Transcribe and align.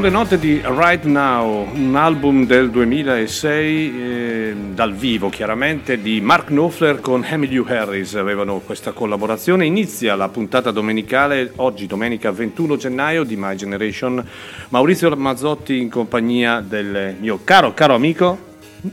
Sulle 0.00 0.12
note 0.12 0.38
di 0.38 0.62
Right 0.64 1.04
Now, 1.04 1.68
un 1.74 1.94
album 1.94 2.46
del 2.46 2.70
2006 2.70 4.00
eh, 4.02 4.56
dal 4.72 4.94
vivo 4.94 5.28
chiaramente 5.28 6.00
di 6.00 6.22
Mark 6.22 6.46
Knopfler 6.46 7.00
con 7.00 7.22
Emilio 7.22 7.66
Harris, 7.68 8.14
avevano 8.14 8.60
questa 8.60 8.92
collaborazione. 8.92 9.66
Inizia 9.66 10.14
la 10.14 10.30
puntata 10.30 10.70
domenicale, 10.70 11.52
oggi 11.56 11.86
domenica 11.86 12.30
21 12.30 12.78
gennaio 12.78 13.24
di 13.24 13.36
My 13.36 13.54
Generation. 13.56 14.26
Maurizio 14.70 15.14
Mazzotti 15.14 15.78
in 15.78 15.90
compagnia 15.90 16.64
del 16.66 17.16
mio 17.20 17.38
caro, 17.44 17.74
caro 17.74 17.94
amico 17.94 18.38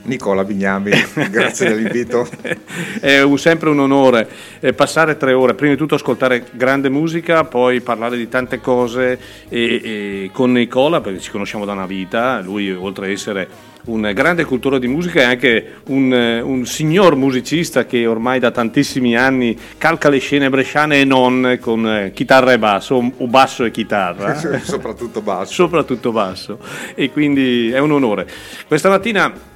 Nicola 0.03 0.44
Bignami, 0.44 0.91
grazie 1.31 1.69
dell'invito. 1.69 2.28
È 3.00 3.22
un, 3.22 3.38
sempre 3.38 3.70
un 3.70 3.80
onore 3.80 4.28
eh, 4.60 4.74
passare 4.74 5.18
tre 5.18 5.34
ore, 5.34 5.54
prima 5.54 5.74
di 5.74 5.78
tutto 5.78 5.96
ascoltare 5.96 6.46
grande 6.52 6.90
musica, 6.90 7.44
poi 7.44 7.82
parlare 7.82 8.18
di 8.18 8.28
tante 8.28 8.60
cose 8.60 9.20
e, 9.50 9.82
e 9.84 10.30
con 10.32 10.52
Nicola, 10.52 11.02
perché 11.02 11.20
ci 11.20 11.32
conosciamo 11.32 11.66
da 11.66 11.74
una 11.74 11.86
vita, 11.86 12.42
lui 12.42 12.72
oltre 12.72 13.06
ad 13.06 13.12
essere 13.12 13.76
un 13.88 14.12
grande 14.14 14.44
cultore 14.44 14.80
di 14.80 14.88
musica 14.88 15.22
è 15.22 15.24
anche 15.24 15.76
un, 15.88 16.12
un, 16.12 16.66
signor 16.66 17.16
musicista 17.16 17.86
che 17.86 18.06
ormai 18.06 18.40
da 18.40 18.52
tantissimi 18.52 19.16
anni 19.16 19.58
calca 19.78 20.10
le 20.10 20.20
scene 20.20 20.50
bresciane 20.50 21.00
e 21.00 21.06
non 21.06 21.58
con 21.62 21.88
eh, 21.88 22.12
chitarra 22.14 22.52
e 22.52 22.60
basso, 22.60 22.96
o 22.96 23.28
basso 23.28 23.64
e 23.64 23.72
chitarra. 23.72 24.36
Soprattutto 24.62 25.22
basso. 25.22 25.54
Soprattutto 25.54 26.12
basso. 26.12 26.60
E 26.96 27.12
quindi 27.12 27.72
è 27.72 27.80
un 27.80 27.92
onore. 27.92 28.28
Questa 28.68 28.90
mattina 28.90 29.56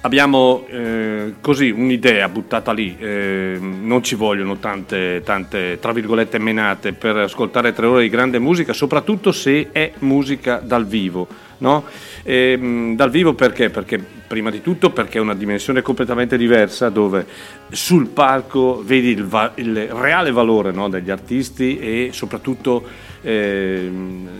Abbiamo 0.00 0.64
eh, 0.68 1.34
così 1.40 1.70
un'idea 1.70 2.28
buttata 2.28 2.72
lì, 2.72 2.96
eh, 3.00 3.58
non 3.60 4.00
ci 4.04 4.14
vogliono 4.14 4.58
tante, 4.58 5.22
tante, 5.24 5.78
tra 5.80 5.90
virgolette, 5.90 6.38
menate 6.38 6.92
per 6.92 7.16
ascoltare 7.16 7.72
tre 7.72 7.86
ore 7.86 8.02
di 8.02 8.08
grande 8.08 8.38
musica, 8.38 8.72
soprattutto 8.72 9.32
se 9.32 9.70
è 9.72 9.92
musica 9.98 10.60
dal 10.62 10.86
vivo. 10.86 11.26
No? 11.58 11.84
E, 12.22 12.52
ehm, 12.52 12.94
dal 12.94 13.10
vivo 13.10 13.34
perché? 13.34 13.70
Perché 13.70 13.98
prima 14.28 14.50
di 14.50 14.62
tutto 14.62 14.90
perché 14.90 15.18
è 15.18 15.20
una 15.20 15.34
dimensione 15.34 15.82
completamente 15.82 16.36
diversa 16.36 16.90
dove 16.90 17.26
sul 17.70 18.06
palco 18.06 18.80
vedi 18.84 19.08
il, 19.08 19.24
va- 19.24 19.50
il 19.56 19.88
reale 19.88 20.30
valore 20.30 20.70
no, 20.70 20.88
degli 20.88 21.10
artisti 21.10 21.78
e 21.80 22.10
soprattutto 22.12 22.86
eh, 23.28 23.90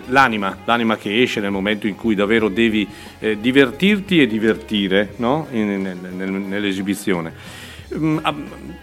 l'anima, 0.06 0.56
l'anima 0.64 0.96
che 0.96 1.20
esce 1.20 1.40
nel 1.40 1.50
momento 1.50 1.86
in 1.86 1.94
cui 1.94 2.14
davvero 2.14 2.48
devi 2.48 2.88
eh, 3.18 3.38
divertirti 3.38 4.22
e 4.22 4.26
divertire 4.26 5.12
no? 5.16 5.46
in, 5.50 5.68
in, 5.68 5.96
in, 6.10 6.48
nell'esibizione. 6.48 7.66
Mm, 7.96 8.18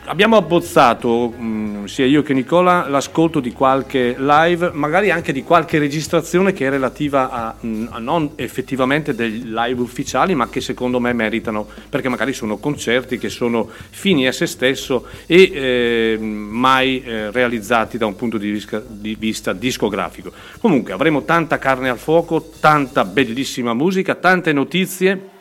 abbiamo 0.05 0.35
abbozzato, 0.35 1.31
mm, 1.37 1.85
sia 1.85 2.07
io 2.07 2.23
che 2.23 2.33
Nicola, 2.33 2.87
l'ascolto 2.89 3.39
di 3.39 3.51
qualche 3.51 4.15
live, 4.17 4.71
magari 4.73 5.11
anche 5.11 5.31
di 5.31 5.43
qualche 5.43 5.77
registrazione 5.77 6.53
che 6.53 6.65
è 6.65 6.71
relativa 6.71 7.29
a, 7.29 7.55
mm, 7.63 7.85
a, 7.91 7.99
non 7.99 8.31
effettivamente 8.35 9.13
dei 9.13 9.43
live 9.43 9.79
ufficiali, 9.79 10.33
ma 10.33 10.49
che 10.49 10.59
secondo 10.59 10.99
me 10.99 11.13
meritano, 11.13 11.67
perché 11.87 12.09
magari 12.09 12.33
sono 12.33 12.57
concerti 12.57 13.19
che 13.19 13.29
sono 13.29 13.69
fini 13.91 14.25
a 14.25 14.31
se 14.31 14.47
stesso 14.47 15.05
e 15.27 15.51
eh, 15.53 16.17
mai 16.19 17.03
eh, 17.03 17.29
realizzati 17.29 17.99
da 17.99 18.07
un 18.07 18.15
punto 18.15 18.39
di 18.39 18.49
vista, 18.49 18.81
di 18.87 19.15
vista 19.19 19.53
discografico. 19.53 20.31
Comunque 20.59 20.93
avremo 20.93 21.23
tanta 21.25 21.59
carne 21.59 21.89
al 21.89 21.99
fuoco, 21.99 22.49
tanta 22.59 23.05
bellissima 23.05 23.75
musica, 23.75 24.15
tante 24.15 24.51
notizie 24.51 25.33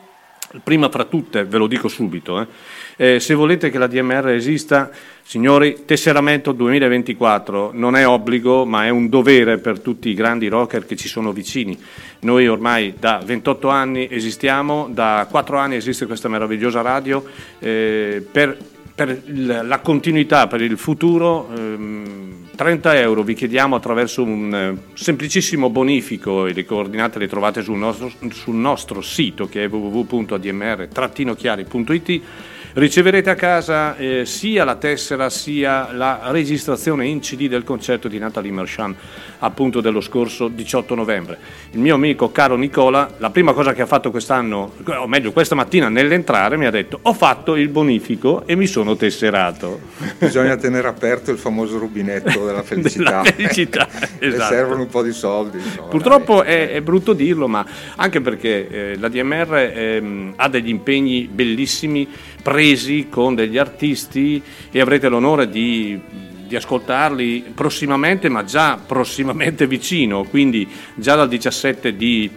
prima 0.63 0.89
fra 0.89 1.05
tutte, 1.05 1.45
ve 1.45 1.57
lo 1.57 1.67
dico 1.67 1.87
subito, 1.87 2.39
eh, 2.39 2.47
eh, 2.97 3.19
se 3.19 3.33
volete 3.33 3.69
che 3.69 3.77
la 3.77 3.87
DMR 3.87 4.29
esista, 4.29 4.89
signori, 5.21 5.83
tesseramento 5.85 6.53
2024 6.53 7.71
non 7.73 7.95
è 7.95 8.07
obbligo, 8.07 8.65
ma 8.65 8.85
è 8.85 8.89
un 8.89 9.09
dovere 9.09 9.57
per 9.57 9.79
tutti 9.79 10.09
i 10.09 10.13
grandi 10.13 10.47
rocker 10.47 10.85
che 10.85 10.95
ci 10.95 11.07
sono 11.07 11.33
vicini. 11.33 11.77
Noi 12.21 12.47
ormai 12.47 12.93
da 12.97 13.21
28 13.23 13.69
anni 13.69 14.07
esistiamo, 14.09 14.87
da 14.89 15.27
4 15.29 15.57
anni 15.57 15.75
esiste 15.75 16.05
questa 16.05 16.29
meravigliosa 16.29 16.81
radio, 16.81 17.25
eh, 17.59 18.25
per, 18.31 18.57
per 18.93 19.21
la 19.27 19.79
continuità, 19.79 20.47
per 20.47 20.61
il 20.61 20.77
futuro. 20.77 21.49
Ehm, 21.55 22.43
30 22.55 22.97
euro 22.99 23.23
vi 23.23 23.33
chiediamo 23.33 23.75
attraverso 23.75 24.23
un 24.23 24.55
eh, 24.55 24.77
semplicissimo 24.93 25.69
bonifico 25.69 26.45
e 26.45 26.53
le 26.53 26.63
coordinate 26.63 27.19
le 27.19 27.27
trovate 27.27 27.61
sul 27.61 27.77
nostro, 27.77 28.09
sul 28.31 28.55
nostro 28.55 29.01
sito 29.01 29.49
che 29.49 29.65
è 29.65 29.67
www.admr-chiari.it 29.67 32.21
riceverete 32.75 33.29
a 33.29 33.35
casa 33.35 33.95
eh, 33.95 34.25
sia 34.25 34.65
la 34.65 34.75
tessera 34.75 35.29
sia 35.29 35.93
la 35.93 36.19
registrazione 36.25 37.07
in 37.07 37.19
CD 37.19 37.47
del 37.47 37.63
concerto 37.63 38.09
di 38.09 38.19
Natalie 38.19 38.51
Merchant 38.51 38.97
appunto 39.39 39.79
dello 39.79 40.01
scorso 40.01 40.47
18 40.47 40.95
novembre. 40.95 41.37
Il 41.71 41.79
mio 41.79 41.95
amico 41.95 42.31
caro 42.31 42.55
Nicola, 42.55 43.13
la 43.17 43.29
prima 43.29 43.53
cosa 43.53 43.73
che 43.73 43.81
ha 43.81 43.85
fatto 43.85 44.11
quest'anno, 44.11 44.73
o 44.85 45.07
meglio 45.07 45.31
questa 45.31 45.55
mattina 45.55 45.87
nell'entrare, 45.87 46.57
mi 46.57 46.65
ha 46.65 46.71
detto 46.71 46.99
ho 47.01 47.13
fatto 47.13 47.55
il 47.55 47.69
bonifico 47.69 48.45
e 48.45 48.55
mi 48.55 48.67
sono 48.67 48.95
tesserato. 48.95 49.79
Bisogna 50.17 50.57
tenere 50.57 50.87
aperto 50.87 51.31
il 51.31 51.37
famoso 51.37 51.77
rubinetto 51.77 52.45
della 52.45 52.63
felicità. 52.63 53.21
della 53.21 53.23
felicità 53.23 53.87
esatto. 54.19 54.53
servono 54.53 54.81
un 54.81 54.89
po' 54.89 55.01
di 55.01 55.13
soldi. 55.13 55.57
Insomma, 55.57 55.87
Purtroppo 55.87 56.43
è, 56.43 56.71
è, 56.71 56.81
brutto 56.81 57.13
dirlo, 57.13 57.47
ma 57.47 57.65
anche 57.95 58.19
perché 58.19 58.67
eh, 58.67 58.97
la 58.97 59.07
DMR 59.07 59.55
eh, 59.55 60.33
ha 60.35 60.49
degli 60.49 60.69
impegni 60.69 61.29
bellissimi 61.31 62.07
presi 62.45 63.07
con 63.09 63.33
degli 63.33 63.57
artisti 63.57 64.39
e 64.69 64.79
avrete 64.79 65.09
l'onore 65.09 65.49
di, 65.49 65.99
di, 66.45 66.55
ascoltarli 66.55 67.43
prossimamente, 67.55 68.29
ma 68.29 68.43
già 68.43 68.77
prossimamente 68.77 69.65
vicino, 69.65 70.25
quindi 70.25 70.69
già 70.93 71.15
dal 71.15 71.27
17 71.27 71.95
di 71.95 72.29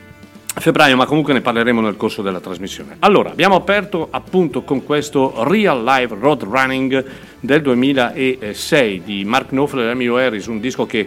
febbraio, 0.54 0.96
ma 0.96 1.04
comunque 1.04 1.34
ne 1.34 1.42
parleremo 1.42 1.82
nel 1.82 1.98
corso 1.98 2.22
della 2.22 2.40
trasmissione. 2.40 2.96
Allora, 3.00 3.30
abbiamo 3.30 3.56
aperto 3.56 4.08
appunto 4.10 4.62
con 4.62 4.82
questo 4.82 5.44
Real 5.44 5.84
Live 5.84 6.16
Road 6.18 6.42
Running 6.42 7.04
del 7.40 7.60
2006 7.60 9.02
di 9.04 9.24
Mark 9.26 9.48
Knopfler 9.48 9.88
e 9.88 9.90
Emilio 9.90 10.16
Harris, 10.16 10.46
un 10.46 10.58
disco 10.58 10.86
che 10.86 11.06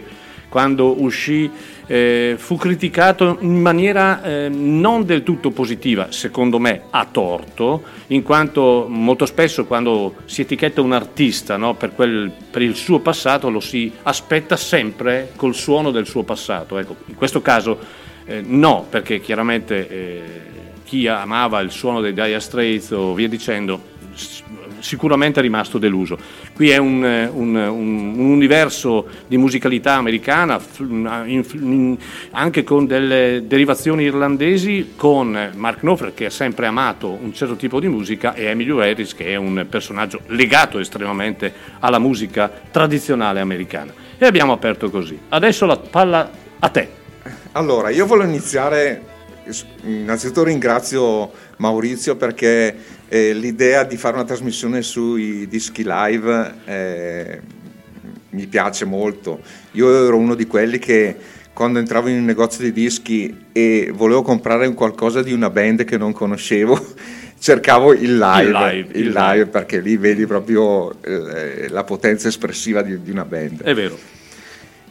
quando 0.52 1.00
uscì 1.00 1.50
eh, 1.86 2.34
fu 2.36 2.56
criticato 2.56 3.38
in 3.40 3.58
maniera 3.58 4.22
eh, 4.22 4.50
non 4.50 5.06
del 5.06 5.22
tutto 5.22 5.50
positiva, 5.50 6.12
secondo 6.12 6.58
me 6.58 6.82
a 6.90 7.06
torto, 7.10 7.82
in 8.08 8.22
quanto 8.22 8.84
molto 8.86 9.24
spesso 9.24 9.64
quando 9.64 10.16
si 10.26 10.42
etichetta 10.42 10.82
un 10.82 10.92
artista 10.92 11.56
no, 11.56 11.72
per, 11.72 11.94
quel, 11.94 12.30
per, 12.50 12.60
il 12.60 12.74
suo 12.74 12.98
passato 12.98 13.48
lo 13.48 13.60
si 13.60 13.90
aspetta 14.02 14.58
sempre 14.58 15.32
col 15.36 15.54
suono 15.54 15.90
del 15.90 16.06
suo 16.06 16.22
passato. 16.22 16.76
Ecco, 16.76 16.96
in 17.06 17.14
questo 17.14 17.40
caso 17.40 17.78
eh, 18.26 18.42
no, 18.44 18.84
perché 18.90 19.20
chiaramente 19.20 19.88
eh, 19.88 20.22
chi 20.84 21.06
amava 21.06 21.60
il 21.60 21.70
suono 21.70 22.02
dei 22.02 22.12
Dire 22.12 22.38
Straits 22.38 22.90
o 22.90 23.14
via 23.14 23.26
dicendo 23.26 23.91
sicuramente 24.82 25.40
è 25.40 25.42
rimasto 25.42 25.78
deluso. 25.78 26.18
Qui 26.54 26.70
è 26.70 26.76
un, 26.76 27.02
un, 27.02 27.54
un, 27.54 28.14
un 28.18 28.30
universo 28.30 29.06
di 29.26 29.38
musicalità 29.38 29.94
americana, 29.94 30.60
in, 30.78 31.44
in, 31.52 31.96
anche 32.32 32.64
con 32.64 32.86
delle 32.86 33.44
derivazioni 33.46 34.04
irlandesi, 34.04 34.92
con 34.96 35.50
Mark 35.54 35.78
Knopfler 35.78 36.12
che 36.14 36.26
ha 36.26 36.30
sempre 36.30 36.66
amato 36.66 37.08
un 37.08 37.32
certo 37.32 37.56
tipo 37.56 37.80
di 37.80 37.88
musica 37.88 38.34
e 38.34 38.44
Emilio 38.44 38.80
Harris 38.80 39.14
che 39.14 39.26
è 39.26 39.36
un 39.36 39.66
personaggio 39.68 40.20
legato 40.26 40.78
estremamente 40.78 41.52
alla 41.78 41.98
musica 41.98 42.50
tradizionale 42.70 43.40
americana. 43.40 43.92
E 44.18 44.26
abbiamo 44.26 44.52
aperto 44.52 44.90
così. 44.90 45.18
Adesso 45.28 45.66
la 45.66 45.76
palla 45.76 46.30
a 46.58 46.68
te. 46.68 47.00
Allora, 47.52 47.90
io 47.90 48.06
voglio 48.06 48.24
iniziare, 48.24 49.02
innanzitutto 49.84 50.44
ringrazio 50.44 51.30
Maurizio 51.56 52.16
perché 52.16 52.74
eh, 53.12 53.34
l'idea 53.34 53.84
di 53.84 53.98
fare 53.98 54.14
una 54.14 54.24
trasmissione 54.24 54.80
sui 54.80 55.46
dischi 55.46 55.82
live 55.84 56.54
eh, 56.64 57.40
mi 58.30 58.46
piace 58.46 58.86
molto. 58.86 59.40
Io 59.72 60.06
ero 60.06 60.16
uno 60.16 60.34
di 60.34 60.46
quelli 60.46 60.78
che 60.78 61.14
quando 61.52 61.78
entravo 61.78 62.08
in 62.08 62.16
un 62.16 62.24
negozio 62.24 62.64
di 62.64 62.72
dischi 62.72 63.48
e 63.52 63.90
volevo 63.92 64.22
comprare 64.22 64.72
qualcosa 64.72 65.22
di 65.22 65.34
una 65.34 65.50
band 65.50 65.84
che 65.84 65.98
non 65.98 66.14
conoscevo, 66.14 66.82
cercavo 67.38 67.92
il 67.92 68.16
live, 68.16 68.44
il 68.44 68.50
live, 68.50 68.98
il 68.98 69.06
il 69.08 69.12
live 69.12 69.46
perché 69.46 69.80
lì 69.80 69.98
vedi 69.98 70.24
proprio 70.24 70.94
eh, 71.02 71.68
la 71.68 71.84
potenza 71.84 72.28
espressiva 72.28 72.80
di, 72.80 73.02
di, 73.02 73.10
una 73.10 73.26
band. 73.26 73.62
È 73.62 73.74
vero. 73.74 73.98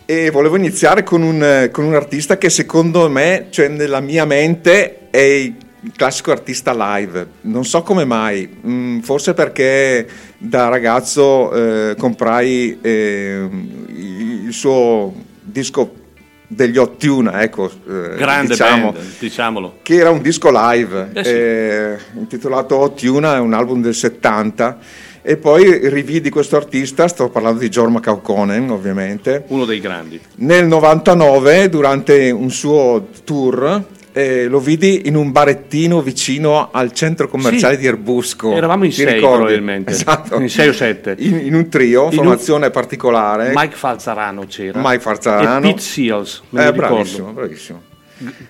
E 0.05 0.29
volevo 0.29 0.57
iniziare 0.57 1.01
con 1.01 1.23
un, 1.23 1.69
con 1.71 1.85
un 1.85 1.95
artista 1.95 2.37
che 2.37 2.51
secondo 2.51 3.09
me, 3.09 3.47
cioè 3.49 3.67
nella 3.67 3.99
mia 3.99 4.25
mente, 4.25 5.09
è 5.09 5.51
classico 5.95 6.31
artista 6.31 6.73
live, 6.75 7.27
non 7.41 7.65
so 7.65 7.81
come 7.81 8.05
mai, 8.05 8.47
mm, 8.65 8.99
forse 8.99 9.33
perché 9.33 10.07
da 10.37 10.67
ragazzo 10.69 11.51
eh, 11.53 11.95
comprai 11.97 12.79
eh, 12.81 13.49
il 13.87 14.53
suo 14.53 15.13
disco 15.41 15.99
degli 16.47 16.77
Ottuna, 16.77 17.41
ecco, 17.41 17.71
eh, 17.87 18.15
grande 18.17 18.49
diciamo, 18.49 18.91
band, 18.91 19.05
diciamolo, 19.19 19.77
che 19.81 19.95
era 19.95 20.09
un 20.09 20.21
disco 20.21 20.49
live 20.51 21.09
eh 21.13 21.23
sì. 21.23 21.29
Eh, 21.31 21.97
intitolato 22.15 22.77
Ottuna, 22.77 23.35
è 23.35 23.39
un 23.39 23.53
album 23.53 23.81
del 23.81 23.95
70 23.95 24.77
e 25.23 25.37
poi 25.37 25.87
rividi 25.87 26.29
questo 26.29 26.57
artista, 26.57 27.07
sto 27.07 27.29
parlando 27.29 27.59
di 27.59 27.69
Jorma 27.69 27.99
Kaukonen 28.01 28.69
ovviamente, 28.69 29.45
uno 29.47 29.65
dei 29.65 29.79
grandi, 29.79 30.19
nel 30.37 30.67
99 30.67 31.69
durante 31.69 32.29
un 32.31 32.51
suo 32.51 33.07
tour 33.23 33.99
eh, 34.13 34.47
lo 34.47 34.59
vidi 34.59 35.07
in 35.07 35.15
un 35.15 35.31
barettino 35.31 36.01
vicino 36.01 36.69
al 36.71 36.93
centro 36.93 37.27
commerciale 37.27 37.75
sì, 37.75 37.81
di 37.81 37.87
Erbusco. 37.87 38.53
Eravamo 38.53 38.85
in 38.85 38.91
sei 38.91 39.13
ricordi? 39.13 39.37
probabilmente, 39.37 39.91
esatto. 39.91 40.39
in 40.39 40.49
sei 40.49 40.69
o 40.69 40.73
sette. 40.73 41.15
In, 41.19 41.39
in 41.45 41.53
un 41.53 41.69
trio, 41.69 42.05
in 42.05 42.13
formazione 42.13 42.67
un... 42.67 42.71
particolare. 42.71 43.51
Mike 43.53 43.75
Falzarano 43.75 44.45
c'era. 44.45 44.79
Mike 44.83 44.99
Falzarano. 44.99 45.65
E 45.65 45.69
Pete 45.69 45.81
Seals, 45.81 46.41
me 46.49 46.67
eh, 46.67 46.71
bravissimo, 46.73 47.31
bravissimo 47.31 47.89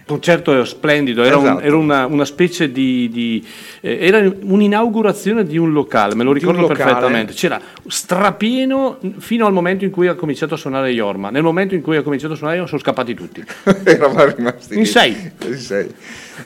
concerto 0.05 0.63
splendido, 0.65 1.23
era, 1.23 1.37
esatto. 1.37 1.57
un, 1.57 1.63
era 1.63 1.77
una, 1.77 2.05
una, 2.05 2.25
specie 2.25 2.71
di, 2.71 3.09
di 3.09 3.45
eh, 3.81 3.97
era 4.01 4.19
un'inaugurazione 4.19 5.45
di 5.45 5.57
un 5.57 5.71
locale, 5.71 6.15
me 6.15 6.23
lo 6.23 6.33
ricordo 6.33 6.67
perfettamente. 6.67 7.33
C'era 7.33 7.59
strapieno 7.87 8.99
fino 9.17 9.45
al 9.45 9.53
momento 9.53 9.85
in 9.85 9.91
cui 9.91 10.07
ha 10.07 10.15
cominciato 10.15 10.55
a 10.55 10.57
suonare 10.57 10.89
Yorma. 10.89 11.29
Nel 11.29 11.43
momento 11.43 11.75
in 11.75 11.81
cui 11.81 11.97
ha 11.97 12.01
cominciato 12.01 12.33
a 12.33 12.35
suonare 12.35 12.57
Yorma 12.57 12.69
sono 12.69 12.81
scappati 12.81 13.13
tutti. 13.13 13.43
Eravamo 13.83 14.33
rimasti 14.35 14.77
in 14.77 14.85
sei. 14.85 15.31
In 15.45 15.57
sei. 15.57 15.85
In 15.85 15.93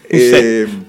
e, 0.08 0.20
sei. 0.20 0.86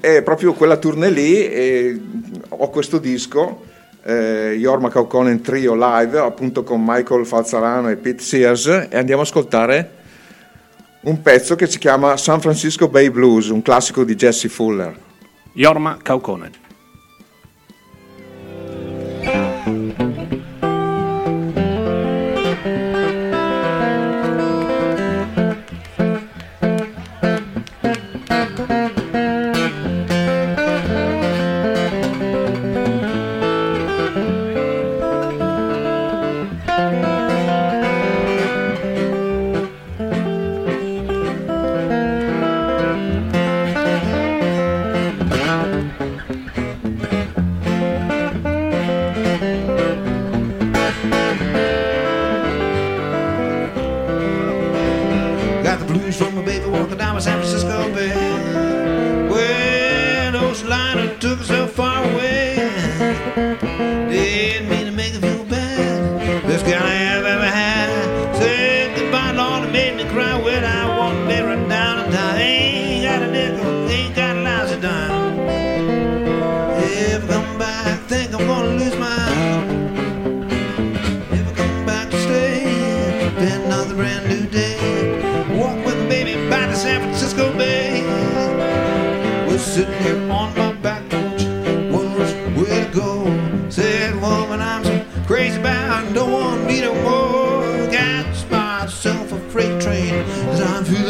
È 0.00 0.22
proprio 0.22 0.52
quella 0.52 0.76
tournée 0.76 1.10
lì 1.10 2.00
ho 2.48 2.70
questo 2.70 2.98
disco. 2.98 3.70
Eh, 4.04 4.56
Yorma 4.58 4.88
Kaukonen 4.88 5.40
Trio 5.42 5.74
live 5.74 6.18
appunto 6.18 6.64
con 6.64 6.82
Michael 6.84 7.24
Falzarano 7.24 7.88
e 7.88 7.96
Pete 7.96 8.20
Sears 8.20 8.66
e 8.90 8.96
andiamo 8.96 9.20
a 9.20 9.24
ascoltare 9.24 10.01
un 11.02 11.20
pezzo 11.20 11.56
che 11.56 11.66
si 11.66 11.78
chiama 11.78 12.16
San 12.16 12.40
Francisco 12.40 12.88
Bay 12.88 13.10
Blues, 13.10 13.48
un 13.48 13.62
classico 13.62 14.04
di 14.04 14.14
Jesse 14.14 14.48
Fuller. 14.48 14.96
Jorma 15.52 15.98
Kaukonen. 16.00 16.61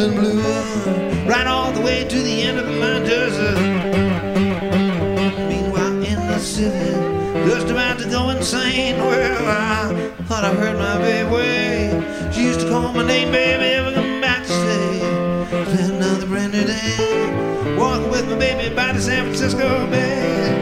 I'm 0.03 0.15
blue. 0.17 0.43
Right 1.29 1.47
all 1.47 1.71
the 1.71 1.81
way 1.81 2.03
to 2.03 2.23
the 2.23 2.43
end 2.43 2.59
of 2.59 2.67
just 3.07 3.39
uh, 3.39 3.55
Meanwhile, 5.49 6.03
in 6.03 6.19
the 6.27 6.39
city, 6.41 6.93
just 7.49 7.69
about 7.69 8.01
to 8.01 8.11
go 8.11 8.31
insane. 8.31 8.97
Well, 8.97 9.47
I 9.47 9.95
thought 10.25 10.45
I 10.45 10.55
heard 10.55 10.77
my 10.77 10.99
baby. 10.99 12.35
She 12.35 12.43
used 12.43 12.61
to 12.61 12.69
call 12.69 12.93
my 12.93 13.07
name, 13.07 13.31
baby, 13.31 13.65
ever 13.77 13.93
come 13.93 14.21
back 14.21 14.43
to 14.43 14.49
stay. 14.49 15.95
Another 15.95 16.27
brand 16.27 16.53
new 16.53 16.65
day, 16.65 17.77
walking 17.79 18.11
with 18.11 18.29
my 18.29 18.37
baby 18.37 18.75
by 18.75 18.93
the 18.93 19.01
San 19.01 19.27
Francisco 19.27 19.87
Bay. 19.89 20.62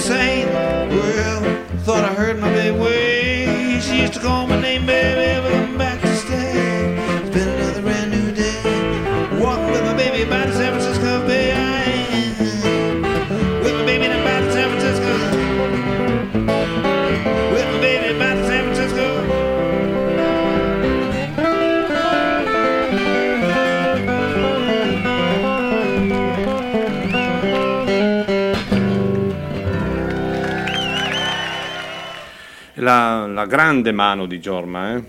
Insane. 0.00 0.48
Well, 0.48 1.42
thought 1.84 2.04
I 2.04 2.14
heard 2.14 2.38
my 2.40 2.50
baby 2.54 2.78
way. 2.78 3.80
She 3.80 4.00
used 4.00 4.14
to 4.14 4.20
call 4.20 4.46
my 4.46 4.58
name, 4.58 4.86
baby, 4.86 5.19
La, 33.40 33.46
grande 33.46 33.92
mano 33.92 34.26
di 34.26 34.38
Giorma, 34.40 34.94
eh? 34.94 35.02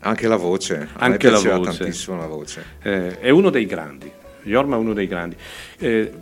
Anche 0.00 0.28
la 0.28 0.36
voce, 0.36 0.88
Anche 0.98 1.30
la 1.30 1.38
voce. 1.38 1.78
tantissimo 1.78 2.16
la 2.18 2.26
voce. 2.26 2.64
Eh, 2.82 3.18
è 3.18 3.30
uno 3.30 3.50
dei 3.50 3.66
grandi. 3.66 4.10
Giorma 4.42 4.76
è 4.76 4.78
uno 4.78 4.92
dei 4.92 5.06
grandi. 5.06 5.36
Eh, 5.78 6.12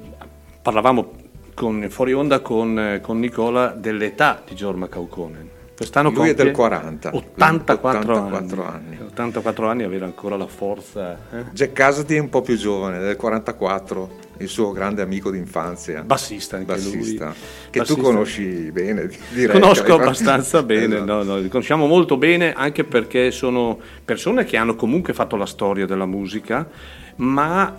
parlavamo 0.63 1.13
con, 1.55 1.87
fuori 1.91 2.13
onda 2.13 2.41
con, 2.41 2.79
eh, 2.79 3.01
con 3.01 3.19
Nicola 3.19 3.69
dell'età 3.69 4.43
di 4.47 4.55
Giorma 4.55 4.89
Caucone. 4.89 5.53
Quest'anno 5.77 6.11
Lui 6.11 6.29
è 6.29 6.35
del 6.35 6.53
40, 6.53 7.11
84, 7.15 8.01
84 8.01 8.65
anni. 8.65 8.97
anni. 8.97 9.07
84 9.07 9.69
anni 9.69 9.83
avere 9.83 10.05
ancora 10.05 10.37
la 10.37 10.47
forza. 10.47 11.19
eh? 11.33 11.45
Jack 11.53 11.73
Cassidy 11.73 12.15
è 12.17 12.21
un 12.21 12.29
po' 12.29 12.43
più 12.43 12.57
giovane, 12.57 13.01
del 13.01 13.17
44, 13.17 14.11
il 14.39 14.49
suo 14.49 14.73
grande 14.73 15.03
amico 15.03 15.31
d'infanzia. 15.31 16.03
Bassista 16.03 16.57
anche 16.57 16.73
bassista, 16.75 17.27
lui. 17.27 17.35
che 17.71 17.79
Bassista. 17.81 18.01
tu 18.01 18.07
conosci 18.07 18.43
bene, 18.73 19.09
direi. 19.33 19.61
Conosco 19.61 19.95
Hai- 19.95 20.01
abbastanza 20.03 20.63
bene, 20.63 20.97
Esatto. 20.97 21.05
no, 21.05 21.23
no, 21.23 21.39
li 21.39 21.49
conosciamo 21.49 21.87
molto 21.87 22.17
bene 22.17 22.53
anche 22.53 22.85
perché 22.85 23.31
sono 23.31 23.79
persone 24.05 24.45
che 24.45 24.57
hanno 24.57 24.75
comunque 24.75 25.13
fatto 25.13 25.37
la 25.37 25.47
storia 25.47 25.87
della 25.87 26.07
musica, 26.07 26.67
ma 27.17 27.77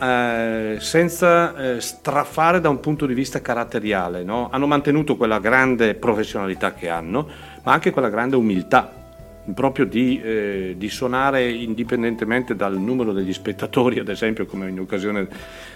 eh, 0.73 0.77
senza 0.79 1.75
eh, 1.75 1.81
strafare 1.81 2.61
da 2.61 2.69
un 2.69 2.79
punto 2.79 3.05
di 3.05 3.13
vista 3.13 3.41
caratteriale. 3.41 4.23
no? 4.23 4.49
Hanno 4.51 4.67
mantenuto 4.67 5.17
quella 5.17 5.39
grande 5.39 5.93
professionalità 5.95 6.73
che 6.73 6.87
hanno, 6.89 7.27
ma 7.63 7.73
anche 7.73 7.91
quella 7.91 8.09
grande 8.09 8.35
umiltà 8.35 9.03
proprio 9.53 9.85
di, 9.85 10.19
eh, 10.21 10.75
di 10.77 10.89
suonare 10.89 11.49
indipendentemente 11.51 12.55
dal 12.55 12.77
numero 12.79 13.13
degli 13.13 13.33
spettatori, 13.33 13.99
ad 13.99 14.09
esempio 14.09 14.45
come 14.45 14.69
in 14.69 14.79
occasione, 14.79 15.27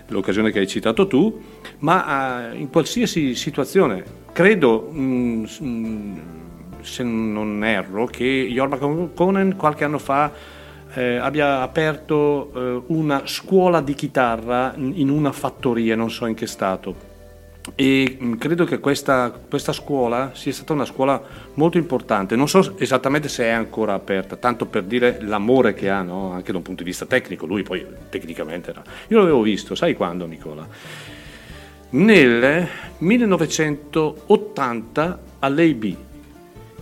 l'occasione 0.07 0.51
che 0.51 0.59
hai 0.59 0.67
citato 0.67 1.07
tu, 1.07 1.41
ma 1.79 2.51
eh, 2.51 2.57
in 2.57 2.69
qualsiasi 2.69 3.35
situazione. 3.35 4.03
Credo, 4.31 4.89
mm, 4.91 5.43
s- 5.43 5.59
mm, 5.61 6.17
se 6.81 7.03
non 7.03 7.63
erro, 7.63 8.05
che 8.05 8.47
Jorma 8.49 8.77
Conan 9.13 9.55
qualche 9.55 9.83
anno 9.83 9.99
fa 9.99 10.31
eh, 10.93 11.17
abbia 11.17 11.61
aperto 11.61 12.51
eh, 12.55 12.83
una 12.87 13.23
scuola 13.25 13.81
di 13.81 13.93
chitarra 13.93 14.73
in 14.75 15.09
una 15.09 15.31
fattoria, 15.31 15.95
non 15.95 16.09
so 16.09 16.25
in 16.25 16.33
che 16.33 16.47
stato. 16.47 17.08
E 17.75 18.17
mh, 18.19 18.33
credo 18.33 18.65
che 18.65 18.79
questa, 18.79 19.31
questa 19.31 19.71
scuola 19.73 20.31
sia 20.33 20.51
stata 20.51 20.73
una 20.73 20.85
scuola 20.85 21.21
molto 21.55 21.77
importante. 21.77 22.35
Non 22.35 22.49
so 22.49 22.77
esattamente 22.77 23.29
se 23.29 23.45
è 23.45 23.49
ancora 23.49 23.93
aperta, 23.93 24.35
tanto 24.35 24.65
per 24.65 24.83
dire 24.83 25.19
l'amore 25.21 25.73
che 25.73 25.89
ha, 25.89 26.01
no? 26.01 26.31
anche 26.31 26.51
da 26.51 26.57
un 26.57 26.63
punto 26.63 26.83
di 26.83 26.89
vista 26.89 27.05
tecnico. 27.05 27.45
Lui 27.45 27.63
poi 27.63 27.85
tecnicamente 28.09 28.71
era. 28.71 28.83
Io 29.07 29.19
l'avevo 29.19 29.41
visto, 29.41 29.75
sai 29.75 29.95
quando, 29.95 30.25
Nicola? 30.25 30.67
Nel 31.91 32.67
1980 32.97 35.19
all'AB. 35.39 35.95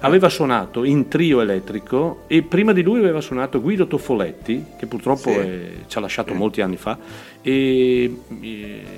Aveva 0.02 0.30
suonato 0.30 0.84
in 0.84 1.08
trio 1.08 1.42
elettrico 1.42 2.24
e 2.28 2.44
prima 2.44 2.72
di 2.72 2.84
lui 2.84 3.00
aveva 3.00 3.20
suonato 3.20 3.60
Guido 3.60 3.88
Toffoletti, 3.88 4.64
che 4.78 4.86
purtroppo 4.86 5.32
Sì. 5.32 5.38
è- 5.40 5.70
ci 5.88 5.98
ha 5.98 6.02
lasciato 6.02 6.34
molti 6.36 6.62
anni 6.62 6.78
fa, 6.78 6.98
e- 7.42 8.16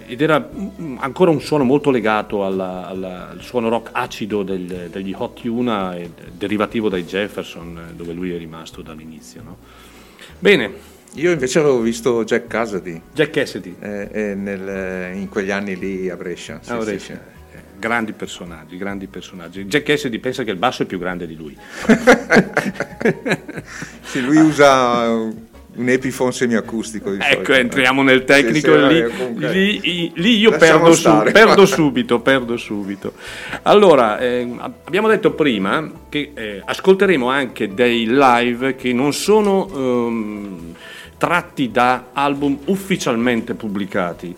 ed 0.08 0.22
era 0.22 0.50
ancora 0.98 1.32
un 1.32 1.40
suono 1.40 1.64
molto 1.64 1.90
legato 1.90 2.46
alla- 2.46 2.86
alla- 2.88 3.30
al 3.30 3.42
suono 3.42 3.70
rock 3.70 3.90
acido 3.94 4.44
del- 4.44 4.90
degli 4.92 5.14
Hot 5.18 5.40
Tuna, 5.42 5.96
e 5.96 6.10
derivativo 6.38 6.90
dai 6.90 7.04
Jefferson, 7.06 7.78
eh, 7.92 7.96
dove 7.96 8.12
lui 8.12 8.32
è 8.34 8.38
rimasto 8.38 8.82
dall'inizio. 8.82 9.42
no? 9.44 9.58
Bene, 10.38 10.98
Io 11.14 11.32
invece 11.32 11.58
avevo 11.58 11.80
visto 11.80 12.24
Jack 12.24 12.46
Cassidy 12.46 13.02
Jack 13.14 13.32
Cassidy. 13.32 13.76
eh, 13.80 14.10
eh, 14.12 14.36
nel- 14.36 15.16
in 15.16 15.28
quegli 15.28 15.50
anni 15.50 15.76
lì 15.76 16.08
a 16.08 16.16
Brescia. 16.16 16.60
sì, 16.62 16.70
sì, 16.72 16.78
Brescia. 16.78 17.22
Eh, 17.80 17.88
Grandi 17.88 18.12
personaggi, 18.12 18.78
grandi 18.78 19.08
personaggi. 19.08 19.64
Jack 19.66 19.86
Cassidy 19.86 20.20
pensa 20.20 20.44
che 20.44 20.52
il 20.52 20.58
basso 20.58 20.84
è 20.84 20.86
più 20.86 21.00
grande 21.00 21.26
di 21.26 21.36
lui. 21.36 21.58
Sì, 24.04 24.22
lui 24.22 24.38
usa 24.38 25.08
un 25.12 25.88
Epiphone 25.88 26.32
semiacustico. 26.32 27.14
Ecco, 27.14 27.24
solito. 27.28 27.54
entriamo 27.54 28.02
nel 28.02 28.24
tecnico. 28.26 28.74
Sì, 28.74 28.88
lì, 28.88 28.98
eh, 29.46 29.52
lì- 29.52 30.12
lì 30.16 30.38
io 30.38 30.52
perdo, 30.58 30.94
su- 30.94 31.22
perdo 31.32 31.66
subito, 31.68 32.20
perdo 32.20 32.58
subito. 32.58 33.14
Allora, 33.64 34.20
ehm, 34.20 34.60
abbiamo 34.84 35.08
detto 35.08 35.32
prima 35.34 35.90
che 36.10 36.32
eh, 36.34 36.62
ascolteremo 36.66 37.30
anche 37.30 37.74
dei 37.74 38.06
live 38.08 38.76
che 38.76 38.92
non 38.94 39.14
sono 39.14 39.70
ehm, 39.72 40.74
tratti 41.18 41.70
da 41.72 42.08
album 42.14 42.58
ufficialmente 42.66 43.54
pubblicati. 43.54 44.36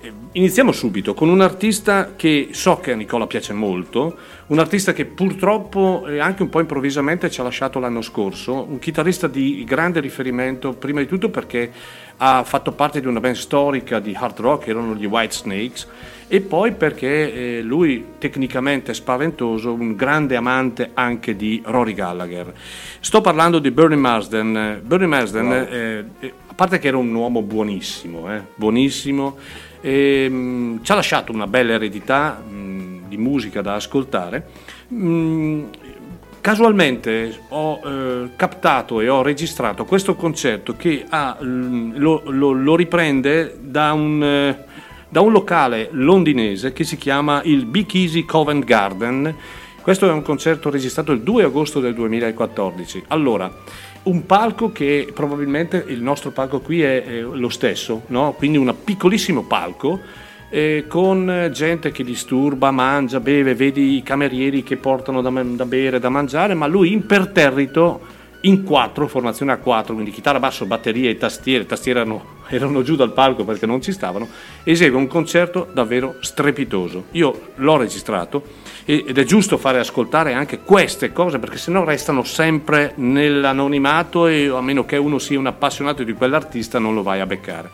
Eh, 0.00 0.12
Iniziamo 0.32 0.70
subito 0.70 1.14
con 1.14 1.28
un 1.28 1.40
artista 1.40 2.14
che 2.14 2.50
so 2.52 2.76
che 2.76 2.92
a 2.92 2.94
Nicola 2.94 3.26
piace 3.26 3.52
molto, 3.52 4.16
un 4.48 4.58
artista 4.60 4.92
che 4.92 5.04
purtroppo 5.04 6.06
e 6.06 6.20
anche 6.20 6.42
un 6.42 6.48
po' 6.48 6.60
improvvisamente 6.60 7.28
ci 7.28 7.40
ha 7.40 7.42
lasciato 7.42 7.80
l'anno 7.80 8.02
scorso, 8.02 8.64
un 8.68 8.78
chitarrista 8.78 9.26
di 9.26 9.64
grande 9.64 9.98
riferimento, 9.98 10.74
prima 10.74 11.00
di 11.00 11.06
tutto 11.06 11.30
perché 11.30 11.72
ha 12.18 12.44
fatto 12.44 12.72
parte 12.72 13.00
di 13.00 13.06
una 13.08 13.18
band 13.18 13.34
storica 13.34 13.98
di 13.98 14.14
hard 14.16 14.38
rock, 14.38 14.68
erano 14.68 14.94
gli 14.94 15.06
White 15.06 15.34
Snakes, 15.34 15.88
e 16.28 16.40
poi 16.40 16.72
perché 16.72 17.58
eh, 17.58 17.62
lui 17.62 18.04
tecnicamente 18.18 18.92
è 18.92 18.94
spaventoso, 18.94 19.72
un 19.72 19.96
grande 19.96 20.36
amante 20.36 20.90
anche 20.94 21.34
di 21.34 21.60
Rory 21.64 21.94
Gallagher. 21.94 22.52
Sto 23.00 23.20
parlando 23.20 23.58
di 23.58 23.70
Bernie 23.70 23.96
Marsden. 23.96 24.82
Bernie 24.84 25.06
Marsden, 25.06 25.52
eh, 25.52 26.04
eh, 26.20 26.32
a 26.46 26.54
parte 26.54 26.78
che 26.78 26.88
era 26.88 26.96
un 26.96 27.12
uomo 27.12 27.42
buonissimo, 27.42 28.34
eh, 28.34 28.42
buonissimo, 28.54 29.36
e, 29.80 30.28
mh, 30.28 30.82
ci 30.82 30.92
ha 30.92 30.94
lasciato 30.94 31.32
una 31.32 31.46
bella 31.46 31.72
eredità 31.74 32.34
mh, 32.46 33.08
di 33.08 33.16
musica 33.16 33.60
da 33.62 33.74
ascoltare. 33.74 34.46
Mm, 34.92 35.64
Casualmente 36.40 37.40
ho 37.48 37.80
eh, 37.84 38.30
captato 38.36 39.00
e 39.00 39.08
ho 39.08 39.22
registrato 39.22 39.84
questo 39.84 40.14
concerto 40.14 40.76
che 40.76 41.04
ha, 41.08 41.36
mm, 41.42 41.96
lo, 41.96 42.22
lo- 42.26 42.52
lo 42.52 42.76
riprende 42.76 43.58
da 43.60 43.92
un, 43.92 44.22
eh, 44.22 44.64
da 45.08 45.20
un 45.20 45.32
locale 45.32 45.88
londinese 45.90 46.72
che 46.72 46.84
si 46.84 46.96
chiama 46.96 47.42
il 47.44 47.66
Big 47.66 47.92
Easy 47.92 48.24
Covent 48.24 48.64
Garden. 48.64 49.34
Questo 49.82 50.08
è 50.08 50.12
un 50.12 50.22
concerto 50.22 50.70
registrato 50.70 51.12
il 51.12 51.20
2 51.22 51.42
agosto 51.44 51.80
del 51.80 51.92
2014. 51.94 53.04
Allora, 53.08 53.52
un 54.08 54.24
palco 54.24 54.72
che 54.72 55.10
probabilmente 55.14 55.84
il 55.86 56.02
nostro 56.02 56.30
palco 56.30 56.60
qui 56.60 56.82
è, 56.82 57.04
è 57.04 57.20
lo 57.20 57.48
stesso, 57.50 58.02
no? 58.06 58.32
quindi 58.36 58.56
un 58.56 58.74
piccolissimo 58.82 59.44
palco 59.44 60.00
eh, 60.48 60.86
con 60.88 61.50
gente 61.52 61.92
che 61.92 62.02
disturba, 62.04 62.70
mangia, 62.70 63.20
beve, 63.20 63.54
vedi 63.54 63.96
i 63.96 64.02
camerieri 64.02 64.62
che 64.62 64.78
portano 64.78 65.20
da, 65.20 65.30
da 65.30 65.66
bere, 65.66 65.98
da 65.98 66.08
mangiare, 66.08 66.54
ma 66.54 66.66
lui 66.66 66.92
imperterrito 66.92 68.16
in 68.42 68.62
quattro, 68.62 69.08
formazione 69.08 69.52
a 69.52 69.58
quattro, 69.58 69.92
quindi 69.92 70.10
chitarra, 70.10 70.38
basso, 70.38 70.64
batteria 70.64 71.10
e 71.10 71.18
tastiere, 71.18 71.66
tastiere 71.66 72.00
erano, 72.00 72.24
erano 72.48 72.82
giù 72.82 72.96
dal 72.96 73.12
palco 73.12 73.44
perché 73.44 73.66
non 73.66 73.82
ci 73.82 73.92
stavano, 73.92 74.26
esegue 74.64 74.96
un 74.96 75.06
concerto 75.06 75.68
davvero 75.72 76.16
strepitoso. 76.20 77.06
Io 77.10 77.50
l'ho 77.56 77.76
registrato 77.76 78.42
ed 78.90 79.18
è 79.18 79.24
giusto 79.24 79.58
fare 79.58 79.78
ascoltare 79.78 80.32
anche 80.32 80.60
queste 80.60 81.12
cose 81.12 81.38
perché 81.38 81.58
sennò 81.58 81.84
restano 81.84 82.24
sempre 82.24 82.94
nell'anonimato 82.94 84.26
e 84.26 84.48
a 84.48 84.62
meno 84.62 84.86
che 84.86 84.96
uno 84.96 85.18
sia 85.18 85.38
un 85.38 85.44
appassionato 85.44 86.04
di 86.04 86.14
quell'artista 86.14 86.78
non 86.78 86.94
lo 86.94 87.02
vai 87.02 87.20
a 87.20 87.26
beccare. 87.26 87.68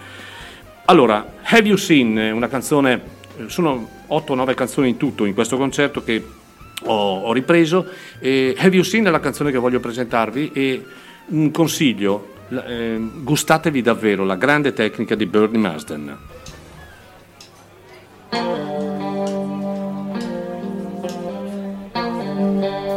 Allora, 0.86 1.34
Have 1.44 1.68
You 1.68 1.76
Seen, 1.76 2.16
è 2.16 2.32
una 2.32 2.48
canzone, 2.48 3.00
eh, 3.36 3.44
sono 3.46 3.88
8 4.08 4.32
o 4.32 4.34
9 4.34 4.54
canzoni 4.54 4.88
in 4.88 4.96
tutto 4.96 5.24
in 5.24 5.34
questo 5.34 5.56
concerto 5.56 6.02
che 6.02 6.20
ho, 6.82 7.20
ho 7.20 7.32
ripreso. 7.32 7.86
E 8.18 8.56
Have 8.58 8.74
You 8.74 8.82
Seen 8.82 9.04
è 9.04 9.10
la 9.10 9.20
canzone 9.20 9.52
che 9.52 9.58
voglio 9.58 9.78
presentarvi 9.78 10.50
e 10.52 10.84
un 11.26 11.52
consiglio, 11.52 12.30
eh, 12.48 13.00
gustatevi 13.22 13.82
davvero 13.82 14.24
la 14.24 14.34
grande 14.34 14.72
tecnica 14.72 15.14
di 15.14 15.26
Bernie 15.26 15.60
Marsden. 15.60 16.18
Have 22.44 22.93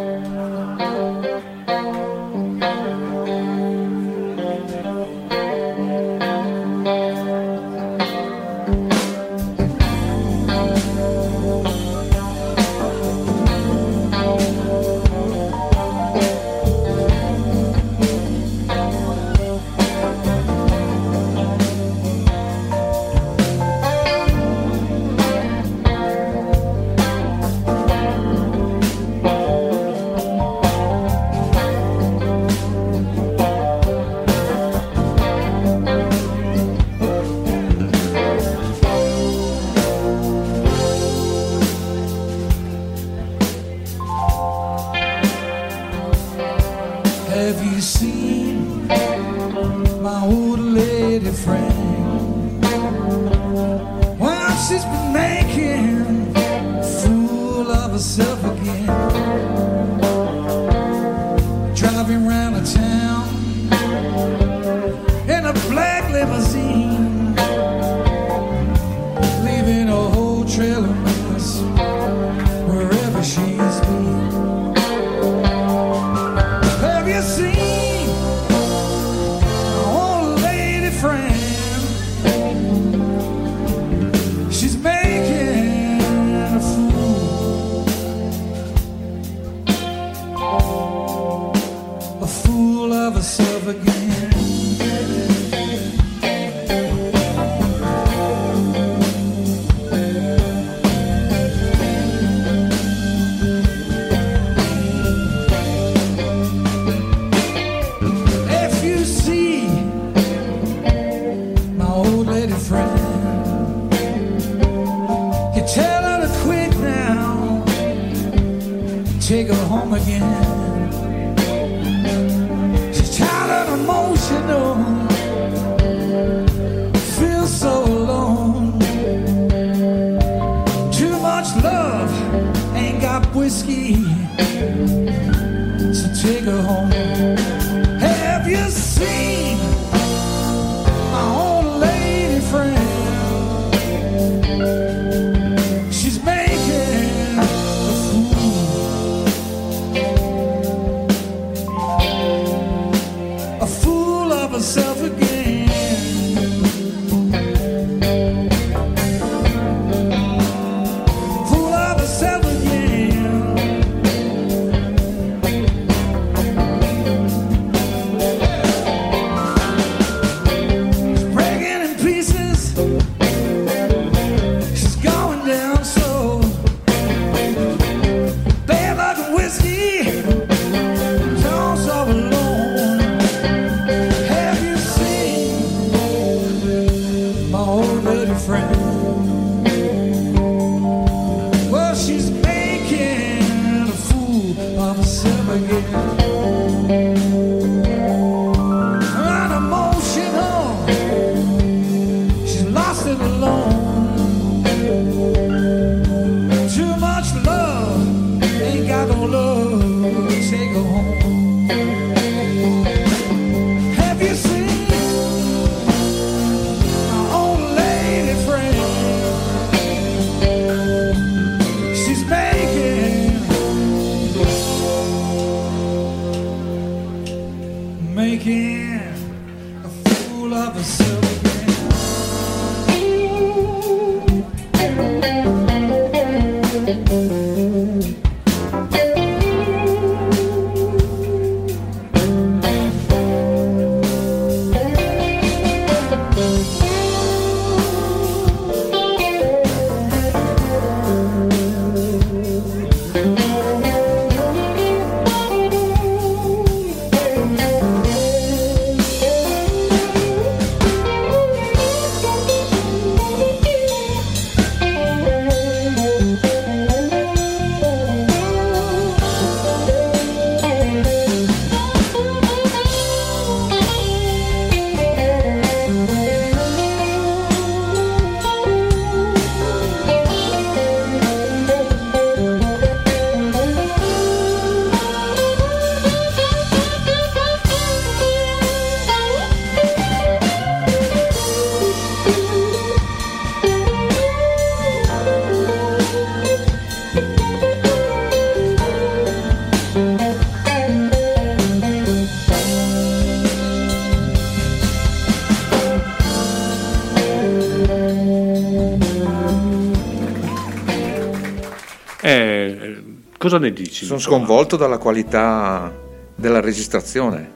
cosa 313.47 313.59
ne 313.59 313.71
dici? 313.71 314.03
Sono 314.03 314.19
sconvolto 314.19 314.75
dalla 314.75 314.97
qualità 314.97 315.89
della 316.35 316.59
registrazione. 316.59 317.55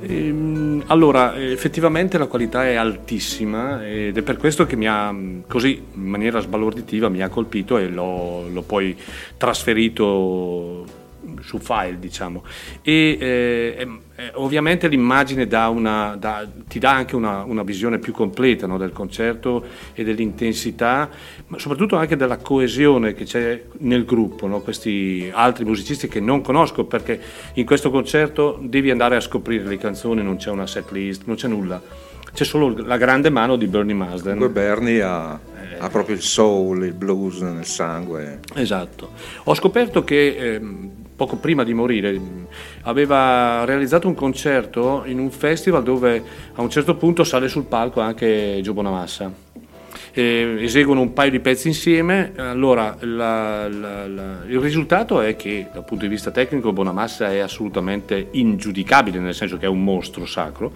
Ehm, 0.00 0.84
allora, 0.86 1.36
effettivamente 1.36 2.16
la 2.16 2.26
qualità 2.26 2.66
è 2.66 2.74
altissima 2.74 3.86
ed 3.86 4.16
è 4.16 4.22
per 4.22 4.38
questo 4.38 4.64
che 4.64 4.76
mi 4.76 4.88
ha, 4.88 5.14
così 5.46 5.82
in 5.92 6.08
maniera 6.08 6.40
sbalorditiva, 6.40 7.10
mi 7.10 7.22
ha 7.22 7.28
colpito 7.28 7.76
e 7.76 7.88
l'ho, 7.88 8.48
l'ho 8.48 8.62
poi 8.62 8.96
trasferito 9.36 11.04
su 11.40 11.58
file, 11.58 11.98
diciamo. 11.98 12.42
E 12.82 13.18
eh, 13.20 13.74
ehm, 13.78 14.00
eh, 14.16 14.30
ovviamente 14.34 14.88
l'immagine 14.88 15.46
dà 15.46 15.68
una, 15.68 16.16
dà- 16.18 16.46
ti 16.66 16.78
dà 16.78 16.92
anche 16.92 17.16
una, 17.16 17.42
una 17.42 17.62
visione 17.62 17.98
più 17.98 18.12
completa 18.12 18.66
no, 18.66 18.78
del 18.78 18.92
concerto 18.92 19.64
e 19.92 20.04
dell'intensità, 20.04 21.10
ma 21.56 21.58
soprattutto 21.58 21.96
anche 21.96 22.16
della 22.16 22.36
coesione 22.36 23.14
che 23.14 23.24
c'è 23.24 23.62
nel 23.78 24.04
gruppo, 24.04 24.46
no? 24.46 24.60
questi 24.60 25.30
altri 25.32 25.64
musicisti 25.64 26.06
che 26.06 26.20
non 26.20 26.42
conosco 26.42 26.84
perché 26.84 27.18
in 27.54 27.64
questo 27.64 27.90
concerto 27.90 28.58
devi 28.60 28.90
andare 28.90 29.16
a 29.16 29.20
scoprire 29.20 29.64
le 29.64 29.78
canzoni, 29.78 30.22
non 30.22 30.36
c'è 30.36 30.50
una 30.50 30.66
set 30.66 30.90
list, 30.90 31.22
non 31.24 31.36
c'è 31.36 31.48
nulla. 31.48 31.80
C'è 32.32 32.44
solo 32.44 32.84
la 32.84 32.98
grande 32.98 33.30
mano 33.30 33.56
di 33.56 33.66
Bernie 33.66 33.94
Marsden. 33.94 34.34
Comunque 34.34 34.60
Bernie 34.60 35.02
ha, 35.02 35.40
ha 35.78 35.88
proprio 35.88 36.14
il 36.14 36.20
soul, 36.20 36.84
il 36.84 36.92
blues 36.92 37.40
nel 37.40 37.64
sangue. 37.64 38.40
Esatto. 38.54 39.12
Ho 39.44 39.54
scoperto 39.54 40.04
che 40.04 40.36
ehm, 40.36 40.90
poco 41.16 41.36
prima 41.36 41.64
di 41.64 41.72
morire 41.72 42.20
aveva 42.82 43.64
realizzato 43.64 44.06
un 44.06 44.14
concerto 44.14 45.04
in 45.06 45.18
un 45.18 45.30
festival 45.30 45.82
dove 45.82 46.22
a 46.52 46.60
un 46.60 46.68
certo 46.68 46.96
punto 46.96 47.24
sale 47.24 47.48
sul 47.48 47.64
palco 47.64 48.00
anche 48.00 48.58
Gio 48.62 48.74
Bonamassa. 48.74 49.32
E 50.18 50.56
eseguono 50.60 51.02
un 51.02 51.12
paio 51.12 51.30
di 51.30 51.40
pezzi 51.40 51.68
insieme, 51.68 52.32
allora 52.36 52.96
la- 53.00 53.68
la- 53.68 54.08
la- 54.08 54.38
il 54.46 54.58
risultato 54.58 55.20
è 55.20 55.36
che 55.36 55.66
dal 55.70 55.84
punto 55.84 56.04
di 56.04 56.10
vista 56.10 56.30
tecnico 56.30 56.72
Bonamassa 56.72 57.30
è 57.30 57.40
assolutamente 57.40 58.28
ingiudicabile, 58.30 59.18
nel 59.18 59.34
senso 59.34 59.58
che 59.58 59.66
è 59.66 59.68
un 59.68 59.84
mostro 59.84 60.24
sacro, 60.24 60.72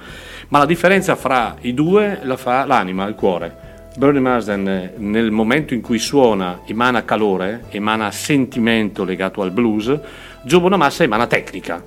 ma 0.48 0.58
la 0.58 0.66
differenza 0.66 1.16
fra 1.16 1.56
i 1.62 1.72
due 1.72 2.18
la 2.22 2.36
fa 2.36 2.66
l'anima, 2.66 3.06
il 3.06 3.14
cuore. 3.14 3.68
Bernie 3.96 4.20
Marsden 4.20 4.68
eh, 4.68 4.92
nel 4.98 5.30
momento 5.30 5.72
in 5.72 5.80
cui 5.80 5.98
suona 5.98 6.60
emana 6.66 7.06
calore, 7.06 7.64
emana 7.70 8.10
sentimento 8.10 9.04
legato 9.04 9.40
al 9.40 9.52
blues, 9.52 9.98
Joe 10.42 10.60
Bonamassa 10.60 11.02
emana 11.02 11.26
tecnica, 11.26 11.82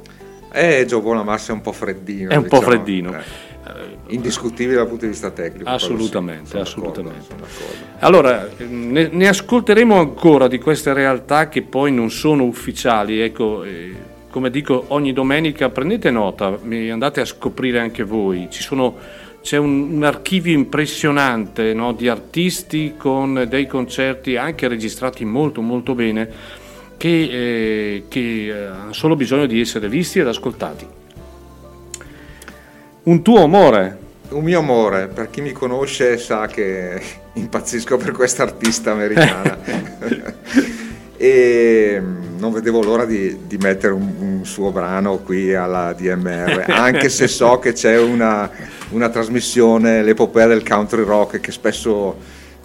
Eh, 0.52 0.86
Gio 0.88 1.02
Bonamassa 1.02 1.52
è 1.52 1.56
un 1.56 1.62
po' 1.62 1.72
freddino. 1.72 2.30
è 2.32 2.36
un 2.36 2.46
po' 2.48 2.58
diciamo. 2.58 2.72
freddino. 2.76 3.14
Eh, 3.16 3.93
indiscutibile 4.08 4.78
dal 4.78 4.88
punto 4.88 5.06
di 5.06 5.12
vista 5.12 5.32
tecnico. 5.32 5.64
quello 5.64 5.78
sì. 5.78 5.86
Assolutamente, 5.86 6.60
assolutamente. 6.60 7.28
d'accordo, 7.30 7.46
d'accordo. 7.46 7.96
Allora, 8.00 8.50
ne, 8.68 9.10
ne 9.12 9.28
ascolteremo 9.28 9.98
ancora 9.98 10.48
di 10.48 10.60
queste 10.60 10.94
realtà 10.94 11.50
che 11.50 11.62
poi 11.62 11.92
non 11.92 12.12
sono 12.12 12.44
ufficiali. 12.44 13.20
Ecco, 13.22 13.64
eh, 13.64 14.12
come 14.30 14.50
dico 14.50 14.86
ogni 14.90 15.14
domenica, 15.14 15.70
prendete 15.70 16.10
nota, 16.12 16.58
andate 16.68 17.22
a 17.22 17.26
scoprire 17.26 17.80
anche 17.80 18.04
voi. 18.04 18.48
Ci 18.50 18.62
sono, 18.62 18.96
c'è 19.42 19.58
un, 19.58 19.94
un 19.94 20.04
archivio 20.04 20.54
impressionante 20.54 21.74
no, 21.74 21.94
di 21.94 22.08
artisti 22.08 22.96
con 22.98 23.46
dei 23.48 23.68
concerti 23.68 24.36
anche 24.36 24.68
registrati 24.68 25.24
molto 25.24 25.62
molto 25.62 25.94
bene 25.94 26.30
che, 26.98 27.10
eh, 27.10 28.04
che 28.08 28.48
eh, 28.48 28.66
hanno 28.66 28.94
solo 28.94 29.16
bisogno 29.16 29.46
di 29.46 29.60
essere 29.60 29.88
visti 29.88 30.20
ed 30.20 30.28
ascoltati. 30.28 31.02
Un 33.04 33.22
tuo 33.22 33.44
amore. 33.44 33.98
Un 34.30 34.44
mio 34.44 34.60
amore, 34.60 35.08
per 35.08 35.30
chi 35.30 35.42
mi 35.42 35.52
conosce 35.52 36.18
sa 36.18 36.48
che 36.48 37.02
impazzisco 37.34 37.98
per 37.98 38.12
questa 38.12 38.44
artista 38.44 38.92
americana. 38.92 39.58
e 41.18 41.98
mm, 42.00 42.40
non 42.40 42.54
vedevo 42.54 42.82
l'ora 42.82 43.04
di, 43.04 43.40
di 43.46 43.58
mettere 43.58 43.92
un, 43.92 44.10
un 44.20 44.46
suo 44.46 44.72
brano 44.72 45.18
qui 45.18 45.54
alla 45.54 45.92
DMR, 45.92 46.66
anche 46.70 47.10
se 47.10 47.28
so 47.28 47.60
che 47.60 47.74
c'è 47.74 48.00
una, 48.00 48.50
una 48.92 49.10
trasmissione, 49.10 50.02
l'epopea 50.02 50.48
del 50.48 50.66
country 50.66 51.04
rock, 51.04 51.42
che 51.42 51.52
spesso, 51.52 52.18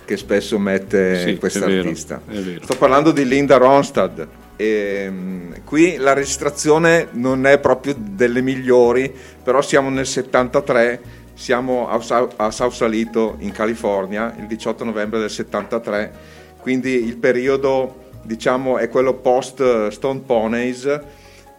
che 0.05 0.17
spesso 0.17 0.57
mette 0.61 1.21
Sì, 1.21 1.37
questa 1.37 1.65
artista. 1.65 2.23
Sto 2.63 2.77
parlando 2.77 3.11
di 3.11 3.27
Linda 3.27 3.57
Ronstadt. 3.57 4.27
E, 4.61 5.07
mm, 5.09 5.53
qui 5.65 5.97
la 5.99 6.15
registrazione 6.15 7.09
non 7.13 7.47
è 7.47 7.61
proprio 7.61 7.95
delle 7.97 8.43
migliori, 8.43 9.15
però 9.41 9.63
siamo 9.63 9.89
nel 9.89 10.05
73, 10.05 11.01
siamo 11.33 11.89
a, 11.89 12.01
a 12.35 12.51
Sausalito 12.51 13.37
in 13.39 13.53
California 13.53 14.35
il 14.37 14.49
18 14.49 14.83
novembre 14.83 15.21
del 15.21 15.31
73, 15.31 16.13
quindi 16.61 17.05
il 17.05 17.17
periodo 17.19 18.07
diciamo 18.23 18.79
è 18.79 18.89
quello 18.89 19.15
post 19.15 19.61
eh, 19.61 19.91
Stone 19.93 20.21
Ponies. 20.27 21.01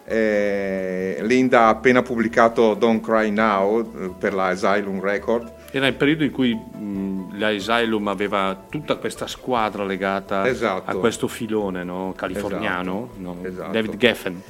Eh, 0.04 1.18
Linda 1.20 1.62
ha 1.62 1.68
appena 1.68 2.02
pubblicato 2.02 2.74
Don't 2.74 3.02
Cry 3.02 3.30
Now 3.30 3.80
eh, 3.80 4.10
per 4.18 4.34
la 4.34 4.48
Asylum 4.48 5.00
Record. 5.00 5.50
Era 5.72 5.86
il 5.86 5.94
periodo 5.94 6.24
in 6.24 6.30
cui 6.32 6.52
mh, 6.54 7.38
la 7.38 7.48
Asylum 7.48 8.08
aveva 8.08 8.64
tutta 8.68 8.96
questa 8.96 9.26
squadra 9.26 9.84
legata 9.84 10.46
Esatto. 10.48 10.90
a 10.90 10.94
questo 10.96 11.28
filone 11.28 11.84
no, 11.84 12.12
californiano, 12.16 13.10
Esatto, 13.12 13.20
no? 13.22 13.36
esatto. 13.46 13.70
David 13.72 13.96
Geffen. 13.96 14.42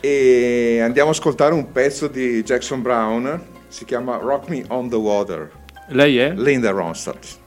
E 0.00 0.78
andiamo 0.80 1.08
a 1.08 1.12
ascoltare 1.12 1.52
un 1.54 1.72
pezzo 1.72 2.06
di 2.06 2.42
Jackson 2.44 2.82
Brown, 2.82 3.42
si 3.66 3.84
chiama 3.84 4.16
Rock 4.16 4.48
Me 4.48 4.64
on 4.68 4.88
the 4.88 4.94
Water. 4.96 5.50
Lei 5.88 6.18
è? 6.18 6.32
Linda 6.34 6.70
Ronstadt. 6.70 7.38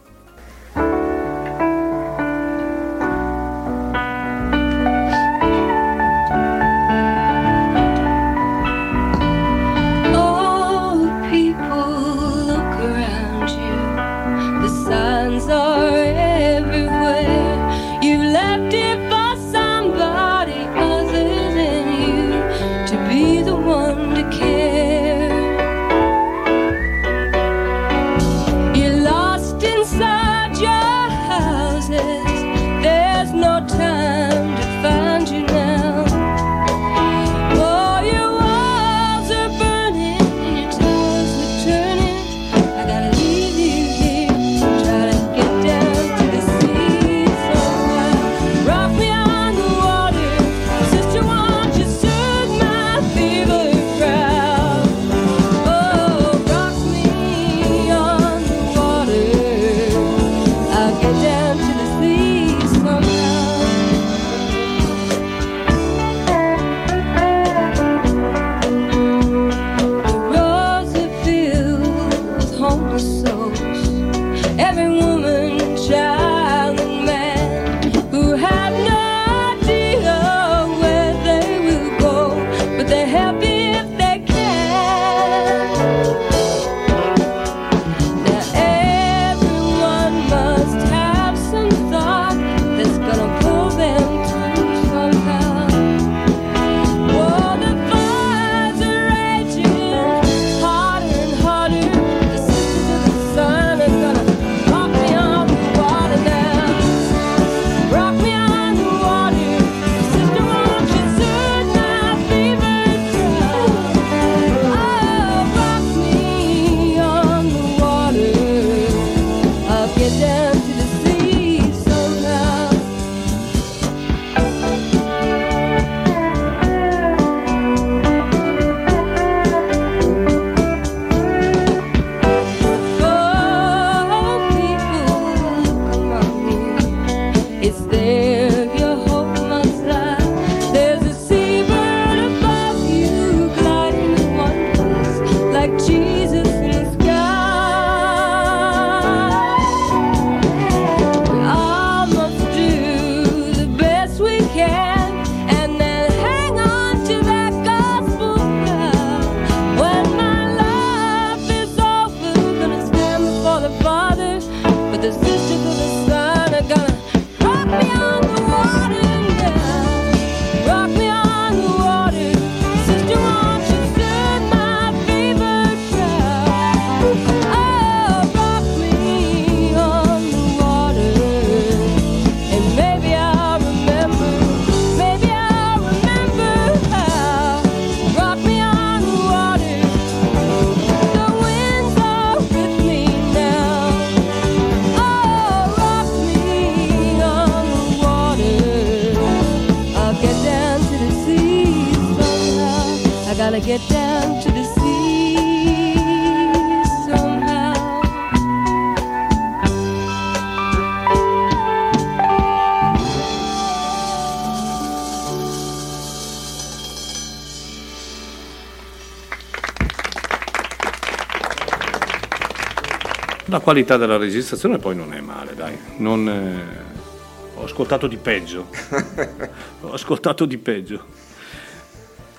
La 223.51 223.59
qualità 223.59 223.97
della 223.97 224.15
registrazione 224.15 224.77
poi 224.77 224.95
non 224.95 225.13
è 225.13 225.19
male, 225.19 225.53
dai. 225.53 225.77
Non, 225.97 226.25
eh, 226.25 227.59
Ho 227.59 227.65
ascoltato 227.65 228.07
di 228.07 228.15
peggio. 228.15 228.67
Ho 229.81 229.91
ascoltato 229.91 230.45
di 230.45 230.57
peggio. 230.57 231.03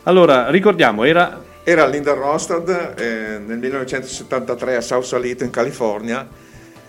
Allora, 0.04 0.48
ricordiamo, 0.48 1.04
era 1.04 1.38
Era 1.64 1.86
Linda 1.86 2.14
Rostad 2.14 2.94
eh, 2.96 3.38
nel 3.38 3.58
1973 3.58 4.76
a 4.76 4.80
Sausalito 4.80 5.44
in 5.44 5.50
California, 5.50 6.26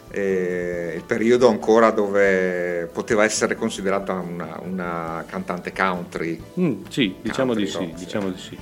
eh, 0.09 0.93
il 0.95 1.03
periodo 1.03 1.49
ancora 1.49 1.91
dove 1.91 2.89
poteva 2.93 3.25
essere 3.25 3.57
considerata 3.57 4.13
una, 4.13 4.57
una 4.63 5.25
cantante 5.27 5.73
country. 5.73 6.41
Mm, 6.57 6.83
sì, 6.87 7.15
diciamo 7.21 7.53
di 7.53 7.69
Country 7.69 7.87
sì, 7.87 7.91
rock, 7.91 8.05
diciamo 8.05 8.29
di 8.29 8.39
sì. 8.39 8.57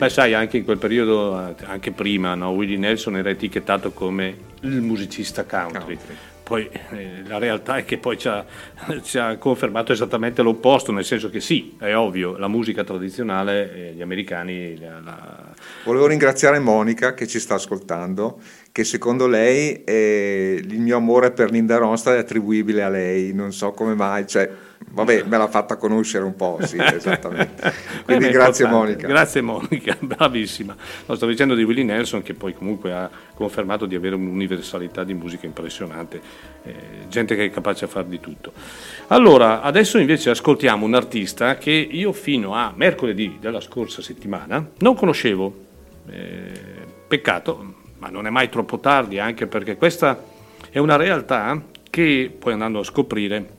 Beh, 0.00 0.08
sai, 0.08 0.32
anche 0.32 0.56
in 0.56 0.64
quel 0.64 0.78
periodo, 0.78 1.34
anche 1.66 1.90
prima, 1.90 2.34
no, 2.34 2.52
Willie 2.52 2.78
Nelson 2.78 3.18
era 3.18 3.28
etichettato 3.28 3.92
come 3.92 4.34
il 4.62 4.80
musicista 4.80 5.44
country. 5.44 5.94
Country. 5.94 6.14
Poi 6.42 6.70
eh, 6.92 7.22
la 7.26 7.36
realtà 7.36 7.76
è 7.76 7.84
che 7.84 7.98
poi 7.98 8.16
ci 8.16 8.26
ha, 8.26 8.42
ci 9.02 9.18
ha 9.18 9.36
confermato 9.36 9.92
esattamente 9.92 10.40
l'opposto, 10.40 10.90
nel 10.90 11.04
senso 11.04 11.28
che 11.28 11.40
sì, 11.40 11.76
è 11.78 11.94
ovvio, 11.94 12.38
la 12.38 12.48
musica 12.48 12.82
tradizionale, 12.82 13.90
eh, 13.90 13.92
gli 13.92 14.00
americani 14.00 14.78
la- 14.80 15.00
la- 15.04 15.52
Volevo 15.84 16.06
ringraziare 16.06 16.58
Monica 16.60 17.12
che 17.12 17.26
ci 17.26 17.38
sta 17.38 17.56
ascoltando, 17.56 18.40
che 18.72 18.84
secondo 18.84 19.26
lei 19.26 19.84
eh, 19.84 20.64
il 20.66 20.80
mio 20.80 20.96
amore 20.96 21.30
per 21.30 21.50
Linda 21.50 21.76
Ronstadt 21.76 22.16
è 22.16 22.20
attribuibile 22.20 22.82
a 22.82 22.88
lei, 22.88 23.34
non 23.34 23.52
so 23.52 23.72
come 23.72 23.94
mai, 23.94 24.26
cioè, 24.26 24.50
vabbè, 24.90 25.24
me 25.24 25.38
l'ha 25.38 25.48
fatta 25.48 25.76
conoscere 25.76 26.24
un 26.24 26.34
po', 26.36 26.58
sì, 26.62 26.76
esattamente. 26.80 27.72
Quindi 28.04 28.24
Eh 28.24 28.28
beh, 28.28 28.32
grazie. 28.32 28.66
Monica. 28.66 29.06
Grazie 29.06 29.40
Monica, 29.40 29.96
bravissima. 30.00 30.74
No, 31.06 31.14
sto 31.14 31.26
dicendo 31.26 31.54
di 31.54 31.62
Willie 31.62 31.84
Nelson 31.84 32.22
che 32.22 32.34
poi 32.34 32.54
comunque 32.54 32.92
ha 32.92 33.10
confermato 33.34 33.86
di 33.86 33.94
avere 33.94 34.14
un'universalità 34.14 35.04
di 35.04 35.14
musica 35.14 35.46
impressionante, 35.46 36.20
eh, 36.64 36.74
gente 37.08 37.34
che 37.34 37.46
è 37.46 37.50
capace 37.50 37.84
a 37.84 37.88
fare 37.88 38.08
di 38.08 38.20
tutto. 38.20 38.52
Allora, 39.08 39.62
adesso 39.62 39.98
invece 39.98 40.30
ascoltiamo 40.30 40.84
un 40.84 40.94
artista 40.94 41.56
che 41.56 41.70
io 41.70 42.12
fino 42.12 42.54
a 42.54 42.72
mercoledì 42.74 43.38
della 43.40 43.60
scorsa 43.60 44.02
settimana 44.02 44.70
non 44.78 44.94
conoscevo. 44.94 45.68
Eh, 46.08 46.88
peccato, 47.06 47.74
ma 47.98 48.08
non 48.08 48.26
è 48.26 48.30
mai 48.30 48.48
troppo 48.48 48.78
tardi, 48.78 49.18
anche 49.18 49.46
perché 49.46 49.76
questa 49.76 50.22
è 50.70 50.78
una 50.78 50.96
realtà 50.96 51.60
che 51.90 52.34
poi 52.36 52.52
andando 52.52 52.78
a 52.78 52.84
scoprire 52.84 53.58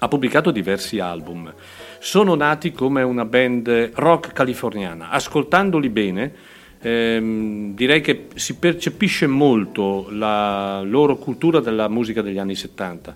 ha 0.00 0.08
pubblicato 0.08 0.50
diversi 0.50 0.98
album. 0.98 1.52
Sono 1.98 2.34
nati 2.34 2.72
come 2.72 3.02
una 3.02 3.24
band 3.24 3.92
rock 3.94 4.32
californiana. 4.32 5.10
Ascoltandoli 5.10 5.88
bene, 5.90 6.32
ehm, 6.80 7.74
direi 7.74 8.00
che 8.00 8.28
si 8.34 8.56
percepisce 8.56 9.26
molto 9.26 10.08
la 10.10 10.80
loro 10.82 11.16
cultura 11.16 11.60
della 11.60 11.88
musica 11.88 12.22
degli 12.22 12.38
anni 12.38 12.54
70. 12.54 13.14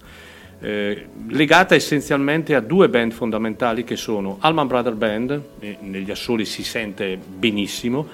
eh, 0.60 1.08
legata 1.28 1.74
essenzialmente 1.74 2.54
a 2.54 2.60
due 2.60 2.88
band 2.88 3.12
fondamentali 3.12 3.84
che 3.84 3.96
sono 3.96 4.38
Alman 4.40 4.66
Brother 4.66 4.94
Band, 4.94 5.42
negli 5.80 6.10
assoli 6.10 6.46
si 6.46 6.62
sente 6.62 7.18
benissimo, 7.18 8.06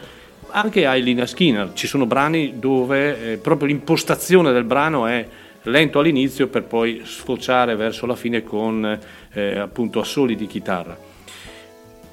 anche 0.50 0.85
Eileen 0.85 1.26
Skinner, 1.28 1.72
ci 1.74 1.87
sono 1.87 2.06
brani 2.06 2.54
dove 2.59 3.33
eh, 3.33 3.37
proprio 3.37 3.68
l'impostazione 3.68 4.50
del 4.52 4.64
brano 4.64 5.06
è 5.06 5.24
lento 5.70 5.98
all'inizio 5.98 6.48
per 6.48 6.64
poi 6.64 7.02
sfociare 7.04 7.76
verso 7.76 8.06
la 8.06 8.16
fine 8.16 8.42
con 8.42 8.98
eh, 9.33 9.59
appunto 9.59 10.00
assoli 10.00 10.37
di 10.37 10.46
chitarra. 10.46 10.96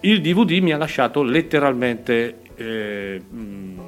Il 0.01 0.21
DVD 0.21 0.61
mi 0.61 0.71
ha 0.71 0.77
lasciato 0.77 1.23
letteralmente, 1.23 2.37
eh, 2.55 3.21
mm, 3.33 3.79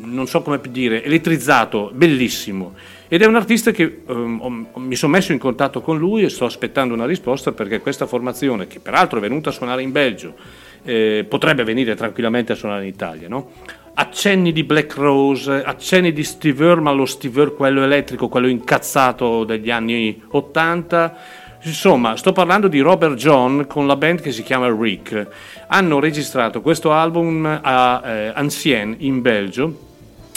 non 0.00 0.26
so 0.26 0.42
come 0.42 0.60
dire, 0.70 1.04
elettrizzato, 1.04 1.90
bellissimo. 1.92 2.74
Ed 3.08 3.22
è 3.22 3.26
un 3.26 3.36
artista 3.36 3.70
che 3.70 4.02
ho- 4.06 4.66
mi 4.76 4.96
sono 4.96 5.12
messo 5.12 5.32
in 5.32 5.38
contatto 5.38 5.82
con 5.82 5.98
lui 5.98 6.24
e 6.24 6.28
sto 6.28 6.46
aspettando 6.46 6.94
una 6.94 7.06
risposta 7.06 7.52
perché 7.52 7.80
questa 7.80 8.06
formazione, 8.06 8.66
che 8.66 8.80
peraltro 8.80 9.18
è 9.18 9.20
venuta 9.20 9.50
a 9.50 9.52
suonare 9.52 9.82
in 9.82 9.92
Belgio, 9.92 10.34
eh, 10.82 11.24
potrebbe 11.28 11.64
venire 11.64 11.94
tranquillamente 11.94 12.52
a 12.52 12.54
suonare 12.56 12.82
in 12.82 12.88
Italia, 12.88 13.28
no? 13.28 13.50
Accenni 13.96 14.50
di 14.50 14.64
Black 14.64 14.96
Rose, 14.96 15.62
accenni 15.62 16.12
di 16.12 16.24
Steve 16.24 16.64
Earle, 16.64 16.82
ma 16.82 16.90
lo 16.90 17.06
Steve 17.06 17.38
Earle, 17.38 17.54
quello 17.54 17.84
elettrico, 17.84 18.28
quello 18.28 18.48
incazzato 18.48 19.44
degli 19.44 19.70
anni 19.70 20.20
80. 20.28 21.16
Insomma, 21.62 22.16
sto 22.16 22.32
parlando 22.32 22.66
di 22.66 22.80
Robert 22.80 23.14
John 23.14 23.66
con 23.68 23.86
la 23.86 23.94
band 23.94 24.20
che 24.20 24.32
si 24.32 24.42
chiama 24.42 24.68
Rick. 24.68 25.28
Hanno 25.68 26.00
registrato 26.00 26.60
questo 26.60 26.92
album 26.92 27.46
a 27.62 28.02
eh, 28.04 28.32
Ancien 28.34 28.96
in 28.98 29.22
Belgio 29.22 29.78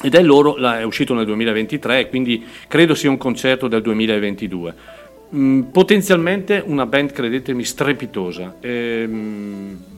ed 0.04 0.14
è 0.14 0.22
loro, 0.22 0.56
è 0.58 0.84
uscito 0.84 1.16
nel 1.16 1.26
2023, 1.26 2.10
quindi 2.10 2.46
credo 2.68 2.94
sia 2.94 3.10
un 3.10 3.18
concerto 3.18 3.68
del 3.68 3.82
2022. 3.82 4.76
Mm, 5.36 5.62
potenzialmente 5.64 6.64
una 6.64 6.86
band, 6.86 7.12
credetemi, 7.12 7.64
strepitosa. 7.64 8.56
Ehm, 8.62 9.97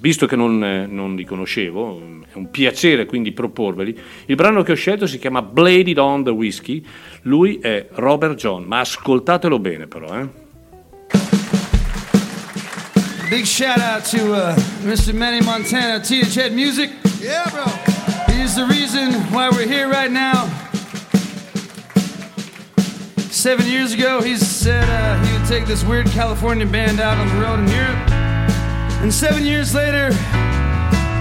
visto 0.00 0.26
che 0.26 0.36
non, 0.36 0.62
eh, 0.62 0.86
non 0.86 1.14
li 1.14 1.24
conoscevo, 1.24 2.00
è 2.32 2.36
un 2.36 2.50
piacere 2.50 3.06
quindi 3.06 3.32
proporveli. 3.32 3.98
Il 4.26 4.34
brano 4.34 4.62
che 4.62 4.72
ho 4.72 4.76
scelto 4.76 5.06
si 5.06 5.18
chiama 5.18 5.42
Bladed 5.42 5.98
on 5.98 6.24
the 6.24 6.30
Whiskey, 6.30 6.84
lui 7.22 7.58
è 7.58 7.88
Robert 7.92 8.34
John, 8.34 8.64
ma 8.64 8.80
ascoltatelo 8.80 9.58
bene 9.58 9.86
però. 9.86 10.18
Eh. 10.18 10.46
Big 13.28 13.44
shout 13.44 13.78
out 13.78 14.04
to 14.04 14.32
uh, 14.32 14.54
Mr. 14.84 15.12
Manny 15.12 15.44
Montana, 15.44 16.00
THhead 16.00 16.52
Music. 16.54 16.90
Yeah, 17.20 17.50
bro. 17.50 17.64
He's 18.34 18.54
the 18.54 18.64
reason 18.64 19.12
why 19.30 19.50
we're 19.50 19.66
here 19.66 19.86
right 19.86 20.10
now. 20.10 20.48
Seven 23.30 23.66
years 23.66 23.92
ago, 23.92 24.22
he 24.22 24.36
said 24.36 24.88
uh, 24.88 25.22
he 25.26 25.32
would 25.38 25.46
take 25.46 25.66
this 25.66 25.84
weird 25.84 26.06
California 26.06 26.64
band 26.64 27.00
out 27.00 27.18
on 27.18 27.28
the 27.28 27.34
road 27.34 27.58
in 27.58 27.68
Europe. 27.68 28.17
And 29.00 29.14
seven 29.14 29.46
years 29.46 29.74
later, 29.74 30.10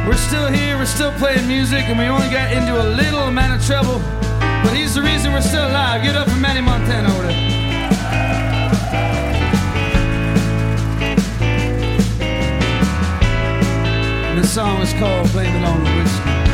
we're 0.08 0.18
still 0.18 0.48
here, 0.48 0.78
we're 0.78 0.86
still 0.86 1.12
playing 1.14 1.48
music, 1.48 1.84
and 1.84 1.98
we 2.00 2.06
only 2.06 2.30
got 2.30 2.52
into 2.52 2.74
a 2.82 2.88
little 2.96 3.22
amount 3.22 3.60
of 3.60 3.66
trouble. 3.66 4.00
But 4.64 4.74
he's 4.76 4.96
the 4.96 5.02
reason 5.02 5.32
we're 5.32 5.42
still 5.42 5.68
alive. 5.68 6.02
Get 6.02 6.16
up 6.16 6.28
for 6.28 6.38
Manny 6.38 6.62
Montana 6.62 7.14
over 7.14 7.28
there. 7.28 7.48
And 14.32 14.46
song 14.46 14.82
is 14.82 14.94
called 14.94 15.32
Blame 15.32 15.56
It 15.56 15.64
on 15.64 15.84
the 15.84 15.92
Whiskey. 15.92 16.47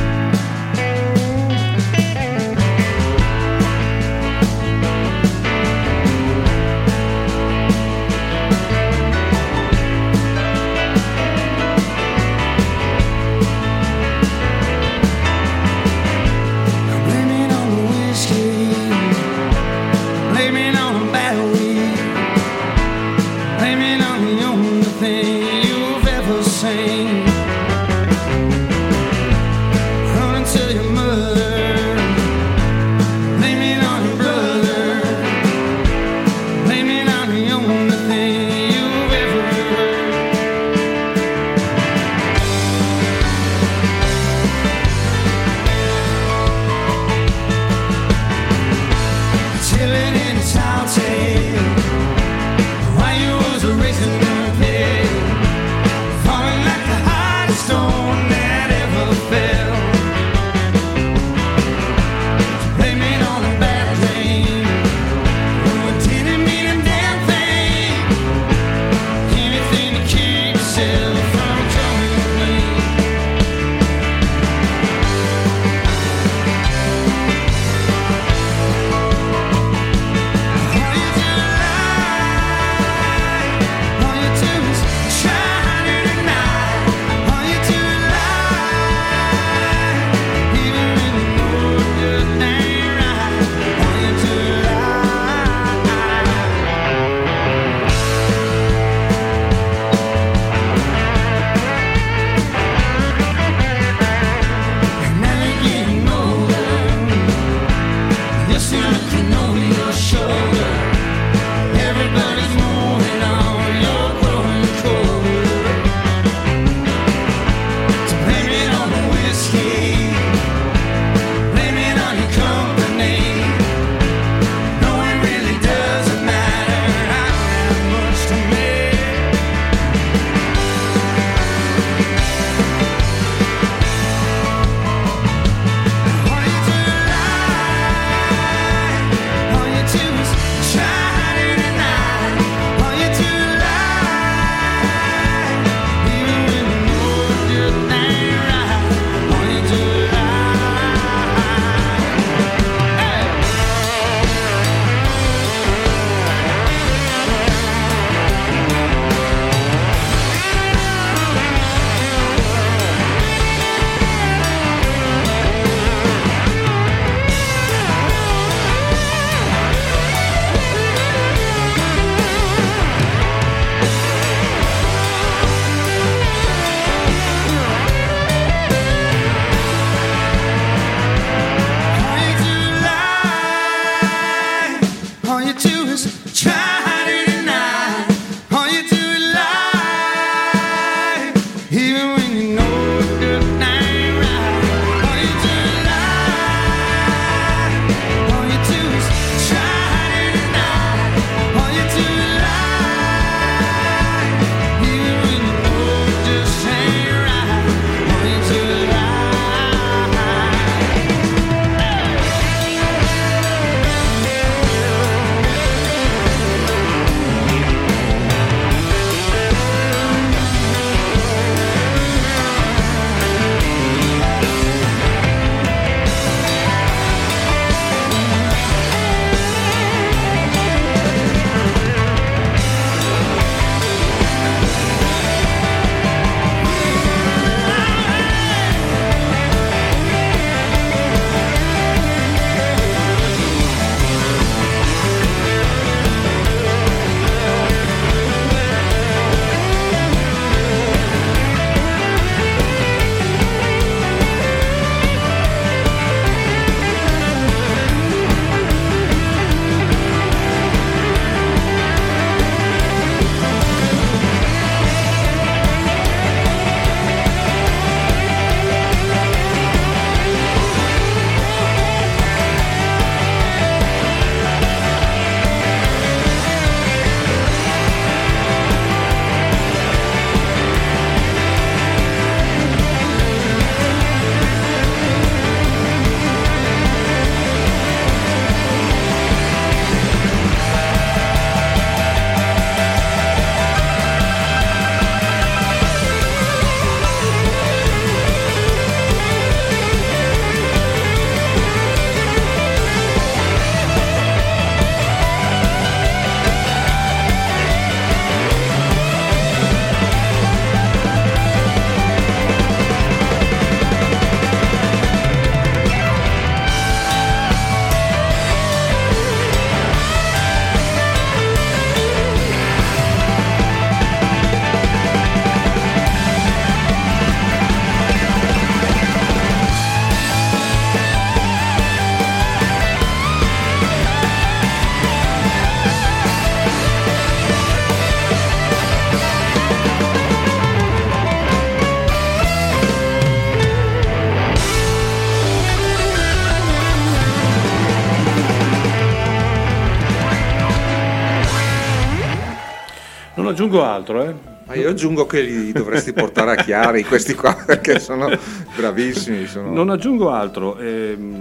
Aggiungo 353.54 353.84
altro, 353.84 354.24
eh. 354.24 354.34
Ma 354.66 354.76
io 354.76 354.90
aggiungo 354.90 355.26
che 355.26 355.42
li 355.42 355.72
dovresti 355.72 356.14
portare 356.14 356.52
a 356.52 356.56
Chiari, 356.56 357.04
questi 357.04 357.34
qua, 357.34 357.54
perché 357.66 358.00
sono 358.00 358.30
bravissimi. 358.76 359.46
Sono... 359.46 359.72
Non 359.72 359.90
aggiungo 359.90 360.30
altro. 360.30 360.78
ehm, 360.78 361.33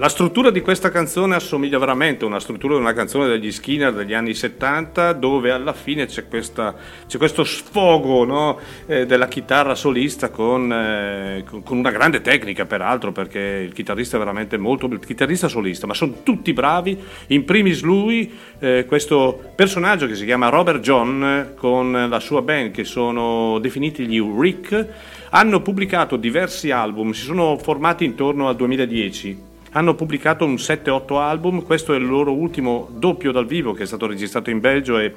la 0.00 0.08
struttura 0.08 0.48
di 0.48 0.62
questa 0.62 0.88
canzone 0.88 1.34
assomiglia 1.34 1.76
veramente 1.76 2.24
a 2.24 2.26
una 2.26 2.40
struttura 2.40 2.72
di 2.72 2.80
una 2.80 2.94
canzone 2.94 3.28
degli 3.28 3.52
Skinner 3.52 3.92
degli 3.92 4.14
anni 4.14 4.32
70, 4.32 5.12
dove 5.12 5.50
alla 5.50 5.74
fine 5.74 6.06
c'è, 6.06 6.26
questa- 6.26 6.74
c'è 7.06 7.18
questo 7.18 7.44
sfogo 7.44 8.24
no, 8.24 8.58
eh, 8.86 9.04
della 9.04 9.28
chitarra 9.28 9.74
solista 9.74 10.30
con, 10.30 10.72
eh, 10.72 11.44
con- 11.44 11.76
una 11.76 11.90
grande 11.90 12.22
tecnica, 12.22 12.64
peraltro, 12.64 13.12
perché 13.12 13.40
il 13.40 13.74
chitarrista 13.74 14.16
è 14.16 14.18
veramente 14.18 14.56
molto. 14.56 14.86
il 14.86 15.04
chitarrista 15.04 15.48
solista, 15.48 15.86
ma 15.86 15.92
sono 15.92 16.22
tutti 16.22 16.54
bravi. 16.54 16.98
In 17.26 17.44
primis 17.44 17.82
lui, 17.82 18.32
eh, 18.58 18.86
questo 18.88 19.52
personaggio 19.54 20.06
che 20.06 20.14
si 20.14 20.24
chiama 20.24 20.48
Robert 20.48 20.80
John, 20.80 21.52
con 21.56 22.06
la 22.08 22.20
sua 22.20 22.40
band, 22.40 22.70
che 22.70 22.84
sono 22.84 23.58
definiti 23.58 24.06
gli 24.06 24.18
Rick, 24.18 24.86
hanno 25.30 25.60
pubblicato 25.60 26.16
diversi 26.16 26.70
album, 26.70 27.10
si 27.10 27.24
sono 27.24 27.58
formati 27.58 28.06
intorno 28.06 28.48
al 28.48 28.56
2010. 28.56 29.49
Hanno 29.72 29.94
pubblicato 29.94 30.44
un 30.44 30.54
7-8 30.54 31.16
album, 31.20 31.62
questo 31.62 31.92
è 31.94 31.96
il 31.96 32.04
loro 32.04 32.32
ultimo 32.32 32.88
doppio 32.90 33.30
dal 33.30 33.46
vivo 33.46 33.72
che 33.72 33.84
è 33.84 33.86
stato 33.86 34.08
registrato 34.08 34.50
in 34.50 34.58
Belgio 34.58 34.98
e 34.98 35.14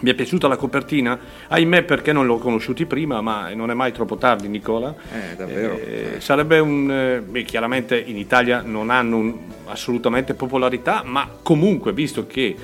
mi 0.00 0.10
è 0.10 0.14
piaciuta 0.14 0.46
la 0.46 0.56
copertina, 0.56 1.18
ahimè 1.48 1.84
perché 1.84 2.12
non 2.12 2.26
l'ho 2.26 2.36
conosciuti 2.36 2.84
prima, 2.84 3.22
ma 3.22 3.52
non 3.54 3.70
è 3.70 3.74
mai 3.74 3.92
troppo 3.92 4.16
tardi 4.16 4.46
Nicola. 4.48 4.94
Eh, 5.10 5.36
davvero. 5.36 5.72
Eh, 5.78 6.16
sarebbe 6.18 6.58
un... 6.58 6.90
eh, 6.90 7.20
beh, 7.20 7.42
chiaramente 7.44 7.98
in 7.98 8.18
Italia 8.18 8.60
non 8.60 8.90
hanno 8.90 9.16
un- 9.16 9.38
assolutamente 9.66 10.34
popolarità, 10.34 11.02
ma 11.04 11.26
comunque 11.42 11.94
visto 11.94 12.26
che 12.26 12.54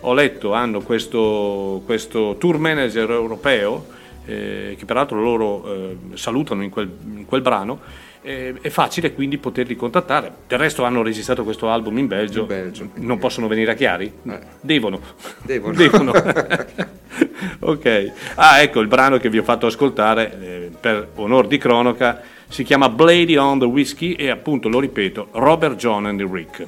ho 0.00 0.12
letto 0.12 0.52
hanno 0.52 0.82
questo, 0.82 1.82
questo 1.86 2.36
tour 2.38 2.58
manager 2.58 3.10
europeo, 3.10 3.86
eh, 4.26 4.76
che 4.78 4.84
peraltro 4.84 5.20
loro 5.22 5.72
eh, 5.72 5.96
salutano 6.14 6.62
in 6.62 6.68
quel, 6.70 6.90
in 7.16 7.24
quel 7.24 7.40
brano, 7.40 8.04
è 8.26 8.68
facile 8.70 9.14
quindi 9.14 9.38
poterli 9.38 9.76
contattare. 9.76 10.32
Del 10.46 10.58
resto 10.58 10.84
hanno 10.84 11.02
registrato 11.02 11.44
questo 11.44 11.70
album 11.70 11.98
in 11.98 12.06
Belgio, 12.06 12.40
In 12.40 12.46
Belgio, 12.46 12.90
non 12.94 13.18
possono 13.18 13.46
venire 13.46 13.70
a 13.70 13.74
Chiari? 13.74 14.12
Eh. 14.28 14.38
Devono. 14.60 15.00
Devono. 15.42 15.74
Devono. 15.76 16.12
ok. 17.60 18.12
Ah, 18.34 18.60
ecco 18.60 18.80
il 18.80 18.88
brano 18.88 19.18
che 19.18 19.30
vi 19.30 19.38
ho 19.38 19.44
fatto 19.44 19.66
ascoltare 19.66 20.40
eh, 20.40 20.70
per 20.78 21.10
onor 21.14 21.46
di 21.46 21.58
cronaca 21.58 22.20
si 22.48 22.64
chiama 22.64 22.88
Blady 22.88 23.36
on 23.36 23.58
the 23.58 23.64
Whiskey 23.64 24.12
e 24.14 24.30
appunto 24.30 24.68
lo 24.68 24.80
ripeto, 24.80 25.28
Robert 25.32 25.76
John 25.76 26.06
and 26.06 26.20
Rick. 26.20 26.66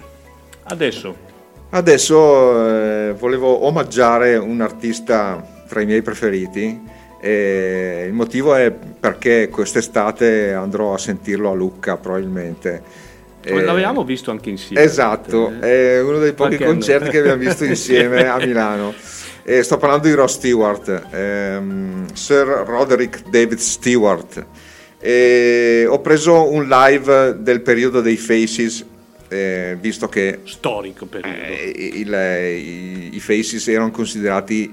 Adesso 0.65 1.27
Adesso 1.71 2.67
eh, 2.67 3.13
volevo 3.13 3.67
omaggiare 3.67 4.37
un 4.37 4.63
artista 4.63 5.47
tra 5.69 5.83
i 5.83 5.85
miei 5.85 6.01
preferiti. 6.01 6.81
E 7.21 8.05
il 8.07 8.13
motivo 8.13 8.55
è 8.55 8.71
perché 8.71 9.49
quest'estate 9.49 10.53
andrò 10.53 10.95
a 10.95 10.99
sentirlo 10.99 11.51
a 11.51 11.55
Lucca 11.55 11.97
probabilmente. 11.97 12.83
Eh, 13.43 13.61
l'avevamo 13.63 14.05
visto 14.05 14.31
anche 14.31 14.51
insieme. 14.51 14.83
Esatto, 14.83 15.53
Eh, 15.61 15.97
è 15.97 16.03
uno 16.03 16.19
dei 16.19 16.33
pochi 16.33 16.57
qualche 16.57 16.65
anno. 16.65 16.73
concerti 16.75 17.11
che 17.11 17.19
abbiamo 17.19 17.39
visto 17.39 17.65
insieme 17.67 18.27
a 18.29 18.37
Milano. 18.39 18.93
E 19.43 19.63
sto 19.63 19.79
parlando 19.79 20.07
di 20.09 20.13
Ross 20.13 20.35
Stewart, 20.35 21.07
ehm, 21.11 22.13
Sir 22.13 22.47
Roderick 22.67 23.29
David 23.31 23.59
Stewart. 23.59 24.45
E 25.01 25.87
ho 25.89 26.01
preso 26.01 26.51
un 26.51 26.67
live 26.69 27.37
del 27.41 27.63
periodo 27.63 28.01
dei 28.03 28.17
Faces, 28.17 28.85
eh, 29.29 29.77
visto 29.81 30.09
che 30.09 30.41
Storico 30.45 31.07
periodo. 31.07 31.37
eh, 31.39 31.73
il- 31.95 33.11
i, 33.13 33.17
i 33.17 33.21
Faces 33.21 33.67
erano 33.69 33.91
considerati 33.91 34.71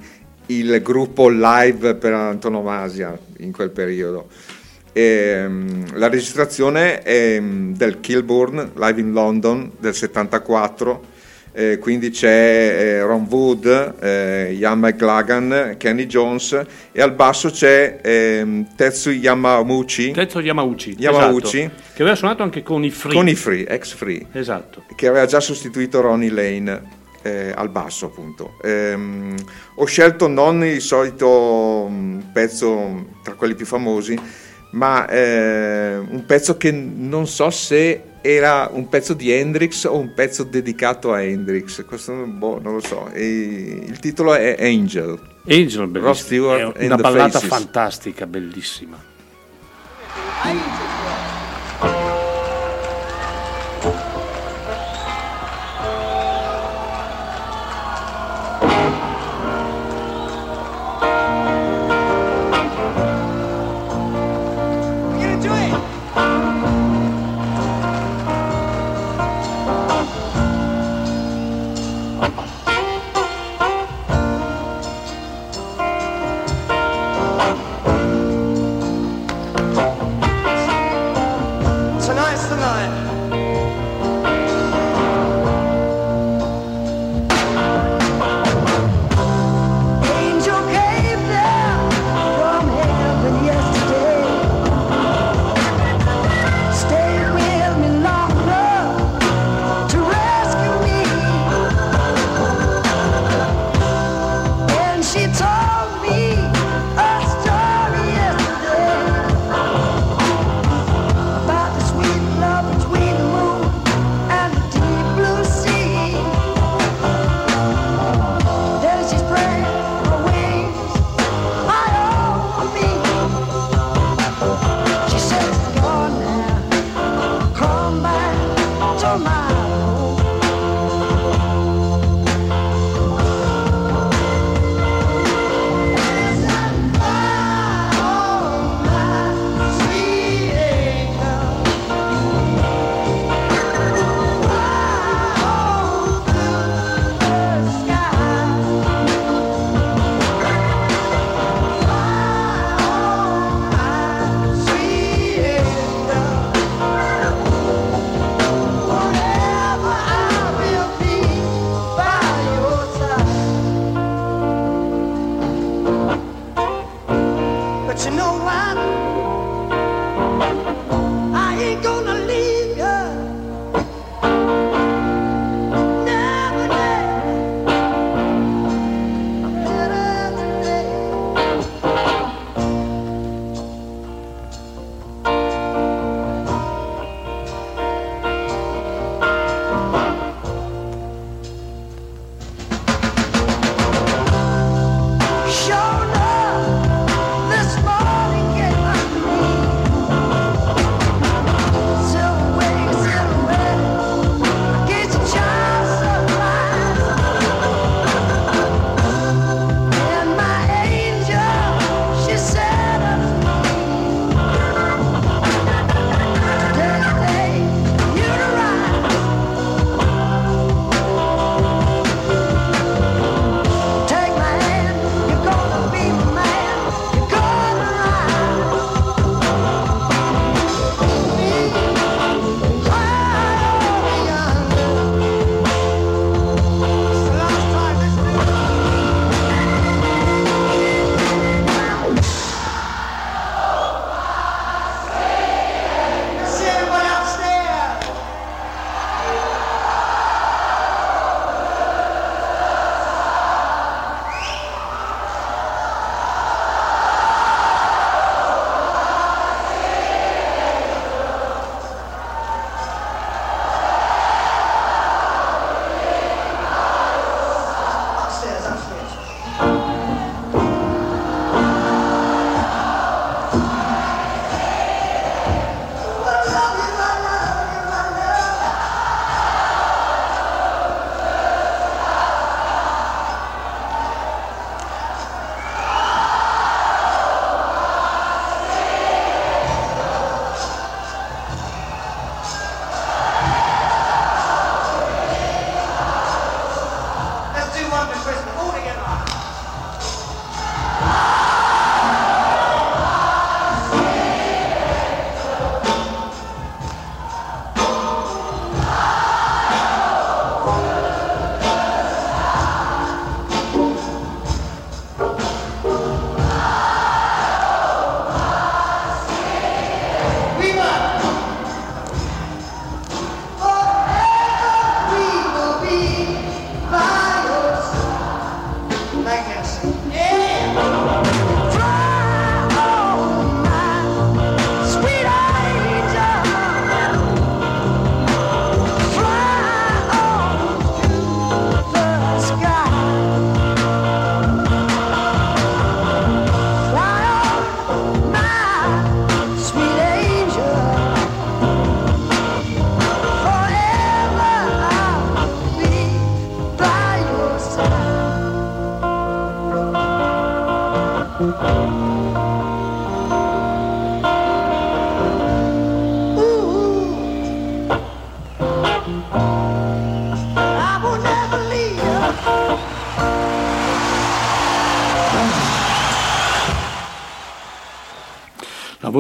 il 0.48 0.82
gruppo 0.82 1.30
live 1.30 1.96
per 1.96 2.14
antonomasia 2.14 3.18
in 3.40 3.52
quel 3.52 3.70
periodo. 3.72 4.28
Ehm, 4.94 5.98
la 5.98 6.08
registrazione 6.08 7.02
è 7.02 7.40
mm, 7.40 7.74
del 7.74 8.00
Kilburn 8.00 8.72
Live 8.76 9.02
in 9.02 9.12
London 9.12 9.72
del 9.80 9.94
74. 9.94 11.14
eh, 11.58 11.78
quindi 11.80 12.10
c'è 12.10 12.28
eh, 12.28 13.02
Ron 13.02 13.26
Wood, 13.30 13.94
eh, 14.02 14.52
Ian 14.58 14.78
McLagan, 14.80 15.76
Kenny 15.78 16.06
Jones 16.06 16.62
e 16.92 17.02
al 17.02 17.14
basso 17.14 17.50
c'è 17.50 18.00
ehm, 18.04 18.76
Tetsu 18.76 19.10
Yamamuchi 19.12 20.12
Tetsuo 20.12 20.42
Yamauchi, 20.42 20.96
Yamauchi. 20.98 21.60
esatto, 21.60 21.82
che 21.94 22.02
aveva 22.02 22.16
suonato 22.18 22.44
anche 22.44 22.62
con 22.62 22.84
i 22.84 22.92
Free. 22.92 23.14
con 23.14 23.28
i 23.30 23.36
Free, 23.36 23.66
ex 23.68 23.94
Free 23.94 24.26
Esatto. 24.34 24.84
che 24.98 25.08
aveva 25.08 25.26
già 25.26 25.40
sostituito 25.40 26.02
Ronnie 26.02 26.30
Lane 26.30 26.95
eh, 27.26 27.52
al 27.56 27.70
basso 27.70 28.06
appunto. 28.06 28.54
Ehm, 28.62 29.36
ho 29.76 29.86
scelto 29.86 30.28
non 30.28 30.64
il 30.64 30.80
solito 30.80 31.88
mm, 31.90 32.20
pezzo 32.32 33.08
tra 33.24 33.34
quelli 33.34 33.56
più 33.56 33.66
famosi, 33.66 34.18
ma 34.72 35.08
eh, 35.08 35.98
un 35.98 36.24
pezzo 36.28 36.56
che 36.58 36.72
non 36.72 37.26
so 37.26 37.50
se 37.50 38.04
era 38.22 38.70
un 38.72 38.88
pezzo 38.90 39.14
di 39.14 39.32
Hendrix 39.32 39.86
o 39.86 39.98
un 39.98 40.14
pezzo 40.14 40.44
dedicato 40.44 41.14
a 41.14 41.22
Hendrix, 41.22 41.84
questo 41.86 42.14
boh, 42.14 42.60
non 42.62 42.74
lo 42.74 42.80
so. 42.80 43.10
E 43.12 43.84
il 43.86 44.00
titolo 44.00 44.36
è 44.36 44.56
Angel. 44.60 45.20
Angel, 45.48 45.88
bellissimo. 45.88 46.08
Ross 46.08 46.22
Stewart 46.22 46.78
È 46.78 46.86
una 46.86 46.96
ballata 46.96 47.40
Faces. 47.40 47.50
fantastica, 47.50 48.28
bellissima. 48.28 49.14
Tonight's 50.44 51.15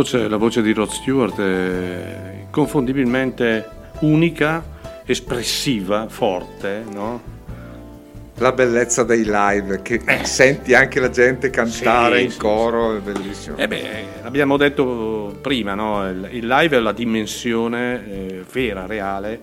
voce, 0.06 0.28
la 0.28 0.38
voce 0.38 0.62
di 0.62 0.72
Rod 0.72 0.90
Stewart 0.90 1.40
è 1.40 2.42
inconfondibilmente 2.42 3.68
unica, 4.02 4.64
espressiva, 5.04 6.08
forte, 6.08 6.84
no? 6.92 7.34
La 8.38 8.52
bellezza 8.52 9.04
dei 9.04 9.24
live, 9.26 9.82
che 9.82 10.02
senti 10.24 10.76
anche 10.76 11.00
la 11.00 11.10
gente 11.10 11.50
cantare 11.50 12.18
Eh. 12.18 12.20
Sì, 12.20 12.26
in 12.26 12.32
sì, 12.32 12.38
coro, 12.38 12.98
è 12.98 13.00
bellissimo. 13.00 13.58
Eh 13.58 13.68
beh, 13.68 14.06
l'abbiamo 14.22 14.58
detto 14.58 15.38
prima, 15.42 15.74
no? 15.74 16.08
il, 16.08 16.46
live 16.46 16.78
è 16.78 16.80
la 16.80 16.92
dimensione 16.92 18.06
eh, 18.08 18.46
vera, 18.52 18.86
reale, 18.86 19.34
eh, 19.34 19.40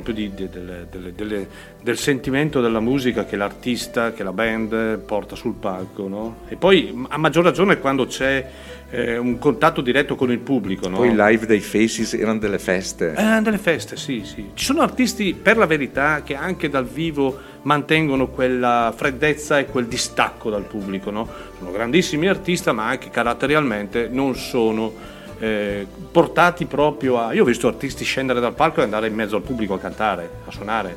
proprio 0.00 0.14
di- 0.14 0.34
di- 0.34 0.48
delle- 0.48 0.86
delle- 0.90 1.12
delle- 1.14 1.48
del 1.82 1.96
sentimento 1.98 2.60
della 2.60 2.80
musica 2.80 3.24
che 3.24 3.36
l'artista, 3.36 4.12
che 4.12 4.22
la 4.22 4.32
band 4.32 4.98
porta 4.98 5.34
sul 5.36 5.54
palco. 5.54 6.08
no? 6.08 6.36
E 6.48 6.56
poi 6.56 7.04
a 7.08 7.16
maggior 7.16 7.44
ragione 7.44 7.78
quando 7.78 8.06
c'è 8.06 8.48
eh, 8.90 9.16
un 9.18 9.38
contatto 9.38 9.80
diretto 9.80 10.14
con 10.14 10.30
il 10.30 10.38
pubblico. 10.38 10.88
no? 10.88 10.98
Poi 10.98 11.08
i 11.08 11.14
live 11.16 11.44
dei 11.46 11.58
Faces 11.60 12.14
erano 12.14 12.38
delle 12.38 12.58
feste. 12.60 13.14
Eh, 13.16 13.40
delle 13.42 13.58
feste, 13.58 13.96
sì, 13.96 14.22
sì. 14.24 14.50
Ci 14.54 14.64
sono 14.64 14.80
artisti, 14.82 15.34
per 15.34 15.56
la 15.56 15.66
verità, 15.66 16.22
che 16.22 16.36
anche 16.36 16.68
dal 16.68 16.86
vivo 16.86 17.36
mantengono 17.62 18.28
quella 18.28 18.92
freddezza 18.94 19.58
e 19.58 19.66
quel 19.66 19.86
distacco 19.86 20.50
dal 20.50 20.62
pubblico, 20.62 21.10
no? 21.10 21.28
Sono 21.58 21.72
grandissimi 21.72 22.28
artisti, 22.28 22.70
ma 22.70 22.86
anche 22.86 23.10
caratterialmente 23.10 24.08
non 24.10 24.36
sono 24.36 24.92
eh, 25.38 25.86
portati 26.10 26.64
proprio 26.66 27.18
a... 27.18 27.32
Io 27.32 27.42
ho 27.42 27.46
visto 27.46 27.68
artisti 27.68 28.04
scendere 28.04 28.40
dal 28.40 28.54
palco 28.54 28.80
e 28.80 28.84
andare 28.84 29.08
in 29.08 29.14
mezzo 29.14 29.36
al 29.36 29.42
pubblico 29.42 29.74
a 29.74 29.78
cantare, 29.78 30.28
a 30.46 30.50
suonare. 30.50 30.96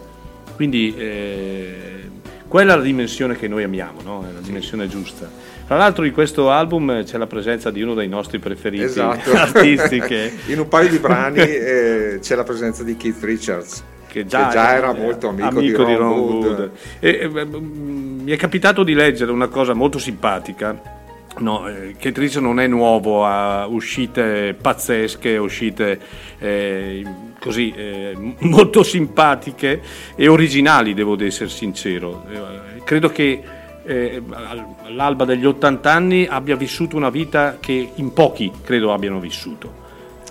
Quindi 0.56 0.94
eh, 0.98 2.10
quella 2.48 2.74
è 2.74 2.78
la 2.78 2.84
dimensione 2.84 3.36
che 3.38 3.48
noi 3.48 3.64
amiamo, 3.64 4.02
no? 4.02 4.26
È 4.28 4.34
la 4.34 4.40
dimensione 4.40 4.88
giusta. 4.88 5.30
Tra 5.68 5.78
l'altro 5.78 6.04
in 6.04 6.14
questo 6.14 6.50
album 6.50 7.04
c'è 7.04 7.18
la 7.18 7.28
presenza 7.28 7.70
di 7.70 7.82
uno 7.82 7.94
dei 7.94 8.08
nostri 8.08 8.40
preferiti 8.40 8.84
Esatto. 8.84 9.32
artisti 9.38 10.00
che... 10.00 10.34
In 10.48 10.60
un 10.60 10.68
paio 10.68 10.90
di 10.90 10.98
brani 10.98 11.40
eh, 11.40 12.18
c'è 12.22 12.36
la 12.36 12.44
presenza 12.44 12.84
di 12.84 12.98
Keith 12.98 13.24
Richards. 13.24 13.84
che 14.08 14.26
già, 14.26 14.48
Che 14.48 14.54
già 14.54 14.76
era 14.76 14.94
molto 14.94 15.28
amico 15.28 15.60
di 15.60 15.72
Ron 15.74 16.20
Wood. 16.20 16.72
E, 17.00 17.20
e, 17.22 17.30
beh, 17.30 17.46
mm, 17.46 18.22
mi 18.22 18.32
è 18.32 18.36
capitato 18.36 18.84
di 18.84 18.94
leggere 18.94 19.32
una 19.32 19.48
cosa 19.48 19.74
molto 19.74 20.00
simpatica. 20.00 20.98
No, 21.40 21.68
eh, 21.68 21.96
Keith 21.98 22.18
Richards 22.18 22.46
non 22.46 22.60
è 22.60 22.68
nuovo 22.68 23.26
a 23.26 23.66
uscite 23.68 24.54
pazzesche, 24.60 25.38
uscite 25.38 26.00
eh, 26.38 27.04
così 27.40 27.72
eh, 27.76 28.16
molto 28.40 28.84
simpatiche 28.84 29.82
e 30.16 30.28
originali, 30.28 30.94
devo 30.94 31.22
essere 31.24 31.50
sincero. 31.50 32.26
Eh, 32.30 32.84
credo 32.84 33.10
che 33.10 33.42
eh, 33.86 34.22
al- 34.32 34.76
all'alba 34.84 35.26
degli 35.26 35.46
80 35.46 35.92
anni 35.92 36.28
abbia 36.30 36.56
vissuto 36.56 36.96
una 36.96 37.10
vita 37.10 37.58
che 37.60 37.92
in 37.96 38.14
pochi 38.14 38.52
credo 38.62 38.94
abbiano 38.94 39.20
vissuto. 39.20 39.79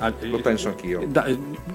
Ah, 0.00 0.12
Lo 0.20 0.38
penso 0.38 0.68
anch'io. 0.68 1.04
da- 1.08 1.26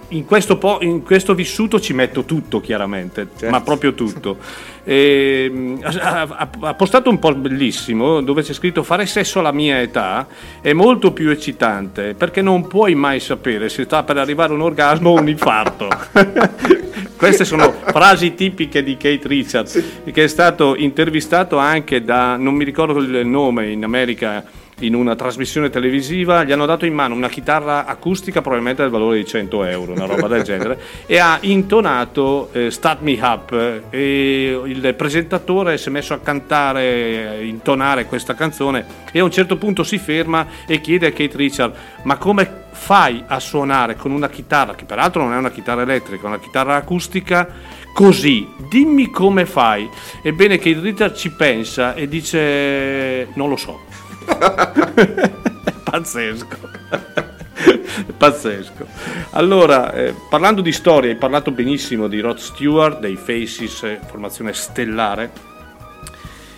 in, 0.10 0.26
questo 0.26 0.58
po- 0.58 0.78
in 0.82 1.04
questo 1.04 1.34
vissuto 1.36 1.80
ci 1.80 1.94
metto 1.94 2.24
tutto 2.24 2.62
chiaramente, 2.62 3.28
Certo. 3.36 3.50
ma 3.50 3.62
proprio 3.62 3.94
tutto. 3.94 4.38
E, 4.86 5.50
mm, 5.50 5.78
ha, 5.82 6.48
ha- 6.60 6.74
postato 6.74 7.10
un 7.10 7.18
po' 7.18 7.34
bellissimo 7.34 8.20
dove 8.22 8.42
c'è 8.44 8.52
scritto 8.52 8.84
fare 8.84 9.06
sesso 9.06 9.40
alla 9.40 9.54
mia 9.54 9.80
età 9.80 10.28
è 10.60 10.74
molto 10.74 11.14
più 11.14 11.30
eccitante 11.30 12.16
perché 12.16 12.42
non 12.42 12.68
puoi 12.68 12.94
mai 12.94 13.22
sapere 13.22 13.70
se 13.70 13.86
sta 13.86 14.04
per 14.04 14.18
arrivare 14.18 14.52
un 14.52 14.60
orgasmo 14.60 15.12
o 15.12 15.20
un 15.22 15.30
infarto. 15.30 15.88
Queste 17.16 17.46
sono 17.46 17.72
frasi 17.86 18.34
tipiche 18.34 18.84
di 18.84 18.98
Kate 18.98 19.26
Richards, 19.28 19.82
che 20.12 20.24
è 20.26 20.28
stato 20.28 20.76
intervistato 20.76 21.58
anche 21.58 22.04
da, 22.04 22.36
non 22.36 22.54
mi 22.54 22.66
ricordo 22.66 23.00
il 23.00 23.26
nome 23.26 23.70
in 23.72 23.86
America, 23.86 24.44
in 24.86 24.96
una 24.96 25.16
trasmissione 25.16 25.70
televisiva, 25.70 26.44
gli 26.44 26.52
hanno 26.52 26.66
dato 26.66 26.86
in 26.86 26.94
mano 26.94 27.16
una 27.16 27.30
chitarra 27.30 27.86
acustica 27.86 28.42
probabilmente 28.42 28.82
del 28.82 28.92
valore 28.92 29.18
di 29.18 29.26
100 29.26 29.64
euro, 29.66 29.94
una 29.94 30.06
roba 30.06 30.28
del 30.28 30.44
genere, 30.44 30.80
e 31.06 31.18
ha 31.18 31.38
intonato 31.42 32.50
eh, 32.52 32.72
Start 32.72 33.02
Me 33.02 33.18
Up 33.22 33.82
e 33.90 34.62
il 34.66 34.94
presentatore 34.96 35.78
si 35.78 35.90
è 35.90 35.92
messo 35.92 36.14
a 36.14 36.20
cantare, 36.20 37.28
a 37.28 37.42
intonare 37.42 38.06
questa 38.06 38.34
canzone 38.34 38.86
e 39.12 39.20
a 39.20 39.24
un 39.24 39.32
certo 39.32 39.58
punto 39.58 39.84
si 39.84 39.98
ferma 39.98 40.48
e 40.68 40.82
chiede 40.82 41.08
a 41.08 41.12
Kate 41.12 41.38
Richard 41.38 41.76
ma 42.04 42.18
come 42.18 42.62
fai 42.74 43.24
a 43.28 43.40
suonare 43.40 43.96
con 43.96 44.12
una 44.12 44.30
chitarra, 44.30 44.76
che 44.76 44.84
peraltro 44.84 45.24
non 45.24 45.34
è 45.34 45.38
una 45.38 45.52
chitarra 45.52 45.84
elettrica, 45.84 46.24
è 46.24 46.28
una 46.28 46.40
chitarra 46.40 46.76
acustica, 46.76 47.48
così, 47.94 48.48
dimmi 48.68 49.10
come 49.10 49.46
fai. 49.46 49.90
Ebbene 50.22 50.58
Kate 50.58 50.80
Richard 50.80 51.16
ci 51.16 51.32
pensa 51.32 51.94
e 51.94 52.08
dice 52.08 53.30
non 53.36 53.48
lo 53.48 53.56
so. 53.56 53.92
Pazzesco. 55.84 56.58
Pazzesco. 58.18 58.86
Allora, 59.32 59.94
eh, 59.94 60.14
parlando 60.30 60.62
di 60.62 60.72
storia, 60.72 61.10
hai 61.12 61.18
parlato 61.18 61.52
benissimo 61.52 62.08
di 62.08 62.20
Rod 62.20 62.38
Stewart, 62.38 63.00
dei 63.00 63.16
Faces, 63.16 63.84
eh, 63.84 64.00
formazione 64.06 64.54
stellare. 64.54 65.52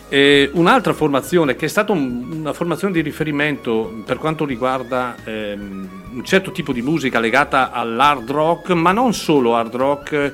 Eh, 0.07 0.49
un'altra 0.53 0.93
formazione 0.93 1.55
che 1.55 1.66
è 1.66 1.70
stata 1.70 1.91
un- 1.91 2.28
una 2.32 2.53
formazione 2.53 2.93
di 2.93 3.01
riferimento 3.01 4.03
per 4.05 4.18
quanto 4.20 4.45
riguarda 4.45 5.16
ehm, 5.24 5.89
un 6.13 6.24
certo 6.24 6.51
tipo 6.51 6.72
di 6.72 6.84
musica 6.84 7.20
legata 7.20 7.72
all'hard 7.72 8.30
rock, 8.30 8.70
ma 8.72 8.91
non 8.91 9.13
solo 9.13 9.55
hard 9.55 9.76
rock, 9.76 10.34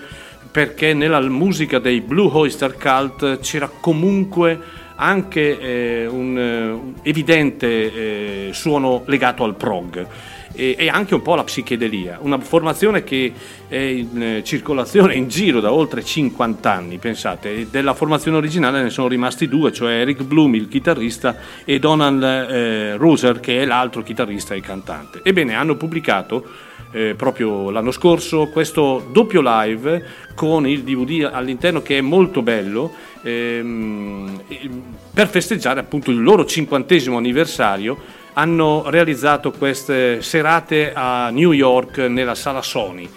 perché 0.51 0.93
nella 0.93 1.21
musica 1.21 1.79
dei 1.79 2.01
Blue 2.01 2.29
Oyster 2.31 2.75
Cult 2.77 3.39
c'era 3.39 3.69
comunque 3.79 4.59
anche 5.01 5.59
eh, 5.59 6.05
un, 6.07 6.37
eh, 6.37 7.09
evidente 7.09 7.67
eh, 7.67 8.53
suono 8.53 9.01
legato 9.05 9.43
al 9.43 9.55
prog 9.55 10.07
e, 10.53 10.75
e 10.77 10.89
anche 10.89 11.15
un 11.15 11.23
po' 11.23 11.33
alla 11.33 11.43
psichedelia, 11.43 12.19
una 12.21 12.39
formazione 12.39 13.03
che 13.03 13.33
è 13.67 13.77
in 13.77 14.21
eh, 14.21 14.43
circolazione 14.43 15.15
in 15.15 15.27
giro 15.27 15.59
da 15.59 15.73
oltre 15.73 16.03
50 16.03 16.71
anni, 16.71 16.97
pensate, 16.97 17.67
della 17.71 17.95
formazione 17.95 18.37
originale 18.37 18.83
ne 18.83 18.89
sono 18.91 19.07
rimasti 19.07 19.47
due, 19.47 19.71
cioè 19.71 19.93
Eric 19.93 20.23
Bloom, 20.23 20.53
il 20.55 20.67
chitarrista, 20.67 21.35
e 21.65 21.79
Donald 21.79 22.21
eh, 22.21 22.95
Roser, 22.97 23.39
che 23.39 23.61
è 23.61 23.65
l'altro 23.65 24.03
chitarrista 24.03 24.53
e 24.53 24.61
cantante. 24.61 25.21
Ebbene, 25.23 25.55
hanno 25.55 25.75
pubblicato 25.75 26.69
eh, 26.91 27.15
proprio 27.15 27.69
l'anno 27.69 27.91
scorso 27.91 28.47
questo 28.47 29.07
doppio 29.11 29.41
live 29.43 30.05
con 30.35 30.67
il 30.67 30.83
DVD 30.83 31.29
all'interno 31.31 31.81
che 31.81 31.97
è 31.97 32.01
molto 32.01 32.41
bello 32.41 32.93
ehm, 33.23 34.43
per 35.13 35.27
festeggiare 35.27 35.79
appunto 35.79 36.11
il 36.11 36.21
loro 36.21 36.45
cinquantesimo 36.45 37.17
anniversario 37.17 38.19
hanno 38.33 38.83
realizzato 38.87 39.51
queste 39.51 40.21
serate 40.21 40.93
a 40.93 41.29
New 41.31 41.51
York 41.51 41.97
nella 41.97 42.35
sala 42.35 42.61
Sony. 42.61 43.09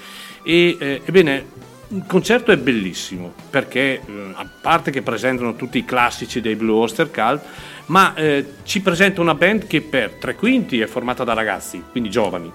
E 0.42 0.76
eh, 0.78 1.02
ebbene 1.04 1.46
il 1.88 2.04
concerto 2.06 2.50
è 2.50 2.56
bellissimo 2.56 3.32
perché 3.50 3.78
eh, 3.78 4.00
a 4.34 4.46
parte 4.60 4.90
che 4.90 5.02
presentano 5.02 5.54
tutti 5.54 5.78
i 5.78 5.84
classici 5.84 6.40
dei 6.40 6.56
Blue 6.56 6.80
Oyster 6.80 7.10
Cult 7.10 7.42
ma 7.86 8.14
eh, 8.14 8.44
ci 8.64 8.80
presenta 8.80 9.20
una 9.20 9.34
band 9.34 9.66
che 9.66 9.82
per 9.82 10.14
tre 10.14 10.34
quinti 10.34 10.80
è 10.80 10.86
formata 10.86 11.22
da 11.22 11.34
ragazzi, 11.34 11.82
quindi 11.90 12.10
giovani 12.10 12.50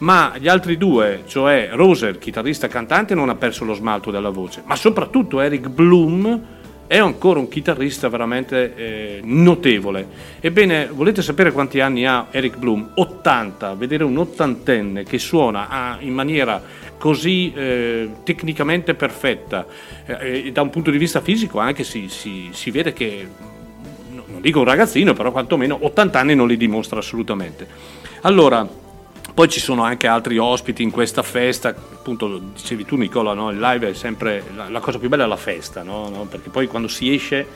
ma 0.00 0.34
gli 0.38 0.48
altri 0.48 0.76
due, 0.76 1.22
cioè 1.26 1.70
Roser, 1.72 2.18
chitarrista 2.18 2.66
e 2.66 2.70
cantante, 2.70 3.14
non 3.14 3.28
ha 3.28 3.34
perso 3.34 3.64
lo 3.64 3.74
smalto 3.74 4.10
della 4.10 4.30
voce, 4.30 4.62
ma 4.64 4.76
soprattutto 4.76 5.40
Eric 5.40 5.68
Bloom 5.68 6.58
è 6.86 6.98
ancora 6.98 7.38
un 7.38 7.48
chitarrista 7.48 8.08
veramente 8.08 8.74
eh, 8.74 9.20
notevole. 9.22 10.08
Ebbene, 10.40 10.88
volete 10.88 11.22
sapere 11.22 11.52
quanti 11.52 11.78
anni 11.78 12.04
ha 12.04 12.26
Eric 12.30 12.56
Bloom? 12.56 12.92
80, 12.94 13.74
vedere 13.74 14.02
un 14.02 14.16
ottantenne 14.18 15.04
che 15.04 15.18
suona 15.18 15.68
ah, 15.68 15.96
in 16.00 16.14
maniera 16.14 16.60
così 16.98 17.52
eh, 17.54 18.10
tecnicamente 18.24 18.94
perfetta, 18.94 19.66
eh, 20.04 20.46
e 20.46 20.52
da 20.52 20.62
un 20.62 20.70
punto 20.70 20.90
di 20.90 20.98
vista 20.98 21.20
fisico 21.20 21.60
anche 21.60 21.84
si, 21.84 22.08
si- 22.08 22.48
si 22.52 22.70
vede 22.70 22.92
che 22.92 23.24
no- 24.10 24.24
non 24.26 24.40
dico 24.40 24.58
un 24.58 24.64
ragazzino, 24.64 25.12
però 25.12 25.30
quantomeno 25.30 25.78
80 25.80 26.18
anni 26.18 26.34
non 26.34 26.48
li 26.48 26.56
dimostra 26.56 26.98
assolutamente. 26.98 27.68
Allora, 28.22 28.68
poi 29.34 29.48
ci 29.48 29.60
sono 29.60 29.82
anche 29.82 30.06
altri 30.06 30.38
ospiti 30.38 30.82
in 30.82 30.90
questa 30.90 31.22
festa, 31.22 31.68
appunto 31.68 32.40
dicevi 32.54 32.84
tu 32.84 32.96
Nicola, 32.96 33.34
no? 33.34 33.50
il 33.50 33.58
live 33.58 33.90
è 33.90 33.94
sempre 33.94 34.42
la, 34.54 34.68
la 34.68 34.80
cosa 34.80 34.98
più 34.98 35.08
bella 35.08 35.24
è 35.24 35.26
la 35.26 35.36
festa, 35.36 35.82
no? 35.82 36.08
No? 36.08 36.26
perché 36.26 36.50
poi 36.50 36.66
quando 36.66 36.88
si 36.88 37.12
esce 37.12 37.46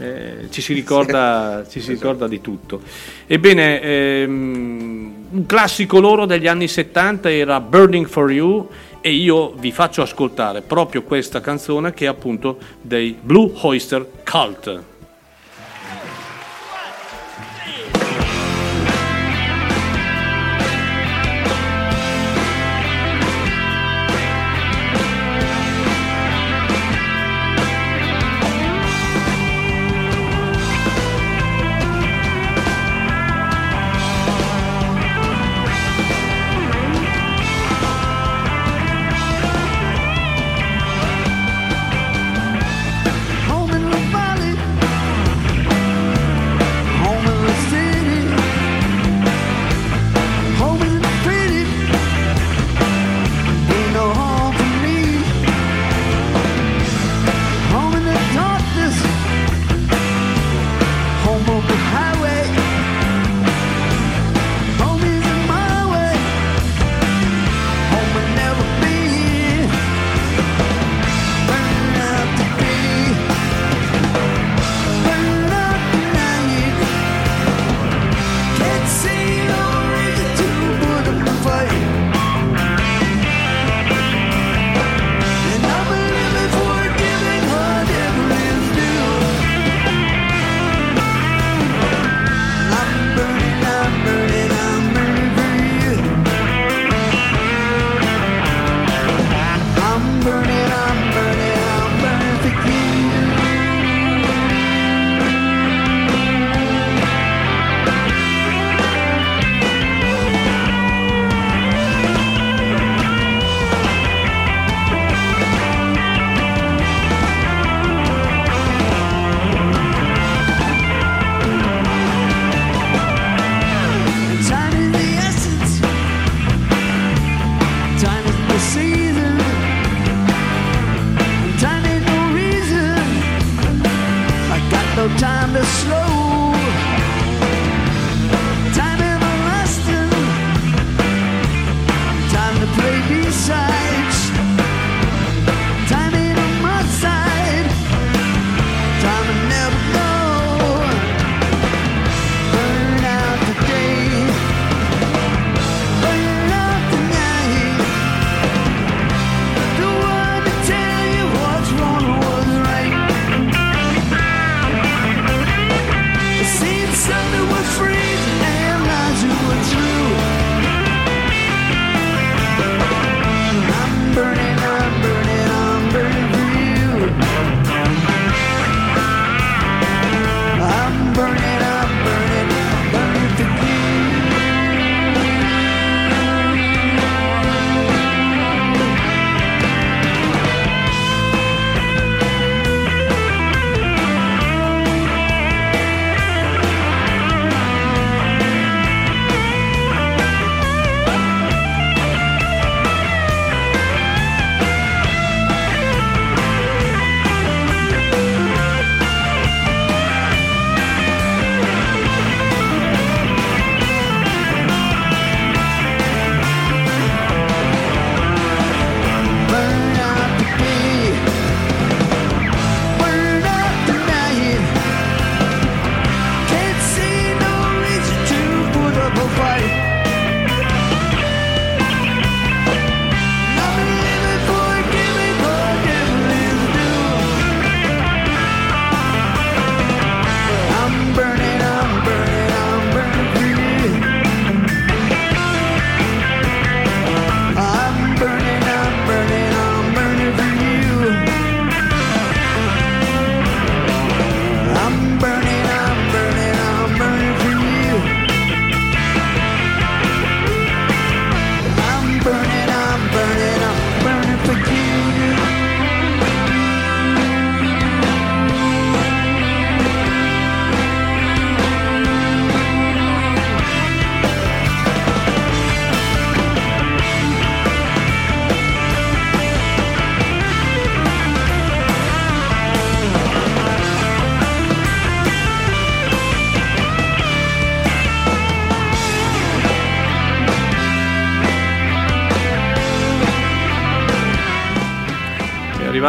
eh, 0.00 0.48
ci 0.50 0.62
si 0.62 0.72
ricorda, 0.72 1.64
ci 1.68 1.80
si 1.80 1.92
ricorda 1.92 2.26
di 2.26 2.40
tutto. 2.40 2.80
Ebbene, 3.26 3.80
ehm, 3.80 5.14
un 5.30 5.46
classico 5.46 6.00
loro 6.00 6.24
degli 6.24 6.46
anni 6.46 6.68
70 6.68 7.30
era 7.30 7.60
Burning 7.60 8.06
for 8.06 8.30
You 8.30 8.68
e 9.02 9.12
io 9.12 9.52
vi 9.52 9.72
faccio 9.72 10.02
ascoltare 10.02 10.62
proprio 10.62 11.02
questa 11.02 11.40
canzone 11.40 11.92
che 11.92 12.06
è 12.06 12.08
appunto 12.08 12.58
dei 12.80 13.16
Blue 13.20 13.52
Oyster 13.60 14.06
Cult. 14.24 14.82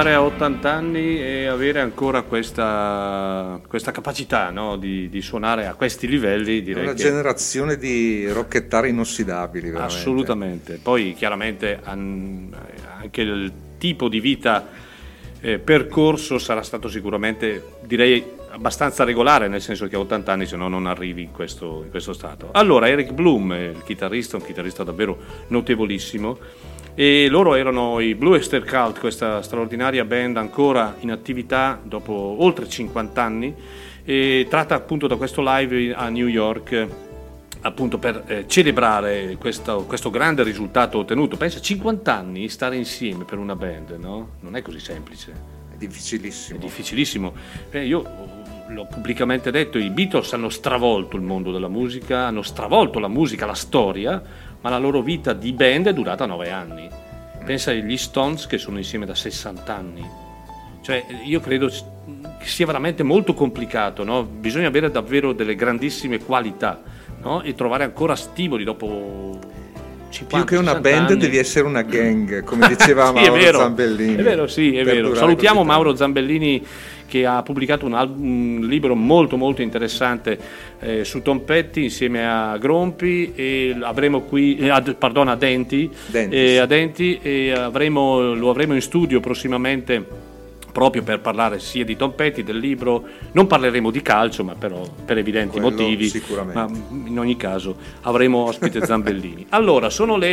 Arrivare 0.02 0.14
a 0.14 0.24
80 0.24 0.72
anni 0.72 1.22
e 1.22 1.46
avere 1.46 1.80
ancora 1.80 2.24
questa, 2.24 3.60
questa 3.68 3.92
capacità 3.92 4.50
no, 4.50 4.76
di, 4.76 5.10
di 5.10 5.22
suonare 5.22 5.68
a 5.68 5.76
questi 5.76 6.08
livelli, 6.08 6.62
direi 6.62 6.84
Una 6.84 6.94
che 6.94 7.04
generazione 7.04 7.78
di 7.78 8.28
rocchettari 8.28 8.90
inossidabili, 8.90 9.70
veramente. 9.70 9.96
assolutamente. 9.96 10.80
Poi 10.82 11.14
chiaramente 11.14 11.80
an- 11.84 12.52
anche 13.00 13.22
il 13.22 13.52
tipo 13.78 14.08
di 14.08 14.20
vita 14.20 14.68
eh, 15.40 15.60
percorso 15.60 16.38
sarà 16.40 16.64
stato 16.64 16.88
sicuramente, 16.88 17.64
direi, 17.82 18.24
abbastanza 18.52 19.04
regolare, 19.04 19.48
nel 19.48 19.62
senso 19.62 19.88
che 19.88 19.96
a 19.96 20.00
80 20.00 20.32
anni 20.32 20.46
se 20.46 20.56
no 20.56 20.68
non 20.68 20.86
arrivi 20.86 21.22
in 21.22 21.32
questo, 21.32 21.82
in 21.84 21.90
questo 21.90 22.14
stato. 22.14 22.50
Allora, 22.52 22.90
Eric 22.90 23.12
Bloom, 23.12 23.52
il 23.54 23.82
chitarrista, 23.86 24.36
un 24.36 24.44
chitarrista 24.44 24.84
davvero 24.84 25.18
notevolissimo, 25.48 26.38
e 26.94 27.28
loro 27.30 27.56
erano 27.56 28.00
i 28.00 28.16
Blue 28.16 28.36
Oyster 28.36 28.64
Cult, 28.64 29.00
questa 29.00 29.42
straordinaria 29.42 30.06
band 30.06 30.38
ancora 30.38 30.96
in 31.00 31.12
attività 31.12 31.80
dopo 31.82 32.14
oltre 32.40 32.68
50 32.68 33.22
anni, 33.22 33.56
e 34.04 34.48
tratta 34.50 34.76
appunto 34.76 35.08
da 35.08 35.16
questo 35.16 35.42
live 35.44 35.94
a 35.94 36.10
New 36.10 36.28
York 36.28 36.88
appunto 37.62 37.98
per 37.98 38.24
eh, 38.26 38.46
celebrare 38.48 39.36
questo, 39.40 39.86
questo 39.86 40.10
grande 40.10 40.44
risultato 40.44 40.98
ottenuto. 41.00 41.38
Pensa, 41.38 41.60
50 41.60 42.16
anni 42.16 42.50
stare 42.50 42.76
insieme 42.76 43.24
per 43.24 43.38
una 43.38 43.56
band, 43.56 43.92
no? 44.00 44.32
Non 44.40 44.56
è 44.56 44.62
così 44.62 44.80
semplice. 44.80 45.32
È 45.72 45.78
difficilissimo. 45.78 46.58
È 46.58 46.62
difficilissimo. 46.62 47.34
Eh, 47.70 47.86
io 47.86 48.04
l'ho 48.68 48.88
pubblicamente 48.90 49.52
detto, 49.52 49.78
i 49.78 49.90
Beatles 49.90 50.34
hanno 50.34 50.50
stravolto 50.50 51.16
il 51.16 51.22
mondo 51.22 51.52
della 51.52 51.68
musica, 51.68 52.26
hanno 52.26 52.42
stravolto 52.42 53.00
la 53.00 53.08
musica, 53.08 53.46
la 53.46 53.54
storia, 53.54 54.22
ma 54.62 54.70
la 54.70 54.78
loro 54.78 55.02
vita 55.02 55.34
di 55.34 55.52
band 55.54 55.88
è 55.88 55.94
durata 55.94 56.26
9 56.26 56.50
anni. 56.50 56.90
Pensa 57.44 57.72
agli 57.72 57.98
Stones 57.98 58.48
che 58.48 58.58
sono 58.58 58.78
insieme 58.78 59.06
da 59.06 59.16
60 59.16 59.76
anni. 59.76 60.08
Cioè, 60.82 61.06
io 61.26 61.40
credo 61.40 61.68
che 61.68 62.46
sia 62.46 62.66
veramente 62.66 63.04
molto 63.04 63.34
complicato, 63.34 64.04
no? 64.04 64.24
Bisogna 64.24 64.68
avere 64.68 64.90
davvero 64.90 65.34
delle 65.34 65.56
grandissime 65.56 66.20
qualità, 66.20 66.82
no? 67.22 67.42
E 67.42 67.54
trovare 67.54 67.84
ancora 67.84 68.16
stimoli 68.16 68.64
dopo 68.64 69.40
50 70.12 70.38
Più 70.38 70.46
che 70.46 70.62
una 70.62 70.74
60 70.74 70.90
band 70.90 71.10
anni. 71.12 71.20
devi 71.20 71.38
essere 71.38 71.66
una 71.66 71.82
gang, 71.82 72.44
come 72.46 72.68
diceva 72.68 73.08
Sì, 73.08 73.14
Mauro 73.14 73.36
è 73.36 73.40
vero, 73.40 73.58
Zambellini. 73.60 74.16
È 74.16 74.22
vero, 74.24 74.48
sì, 74.48 74.76
è 74.76 74.84
vero. 74.84 75.16
Salutiamo. 75.16 75.64
Mauro 75.64 75.96
Zambellini 75.96 76.64
che 77.08 77.26
ha 77.26 77.42
pubblicato 77.44 77.86
un, 77.86 77.94
al- 77.94 78.10
un 78.10 78.60
libro 78.70 78.96
molto 78.96 79.36
molto 79.36 79.62
interessante 79.62 80.40
eh, 80.80 81.04
su 81.04 81.22
Tom 81.22 81.40
Petty 81.40 81.84
insieme 81.84 82.26
a 82.26 82.58
Grompi 82.58 83.34
e 83.36 83.76
avremo 83.82 84.22
qui, 84.22 84.56
eh, 84.58 84.70
ad- 84.70 84.96
pardon, 84.96 85.28
a 85.28 85.36
Denti, 85.36 85.90
Denti, 86.06 86.36
eh, 86.36 86.58
a 86.60 86.66
Denti 86.66 87.20
e 87.22 87.52
avremo- 87.52 88.34
lo 88.34 88.50
avremo 88.50 88.76
in 88.76 88.82
studio 88.82 89.20
prossimamente 89.20 90.30
proprio 90.72 91.04
per 91.04 91.20
parlare 91.20 91.60
sia 91.60 91.84
di 91.84 91.96
Tom 91.96 92.12
Petty, 92.12 92.44
del 92.44 92.58
libro, 92.58 93.04
non 93.34 93.48
parleremo 93.48 93.92
di 93.92 94.02
calcio 94.02 94.44
ma 94.44 94.56
però 94.56 94.82
per 95.06 95.18
evidenti 95.18 95.60
Quello 95.60 95.70
motivi, 95.70 96.08
sicuramente. 96.08 96.60
ma 96.60 97.08
in 97.08 97.20
ogni 97.20 97.36
caso 97.38 97.76
avremo 98.02 98.40
ospite 98.40 98.86
Zambellini. 98.86 99.48
Allora, 99.62 99.90
sono 99.90 100.18
le, 100.18 100.28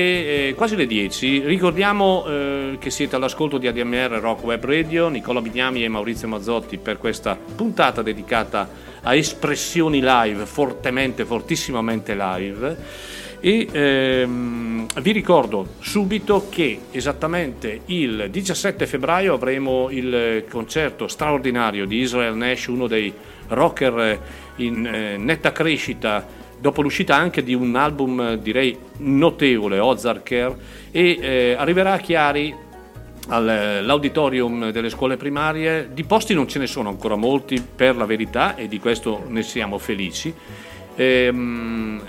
eh, 0.49 0.55
quasi 0.55 0.77
le 0.77 0.87
10, 0.87 1.41
ricordiamo 1.41 2.25
eh, 2.27 2.77
che 2.79 2.91
siete 2.91 3.17
all'ascolto 3.17 3.59
di 3.59 3.67
ADMR 3.67 4.19
Rock 4.21 4.45
Web 4.45 4.65
Radio, 4.65 5.09
Nicola 5.09 5.41
Bignami 5.41 5.85
e 5.85 5.89
Maurizio 5.89 6.29
Mazzotti 6.29 6.79
per 6.79 6.99
questa 6.99 7.37
puntata 7.37 8.03
dedicata 8.03 8.69
a 9.03 9.15
espressioni 9.15 10.01
live, 10.03 10.45
fortemente, 10.47 11.25
fortissimamente 11.25 12.15
live. 12.15 12.77
E 13.41 13.69
ehm, 13.71 14.87
vi 15.01 15.13
ricordo 15.13 15.75
subito 15.81 16.47
che 16.49 16.81
esattamente 16.91 17.83
il 17.87 18.29
17 18.31 18.87
febbraio 18.87 19.35
avremo 19.35 19.91
il 19.91 20.45
concerto 20.51 21.07
straordinario 21.07 21.87
di 21.87 21.99
Israel 21.99 22.35
Nash, 22.35 22.67
uno 22.67 22.87
dei 22.87 23.13
rocker 23.49 24.21
in 24.57 24.87
eh, 24.87 25.17
netta 25.17 25.53
crescita 25.53 26.27
dopo 26.61 26.83
l'uscita 26.83 27.15
anche 27.15 27.43
di 27.43 27.55
un 27.55 27.77
album 27.77 28.35
direi 28.35 28.77
notevole, 28.99 29.79
Ozark 29.79 30.23
Care, 30.25 30.57
e 30.91 31.19
eh, 31.21 31.57
arriverà 31.57 31.93
a 31.93 31.99
Chiari 31.99 32.55
all'auditorium 33.29 34.71
delle 34.71 34.91
scuole 34.91 35.17
primarie. 35.17 35.91
Di 35.93 36.05
posti 36.05 36.35
non 36.35 36.49
ce 36.49 36.59
ne 36.59 36.67
sono 36.67 36.89
ancora 36.89 37.17
molti 37.17 37.63
per 37.63 37.97
la 37.97 38.07
verità 38.07 38.57
e 38.57 38.69
di 38.69 38.81
questo 38.81 39.25
ne 39.29 39.43
siamo 39.43 39.79
felici. 39.79 40.35
Ehm, 40.97 42.01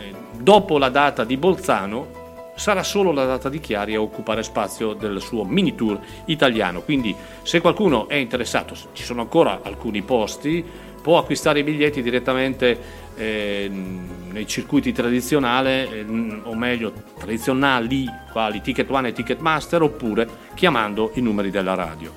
dopo 0.49 0.79
la 0.79 0.89
data 0.89 1.25
di 1.25 1.37
Bolzano 1.37 2.53
sarà 2.55 2.81
solo 2.81 3.11
la 3.11 3.23
data 3.23 3.49
di 3.49 3.59
Chiari 3.59 3.93
a 3.93 4.01
occupare 4.01 4.41
spazio 4.41 4.93
del 4.93 5.21
suo 5.21 5.43
mini 5.43 5.75
tour 5.75 5.99
italiano. 6.25 6.81
Quindi 6.81 7.15
se 7.43 7.61
qualcuno 7.61 8.07
è 8.07 8.15
interessato, 8.15 8.75
ci 8.93 9.03
sono 9.03 9.21
ancora 9.21 9.59
alcuni 9.61 10.01
posti, 10.01 10.65
può 11.03 11.19
acquistare 11.19 11.59
i 11.59 11.63
biglietti 11.63 12.01
direttamente 12.01 12.79
eh, 13.15 13.69
nei 13.69 14.47
circuiti 14.47 14.91
tradizionali, 14.91 15.69
eh, 15.69 16.05
o 16.41 16.55
meglio 16.55 16.93
tradizionali, 17.19 18.07
quali 18.31 18.59
Ticket 18.61 18.89
One 18.89 19.09
e 19.09 19.13
Ticketmaster, 19.13 19.83
oppure 19.83 20.27
chiamando 20.55 21.11
i 21.13 21.21
numeri 21.21 21.51
della 21.51 21.75
radio. 21.75 22.11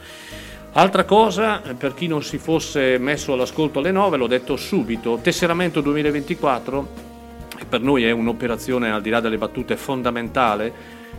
Altra 0.73 1.05
cosa, 1.05 1.63
eh, 1.63 1.75
per 1.75 1.93
chi 1.93 2.07
non 2.07 2.23
si 2.23 2.39
fosse 2.39 2.97
messo 2.97 3.35
all'ascolto 3.35 3.81
alle 3.81 3.93
9, 3.93 4.17
l'ho 4.17 4.27
detto 4.27 4.57
subito, 4.57 5.19
Tesseramento 5.21 5.83
2024 5.83 7.11
che 7.63 7.69
per 7.69 7.81
noi 7.81 8.05
è 8.05 8.11
un'operazione 8.11 8.91
al 8.91 9.01
di 9.01 9.11
là 9.11 9.21
delle 9.21 9.39
battute 9.39 9.77
fondamentale. 9.77 10.73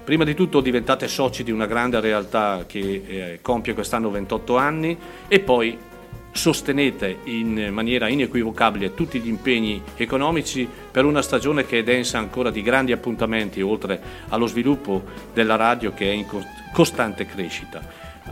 Prima 0.04 0.26
di 0.26 0.34
tutto 0.34 0.60
diventate 0.60 1.08
soci 1.08 1.44
di 1.44 1.52
una 1.52 1.66
grande 1.66 2.00
realtà 2.02 2.66
che 2.68 3.04
eh, 3.08 3.40
compie 3.42 3.74
quest'anno 3.74 4.12
28 4.12 4.58
anni 4.58 4.98
e 5.30 5.40
poi 5.40 5.78
sostenete 6.32 7.20
in 7.26 7.70
maniera 7.72 8.10
inequivocabile 8.10 8.96
tutti 8.96 9.20
gli 9.20 9.28
impegni 9.28 9.82
economici 9.96 10.68
per 10.92 11.06
una 11.06 11.22
stagione 11.22 11.66
che 11.66 11.80
è 11.80 11.84
densa 11.84 12.18
ancora 12.18 12.50
di 12.50 12.64
grandi 12.64 12.92
appuntamenti 12.92 13.62
oltre 13.62 14.02
allo 14.30 14.48
sviluppo 14.48 15.04
della 15.32 15.56
radio 15.56 15.94
che 15.94 16.10
è 16.10 16.14
in 16.14 16.26
co- 16.26 16.44
costante 16.74 17.26
crescita. 17.26 17.82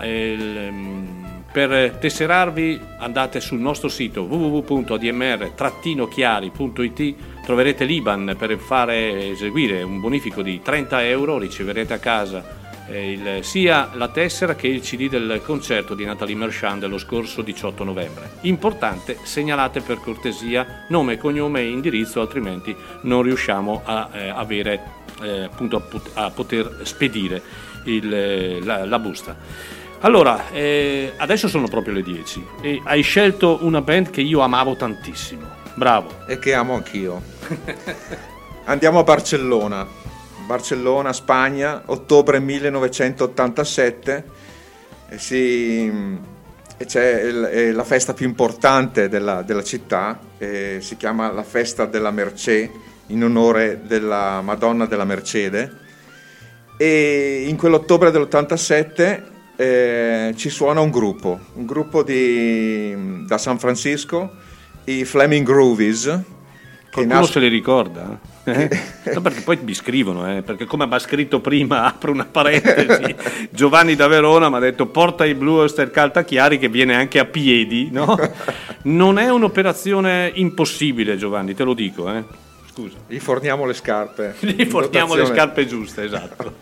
Il, 0.01 0.57
ehm, 0.57 1.41
per 1.52 1.97
tesserarvi 1.99 2.80
andate 2.99 3.41
sul 3.41 3.60
nostro 3.60 3.89
sito 3.89 4.22
www.admr-chiari.it 4.24 7.16
troverete 7.43 7.84
l'IBAN 7.86 8.36
per 8.38 8.58
fare 8.58 9.30
eseguire 9.32 9.82
un 9.84 9.99
bonifico 9.99 10.41
di 10.41 10.62
30 10.62 11.04
euro, 11.06 11.38
riceverete 11.38 11.93
a 11.93 11.99
casa 11.99 12.60
eh, 12.88 13.12
il- 13.12 13.43
sia 13.43 13.89
la 13.93 14.08
tessera 14.10 14.56
che 14.56 14.68
il 14.68 14.82
CD 14.82 15.10
del 15.10 15.41
concerto 15.43 15.93
di 15.93 16.06
Natalie 16.06 16.36
Merchant 16.36 16.80
dello 16.80 16.97
scorso 16.97 17.41
18 17.41 17.84
novembre. 17.84 18.30
Importante, 18.41 19.18
segnalate 19.24 19.82
per 19.82 19.99
cortesia 19.99 20.86
nome, 20.89 21.18
cognome 21.18 21.62
e 21.62 21.70
indirizzo, 21.70 22.22
altrimenti 22.22 22.76
non 23.02 23.22
riusciamo 23.24 23.82
a 23.84 24.10
eh, 24.14 24.30
avere 24.30 24.84
eh, 25.22 25.43
appunto 25.43 25.76
a, 25.78 25.82
pot- 25.82 26.12
a 26.14 26.30
poter 26.32 26.80
spedire 26.84 27.41
il, 27.86 28.14
eh, 28.14 28.60
la, 28.64 28.86
la 28.86 28.99
busta. 28.99 29.36
Allora, 30.04 30.49
eh, 30.52 31.14
adesso 31.18 31.47
sono 31.47 31.68
proprio 31.68 31.93
le 31.93 32.02
10 32.02 32.43
e 32.62 32.82
hai 32.86 33.02
scelto 33.04 33.60
una 33.62 33.82
band 33.82 34.10
che 34.10 34.22
io 34.22 34.39
amavo 34.39 34.76
tantissimo. 34.76 35.60
Bravo. 35.74 36.26
e 36.28 36.38
che 36.38 36.54
amo 36.54 36.74
anch'io. 36.76 37.22
Andiamo 38.66 38.99
a 38.99 39.04
Barcellona. 39.04 39.88
Barcellona, 40.45 41.14
Spagna, 41.14 41.84
ottobre 41.86 42.39
1987. 42.39 44.24
E 45.10 45.18
si- 45.18 46.20
e 46.78 46.86
c'è 46.86 47.22
il- 47.24 47.43
è 47.43 47.72
la 47.72 47.84
festa 47.86 48.14
più 48.14 48.28
importante 48.28 49.08
della, 49.08 49.43
della 49.43 49.64
città, 49.64 50.20
eh, 50.38 50.80
si 50.82 50.97
chiama 50.97 51.32
la 51.32 51.43
festa 51.43 51.86
della 51.86 52.12
Mercè, 52.12 52.70
in 53.08 53.24
onore 53.24 53.82
della 53.86 54.41
Madonna 54.41 54.86
della 54.88 55.06
Mercede. 55.06 55.78
E 56.78 57.45
in 57.47 57.56
quell'ottobre 57.56 58.12
dell'87 58.12 59.24
eh, 59.62 60.34
ci 60.36 60.49
suona 60.49 60.80
un 60.80 60.89
gruppo, 60.89 61.39
un 61.53 61.66
gruppo 61.68 62.01
di- 62.01 63.26
da 63.28 63.38
San 63.38 63.59
Francisco, 63.59 64.32
i 64.86 65.05
Flaming 65.05 65.45
Groovies. 65.45 66.20
Qualcuno 66.91 67.20
nas- 67.20 67.30
se 67.30 67.39
li 67.39 67.47
ricorda? 67.47 68.20
Eh? 68.43 68.70
No, 69.14 69.22
perché 69.22 69.41
poi 69.41 69.59
mi 69.64 69.76
scrivono, 69.76 70.36
eh, 70.36 70.41
perché 70.41 70.66
come 70.66 70.88
ha 70.89 70.99
scritto 70.99 71.39
prima, 71.41 71.84
apro 71.93 72.12
una 72.12 72.26
parentesi, 72.26 73.16
Giovanni 73.51 73.95
da 73.95 74.07
Verona 74.07 74.49
mi 74.49 74.55
ha 74.55 74.59
detto 74.59 74.88
porta 74.88 75.26
i 75.26 75.36
Blue 75.36 75.62
Oyster 75.62 75.91
Caltachiari 75.91 76.57
che 76.57 76.68
viene 76.68 76.95
anche 76.95 77.20
a 77.20 77.26
piedi, 77.26 77.89
no? 77.91 78.18
Non 78.84 79.20
è 79.20 79.30
un'operazione 79.30 80.32
impossibile 80.34 81.18
Giovanni, 81.18 81.53
te 81.53 81.64
lo 81.64 81.76
dico, 81.76 82.12
eh. 82.12 82.24
Scusa. 82.74 82.95
Gli 83.05 83.20
forniamo 83.20 83.66
le 83.68 83.74
scarpe. 83.74 84.34
Gli 84.39 84.62
in 84.62 84.68
portiamo 84.70 85.14
le 85.14 85.26
scarpe 85.28 85.68
giuste, 85.68 86.03
esatto. 86.05 86.53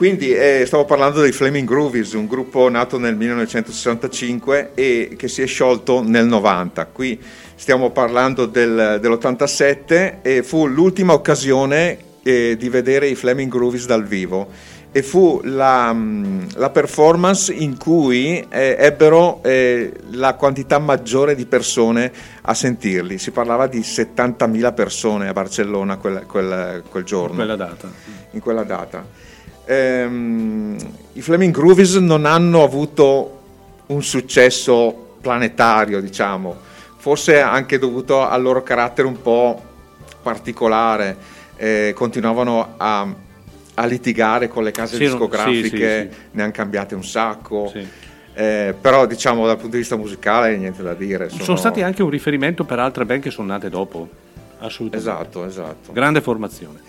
Quindi 0.00 0.32
eh, 0.32 0.62
stavo 0.64 0.86
parlando 0.86 1.20
dei 1.20 1.30
Flaming 1.30 1.68
Groovies, 1.68 2.12
un 2.14 2.26
gruppo 2.26 2.70
nato 2.70 2.96
nel 2.98 3.14
1965 3.16 4.70
e 4.72 5.12
che 5.14 5.28
si 5.28 5.42
è 5.42 5.46
sciolto 5.46 6.02
nel 6.02 6.24
90. 6.24 6.86
Qui 6.86 7.20
stiamo 7.54 7.90
parlando 7.90 8.46
del- 8.46 8.96
dell'87 8.98 10.22
e 10.22 10.42
fu 10.42 10.66
l'ultima 10.66 11.12
occasione 11.12 11.98
eh, 12.22 12.56
di 12.58 12.68
vedere 12.70 13.08
i 13.08 13.14
Flaming 13.14 13.50
Groovies 13.50 13.84
dal 13.84 14.06
vivo. 14.06 14.48
e 14.92 15.02
fu 15.02 15.40
la, 15.44 15.92
mh, 15.92 16.56
la 16.56 16.70
performance 16.70 17.52
in 17.52 17.76
cui 17.76 18.44
eh, 18.48 18.76
ebbero 18.78 19.40
eh, 19.44 19.92
la 20.12 20.32
quantità 20.34 20.78
maggiore 20.80 21.34
di 21.36 21.44
persone 21.44 22.10
a 22.40 22.54
sentirli. 22.54 23.18
Si 23.18 23.30
parlava 23.32 23.66
di 23.68 23.80
70.000 23.80 24.72
persone 24.74 25.28
a 25.28 25.32
Barcellona 25.32 25.98
quel, 25.98 26.24
quel- 26.26 26.82
quel 26.88 27.04
giorno 27.04 27.36
Quella 27.36 27.54
data. 27.54 27.88
in 28.30 28.40
quella 28.40 28.64
data. 28.64 29.28
Ehm, 29.66 30.76
I 31.12 31.22
Flaming 31.22 31.52
Groovies 31.52 31.96
non 31.96 32.24
hanno 32.24 32.62
avuto 32.62 33.38
un 33.86 34.02
successo 34.02 35.16
planetario, 35.20 36.00
diciamo, 36.00 36.56
forse 36.96 37.40
anche 37.40 37.78
dovuto 37.78 38.26
al 38.26 38.42
loro 38.42 38.62
carattere 38.62 39.06
un 39.06 39.20
po' 39.20 39.62
particolare, 40.22 41.16
eh, 41.56 41.92
continuavano 41.94 42.74
a, 42.76 43.06
a 43.74 43.86
litigare 43.86 44.48
con 44.48 44.62
le 44.62 44.70
case 44.70 44.96
Sì, 44.96 45.04
discografiche, 45.04 46.08
sì, 46.10 46.14
sì, 46.14 46.28
ne 46.32 46.42
hanno 46.42 46.52
cambiate 46.52 46.94
un 46.94 47.04
sacco. 47.04 47.72
Eh, 48.32 48.74
però 48.80 49.06
diciamo 49.06 49.46
dal 49.46 49.56
punto 49.56 49.72
di 49.72 49.78
vista 49.78 49.96
musicale 49.96 50.56
niente 50.56 50.82
da 50.82 50.94
dire. 50.94 51.28
Sono... 51.28 51.56
stati 51.56 51.82
anche 51.82 52.02
un 52.02 52.10
riferimento 52.10 52.64
per 52.64 52.78
altre 52.78 53.04
band 53.04 53.22
che 53.22 53.30
sono 53.30 53.48
nate 53.48 53.68
dopo. 53.68 54.08
Assolutamente. 54.60 55.10
Esatto, 55.10 55.44
esatto. 55.44 55.92
Grande 55.92 56.20
formazione. 56.20 56.80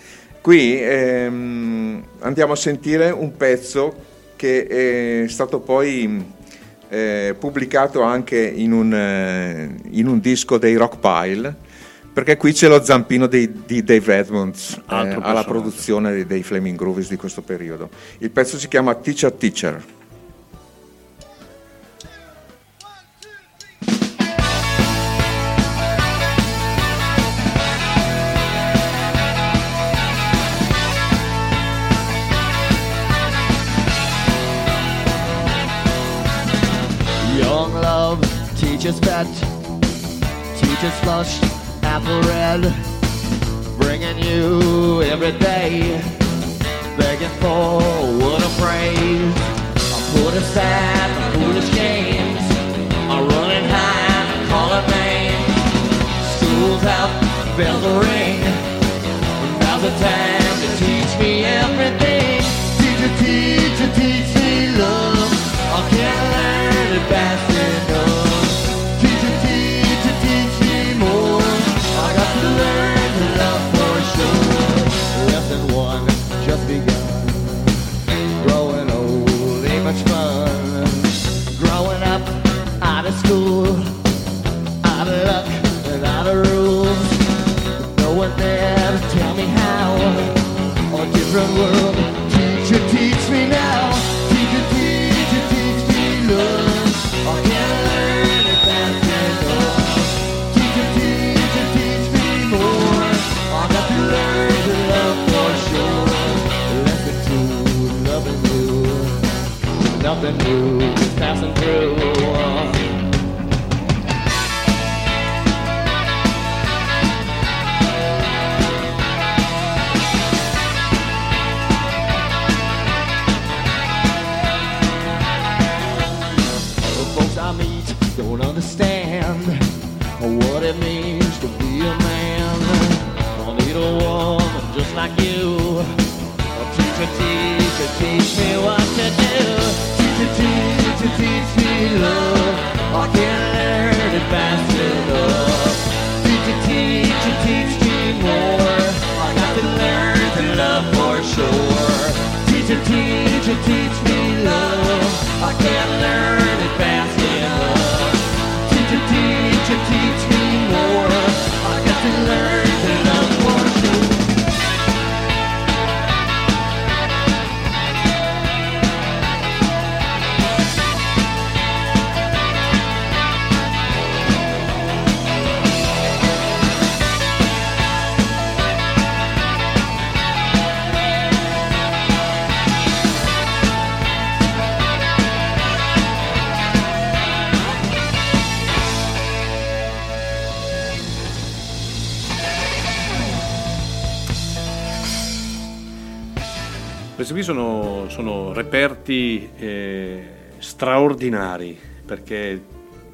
Qui 0.42 0.82
ehm, 0.82 2.02
andiamo 2.18 2.54
a 2.54 2.56
sentire 2.56 3.10
un 3.10 3.36
pezzo 3.36 3.94
che 4.34 5.22
è 5.24 5.28
stato 5.28 5.60
poi 5.60 6.20
eh, 6.88 7.36
pubblicato 7.38 8.02
anche 8.02 8.40
in 8.44 8.72
un, 8.72 8.92
eh, 8.92 9.72
in 9.90 10.08
un 10.08 10.18
disco 10.18 10.58
dei 10.58 10.74
Rockpile, 10.74 11.54
perché 12.12 12.36
qui 12.36 12.52
c'è 12.52 12.66
lo 12.66 12.82
zampino 12.82 13.28
dei- 13.28 13.62
di 13.64 13.84
Dave 13.84 14.16
Edmonds 14.16 14.72
eh, 14.72 15.16
alla 15.20 15.44
produzione 15.44 16.10
dei, 16.10 16.26
dei 16.26 16.42
Flaming 16.42 16.76
Groovies 16.76 17.08
di 17.08 17.16
questo 17.16 17.42
periodo. 17.42 17.88
Il 18.18 18.30
pezzo 18.32 18.58
si 18.58 18.66
chiama 18.66 18.96
Teacher 18.96 19.30
Teacher. 19.30 19.80
Teacher's 38.92 39.00
pet, 39.00 39.26
teacher's 40.56 40.98
flush, 41.00 41.40
apple 41.82 42.20
red, 42.22 42.60
bringing 43.78 44.18
you 44.18 45.02
every 45.02 45.32
day, 45.38 46.00
begging 46.98 47.28
for 47.40 47.80
what 48.20 48.42
I 48.42 48.50
praise. 48.60 49.34
I 49.76 49.98
put 50.12 50.34
aside 50.34 51.10
the 51.16 51.38
foolish 51.38 51.74
games, 51.74 52.40
I'm 53.08 53.28
running 53.28 53.68
high, 53.68 54.46
calling 54.48 54.90
names. 54.90 55.56
School's 56.36 56.84
out, 56.84 57.10
bells 57.56 57.82
will 57.84 58.00
ring. 58.00 58.40
Now's 59.60 59.82
the 59.82 59.90
time 59.90 60.56
to 60.62 60.68
teach 60.78 61.18
me 61.18 61.44
everything. 61.44 62.42
Teacher, 62.78 63.12
teacher, 63.18 63.88
teach 63.94 64.34
me 64.36 64.76
love. 64.76 65.32
I 65.74 65.88
can't 65.88 66.24
learn 66.34 66.96
it 66.96 67.08
fast 67.08 67.51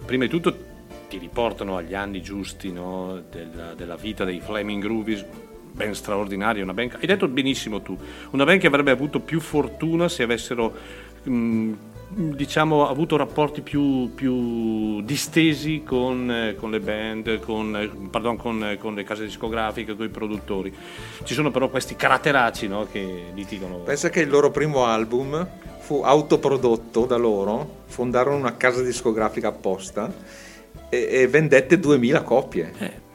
prima 0.08 0.24
di 0.24 0.30
tutto 0.30 0.56
ti 1.06 1.18
riportano 1.18 1.76
agli 1.76 1.92
anni 1.92 2.22
giusti 2.22 2.72
no, 2.72 3.22
della, 3.30 3.74
della 3.74 3.96
vita 3.96 4.24
dei 4.24 4.40
Flaming 4.40 4.82
Groovies, 4.82 5.22
ben 5.70 5.94
straordinaria, 5.94 6.62
una 6.62 6.72
band, 6.72 6.96
hai 6.98 7.06
detto 7.06 7.28
benissimo 7.28 7.82
tu, 7.82 7.94
una 8.30 8.44
band 8.44 8.58
che 8.58 8.68
avrebbe 8.68 8.90
avuto 8.90 9.20
più 9.20 9.38
fortuna 9.38 10.08
se 10.08 10.22
avessero 10.22 10.74
mh, 11.24 11.72
diciamo 12.08 12.88
avuto 12.88 13.18
rapporti 13.18 13.60
più, 13.60 14.14
più 14.14 15.02
distesi 15.02 15.82
con, 15.84 16.54
con 16.58 16.70
le 16.70 16.80
band, 16.80 17.40
con, 17.40 18.08
pardon, 18.10 18.38
con, 18.38 18.76
con 18.78 18.94
le 18.94 19.04
case 19.04 19.24
discografiche, 19.24 19.94
con 19.94 20.06
i 20.06 20.10
produttori. 20.10 20.74
Ci 21.22 21.34
sono 21.34 21.50
però 21.50 21.68
questi 21.68 21.96
caratteracci 21.96 22.66
no, 22.66 22.86
che 22.90 23.24
litigano. 23.34 23.76
Pensa 23.80 24.08
che 24.08 24.20
il 24.20 24.30
loro 24.30 24.50
primo 24.50 24.86
album 24.86 25.46
fu 25.88 26.02
autoprodotto 26.04 27.06
da 27.06 27.16
loro, 27.16 27.84
fondarono 27.86 28.36
una 28.36 28.58
casa 28.58 28.82
discografica 28.82 29.48
apposta 29.48 30.12
e, 30.90 31.08
e 31.10 31.28
vendette 31.28 31.78
2000 31.78 32.22
copie. 32.24 32.72
Eh. 32.78 33.06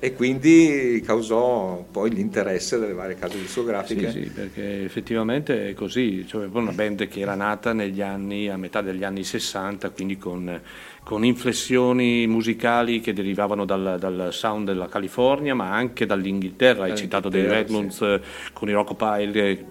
E 0.00 0.12
quindi 0.12 1.00
causò 1.06 1.86
poi 1.88 2.10
l'interesse 2.10 2.80
delle 2.80 2.94
varie 2.94 3.14
case 3.14 3.38
discografiche. 3.38 4.10
Sì, 4.10 4.24
sì, 4.24 4.28
perché 4.28 4.82
effettivamente 4.82 5.68
è 5.68 5.74
così, 5.74 6.26
cioè 6.26 6.48
una 6.50 6.72
band 6.72 7.06
che 7.06 7.20
era 7.20 7.36
nata 7.36 7.72
negli 7.72 8.02
anni, 8.02 8.48
a 8.48 8.56
metà 8.56 8.82
degli 8.82 9.04
anni 9.04 9.22
60, 9.22 9.90
quindi 9.90 10.18
con, 10.18 10.60
con 11.04 11.24
inflessioni 11.24 12.26
musicali 12.26 12.98
che 12.98 13.12
derivavano 13.12 13.64
dal, 13.64 13.98
dal 14.00 14.30
sound 14.32 14.66
della 14.66 14.88
California, 14.88 15.54
ma 15.54 15.70
anche 15.70 16.06
dall'Inghilterra, 16.06 16.86
hai 16.86 16.96
citato 16.96 17.28
dei 17.28 17.46
Redmonds 17.46 18.00
eh, 18.00 18.20
con 18.52 18.68
i 18.68 18.72
Rockpile, 18.72 19.48
eh, 19.48 19.64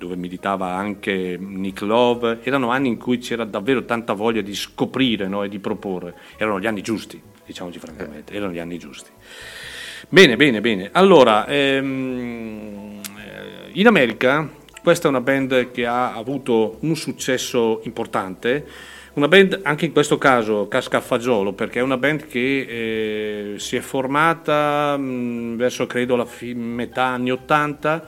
dove 0.00 0.16
militava 0.16 0.74
anche 0.74 1.36
Nick 1.38 1.82
Love, 1.82 2.38
erano 2.42 2.70
anni 2.70 2.88
in 2.88 2.96
cui 2.96 3.18
c'era 3.18 3.44
davvero 3.44 3.84
tanta 3.84 4.14
voglia 4.14 4.40
di 4.40 4.54
scoprire 4.54 5.28
no, 5.28 5.42
e 5.44 5.50
di 5.50 5.58
proporre, 5.58 6.14
erano 6.38 6.58
gli 6.58 6.66
anni 6.66 6.80
giusti, 6.80 7.20
diciamoci 7.44 7.78
francamente, 7.78 8.32
erano 8.32 8.52
gli 8.52 8.58
anni 8.58 8.78
giusti. 8.78 9.10
Bene, 10.08 10.36
bene, 10.36 10.62
bene. 10.62 10.88
Allora, 10.92 11.46
ehm, 11.46 13.00
eh, 13.18 13.70
in 13.72 13.86
America 13.86 14.48
questa 14.82 15.08
è 15.08 15.10
una 15.10 15.20
band 15.20 15.70
che 15.72 15.84
ha 15.84 16.14
avuto 16.14 16.78
un 16.80 16.96
successo 16.96 17.82
importante, 17.84 18.64
una 19.12 19.28
band 19.28 19.60
anche 19.64 19.84
in 19.84 19.92
questo 19.92 20.16
caso 20.16 20.68
casca 20.68 20.96
a 20.96 21.00
fagiolo 21.02 21.52
perché 21.52 21.80
è 21.80 21.82
una 21.82 21.98
band 21.98 22.26
che 22.26 23.52
eh, 23.54 23.58
si 23.58 23.76
è 23.76 23.80
formata 23.80 24.96
mh, 24.96 25.56
verso 25.56 25.86
credo 25.86 26.16
la 26.16 26.24
fi- 26.24 26.54
metà 26.54 27.04
anni 27.04 27.30
80, 27.30 28.04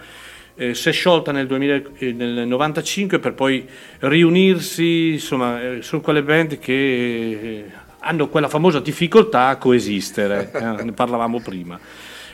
eh, 0.54 0.74
si 0.74 0.88
è 0.88 0.92
sciolta 0.92 1.32
nel, 1.32 1.46
2000 1.46 1.82
eh, 1.98 2.12
nel 2.12 2.46
95 2.46 3.18
per 3.18 3.34
poi 3.34 3.66
riunirsi, 4.00 5.12
insomma 5.12 5.60
eh, 5.60 5.82
sono 5.82 6.02
quelle 6.02 6.22
band 6.22 6.58
che 6.58 6.72
eh, 6.72 7.64
hanno 8.00 8.28
quella 8.28 8.48
famosa 8.48 8.80
difficoltà 8.80 9.48
a 9.48 9.56
coesistere, 9.56 10.50
eh, 10.54 10.82
ne 10.82 10.92
parlavamo 10.92 11.40
prima. 11.40 11.78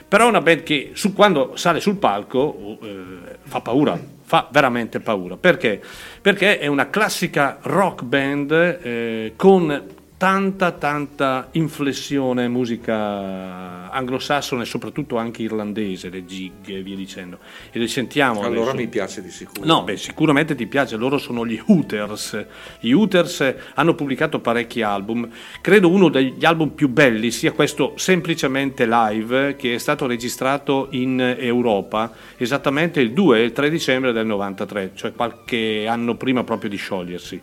Però 0.08 0.24
è 0.24 0.28
una 0.28 0.40
band 0.40 0.62
che 0.62 0.92
su, 0.94 1.12
quando 1.12 1.52
sale 1.56 1.80
sul 1.80 1.96
palco 1.96 2.78
eh, 2.82 3.04
fa 3.42 3.60
paura, 3.60 3.98
fa 4.22 4.48
veramente 4.50 5.00
paura. 5.00 5.36
Perché? 5.36 5.80
Perché 6.20 6.58
è 6.58 6.66
una 6.66 6.88
classica 6.88 7.58
rock 7.62 8.02
band 8.04 9.36
con 9.36 9.96
tanta 10.18 10.72
tanta 10.72 11.46
inflessione 11.52 12.48
musica 12.48 13.88
anglosassone 13.90 14.62
e 14.62 14.64
soprattutto 14.66 15.16
anche 15.16 15.42
irlandese, 15.42 16.10
le 16.10 16.24
gig 16.24 16.68
e 16.68 16.82
via 16.82 16.96
dicendo. 16.96 17.38
E 17.70 17.78
le 17.78 17.86
sentiamo 17.86 18.40
Allora 18.40 18.70
adesso. 18.70 18.76
mi 18.76 18.88
piace 18.88 19.22
di 19.22 19.30
sicuro. 19.30 19.64
No, 19.64 19.84
beh, 19.84 19.96
sicuramente 19.96 20.56
ti 20.56 20.66
piace, 20.66 20.96
loro 20.96 21.18
sono 21.18 21.46
gli 21.46 21.60
Hooters. 21.64 22.46
Gli 22.80 22.90
Hooters 22.90 23.54
hanno 23.74 23.94
pubblicato 23.94 24.40
parecchi 24.40 24.82
album. 24.82 25.28
Credo 25.60 25.88
uno 25.88 26.08
degli 26.08 26.44
album 26.44 26.70
più 26.70 26.88
belli 26.88 27.30
sia 27.30 27.52
questo 27.52 27.92
semplicemente 27.96 28.86
live 28.88 29.54
che 29.54 29.74
è 29.74 29.78
stato 29.78 30.06
registrato 30.06 30.88
in 30.90 31.20
Europa 31.38 32.12
esattamente 32.36 33.00
il 33.00 33.12
2 33.12 33.38
e 33.38 33.44
il 33.44 33.52
3 33.52 33.70
dicembre 33.70 34.12
del 34.12 34.26
93, 34.26 34.90
cioè 34.94 35.12
qualche 35.12 35.86
anno 35.86 36.16
prima 36.16 36.42
proprio 36.42 36.68
di 36.68 36.76
sciogliersi. 36.76 37.40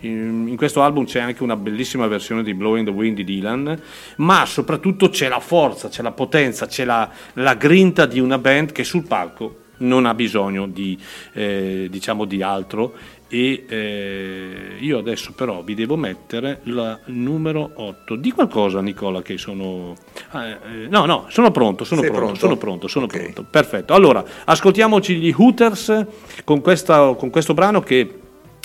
In 0.00 0.54
questo 0.56 0.82
album 0.82 1.04
c'è 1.06 1.20
anche 1.20 1.42
una 1.42 1.56
bellissima 1.56 2.06
versione 2.06 2.42
di 2.44 2.54
Blowing 2.54 2.86
the 2.86 2.92
Wind 2.92 3.16
di 3.16 3.24
Dylan, 3.24 3.80
ma 4.16 4.46
soprattutto 4.46 5.08
c'è 5.08 5.28
la 5.28 5.40
forza, 5.40 5.88
c'è 5.88 6.02
la 6.02 6.12
potenza, 6.12 6.66
c'è 6.66 6.84
la, 6.84 7.10
la 7.34 7.54
grinta 7.54 8.06
di 8.06 8.20
una 8.20 8.38
band 8.38 8.70
che 8.72 8.84
sul 8.84 9.04
palco 9.06 9.62
non 9.78 10.06
ha 10.06 10.14
bisogno 10.14 10.66
di, 10.66 10.98
eh, 11.34 11.86
diciamo 11.90 12.24
di 12.24 12.42
altro 12.42 12.94
e 13.28 13.64
eh, 13.68 14.76
io 14.80 14.98
adesso 14.98 15.32
però 15.32 15.62
vi 15.62 15.74
devo 15.74 15.96
mettere 15.96 16.60
la 16.64 16.98
numero 17.06 17.70
8 17.74 18.16
di 18.16 18.32
qualcosa 18.32 18.80
Nicola 18.80 19.20
che 19.22 19.36
sono 19.36 19.94
ah, 20.30 20.46
eh, 20.48 20.58
no 20.88 21.04
no 21.04 21.26
sono 21.28 21.50
pronto 21.50 21.84
sono 21.84 22.00
pronto, 22.00 22.18
pronto? 22.18 22.38
sono 22.38 22.56
pronto 22.56 22.88
sono 22.88 23.04
Ok. 23.04 23.18
pronto 23.18 23.44
perfetto 23.48 23.92
allora 23.92 24.24
ascoltiamoci 24.46 25.16
gli 25.16 25.32
Hooters 25.36 26.06
con, 26.42 26.60
questa- 26.62 27.14
con 27.14 27.28
questo 27.30 27.52
brano 27.54 27.80
che 27.80 28.10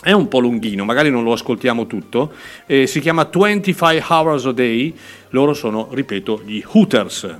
è 0.03 0.11
un 0.11 0.27
po' 0.27 0.39
lunghino, 0.39 0.83
magari 0.83 1.09
non 1.09 1.23
lo 1.23 1.31
ascoltiamo 1.31 1.87
tutto, 1.87 2.33
eh, 2.65 2.85
si 2.85 2.99
chiama 2.99 3.27
25 3.31 4.03
Hours 4.07 4.45
a 4.45 4.51
Day, 4.51 4.93
loro 5.29 5.53
sono, 5.53 5.87
ripeto, 5.91 6.43
gli 6.45 6.61
Hooters. 6.65 7.37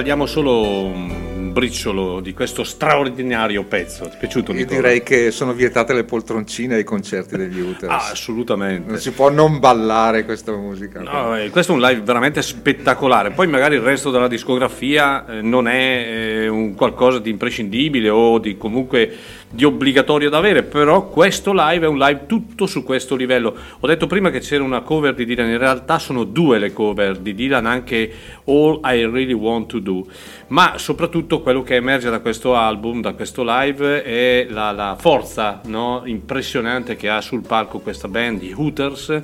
Tagliamo 0.00 0.24
solo 0.24 1.09
un 1.50 1.52
briciolo 1.52 2.20
di 2.20 2.32
questo 2.32 2.62
straordinario 2.62 3.64
pezzo. 3.64 4.04
Ti 4.04 4.14
è 4.14 4.18
piaciuto 4.18 4.52
Io 4.52 4.58
Nicola? 4.58 4.76
direi 4.76 5.02
che 5.02 5.30
sono 5.32 5.52
vietate 5.52 5.92
le 5.92 6.04
poltroncine 6.04 6.76
ai 6.76 6.84
concerti 6.84 7.36
degli 7.36 7.60
Uterus. 7.60 7.92
Ah, 7.92 8.10
assolutamente. 8.10 8.88
non 8.88 8.98
si 8.98 9.10
può 9.10 9.28
non 9.28 9.58
ballare 9.58 10.24
questa 10.24 10.52
musica. 10.52 11.00
No, 11.00 11.36
eh, 11.36 11.50
questo 11.50 11.72
è 11.72 11.74
un 11.74 11.80
live 11.80 12.00
veramente 12.02 12.40
spettacolare. 12.40 13.32
Poi 13.32 13.48
magari 13.48 13.74
il 13.74 13.82
resto 13.82 14.10
della 14.10 14.28
discografia 14.28 15.26
eh, 15.26 15.42
non 15.42 15.66
è 15.66 16.06
eh, 16.08 16.48
un 16.48 16.74
qualcosa 16.74 17.18
di 17.18 17.30
imprescindibile 17.30 18.08
o 18.08 18.38
di 18.38 18.56
comunque 18.56 19.16
di 19.52 19.64
obbligatorio 19.64 20.30
da 20.30 20.38
avere, 20.38 20.62
però 20.62 21.08
questo 21.08 21.52
live 21.52 21.84
è 21.84 21.88
un 21.88 21.98
live 21.98 22.26
tutto 22.26 22.66
su 22.66 22.84
questo 22.84 23.16
livello. 23.16 23.52
Ho 23.80 23.86
detto 23.88 24.06
prima 24.06 24.30
che 24.30 24.38
c'era 24.38 24.62
una 24.62 24.82
cover 24.82 25.12
di 25.14 25.24
Dylan, 25.24 25.48
in 25.50 25.58
realtà 25.58 25.98
sono 25.98 26.22
due 26.22 26.60
le 26.60 26.72
cover 26.72 27.18
di 27.18 27.34
Dylan, 27.34 27.66
anche 27.66 28.12
All 28.44 28.80
I 28.84 29.04
Really 29.06 29.32
Want 29.32 29.66
to 29.66 29.80
Do. 29.80 30.06
Ma 30.50 30.78
soprattutto 30.78 31.42
quello 31.42 31.62
che 31.62 31.76
emerge 31.76 32.10
da 32.10 32.20
questo 32.20 32.54
album, 32.54 33.00
da 33.00 33.12
questo 33.12 33.42
live, 33.44 34.02
è 34.02 34.46
la, 34.48 34.70
la 34.72 34.96
forza 34.98 35.60
no, 35.64 36.02
impressionante 36.04 36.96
che 36.96 37.08
ha 37.08 37.20
sul 37.20 37.42
palco 37.42 37.78
questa 37.78 38.08
band, 38.08 38.42
i 38.42 38.52
Hooters. 38.52 39.20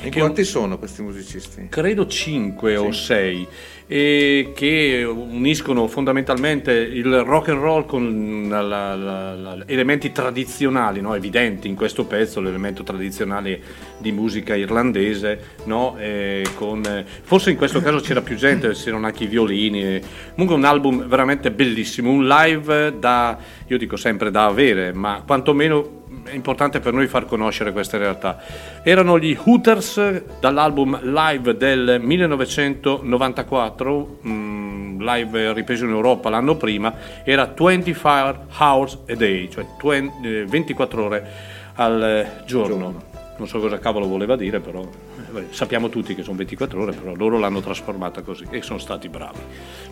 Che- 0.00 0.10
quanti 0.10 0.44
sono 0.44 0.78
questi 0.78 1.02
musicisti? 1.02 1.66
credo 1.68 2.06
5 2.06 2.76
o 2.76 2.90
6 2.90 3.46
e 3.92 4.52
che 4.54 5.02
uniscono 5.04 5.88
fondamentalmente 5.88 6.70
il 6.72 7.22
rock 7.24 7.48
and 7.48 7.58
roll 7.60 7.86
con 7.86 8.46
la- 8.48 8.60
la- 8.62 8.94
la- 8.94 9.56
elementi 9.66 10.12
tradizionali 10.12 11.00
no? 11.00 11.12
evidenti 11.16 11.66
in 11.66 11.74
questo 11.74 12.04
pezzo 12.04 12.40
l'elemento 12.40 12.84
tradizionale 12.84 13.60
di 13.98 14.12
musica 14.12 14.54
irlandese 14.54 15.40
no? 15.64 15.96
E 15.98 16.44
con, 16.54 16.84
eh, 16.84 17.04
forse 17.04 17.50
in 17.50 17.56
questo 17.56 17.80
caso 17.80 17.98
c'era 17.98 18.20
più 18.20 18.36
gente 18.36 18.68
c'erano 18.74 19.06
anche 19.06 19.24
i 19.24 19.26
violini 19.26 19.82
e- 19.82 20.02
comunque 20.34 20.54
un 20.54 20.64
album 20.66 21.08
veramente 21.08 21.50
bellissimo 21.50 22.12
un 22.12 22.28
live 22.28 22.94
da 22.96 23.36
io 23.66 23.76
dico 23.76 23.96
sempre 23.96 24.30
da 24.30 24.44
avere 24.46 24.92
ma 24.92 25.24
quantomeno 25.26 25.98
è 26.24 26.34
importante 26.34 26.80
per 26.80 26.92
noi 26.92 27.06
far 27.06 27.26
conoscere 27.26 27.70
queste 27.72 27.98
realtà. 27.98 28.38
Erano 28.82 29.16
gli 29.18 29.38
Hooters 29.42 30.22
dall'album 30.40 30.98
live 31.02 31.56
del 31.56 32.00
1994, 32.00 34.18
mm, 34.26 35.00
live 35.00 35.52
ripreso 35.52 35.84
in 35.84 35.90
Europa 35.90 36.30
l'anno 36.30 36.56
prima, 36.56 36.92
era 37.24 37.52
24 37.56 38.46
hours 38.58 38.98
a 39.08 39.14
day, 39.14 39.48
cioè 39.48 39.64
20 39.80 40.26
eh, 40.26 40.44
24 40.46 41.04
ore 41.04 41.28
al 41.74 42.02
eh, 42.02 42.42
giorno. 42.44 43.08
Non 43.36 43.46
so 43.48 43.58
cosa 43.58 43.78
cavolo 43.78 44.06
voleva 44.06 44.36
dire, 44.36 44.60
però 44.60 44.82
eh, 44.82 45.30
vabbè, 45.30 45.46
sappiamo 45.50 45.88
tutti 45.88 46.14
che 46.14 46.22
sono 46.22 46.36
24 46.36 46.82
ore, 46.82 46.92
però 46.92 47.14
loro 47.14 47.38
l'hanno 47.38 47.60
trasformata 47.60 48.20
così 48.22 48.46
e 48.50 48.62
sono 48.62 48.78
stati 48.78 49.08
bravi. 49.08 49.38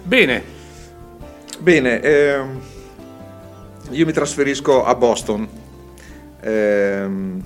Bene, 0.03 0.67
Bene, 1.61 2.01
ehm, 2.01 2.61
io 3.91 4.07
mi 4.07 4.13
trasferisco 4.13 4.85
a 4.85 4.95
Boston, 4.95 5.49
ehm, 6.41 7.43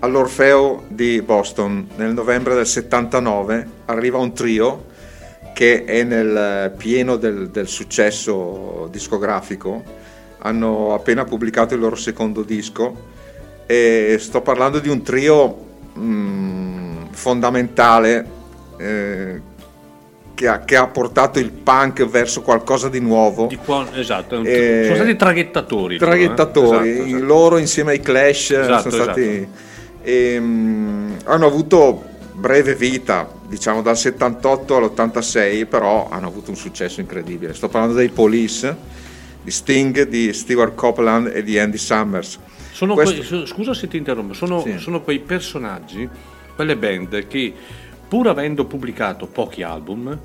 all'Orfeo 0.00 0.84
di 0.88 1.22
Boston. 1.22 1.88
Nel 1.96 2.12
novembre 2.12 2.54
del 2.54 2.66
79 2.66 3.66
arriva 3.86 4.18
un 4.18 4.32
trio 4.32 4.90
che 5.52 5.84
è 5.84 6.02
nel 6.02 6.72
pieno 6.76 7.16
del, 7.16 7.50
del 7.50 7.68
successo 7.68 8.88
discografico, 8.90 9.82
hanno 10.38 10.94
appena 10.94 11.24
pubblicato 11.24 11.74
il 11.74 11.80
loro 11.80 11.96
secondo 11.96 12.42
disco 12.42 13.10
e 13.66 14.16
sto 14.18 14.40
parlando 14.40 14.80
di 14.80 14.88
un 14.88 15.02
trio 15.02 15.56
mm, 15.98 17.04
fondamentale 17.10 18.26
eh, 18.78 19.40
che, 20.42 20.48
ha, 20.48 20.58
che 20.64 20.74
ha 20.76 20.88
portato 20.88 21.38
il 21.38 21.52
punk 21.52 22.04
verso 22.08 22.42
qualcosa 22.42 22.88
di 22.88 22.98
nuovo. 22.98 23.46
di 23.46 23.56
qua, 23.56 23.86
esatto, 23.94 24.40
Eh, 24.42 24.82
sono 24.84 24.96
stati 24.96 25.14
traghettatori. 25.14 25.94
eh. 25.94 25.98
traghettatori, 25.98 26.90
Esatto, 26.90 27.06
esatto. 27.06 27.24
loro 27.24 27.58
insieme 27.58 27.92
ai 27.92 28.00
Clash 28.00 28.50
eh, 28.50 28.60
Esatto, 28.60 28.90
sono 28.90 29.02
stati, 29.04 29.48
ehm, 30.02 31.16
hanno 31.24 31.46
avuto 31.46 32.02
breve 32.32 32.74
vita, 32.74 33.30
diciamo 33.46 33.82
dal 33.82 33.96
78 33.96 34.76
all'86, 34.76 35.66
però 35.68 36.08
hanno 36.10 36.26
avuto 36.26 36.50
un 36.50 36.56
successo 36.56 37.00
incredibile. 37.00 37.54
Sto 37.54 37.68
parlando 37.68 37.94
dei 37.96 38.08
Police, 38.08 38.76
di 39.42 39.50
Sting, 39.52 40.08
di 40.08 40.32
Stewart 40.32 40.74
Copeland 40.74 41.30
e 41.32 41.42
di 41.44 41.56
Andy 41.58 41.78
Summers. 41.78 42.38
Sono 42.72 42.94
Questo- 42.94 43.22
so- 43.22 43.46
scusa 43.46 43.74
se 43.74 43.86
ti 43.86 43.96
interrompo, 43.96 44.32
sono, 44.34 44.60
Sì. 44.62 44.78
sono 44.78 45.02
quei 45.02 45.20
personaggi, 45.20 46.08
quelle 46.56 46.76
band 46.76 47.26
che 47.28 47.52
pur 48.12 48.28
avendo 48.28 48.66
pubblicato 48.66 49.24
pochi 49.26 49.62
album, 49.62 50.18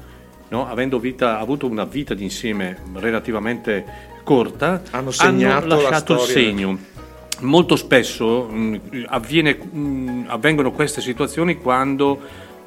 no, 0.50 0.68
avendo 0.68 1.00
vita- 1.00 1.40
avuto 1.40 1.68
una 1.68 1.86
vita 1.86 2.14
d'insieme 2.14 2.80
relativamente 2.96 3.86
corta, 4.24 4.82
Hanno 4.92 5.12
la 5.16 5.60
lasciato 5.66 6.16
il 6.16 6.20
segno. 6.20 6.78
Molto 7.40 7.78
spesso 7.78 8.44
mh, 8.44 9.06
avviene- 9.08 9.56
mh, 9.56 10.26
avvengono 10.28 10.74
queste 10.74 11.00
situazioni 11.00 11.56
quando 11.56 12.20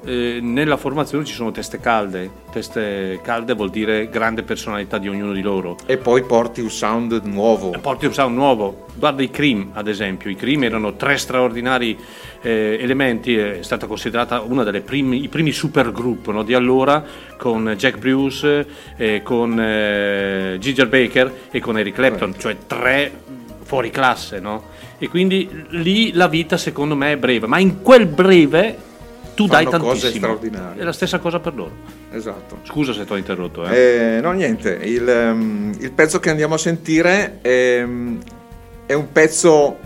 eh, 0.04 0.38
nella 0.40 0.76
formazione 0.76 1.24
ci 1.24 1.34
sono 1.34 1.50
teste 1.50 1.78
calde. 1.78 2.30
Teste 2.50 3.20
calde 3.22 3.54
vuol 3.54 3.70
dire 3.70 4.08
grande 4.08 4.42
personalità 4.42 4.98
di 4.98 5.08
ognuno 5.08 5.32
di 5.32 5.42
loro. 5.42 5.76
E 5.86 5.96
poi 5.98 6.22
porti 6.22 6.60
un 6.60 6.70
sound 6.70 7.20
nuovo. 7.24 7.70
Porti 7.80 8.06
un 8.06 8.14
sound 8.14 8.34
nuovo. 8.34 8.86
Guarda 8.94 9.22
i 9.22 9.30
Cream, 9.30 9.70
ad 9.74 9.88
esempio. 9.88 10.30
I 10.30 10.36
Cream 10.36 10.64
erano 10.64 10.94
tre 10.94 11.16
straordinari 11.16 11.96
eh, 12.40 12.78
elementi. 12.80 13.36
È 13.36 13.62
stata 13.62 13.86
considerata 13.86 14.40
una 14.40 14.64
dei 14.64 14.80
primi, 14.80 15.28
primi 15.28 15.52
supergruppo 15.52 16.32
no, 16.32 16.42
di 16.42 16.54
allora 16.54 17.04
con 17.36 17.74
Jack 17.76 17.98
Bruce, 17.98 18.66
eh, 18.96 19.22
con 19.22 19.58
eh, 19.60 20.56
Ginger 20.58 20.88
Baker 20.88 21.32
e 21.50 21.60
con 21.60 21.78
Eric 21.78 21.94
Clapton, 21.94 22.34
cioè 22.38 22.56
tre 22.66 23.12
fuori 23.62 23.90
classe, 23.90 24.40
no? 24.40 24.64
E 24.98 25.08
quindi 25.08 25.48
lì 25.68 26.12
la 26.12 26.26
vita 26.26 26.56
secondo 26.56 26.96
me 26.96 27.12
è 27.12 27.16
breve, 27.16 27.46
ma 27.46 27.58
in 27.58 27.82
quel 27.82 28.06
breve 28.06 28.88
tu 29.40 29.46
dai 29.46 29.64
Fanno 29.64 29.78
cose 29.78 30.00
tantissimo. 30.02 30.26
straordinarie. 30.26 30.82
È 30.82 30.84
la 30.84 30.92
stessa 30.92 31.18
cosa 31.18 31.40
per 31.40 31.54
loro. 31.54 31.72
Esatto. 32.12 32.58
Scusa 32.64 32.92
se 32.92 33.06
ti 33.06 33.12
ho 33.12 33.16
interrotto, 33.16 33.66
eh. 33.66 34.16
Eh, 34.16 34.20
no, 34.20 34.32
niente, 34.32 34.78
il, 34.82 35.08
ehm, 35.08 35.76
il 35.78 35.92
pezzo 35.92 36.20
che 36.20 36.28
andiamo 36.28 36.54
a 36.54 36.58
sentire 36.58 37.38
ehm, 37.40 38.18
è 38.84 38.92
un 38.92 39.10
pezzo 39.12 39.78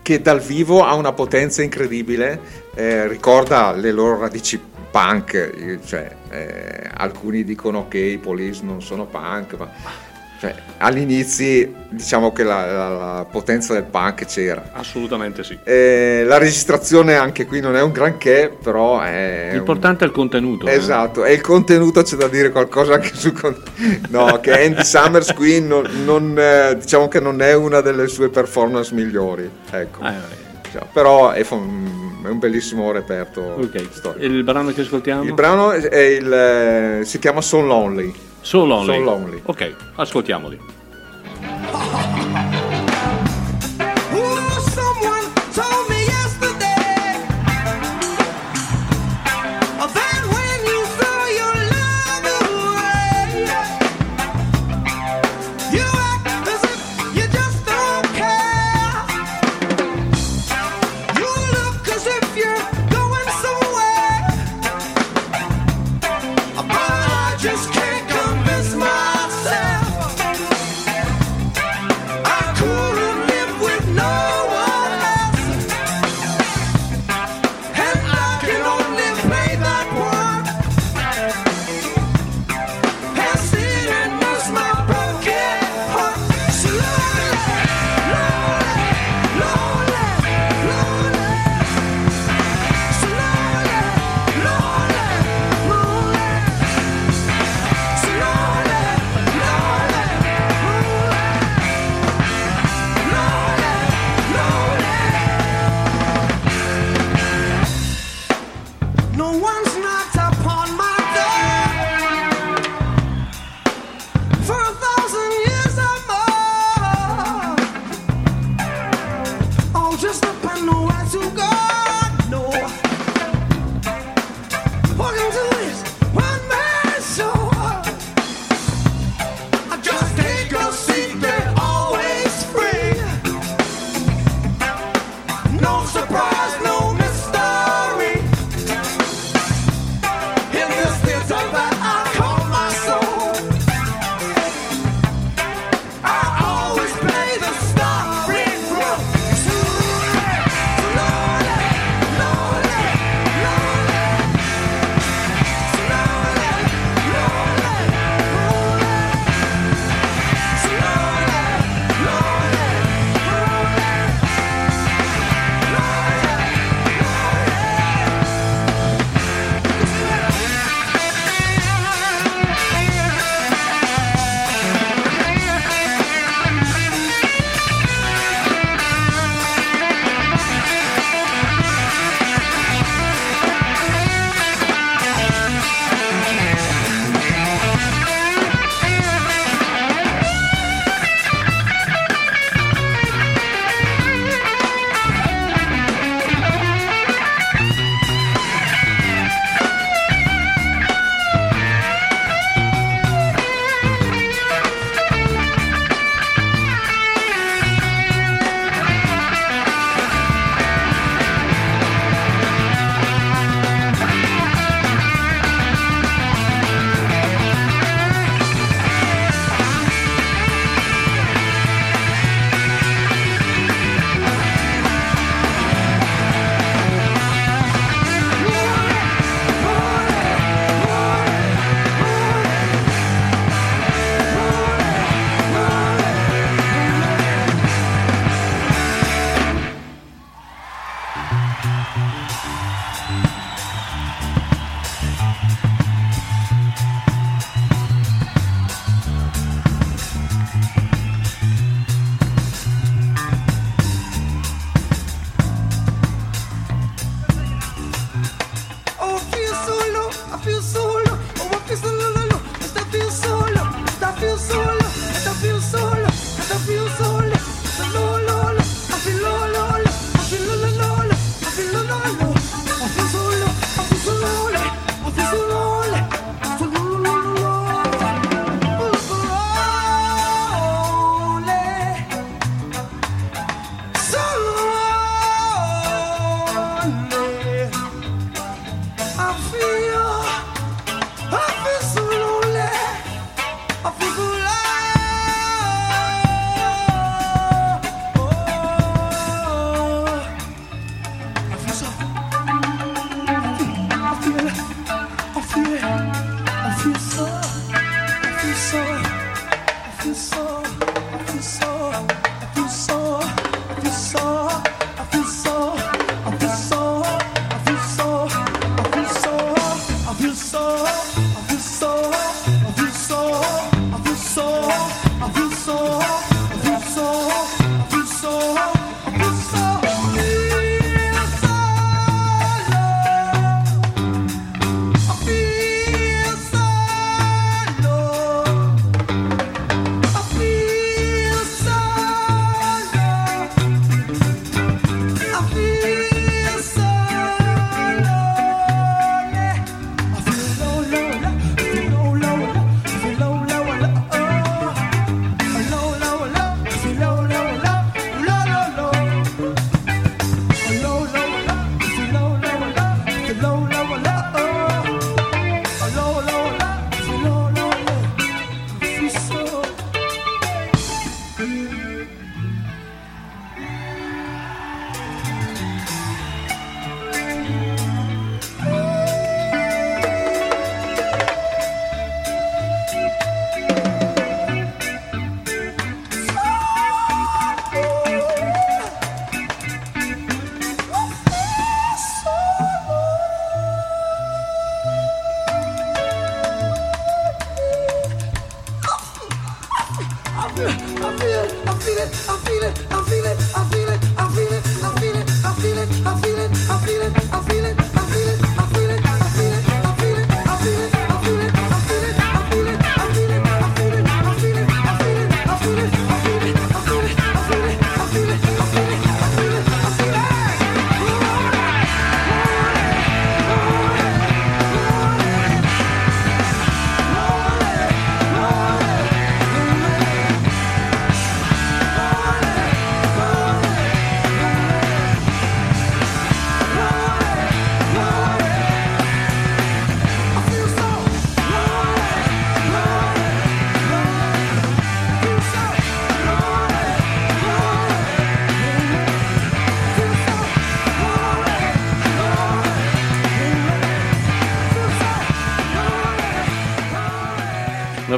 che 0.00 0.22
dal 0.22 0.40
vivo 0.40 0.84
ha 0.84 0.94
una 0.94 1.12
potenza 1.12 1.60
incredibile, 1.62 2.40
eh, 2.74 3.08
ricorda 3.08 3.72
le 3.72 3.90
loro 3.90 4.20
radici 4.20 4.60
punk, 4.90 5.34
eh, 5.34 5.78
cioè, 5.84 6.14
eh, 6.30 6.90
alcuni 6.94 7.42
dicono 7.42 7.88
che 7.88 7.98
i 7.98 8.18
police 8.18 8.62
non 8.62 8.80
sono 8.80 9.06
punk, 9.06 9.54
ma 9.58 9.68
cioè, 10.40 10.54
all'inizio 10.78 11.72
diciamo 11.90 12.32
che 12.32 12.42
la, 12.44 12.66
la- 12.70 12.88
la 13.16 13.26
potenza 13.30 13.72
del 13.72 13.84
punk 13.84 14.24
c'era. 14.26 14.70
Assolutamente 14.72 15.42
sì. 15.42 15.58
Eh, 15.64 16.22
la 16.26 16.38
registrazione 16.38 17.14
anche 17.16 17.46
qui 17.46 17.60
non 17.60 17.74
è 17.76 17.82
un 17.82 17.90
granché, 17.92 18.54
però 18.62 19.00
è... 19.00 19.46
un- 19.50 19.56
L'importante 19.56 20.04
è 20.04 20.06
il 20.06 20.12
contenuto. 20.12 20.66
eh. 20.66 20.74
Esatto, 20.74 21.24
e 21.24 21.32
il 21.32 21.40
contenuto 21.40 22.02
c'è 22.02 22.16
da 22.16 22.28
dire 22.28 22.50
qualcosa 22.50 22.94
anche 22.94 23.10
sul 23.14 23.32
con- 23.32 23.56
No, 24.10 24.38
che 24.40 24.64
Andy 24.64 24.84
Summers 24.84 25.32
qui 25.34 25.60
non, 25.60 25.88
non, 26.04 26.34
eh, 26.38 26.76
diciamo 26.78 27.08
che 27.08 27.20
non 27.20 27.40
è 27.42 27.54
una 27.54 27.80
delle 27.80 28.06
sue 28.06 28.28
performance 28.28 28.94
migliori, 28.94 29.48
ecco. 29.70 29.98
Eh, 30.00 30.02
vabbè. 30.02 30.46
Cioè, 30.70 30.82
però 30.92 31.30
è, 31.30 31.42
fa- 31.44 31.56
è 31.56 32.28
un 32.28 32.38
bellissimo 32.38 32.92
reperto 32.92 33.40
Ok, 33.40 33.86
storico. 33.90 34.22
E 34.22 34.26
il 34.26 34.44
brano 34.44 34.70
che 34.72 34.82
ascoltiamo? 34.82 35.22
Il 35.24 35.32
brano 35.32 35.72
è 35.72 35.96
il, 35.96 36.30
eh, 36.32 37.00
si 37.04 37.18
chiama 37.18 37.40
So 37.40 37.60
Lonely. 37.60 38.26
So 38.48 38.64
Lonely. 38.64 38.96
So 38.96 39.04
Lonely. 39.04 39.42
Ok, 39.44 39.76
ascoltiamoli. 39.96 40.58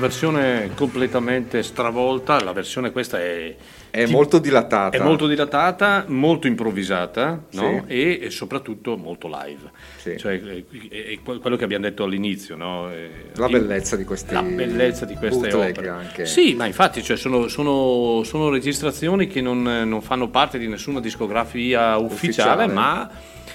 Versione 0.01 0.71
completamente 0.75 1.63
stravolta, 1.63 2.43
la 2.43 2.53
versione 2.53 2.91
questa 2.91 3.21
è... 3.21 3.55
È 3.91 4.07
molto 4.07 4.39
dilatata. 4.39 4.97
È 4.97 5.01
molto 5.01 5.27
dilatata, 5.27 6.05
molto 6.09 6.47
improvvisata 6.47 7.43
no? 7.53 7.85
Sì. 7.89 7.93
e, 7.93 8.19
e 8.23 8.31
soprattutto 8.31 8.97
molto 8.97 9.27
live. 9.29 9.69
Sì. 9.97 10.17
Cioè, 10.17 10.41
è, 10.41 10.65
è- 10.91 11.19
quello 11.23 11.57
che 11.57 11.65
abbiamo 11.65 11.85
detto 11.87 12.05
all'inizio. 12.05 12.55
no? 12.57 12.89
Eh, 12.93 13.11
La 13.35 13.49
bellezza 13.49 13.97
di 13.97 14.05
questi 14.05 14.33
La 14.33 14.43
bellezza 14.43 15.05
di 15.05 15.15
queste 15.17 15.53
opere. 15.53 15.89
anche. 15.89 16.25
Sì, 16.27 16.55
ma 16.55 16.67
infatti 16.67 17.03
cioè, 17.03 17.17
sono, 17.17 17.49
sono- 17.49 18.23
sono 18.25 18.49
registrazioni 18.49 19.27
che 19.27 19.41
non, 19.41 19.63
non 19.63 20.01
fanno 20.03 20.29
parte 20.29 20.57
di 20.59 20.69
nessuna 20.69 21.01
discografia 21.01 21.97
ufficiale, 21.97 22.65
Ufficiale. 22.67 22.73
ma 22.73 23.11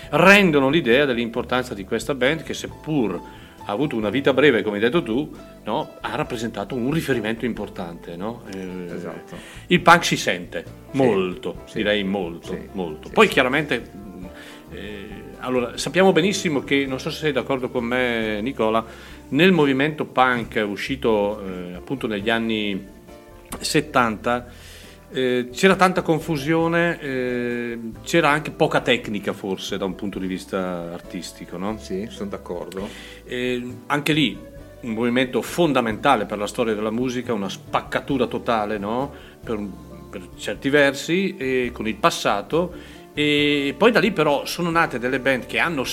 rendono 0.10 0.70
l'idea 0.70 1.06
dell'importanza 1.06 1.74
di 1.74 1.86
questa 1.86 2.14
band 2.14 2.44
che 2.44 2.54
seppur 2.54 3.20
ha 3.68 3.72
avuto 3.72 3.96
una 3.96 4.10
vita 4.10 4.32
breve, 4.34 4.62
come 4.62 4.76
hai 4.76 4.82
detto 4.82 5.02
tu, 5.02 5.30
no, 5.64 5.94
ha 6.02 6.16
rappresentato 6.16 6.76
un 6.76 6.92
riferimento 6.92 7.46
importante. 7.46 8.16
no? 8.16 8.44
Eh, 8.54 8.94
Esatto. 8.94 9.36
Il 9.68 9.82
punk 9.82 10.06
si 10.06 10.18
sente 10.18 10.64
molto, 10.92 11.62
sì. 11.66 11.78
direi 11.78 12.04
molto, 12.04 12.48
Sì, 12.50 12.60
molto. 12.74 13.08
sì, 13.08 13.14
Poi 13.14 13.28
sì. 13.28 13.34
chiaramente, 13.34 13.92
eh, 14.72 15.08
allora, 15.40 15.78
sappiamo 15.78 16.12
benissimo 16.12 16.64
che, 16.64 16.86
non 16.88 17.00
so 17.00 17.10
se 17.10 17.18
sei 17.20 17.32
d'accordo 17.32 17.70
con 17.70 17.84
me 17.84 18.40
Nicola, 18.42 18.86
nel 19.30 19.52
movimento 19.52 20.06
punk 20.06 20.64
uscito 20.68 21.42
eh, 21.44 21.74
appunto 21.74 22.06
negli 22.08 22.30
anni 22.30 22.86
70 23.60 24.46
eh, 25.16 25.50
c'era 25.50 25.78
tanta 25.78 26.02
confusione, 26.02 27.00
eh, 27.00 27.80
c'era 28.04 28.30
anche 28.30 28.52
poca 28.52 28.82
tecnica 28.82 29.32
forse 29.32 29.78
da 29.78 29.86
un 29.86 29.96
punto 29.96 30.20
di 30.20 30.28
vista 30.28 30.92
artistico, 30.92 31.56
no? 31.56 31.78
Sì, 31.80 32.08
sono 32.10 32.30
d'accordo. 32.30 32.90
Eh, 33.24 33.76
anche 33.86 34.12
lì 34.12 34.38
un 34.82 34.92
movimento 34.92 35.42
fondamentale 35.42 36.26
per 36.26 36.38
la 36.38 36.48
storia 36.48 36.76
della 36.76 36.92
musica, 36.92 37.32
una 37.32 37.48
spaccatura 37.48 38.28
totale 38.28 38.78
no? 38.78 39.12
per, 39.42 39.58
per 40.10 40.28
certi 40.36 40.70
versi 40.70 41.72
con 41.72 41.88
il 41.88 41.96
passato 41.96 42.74
e 43.18 43.74
poi 43.78 43.92
da 43.92 44.02
lì 44.02 44.12
però 44.12 44.46
sono 44.46 44.70
nate 44.70 45.00
delle 45.00 45.22
band 45.22 45.46
che 45.46 45.58
hanno 45.58 45.86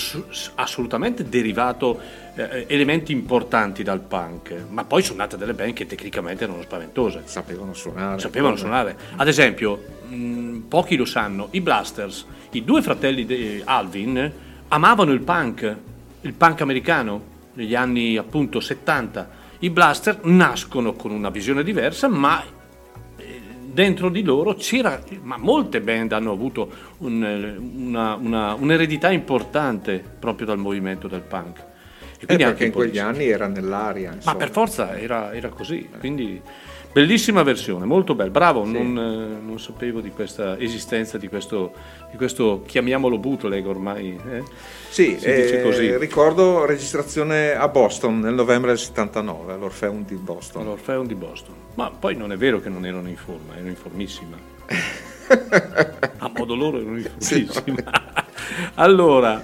assolutamente 0.55 1.29
derivato 1.29 1.97
eh, 2.35 2.65
elementi 2.67 3.11
importanti 3.11 3.83
dal 3.83 3.99
punk, 4.01 4.53
ma 4.69 4.83
poi 4.85 5.01
sono 5.03 5.19
nate 5.19 5.37
delle 5.37 5.53
band 5.53 5.73
che 5.73 5.85
tecnicamente 5.85 6.43
erano 6.43 6.61
spaventose. 6.61 7.21
Sapevano 7.25 7.73
suonare. 7.73 8.19
Sapevano 8.19 8.55
suonare. 8.55 8.95
Ad 9.15 9.27
esempio, 9.27 9.83
mh, 10.07 10.57
pochi 10.67 10.95
lo 10.95 11.05
sanno, 11.05 11.47
i 11.51 11.61
Blasters, 11.61 12.25
i 12.51 12.63
due 12.63 12.81
fratelli 12.81 13.25
di 13.25 13.61
Alvin, 13.63 14.31
amavano 14.69 15.11
il 15.11 15.21
punk, 15.21 15.75
il 16.21 16.33
punk 16.33 16.61
americano, 16.61 17.31
negli 17.53 17.75
anni 17.75 18.17
appunto 18.17 18.59
70. 18.59 19.41
I 19.59 19.69
Blaster 19.69 20.19
nascono 20.25 20.93
con 20.93 21.11
una 21.11 21.29
visione 21.29 21.63
diversa, 21.63 22.07
ma 22.07 22.43
eh, 23.15 23.41
dentro 23.63 24.09
di 24.09 24.23
loro 24.23 24.55
c'era, 24.55 25.01
ma 25.21 25.37
molte 25.37 25.79
band 25.81 26.11
hanno 26.13 26.31
avuto 26.31 26.69
un, 26.97 27.23
eh, 27.23 27.55
una- 27.57 28.15
una- 28.15 28.53
un'eredità 28.55 29.11
importante 29.11 30.03
proprio 30.19 30.47
dal 30.47 30.57
movimento 30.57 31.07
del 31.07 31.21
punk. 31.21 31.71
E 32.25 32.33
Eh, 32.33 32.35
quindi 32.37 32.43
perché 32.45 32.63
un 32.63 32.69
in 32.69 32.75
quegli 32.75 32.97
anni 32.99 33.27
era 33.27 33.47
nell'aria. 33.47 34.09
ma 34.09 34.15
insomma. 34.15 34.35
per 34.37 34.49
forza 34.51 34.97
era, 34.97 35.33
era 35.33 35.49
così, 35.49 35.89
quindi 35.99 36.41
bellissima 36.93 37.43
versione, 37.43 37.85
molto 37.85 38.15
bella, 38.15 38.29
bravo, 38.29 38.65
non, 38.65 38.97
eh, 38.97 39.45
non 39.45 39.59
sapevo 39.59 39.99
di 39.99 40.11
questa 40.11 40.57
esistenza 40.59 41.17
di 41.17 41.27
questo, 41.27 41.73
di 42.11 42.17
questo 42.17 42.63
chiamiamolo 42.65 43.17
bootleg 43.17 43.65
ormai. 43.67 44.17
eh? 44.31 44.43
Sì, 44.89 45.17
si 45.19 45.25
dice 45.33 45.59
eh, 45.59 45.63
così. 45.63 45.97
ricordo 45.97 46.65
registrazione 46.65 47.53
a 47.55 47.67
Boston 47.67 48.19
nel 48.19 48.35
novembre 48.35 48.69
del 48.71 48.79
79, 48.79 49.53
all'Orfeum 49.53 50.05
di 50.05 50.15
Boston. 50.15 50.61
All'Orfeum 50.61 51.05
di 51.07 51.15
Boston. 51.15 51.55
Ma 51.75 51.89
poi 51.89 52.15
non 52.15 52.31
è 52.31 52.37
vero 52.37 52.61
che 52.61 52.69
non 52.69 52.85
erano 52.85 53.09
in 53.09 53.17
forma, 53.17 53.53
erano 53.55 53.69
in 53.69 53.75
formissima. 53.75 54.37
A 56.19 56.31
modo 56.35 56.55
loro 56.55 56.79
erano 56.79 56.97
in 56.97 57.09
formissima. 57.17 57.83
allora, 58.75 59.43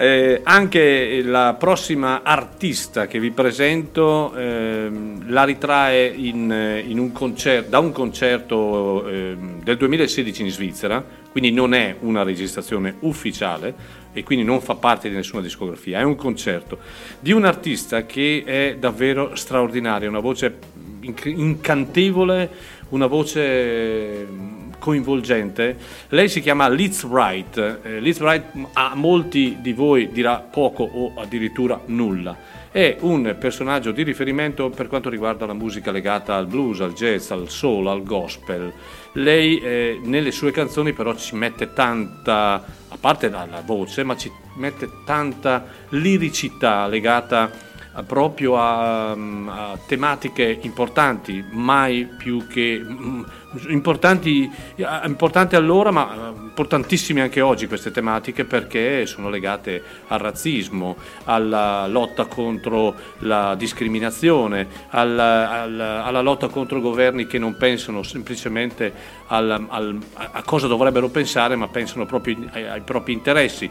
Eh, 0.00 0.40
anche 0.44 1.20
la 1.22 1.54
prossima 1.58 2.22
artista 2.22 3.06
che 3.06 3.20
vi 3.20 3.32
presento 3.32 4.34
ehm, 4.34 5.30
la 5.30 5.44
ritrae 5.44 6.06
in, 6.06 6.50
eh, 6.50 6.78
in 6.78 6.98
un 6.98 7.12
concer- 7.12 7.68
da 7.68 7.80
un 7.80 7.92
concerto 7.92 9.06
ehm, 9.06 9.62
del 9.62 9.76
2016 9.76 10.42
in 10.42 10.50
Svizzera, 10.50 11.04
quindi 11.30 11.52
non 11.52 11.74
è 11.74 11.96
una 12.00 12.22
registrazione 12.22 12.94
ufficiale 13.00 13.74
e 14.14 14.22
quindi 14.22 14.42
non 14.42 14.62
fa 14.62 14.74
parte 14.74 15.10
di 15.10 15.16
nessuna 15.16 15.42
discografia, 15.42 15.98
è 15.98 16.02
un 16.02 16.16
concerto 16.16 16.78
di 17.18 17.32
un 17.32 17.44
artista 17.44 18.06
che 18.06 18.42
è 18.46 18.76
davvero 18.78 19.36
straordinario, 19.36 20.08
una 20.08 20.20
voce 20.20 20.56
inc- 21.02 21.26
incantevole, 21.26 22.48
una 22.88 23.06
voce 23.06 24.26
mm, 24.26 24.59
coinvolgente. 24.80 25.76
Lei 26.08 26.28
si 26.28 26.40
chiama 26.40 26.68
Liz 26.68 27.04
Wright. 27.04 27.78
Eh, 27.84 28.00
Liz 28.00 28.18
Wright 28.18 28.46
a 28.72 28.96
molti 28.96 29.58
di 29.60 29.72
voi 29.72 30.10
dirà 30.10 30.38
poco 30.38 30.82
o 30.82 31.12
addirittura 31.16 31.80
nulla. 31.86 32.58
È 32.72 32.96
un 33.00 33.36
personaggio 33.38 33.90
di 33.90 34.02
riferimento 34.02 34.70
per 34.70 34.86
quanto 34.88 35.08
riguarda 35.08 35.44
la 35.44 35.54
musica 35.54 35.90
legata 35.90 36.36
al 36.36 36.46
blues, 36.46 36.80
al 36.80 36.92
jazz, 36.92 37.30
al 37.30 37.48
soul, 37.48 37.86
al 37.88 38.02
gospel. 38.02 38.72
Lei 39.14 39.58
eh, 39.58 40.00
nelle 40.02 40.30
sue 40.30 40.52
canzoni 40.52 40.92
però 40.92 41.14
ci 41.16 41.34
mette 41.34 41.72
tanta, 41.72 42.64
a 42.88 42.96
parte 42.98 43.28
la, 43.28 43.62
voce, 43.64 44.04
ma 44.04 44.16
ci 44.16 44.30
mette 44.54 44.88
tanta 45.04 45.66
liricità 45.90 46.86
legata 46.86 47.50
eh, 47.50 47.69
proprio 48.06 48.56
a, 48.56 49.10
a 49.10 49.78
tematiche 49.86 50.58
importanti, 50.62 51.44
mai 51.50 52.04
più 52.04 52.46
che 52.46 52.80
mm, 52.82 53.22
importanti, 53.68 54.50
importanti 55.04 55.56
allora, 55.56 55.90
ma 55.90 56.14
eh, 56.14 56.40
importantissime 56.44 57.20
anche 57.20 57.40
oggi 57.40 57.66
queste 57.66 57.90
tematiche 57.90 58.44
perché 58.44 59.06
sono 59.06 59.28
legate 59.28 59.82
al 60.08 60.18
razzismo, 60.20 60.96
alla 61.24 61.86
lotta 61.88 62.26
contro 62.26 62.94
la 63.20 63.54
discriminazione, 63.56 64.66
alla, 64.90 65.50
alla- 65.62 66.04
alla 66.04 66.20
lotta 66.20 66.48
contro 66.48 66.80
governi 66.80 67.26
che 67.26 67.38
non 67.38 67.56
pensano 67.56 68.02
semplicemente 68.02 68.92
al- 69.26 69.66
al- 69.68 69.98
a 70.14 70.42
cosa 70.44 70.66
dovrebbero 70.66 71.08
pensare, 71.08 71.56
ma 71.56 71.68
pensano 71.68 72.06
proprio 72.06 72.36
ai- 72.52 72.66
ai 72.68 72.80
propri 72.82 73.12
interessi. 73.12 73.68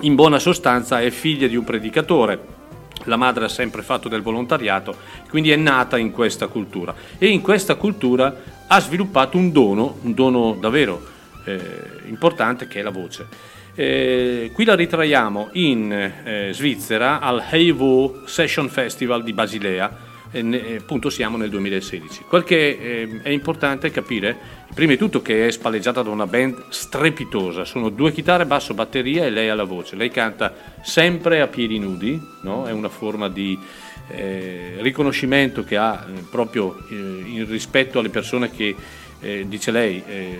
In 0.00 0.16
buona 0.16 0.40
sostanza 0.40 1.00
è 1.00 1.08
figlia 1.10 1.46
di 1.46 1.54
un 1.54 1.62
predicatore. 1.62 2.62
La 3.04 3.16
madre 3.16 3.44
ha 3.44 3.48
sempre 3.48 3.82
fatto 3.82 4.08
del 4.08 4.22
volontariato, 4.22 4.96
quindi 5.28 5.50
è 5.50 5.56
nata 5.56 5.98
in 5.98 6.10
questa 6.10 6.46
cultura 6.46 6.94
e 7.18 7.28
in 7.28 7.40
questa 7.40 7.74
cultura 7.74 8.34
ha 8.66 8.80
sviluppato 8.80 9.36
un 9.36 9.52
dono, 9.52 9.98
un 10.02 10.14
dono 10.14 10.56
davvero 10.58 11.02
eh, 11.44 11.60
importante 12.06 12.66
che 12.66 12.80
è 12.80 12.82
la 12.82 12.90
voce. 12.90 13.26
Eh, 13.74 14.50
qui 14.54 14.64
la 14.64 14.74
ritraiamo 14.74 15.48
in 15.52 15.92
eh, 15.92 16.50
Svizzera 16.52 17.20
al 17.20 17.42
Heivo 17.50 18.22
Session 18.24 18.68
Festival 18.68 19.24
di 19.24 19.32
Basilea, 19.32 20.12
appunto 20.38 21.10
siamo 21.10 21.36
nel 21.36 21.50
2016. 21.50 22.24
Quel 22.28 22.44
che 22.44 22.78
eh, 22.80 23.20
è 23.22 23.28
importante 23.28 23.90
capire, 23.90 24.36
prima 24.74 24.92
di 24.92 24.98
tutto 24.98 25.22
che 25.22 25.46
è 25.46 25.50
spalleggiata 25.50 26.02
da 26.02 26.10
una 26.10 26.26
band 26.26 26.64
strepitosa, 26.68 27.64
sono 27.64 27.88
due 27.88 28.12
chitarre, 28.12 28.46
basso, 28.46 28.74
batteria 28.74 29.24
e 29.24 29.30
lei 29.30 29.48
ha 29.48 29.54
la 29.54 29.64
voce. 29.64 29.96
Lei 29.96 30.10
canta 30.10 30.54
sempre 30.82 31.40
a 31.40 31.46
piedi 31.46 31.78
nudi, 31.78 32.20
no? 32.42 32.66
è 32.66 32.72
una 32.72 32.88
forma 32.88 33.28
di 33.28 33.58
eh, 34.08 34.76
riconoscimento 34.78 35.64
che 35.64 35.76
ha 35.76 36.06
eh, 36.06 36.20
proprio 36.30 36.76
eh, 36.90 36.94
in 36.94 37.46
rispetto 37.48 37.98
alle 37.98 38.10
persone 38.10 38.50
che, 38.50 38.74
eh, 39.20 39.44
dice 39.48 39.70
lei, 39.70 40.02
eh, 40.06 40.38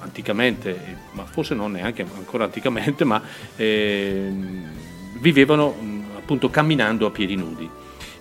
anticamente, 0.00 0.98
ma 1.12 1.24
forse 1.24 1.54
non 1.54 1.72
neanche 1.72 2.04
ancora 2.16 2.44
anticamente, 2.44 3.04
ma 3.04 3.22
ehm, 3.56 4.70
vivevano 5.20 5.74
appunto 6.16 6.50
camminando 6.50 7.06
a 7.06 7.10
piedi 7.10 7.36
nudi. 7.36 7.68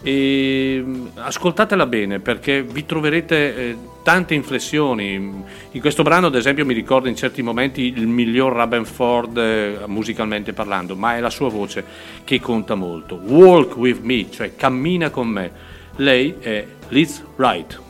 E, 0.03 0.82
mh, 0.84 1.11
ascoltatela 1.15 1.86
bene 1.86 2.19
perché 2.19 2.64
vi 2.64 2.86
troverete 2.86 3.56
eh, 3.56 3.78
tante 4.03 4.34
inflessioni. 4.34 5.14
In 5.14 5.80
questo 5.80 6.03
brano, 6.03 6.28
ad 6.28 6.36
esempio, 6.36 6.65
mi 6.65 6.73
ricordo 6.73 7.07
in 7.07 7.15
certi 7.15 7.41
momenti 7.41 7.94
il 7.95 8.07
miglior 8.07 8.53
Rabenford 8.53 9.38
eh, 9.38 9.78
musicalmente 9.88 10.53
parlando, 10.53 10.95
ma 10.95 11.15
è 11.15 11.19
la 11.19 11.30
sua 11.30 11.49
voce 11.49 11.84
che 12.23 12.40
conta 12.40 12.76
molto. 12.76 13.15
Walk 13.15 13.78
with 13.78 13.99
me, 14.02 14.28
cioè 14.32 14.56
cammina 14.56 15.10
con 15.10 15.28
me. 15.28 15.52
Lei 15.98 16.36
è 16.40 16.65
Liz 16.90 17.23
Wright. 17.36 17.90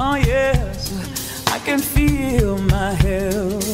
Oh, 0.00 0.14
yes, 0.14 0.92
I 1.48 1.58
can 1.64 1.80
feel 1.80 2.56
my 2.56 2.94
help. 3.02 3.64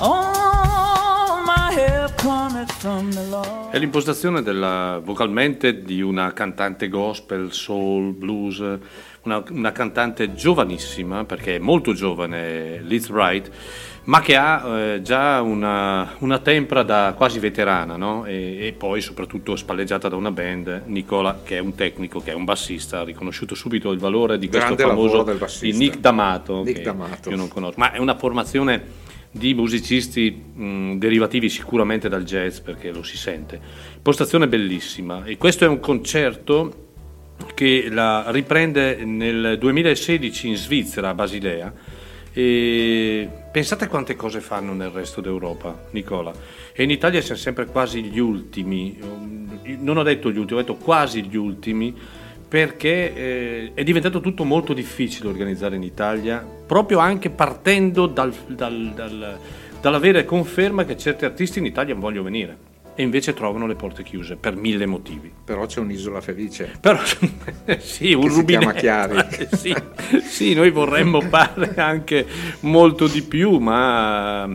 Oh, 0.00 1.42
my 1.44 1.70
help 1.74 2.16
coming 2.16 2.66
from 2.66 3.10
the 3.10 3.26
Lord. 3.28 3.68
È 3.72 3.78
l'impostazione 3.78 4.40
della, 4.40 4.98
vocalmente 5.04 5.82
di 5.82 6.00
una 6.00 6.32
cantante 6.32 6.88
gospel, 6.88 7.52
soul, 7.52 8.12
blues, 8.14 8.64
una, 9.24 9.42
una 9.50 9.72
cantante 9.72 10.32
giovanissima, 10.32 11.26
perché 11.26 11.56
è 11.56 11.58
molto 11.58 11.92
giovane, 11.92 12.80
Liz 12.80 13.10
Wright, 13.10 13.50
ma 14.06 14.20
che 14.20 14.36
ha 14.36 14.78
eh, 14.94 15.02
già 15.02 15.40
una, 15.40 16.14
una 16.18 16.38
tempra 16.38 16.82
da 16.82 17.14
quasi 17.16 17.38
veterana, 17.38 17.96
no? 17.96 18.24
e, 18.24 18.66
e 18.66 18.72
poi 18.72 19.00
soprattutto 19.00 19.56
spalleggiata 19.56 20.08
da 20.08 20.16
una 20.16 20.30
band, 20.30 20.82
Nicola, 20.86 21.40
che 21.42 21.56
è 21.56 21.60
un 21.60 21.74
tecnico, 21.74 22.20
che 22.20 22.30
è 22.30 22.34
un 22.34 22.44
bassista, 22.44 23.00
ha 23.00 23.04
riconosciuto 23.04 23.54
subito 23.54 23.90
il 23.90 23.98
valore 23.98 24.38
di 24.38 24.48
questo 24.48 24.74
Grande 24.74 24.94
famoso 24.94 25.24
di 25.60 25.72
Nick 25.72 25.98
D'Amato, 25.98 26.62
Nick 26.62 26.78
che 26.78 26.82
D'Amato. 26.82 27.30
io 27.30 27.36
non 27.36 27.48
conosco, 27.48 27.78
ma 27.78 27.92
è 27.92 27.98
una 27.98 28.16
formazione 28.16 29.04
di 29.30 29.54
musicisti 29.54 30.30
mh, 30.30 30.94
derivativi 30.94 31.48
sicuramente 31.48 32.08
dal 32.08 32.22
jazz 32.22 32.58
perché 32.58 32.92
lo 32.92 33.02
si 33.02 33.16
sente. 33.16 33.60
Postazione 34.00 34.46
bellissima 34.46 35.24
e 35.24 35.36
questo 35.36 35.64
è 35.64 35.68
un 35.68 35.80
concerto 35.80 36.84
che 37.54 37.88
la 37.90 38.26
riprende 38.28 39.04
nel 39.04 39.56
2016 39.58 40.48
in 40.48 40.56
Svizzera, 40.56 41.08
a 41.08 41.14
Basilea. 41.14 41.72
E 42.38 43.26
pensate 43.50 43.86
quante 43.86 44.14
cose 44.14 44.40
fanno 44.40 44.74
nel 44.74 44.90
resto 44.90 45.22
d'Europa, 45.22 45.86
Nicola. 45.92 46.34
E 46.74 46.82
in 46.82 46.90
Italia 46.90 47.22
siamo 47.22 47.40
sempre 47.40 47.64
quasi 47.64 48.02
gli 48.02 48.18
ultimi. 48.18 48.98
Non 49.78 49.96
ho 49.96 50.02
detto 50.02 50.30
gli 50.30 50.36
ultimi, 50.36 50.58
ho 50.58 50.62
detto 50.62 50.76
quasi 50.76 51.22
gli 51.22 51.36
ultimi 51.36 51.96
perché 52.46 53.14
eh, 53.14 53.70
è 53.72 53.82
diventato 53.82 54.20
tutto 54.20 54.44
molto 54.44 54.74
difficile 54.74 55.30
organizzare 55.30 55.76
in 55.76 55.82
Italia, 55.82 56.46
proprio 56.66 56.98
anche 56.98 57.30
partendo 57.30 58.06
dal- 58.06 58.34
dal- 58.48 58.92
dal- 58.94 59.38
dall'avere 59.80 60.26
conferma 60.26 60.84
che 60.84 60.98
certi 60.98 61.24
artisti 61.24 61.58
in 61.58 61.64
Italia 61.64 61.94
vogliono 61.94 62.24
venire 62.24 62.58
e 62.96 63.02
invece 63.02 63.34
trovano 63.34 63.66
le 63.66 63.76
porte 63.76 64.02
chiuse 64.02 64.36
per 64.36 64.56
mille 64.56 64.86
motivi. 64.86 65.30
Però 65.44 65.64
c'è 65.66 65.78
un'isola 65.80 66.20
felice. 66.20 66.72
Però 66.80 66.98
sì, 67.78 68.12
un 68.14 68.22
Che 68.22 68.30
si 68.30 68.36
rubinetto. 68.36 68.72
chiama 68.72 68.72
Chiari. 68.72 69.46
sì, 69.56 69.74
sì, 70.24 70.54
noi 70.54 70.70
vorremmo 70.70 71.20
fare 71.28 71.74
anche 71.76 72.26
molto 72.60 73.06
di 73.06 73.22
più, 73.22 73.58
ma 73.58 74.48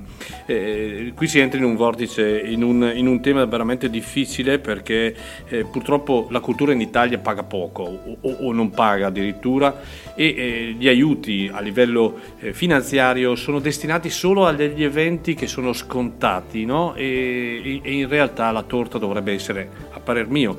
eh, 0.45 1.13
qui 1.15 1.27
si 1.27 1.39
entra 1.39 1.59
in 1.59 1.65
un 1.65 1.75
vortice, 1.75 2.39
in 2.39 2.63
un, 2.63 2.91
in 2.95 3.07
un 3.07 3.21
tema 3.21 3.45
veramente 3.45 3.89
difficile 3.89 4.59
perché 4.59 5.15
eh, 5.47 5.65
purtroppo 5.65 6.27
la 6.31 6.39
cultura 6.39 6.73
in 6.73 6.81
Italia 6.81 7.19
paga 7.19 7.43
poco 7.43 7.83
o, 7.83 8.17
o- 8.21 8.51
non 8.51 8.71
paga 8.71 9.07
addirittura 9.07 9.81
e 10.15 10.25
eh, 10.37 10.75
gli 10.77 10.87
aiuti 10.87 11.49
a 11.51 11.59
livello 11.61 12.19
eh, 12.39 12.53
finanziario 12.53 13.35
sono 13.35 13.59
destinati 13.59 14.09
solo 14.09 14.45
a 14.45 14.53
degli 14.53 14.83
eventi 14.83 15.35
che 15.35 15.47
sono 15.47 15.73
scontati 15.73 16.65
no? 16.65 16.93
e- 16.95 17.79
e 17.83 17.91
in 17.93 18.07
realtà 18.07 18.30
la 18.33 18.63
torta 18.63 18.97
dovrebbe 18.97 19.33
essere, 19.33 19.69
a 19.91 19.99
parer 19.99 20.27
mio, 20.27 20.57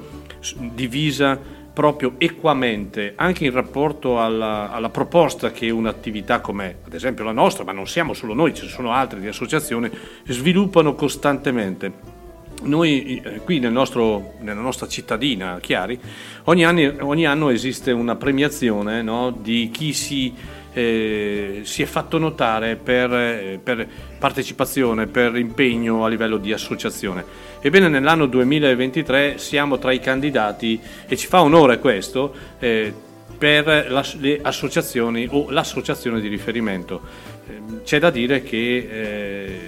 divisa 0.57 1.39
proprio 1.73 2.15
equamente 2.19 3.15
anche 3.16 3.44
in 3.44 3.53
rapporto 3.53 4.20
alla, 4.20 4.70
alla 4.70 4.90
proposta 4.90 5.53
che 5.53 5.70
un'attività 5.70 6.40
come 6.40 6.77
ad 6.85 6.93
esempio 6.93 7.24
la 7.24 7.32
nostra, 7.32 7.65
ma 7.65 7.73
non 7.73 7.86
siamo 7.86 8.12
solo 8.12 8.35
noi, 8.35 8.55
ci 8.55 8.69
sono 8.69 8.93
altre 8.93 9.20
di 9.20 9.27
associazioni, 9.27 9.90
sviluppano 10.24 10.94
costantemente. 10.94 12.20
Noi 12.65 13.20
eh, 13.24 13.40
qui 13.40 13.59
nel 13.59 13.73
nostro- 13.73 14.35
nella 14.40 14.61
nostra 14.61 14.86
cittadina, 14.86 15.59
Chiari, 15.61 15.99
ogni 16.44 16.65
anno, 16.65 16.94
ogni 17.01 17.27
anno 17.27 17.49
esiste 17.49 17.90
una 17.90 18.16
premiazione 18.16 19.03
no, 19.03 19.31
di 19.31 19.70
chi 19.73 19.93
si, 19.94 20.32
eh, 20.73 21.61
si 21.65 21.82
è 21.82 21.86
fatto 21.86 22.19
notare 22.19 22.77
per, 22.77 23.12
eh, 23.12 23.61
per 23.62 23.86
partecipazione, 24.19 25.07
per 25.07 25.36
impegno 25.36 26.05
a 26.05 26.09
livello 26.09 26.36
di 26.36 26.53
associazione. 26.53 27.24
Ebbene 27.61 27.89
nell'anno 27.89 28.27
2023 28.27 29.39
siamo 29.39 29.78
tra 29.78 29.93
i 29.93 30.01
candidati 30.01 30.81
e 31.07 31.16
ci 31.16 31.27
fa 31.27 31.43
onore 31.43 31.78
questo 31.78 32.35
eh, 32.59 32.93
per 33.36 33.90
le 34.19 34.39
associazioni 34.43 35.27
o 35.31 35.51
l'associazione 35.51 36.20
di 36.20 36.28
riferimento. 36.28 37.01
Eh, 37.47 37.82
C'è 37.85 37.99
da 37.99 38.11
dire 38.11 38.43
che 38.43 38.89
eh, 38.90 39.61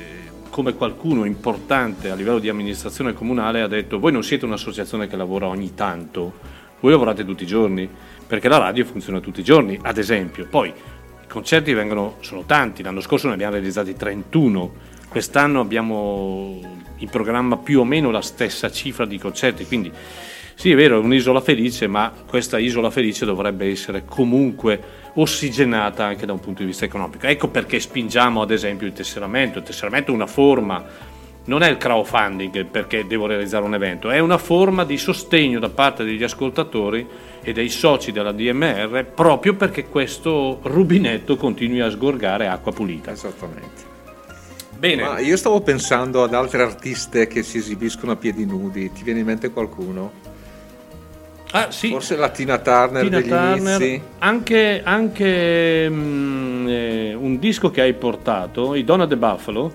come 0.49 0.75
qualcuno 0.75 1.25
importante 1.25 2.11
a 2.11 2.15
livello 2.15 2.39
di 2.39 2.49
amministrazione 2.49 3.13
comunale 3.13 3.61
ha 3.61 3.67
detto 3.67 3.99
voi 3.99 4.13
non 4.13 4.23
siete 4.23 4.45
un'associazione 4.45 5.09
che 5.09 5.17
lavora 5.17 5.49
ogni 5.49 5.75
tanto, 5.75 6.35
voi 6.79 6.93
lavorate 6.93 7.25
tutti 7.25 7.43
i 7.43 7.47
giorni, 7.47 7.89
perché 8.27 8.49
la 8.49 8.59
radio 8.59 8.85
funziona 8.85 9.21
tutti 9.21 9.41
i 9.41 9.43
giorni, 9.43 9.79
ad 9.83 9.99
esempio. 9.99 10.47
Poi 10.49 10.73
i 11.25 11.27
concerti 11.27 11.73
vengono, 11.73 12.17
sono 12.21 12.45
tanti, 12.45 12.83
l'anno 12.83 13.01
scorso 13.01 13.29
ne 13.29 13.35
abbiamo 13.35 13.55
realizzati 13.55 13.95
31, 13.95 14.73
quest'anno 15.09 15.61
abbiamo 15.61 16.61
in 16.99 17.09
programma 17.09 17.57
più 17.57 17.81
o 17.81 17.85
meno 17.85 18.11
la 18.11 18.21
stessa 18.21 18.71
cifra 18.71 19.07
di 19.07 19.19
concerti, 19.19 19.67
quindi 19.67 19.91
sì 20.55 20.71
è 20.71 20.77
vero 20.77 20.97
è 20.97 21.03
un'isola 21.03 21.41
felice, 21.41 21.87
ma 21.87 22.13
questa 22.27 22.59
isola 22.59 22.91
felice 22.91 23.25
dovrebbe 23.25 23.69
essere 23.69 24.05
comunque 24.05 24.81
ossigenata 25.15 26.05
anche 26.05 26.27
da 26.27 26.33
un 26.33 26.41
punto 26.41 26.61
di 26.61 26.69
vista 26.69 26.85
economico. 26.85 27.27
Ecco 27.27 27.49
perché 27.49 27.81
spingiamo 27.81 28.43
ad 28.43 28.51
esempio 28.51 28.87
il 28.87 28.93
tesseramento, 28.93 29.59
il 29.59 29.65
tesseramento 29.65 30.13
è 30.13 30.15
una 30.15 30.27
forma 30.27 31.13
non 31.47 31.63
è 31.63 31.69
il 31.69 31.77
crowdfunding 31.77 32.65
perché 32.67 33.07
devo 33.07 33.27
realizzare 33.27 33.65
un 33.65 33.75
evento, 33.75 34.11
è 34.11 34.19
una 34.19 34.39
forma 34.39 34.85
di 34.85 34.97
sostegno 34.97 35.59
da 35.59 35.69
parte 35.69 36.05
degli 36.05 36.23
ascoltatori 36.23 37.07
e 37.45 37.53
dei 37.53 37.69
soci 37.69 38.11
della 38.11 38.33
DMR 38.33 39.05
proprio 39.15 39.55
perché 39.55 39.85
questo 39.85 40.61
rubinetto 40.63 41.37
continui 41.37 41.81
a 41.81 41.91
sgorgare 41.91 42.49
acqua 42.49 42.73
pulita. 42.73 43.13
Esattamente. 43.13 43.93
Bene. 44.79 45.03
Ma 45.03 45.19
io 45.21 45.37
stavo 45.37 45.61
pensando 45.61 46.23
ad 46.23 46.35
altre 46.35 46.63
artiste 46.63 47.27
che 47.27 47.43
si 47.43 47.59
esibiscono 47.59 48.13
a 48.13 48.17
piedi 48.17 48.47
nudi. 48.47 48.91
Ti 48.91 49.03
viene 49.03 49.21
in 49.21 49.27
mente 49.27 49.51
qualcuno? 49.51 50.33
Ah, 51.57 51.71
sì. 51.71 51.89
Forse 51.89 52.17
la 52.17 52.31
Tina 52.31 52.59
Turner 52.59 53.05
Tina 53.05 53.21
Turner, 53.21 53.81
inizi. 53.81 54.03
anche, 54.19 54.81
anche, 54.83 55.85
eh, 55.85 57.17
un 57.17 57.39
disco 57.39 57.71
che 57.71 57.81
hai 57.81 57.95
portato, 57.95 58.75
i 58.75 58.83
Donna 58.83 59.07
de 59.07 59.17
Buffalo, 59.17 59.71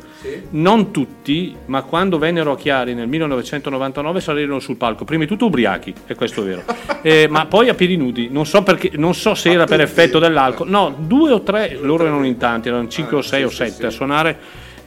non 0.51 0.91
tutti, 0.91 1.55
ma 1.67 1.83
quando 1.83 2.17
vennero 2.17 2.51
a 2.51 2.57
Chiari 2.57 2.93
nel 2.93 3.07
1999 3.07 4.19
salirono 4.19 4.59
sul 4.59 4.75
palco, 4.75 5.05
prima 5.05 5.23
di 5.23 5.29
tutto 5.29 5.45
ubriachi, 5.45 5.93
e 6.05 6.15
questo 6.15 6.41
è 6.41 6.45
vero, 6.45 6.63
Eh, 7.01 7.27
ma 7.29 7.45
poi 7.45 7.69
a 7.69 7.73
piedi 7.75 7.95
nudi, 7.95 8.27
non 8.29 8.45
so, 8.45 8.61
perché, 8.61 8.91
non 8.95 9.13
so 9.13 9.33
se 9.33 9.49
era 9.49 9.63
per 9.63 9.79
effetto 9.79 10.19
dell'alcol, 10.19 10.67
no, 10.67 10.93
due 10.97 11.31
o 11.31 11.43
tre, 11.43 11.77
loro 11.79 12.05
erano 12.05 12.25
in 12.25 12.35
tanti, 12.35 12.67
erano 12.67 12.89
cinque 12.89 13.15
o 13.15 13.21
sei 13.21 13.45
o 13.45 13.49
sette 13.49 13.85
a 13.85 13.89
suonare, 13.89 14.37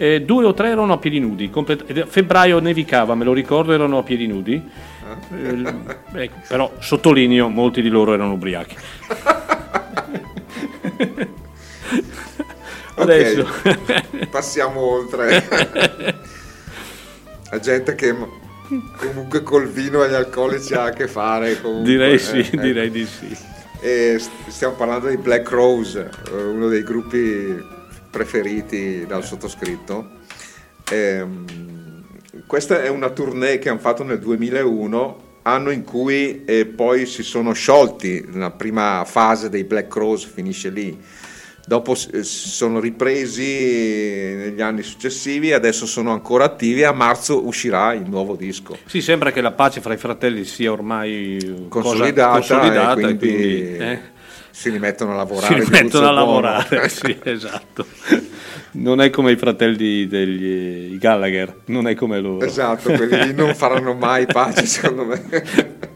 eh, 0.03 0.23
due 0.23 0.45
o 0.45 0.53
tre 0.53 0.71
erano 0.71 0.95
a 0.95 0.99
piedi 0.99 1.21
nudi, 1.21 1.49
complet- 1.49 2.07
febbraio 2.07 2.59
nevicava, 2.59 3.15
me 3.15 3.23
lo 3.23 3.33
ricordo, 3.33 3.73
erano 3.73 3.99
a 3.99 4.03
piedi 4.03 4.27
nudi. 4.27 4.61
Eh, 5.33 5.75
ecco, 6.15 6.35
però 6.49 6.73
sottolineo, 6.81 7.49
molti 7.49 7.83
di 7.83 7.89
loro 7.89 8.13
erano 8.13 8.33
ubriachi. 8.33 8.75
Adesso. 12.97 13.43
Ok, 13.43 14.27
passiamo 14.29 14.81
oltre. 14.81 15.47
La 17.51 17.61
gente 17.61 17.95
che 17.95 18.13
comunque 18.97 19.45
col 19.45 19.69
vino 19.69 20.03
e 20.03 20.09
gli 20.09 20.15
alcolici 20.15 20.75
ha 20.75 20.87
a 20.87 20.91
che 20.91 21.07
fare. 21.07 21.61
comunque, 21.61 21.89
direi 21.89 22.19
sì, 22.19 22.39
eh, 22.39 22.51
eh. 22.53 22.59
direi 22.59 22.91
di 22.91 23.07
sì. 23.07 23.37
E 23.81 24.17
st- 24.19 24.49
stiamo 24.49 24.75
parlando 24.75 25.07
di 25.07 25.17
Black 25.17 25.49
Rose, 25.49 26.11
eh, 26.29 26.43
uno 26.43 26.67
dei 26.67 26.83
gruppi 26.83 27.81
preferiti 28.13 29.07
dal 29.07 29.25
sottoscritto. 29.25 30.21
Ehm, 30.91 32.05
questa 32.47 32.83
è 32.83 32.89
una 32.89 33.09
tournée 33.09 33.59
che 33.59 33.71
hanno 33.71 33.79
fatto 33.79 34.05
nel 34.05 34.19
2001, 34.19 35.31
anno 35.43 35.71
in 35.71 35.83
cui 35.83 36.45
eh, 36.45 36.67
poi 36.67 37.07
si 37.07 37.23
sono 37.23 37.53
sciolti, 37.53 38.29
la 38.35 38.51
prima 38.51 39.03
fase 39.07 39.49
dei 39.49 39.65
Black 39.65 39.93
Rose 39.95 40.29
finisce 40.29 40.69
lì. 40.69 40.97
Dopo 41.65 41.93
eh, 41.93 42.25
sono 42.25 42.81
ripresi 42.81 44.35
negli 44.35 44.61
anni 44.61 44.83
successivi 44.83 45.53
adesso 45.53 45.87
sono 45.87 46.11
ancora 46.11 46.45
attivi. 46.45 46.83
A 46.83 46.93
marzo 46.93 47.47
uscirà 47.47 47.95
il 47.95 48.09
nuovo 48.09 48.35
disco. 48.35 48.77
Sì, 48.85 49.01
sembra 49.01 49.31
che 49.31 49.41
la 49.41 49.53
pace 49.53 49.81
fra 49.81 49.95
i 49.95 49.99
fratelli 49.99 50.45
sia 50.45 50.73
ormai 50.73 51.67
Consolidata, 51.69 52.33
consolidata 52.33 52.95
quindi, 52.95 53.17
quindi, 53.17 53.77
eh, 53.77 54.01
si 54.53 54.71
rimettono 54.71 55.13
a 55.13 55.17
lavorare. 55.17 55.65
Si 55.65 55.71
rimettono 55.71 56.07
a 56.07 56.11
lavorare, 56.13 56.89
sì, 56.91 57.19
esatto. 57.25 57.87
Non 58.73 59.01
è 59.01 59.11
come 59.11 59.33
i 59.33 59.37
fratelli 59.37 60.07
degli 60.07 60.99
Gallagher, 60.99 61.63
non 61.67 61.89
è 61.89 61.95
come 61.95 62.21
loro. 62.21 62.45
Esatto, 62.45 62.93
quelli 62.93 63.35
non 63.35 63.55
faranno 63.57 63.95
mai 63.95 64.27
pace 64.27 64.67
secondo 64.67 65.05
me. 65.05 65.91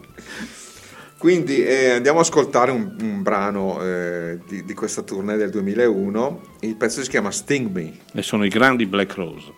Quindi 1.18 1.64
eh, 1.64 1.90
andiamo 1.90 2.18
ad 2.18 2.24
ascoltare 2.24 2.70
un, 2.70 2.94
un 3.00 3.22
brano 3.22 3.82
eh, 3.82 4.38
di, 4.46 4.64
di, 4.64 4.74
questa 4.74 5.02
tournée 5.02 5.36
del 5.36 5.50
2001, 5.50 6.40
il 6.60 6.76
pezzo 6.76 7.02
si 7.02 7.08
chiama 7.08 7.30
Sting 7.30 7.70
Me. 7.70 7.92
E 8.12 8.22
sono 8.22 8.44
i 8.44 8.48
grandi 8.48 8.86
Black 8.86 9.14
Rose. 9.14 9.52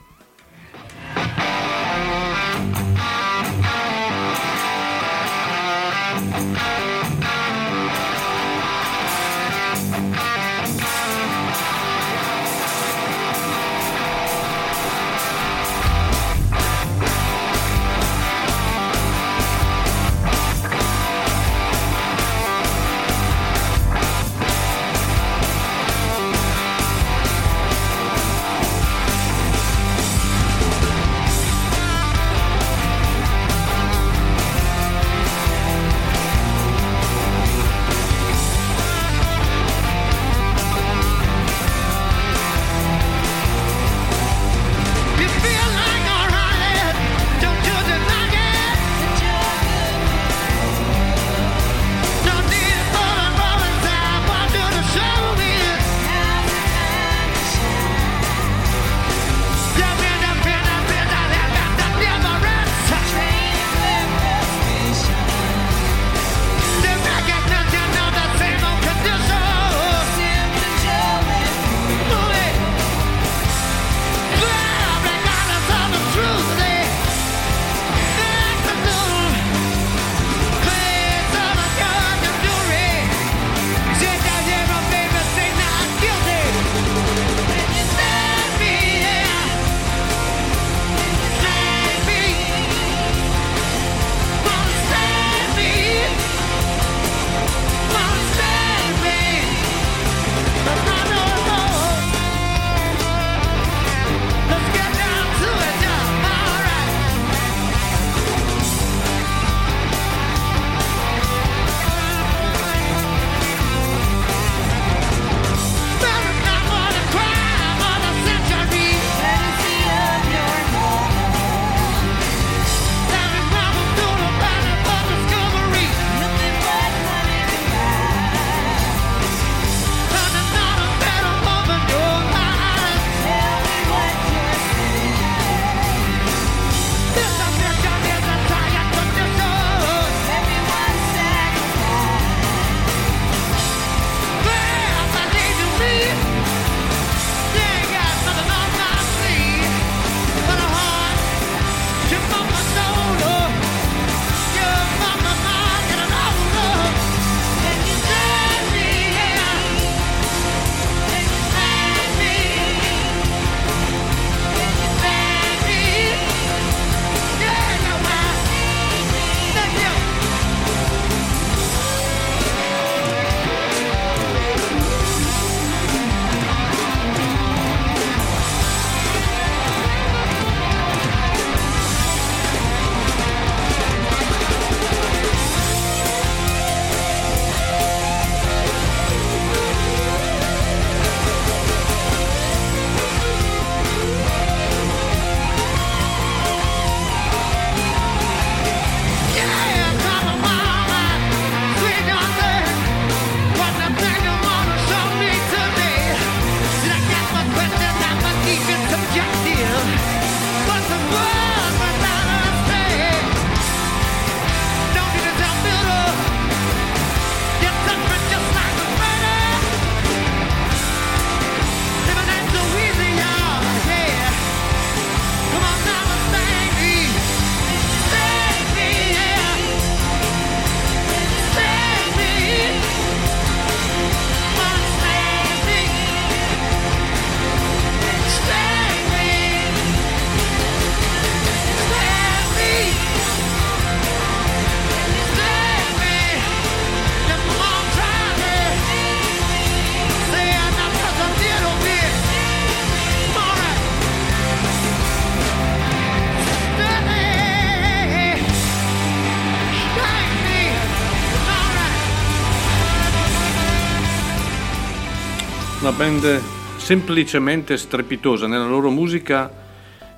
band 265.98 266.40
semplicemente 266.76 267.76
strepitosa 267.76 268.46
nella 268.46 268.68
loro 268.68 268.88
musica. 268.88 269.50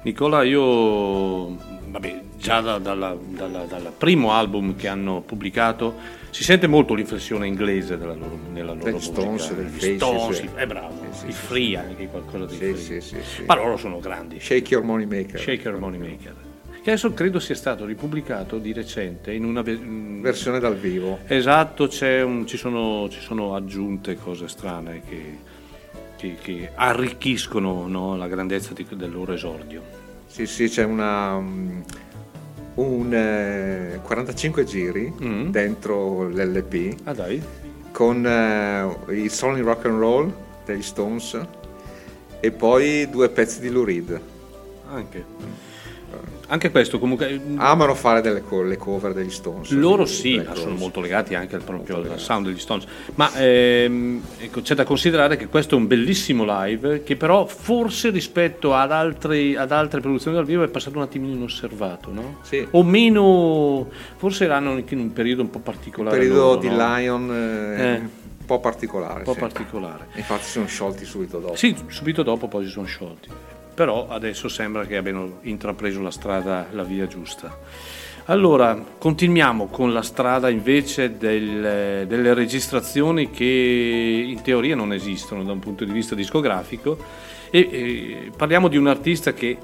Nicola, 0.02 0.42
io, 0.42 1.56
vabbè, 1.86 2.20
già 2.36 2.60
dal 2.60 2.82
dalla, 2.82 3.16
dalla, 3.18 3.64
dalla 3.64 3.88
primo 3.88 4.32
album 4.32 4.76
che 4.76 4.88
hanno 4.88 5.22
pubblicato 5.22 6.18
si 6.28 6.44
sente 6.44 6.66
molto 6.66 6.92
l'inflessione 6.92 7.46
inglese 7.46 7.96
della 7.96 8.12
loro, 8.12 8.38
nella 8.52 8.74
loro 8.74 8.90
musica. 8.90 9.22
Stones, 9.22 9.54
degli 9.54 9.96
Stones, 9.96 10.36
sì. 10.36 10.48
è 10.54 10.66
bravo, 10.66 11.00
sì, 11.12 11.24
sì, 11.26 11.32
free 11.32 11.76
anche 11.78 12.08
qualcosa 12.08 12.44
di 12.44 12.56
sì, 12.56 12.58
free. 12.58 13.00
Sì, 13.00 13.16
sì, 13.22 13.44
Ma 13.46 13.54
loro 13.54 13.78
sono 13.78 14.00
grandi. 14.00 14.38
Shake 14.38 14.74
Your 14.74 14.84
Money 14.84 15.06
Maker. 15.06 15.40
Shake 15.40 15.66
Your 15.66 15.78
Money 15.78 15.98
Maker 15.98 16.34
che 16.82 16.90
adesso 16.90 17.12
credo 17.12 17.38
sia 17.40 17.54
stato 17.54 17.84
ripubblicato 17.84 18.56
di 18.56 18.72
recente 18.72 19.32
in 19.32 19.44
una 19.44 19.62
versione 19.62 20.58
dal 20.58 20.76
vivo. 20.76 21.18
Esatto, 21.26 21.82
un, 21.82 22.46
ci, 22.46 22.56
sono, 22.56 23.06
ci, 23.10 23.20
sono, 23.20 23.54
aggiunte 23.54 24.16
cose 24.16 24.48
strane 24.48 25.02
che 25.06 25.38
che- 26.20 26.36
che 26.40 26.70
arricchiscono 26.74 27.86
no, 27.88 28.16
la 28.16 28.28
grandezza 28.28 28.72
di- 28.74 28.86
del 28.94 29.10
loro 29.10 29.32
esordio. 29.32 29.82
Sì, 30.26 30.46
sì, 30.46 30.68
c'è 30.68 30.84
una, 30.84 31.34
um, 31.34 31.82
un 32.74 33.12
eh, 33.14 34.00
45 34.02 34.64
giri 34.64 35.12
Mm. 35.22 35.48
dentro 35.50 36.28
l'LP 36.28 36.94
Ah 37.04 37.14
dai? 37.14 37.42
con 37.90 38.24
eh, 38.26 39.14
i 39.14 39.28
Solid 39.28 39.64
Rock 39.64 39.86
and 39.86 39.98
Roll 39.98 40.32
degli 40.64 40.82
Stones 40.82 41.38
e 42.38 42.50
poi 42.52 43.08
due 43.10 43.28
pezzi 43.30 43.60
di 43.60 43.70
Lou 43.70 43.84
Reed. 43.84 44.20
Anche. 44.92 45.24
Anche 46.52 46.70
questo 46.72 46.98
comunque... 46.98 47.38
mm, 47.38 47.60
Amano 47.60 47.94
fare 47.94 48.20
delle 48.20 48.42
co- 48.42 48.62
le 48.62 48.76
cover 48.76 49.12
degli 49.12 49.30
Stones. 49.30 49.70
Loro 49.70 50.04
sì, 50.04 50.36
ma 50.36 50.54
sono 50.56 50.74
molto 50.74 51.00
legati 51.00 51.36
anche 51.36 51.54
al 51.54 51.62
proprio 51.62 52.18
sound 52.18 52.46
degli 52.46 52.58
Stones. 52.58 52.86
Ma 53.14 53.32
ehm, 53.36 54.20
ecco, 54.38 54.60
c'è 54.60 54.74
da 54.74 54.82
considerare 54.84 55.36
che 55.36 55.46
questo 55.46 55.76
è 55.76 55.78
un 55.78 55.86
bellissimo 55.86 56.44
live 56.44 57.04
che 57.04 57.14
però 57.14 57.46
forse 57.46 58.10
rispetto 58.10 58.74
ad, 58.74 58.90
altri- 58.90 59.54
ad 59.54 59.70
altre 59.70 60.00
produzioni 60.00 60.36
dal 60.36 60.44
vivo 60.44 60.64
è 60.64 60.68
passato 60.68 60.96
un 60.96 61.04
attimino 61.04 61.34
inosservato, 61.34 62.10
no? 62.12 62.38
Sì. 62.42 62.66
O 62.72 62.82
meno, 62.82 63.88
forse 64.16 64.44
erano 64.44 64.72
anche 64.72 64.94
in 64.94 65.00
un 65.00 65.12
periodo 65.12 65.42
un 65.42 65.50
po' 65.50 65.58
Il 65.58 65.64
particolare. 65.64 66.16
periodo 66.18 66.40
loro, 66.40 66.56
di 66.58 66.68
no? 66.68 66.76
Lion 66.96 67.30
eh, 67.32 67.82
Eh. 67.94 67.94
un 67.98 68.46
po' 68.46 68.58
particolare. 68.58 69.18
Un 69.18 69.24
po' 69.24 69.34
sì. 69.34 69.38
particolare. 69.38 70.06
Infatti 70.14 70.42
si 70.42 70.50
sono 70.50 70.66
sciolti 70.66 71.04
subito 71.04 71.38
dopo. 71.38 71.54
Sì, 71.54 71.76
subito 71.86 72.24
dopo 72.24 72.48
poi 72.48 72.64
si 72.64 72.70
sono 72.72 72.86
sciolti. 72.86 73.28
Però 73.80 74.08
adesso 74.10 74.48
sembra 74.48 74.84
che 74.84 74.98
abbiano 74.98 75.38
intrapreso 75.40 76.02
la 76.02 76.10
strada, 76.10 76.66
la 76.72 76.82
via 76.82 77.06
giusta. 77.06 77.58
Allora, 78.26 78.78
continuiamo 78.98 79.68
con 79.68 79.94
la 79.94 80.02
strada 80.02 80.50
invece 80.50 81.16
del- 81.16 82.04
delle 82.06 82.34
registrazioni 82.34 83.30
che 83.30 84.22
in 84.26 84.42
teoria 84.42 84.76
non 84.76 84.92
esistono 84.92 85.44
da 85.44 85.52
un 85.52 85.60
punto 85.60 85.86
di 85.86 85.92
vista 85.92 86.14
discografico 86.14 86.98
e, 87.48 87.68
e 87.70 88.30
parliamo 88.36 88.68
di 88.68 88.76
un 88.76 88.86
artista 88.86 89.32
che 89.32 89.56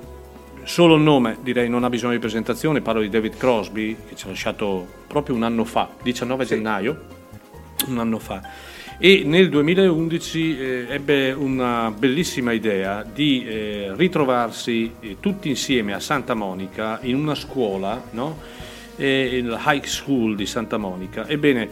solo 0.62 0.94
il 0.94 1.02
nome 1.02 1.36
direi 1.42 1.68
non 1.68 1.84
ha 1.84 1.90
bisogno 1.90 2.14
di 2.14 2.18
presentazione, 2.18 2.80
parlo 2.80 3.02
di 3.02 3.10
David 3.10 3.36
Crosby 3.36 3.94
che 4.08 4.16
ci 4.16 4.24
ha 4.24 4.30
lasciato 4.30 4.86
proprio 5.06 5.36
un 5.36 5.42
anno 5.42 5.66
fa, 5.66 5.90
19 6.02 6.46
gennaio, 6.46 7.00
un 7.88 7.98
anno 7.98 8.18
fa. 8.18 8.40
E 8.98 9.24
nel 9.26 9.50
2011 9.50 10.58
eh, 10.58 10.86
ebbe 10.88 11.30
una 11.32 11.90
bellissima 11.90 12.52
idea 12.52 13.02
di 13.02 13.44
eh, 13.46 13.92
ritrovarsi 13.94 14.90
eh, 15.00 15.16
tutti 15.20 15.50
insieme 15.50 15.92
a 15.92 16.00
Santa 16.00 16.32
Monica 16.32 17.00
in 17.02 17.16
una 17.16 17.34
scuola, 17.34 18.02
no? 18.12 18.38
Eh, 18.96 19.36
il 19.36 19.54
High 19.66 19.84
School 19.84 20.34
di 20.34 20.46
Santa 20.46 20.78
Monica. 20.78 21.28
Ebbene, 21.28 21.68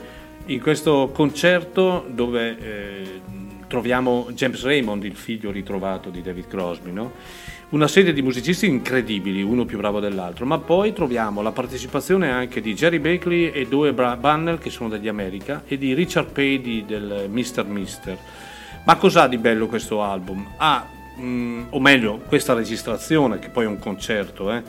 in 0.46 0.60
questo 0.60 1.12
concerto 1.14 2.06
dove 2.10 2.58
eh, 2.58 3.20
troviamo 3.68 4.28
James 4.32 4.62
Raymond, 4.62 5.04
il 5.04 5.16
figlio 5.16 5.50
ritrovato 5.50 6.10
di 6.10 6.20
David 6.20 6.46
Crosby, 6.46 6.92
no? 6.92 7.10
Una 7.74 7.88
serie 7.88 8.12
di 8.12 8.22
musicisti 8.22 8.66
incredibili, 8.66 9.42
uno 9.42 9.64
più 9.64 9.78
bravo 9.78 9.98
dell'altro, 9.98 10.46
ma 10.46 10.58
poi 10.58 10.92
troviamo 10.92 11.42
la 11.42 11.50
partecipazione 11.50 12.30
anche 12.30 12.60
di 12.60 12.72
Jerry 12.72 13.00
Bakley 13.00 13.50
e 13.50 13.66
Due 13.66 13.92
Bannell 13.92 14.58
che 14.58 14.70
sono 14.70 14.88
degli 14.88 15.08
America 15.08 15.64
e 15.66 15.76
di 15.76 15.92
Richard 15.92 16.30
Pady 16.30 16.84
del 16.86 17.26
Mr. 17.28 17.64
Mister. 17.66 18.16
Ma 18.84 18.94
cos'ha 18.94 19.26
di 19.26 19.38
bello 19.38 19.66
questo 19.66 20.02
album? 20.04 20.46
Ha, 20.56 20.86
mm, 21.18 21.64
o 21.70 21.80
meglio, 21.80 22.20
questa 22.28 22.54
registrazione, 22.54 23.40
che 23.40 23.48
poi 23.48 23.64
è 23.64 23.66
un 23.66 23.80
concerto, 23.80 24.52
eh, 24.52 24.62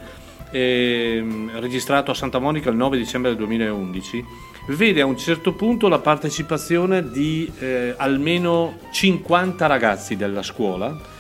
ehm, 0.50 1.60
registrato 1.60 2.10
a 2.10 2.16
Santa 2.16 2.40
Monica 2.40 2.72
il 2.72 2.76
9 2.76 2.98
dicembre 2.98 3.30
del 3.30 3.38
2011, 3.38 4.26
vede 4.70 5.02
a 5.02 5.06
un 5.06 5.16
certo 5.16 5.54
punto 5.54 5.88
la 5.90 6.00
partecipazione 6.00 7.08
di 7.12 7.52
eh, 7.60 7.94
almeno 7.98 8.80
50 8.90 9.68
ragazzi 9.68 10.16
della 10.16 10.42
scuola, 10.42 11.14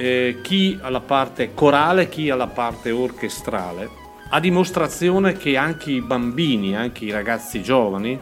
eh, 0.00 0.38
chi 0.40 0.78
alla 0.80 1.00
parte 1.00 1.52
corale, 1.52 2.08
chi 2.08 2.30
alla 2.30 2.46
parte 2.46 2.90
orchestrale, 2.90 3.88
a 4.30 4.40
dimostrazione 4.40 5.34
che 5.34 5.58
anche 5.58 5.90
i 5.90 6.00
bambini, 6.00 6.74
anche 6.74 7.04
i 7.04 7.10
ragazzi 7.10 7.62
giovani, 7.62 8.18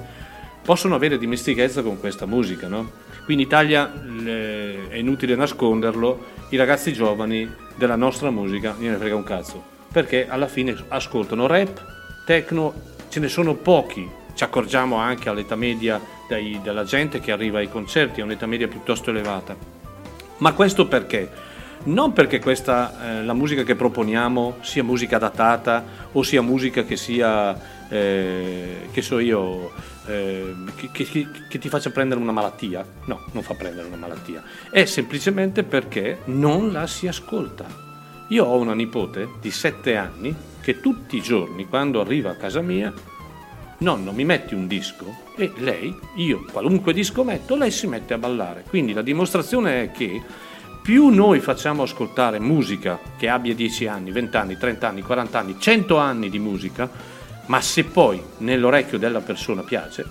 possono 0.64 0.96
avere 0.96 1.18
dimestichezza 1.18 1.82
con 1.82 2.00
questa 2.00 2.26
musica. 2.26 2.66
No? 2.66 2.90
Qui 3.24 3.34
in 3.34 3.40
Italia 3.40 3.92
le- 3.94 4.88
è 4.88 4.96
inutile 4.96 5.36
nasconderlo, 5.36 6.36
i 6.48 6.56
ragazzi 6.56 6.92
giovani 6.92 7.48
della 7.76 7.96
nostra 7.96 8.30
musica 8.30 8.74
non 8.76 8.90
ne 8.90 8.96
frega 8.96 9.14
un 9.14 9.22
cazzo, 9.22 9.62
perché 9.92 10.28
alla 10.28 10.48
fine 10.48 10.74
ascoltano 10.88 11.46
rap, 11.46 11.80
techno, 12.26 12.74
ce 13.08 13.20
ne 13.20 13.28
sono 13.28 13.54
pochi, 13.54 14.06
ci 14.34 14.42
accorgiamo 14.42 14.96
anche 14.96 15.28
all'età 15.28 15.54
media 15.54 16.00
dai- 16.28 16.58
della 16.60 16.82
gente 16.82 17.20
che 17.20 17.30
arriva 17.30 17.58
ai 17.58 17.70
concerti, 17.70 18.20
a 18.20 18.24
un'età 18.24 18.46
media 18.46 18.66
piuttosto 18.66 19.10
elevata. 19.10 19.54
Ma 20.38 20.52
questo 20.52 20.86
perché? 20.88 21.46
Non 21.84 22.12
perché 22.12 22.38
questa, 22.40 23.20
eh, 23.20 23.24
la 23.24 23.32
musica 23.32 23.62
che 23.62 23.74
proponiamo 23.74 24.56
sia 24.60 24.82
musica 24.82 25.16
datata 25.18 25.84
o 26.12 26.22
sia 26.22 26.42
musica 26.42 26.84
che 26.84 26.96
sia, 26.96 27.88
eh, 27.88 28.88
che 28.90 29.00
so 29.00 29.18
io, 29.20 29.70
eh, 30.06 30.54
che, 30.74 30.90
che- 31.04 31.26
che- 31.48 31.58
ti 31.58 31.68
faccia 31.68 31.90
prendere 31.90 32.20
una 32.20 32.32
malattia. 32.32 32.84
No, 33.06 33.24
non 33.32 33.42
fa 33.42 33.54
prendere 33.54 33.86
una 33.86 33.96
malattia. 33.96 34.42
È 34.70 34.84
semplicemente 34.84 35.62
perché 35.62 36.18
non 36.26 36.72
la 36.72 36.86
si 36.86 37.06
ascolta. 37.06 37.66
Io 38.28 38.44
ho 38.44 38.58
una 38.58 38.74
nipote 38.74 39.28
di 39.40 39.50
7 39.50 39.96
anni 39.96 40.34
che 40.60 40.80
tutti 40.80 41.16
i 41.16 41.22
giorni, 41.22 41.66
quando 41.66 42.00
arriva 42.00 42.30
a 42.30 42.34
casa 42.36 42.60
mia, 42.60 42.92
nonno 43.78 44.12
mi 44.12 44.24
metti 44.24 44.54
un 44.54 44.66
disco 44.66 45.06
e 45.36 45.52
lei, 45.58 45.96
io 46.16 46.44
qualunque 46.50 46.92
disco 46.92 47.24
metto, 47.24 47.56
lei 47.56 47.70
si 47.70 47.86
mette 47.86 48.12
a 48.12 48.18
ballare. 48.18 48.64
Quindi 48.68 48.92
la 48.92 49.00
dimostrazione 49.02 49.84
è 49.84 49.90
che 49.92 50.20
più 50.88 51.08
noi 51.08 51.40
facciamo 51.40 51.82
ascoltare 51.82 52.40
musica 52.40 52.98
che 53.18 53.28
abbia 53.28 53.54
10 53.54 53.86
anni, 53.88 54.10
20 54.10 54.36
anni, 54.38 54.56
30 54.56 54.88
anni, 54.88 55.02
40 55.02 55.38
anni, 55.38 55.56
100 55.58 55.98
anni 55.98 56.30
di 56.30 56.38
musica, 56.38 56.88
ma 57.44 57.60
se 57.60 57.84
poi 57.84 58.22
nell'orecchio 58.38 58.96
della 58.96 59.20
persona 59.20 59.60
piace, 59.60 60.06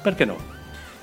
perché 0.00 0.24
no? 0.24 0.36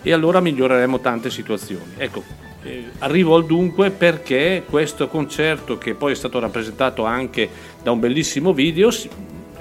E 0.02 0.14
allora 0.14 0.40
miglioreremo 0.40 1.02
tante 1.02 1.30
situazioni. 1.30 1.96
Ecco, 1.98 2.24
eh, 2.64 2.92
arrivo 3.00 3.36
al 3.36 3.46
dunque 3.46 3.92
perché 3.92 4.64
questo 4.66 5.10
concerto, 5.10 5.78
che 5.78 5.94
poi 5.94 6.14
è 6.14 6.16
stato 6.16 6.40
rappresentato 6.40 7.04
anche 7.04 7.50
da 7.84 7.92
un 7.92 8.00
bellissimo 8.00 8.54
video, 8.54 8.90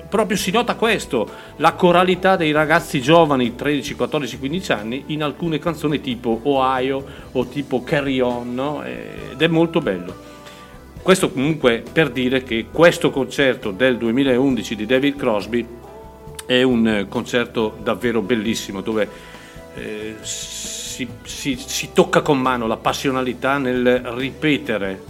proprio 0.09 0.37
si 0.37 0.51
nota 0.51 0.75
questo, 0.75 1.29
la 1.57 1.73
coralità 1.75 2.37
dei 2.37 2.53
ragazzi 2.53 3.01
giovani, 3.01 3.55
13, 3.55 3.95
14, 3.95 4.39
15 4.39 4.73
anni, 4.73 5.05
in 5.09 5.23
alcune 5.23 5.59
canzoni 5.59 6.01
tipo 6.01 6.41
Ohio 6.45 7.05
o 7.33 7.47
tipo 7.47 7.83
Carry 7.83 8.21
On, 8.21 8.55
no? 8.55 8.83
Ed 8.83 9.41
è 9.41 9.47
molto 9.47 9.81
bello. 9.81 10.25
Questo 11.03 11.31
comunque 11.31 11.85
per 11.93 12.11
dire 12.11 12.43
che 12.43 12.67
questo 12.73 13.11
concerto 13.11 13.71
del 13.71 13.97
2011 13.97 14.75
di 14.75 14.87
David 14.87 15.17
Crosby 15.17 15.67
è 16.47 16.63
un 16.63 16.89
eh, 16.89 17.09
concerto 17.09 17.77
davvero 17.83 18.23
bellissimo 18.23 18.81
dove 18.81 19.09
eh, 19.75 20.17
si, 20.23 21.07
si- 21.23 21.57
si 21.57 21.91
tocca 21.93 22.23
con 22.23 22.41
mano 22.41 22.67
la 22.67 22.77
passionalità 22.77 23.59
nel 23.59 23.99
ripetere 24.17 25.01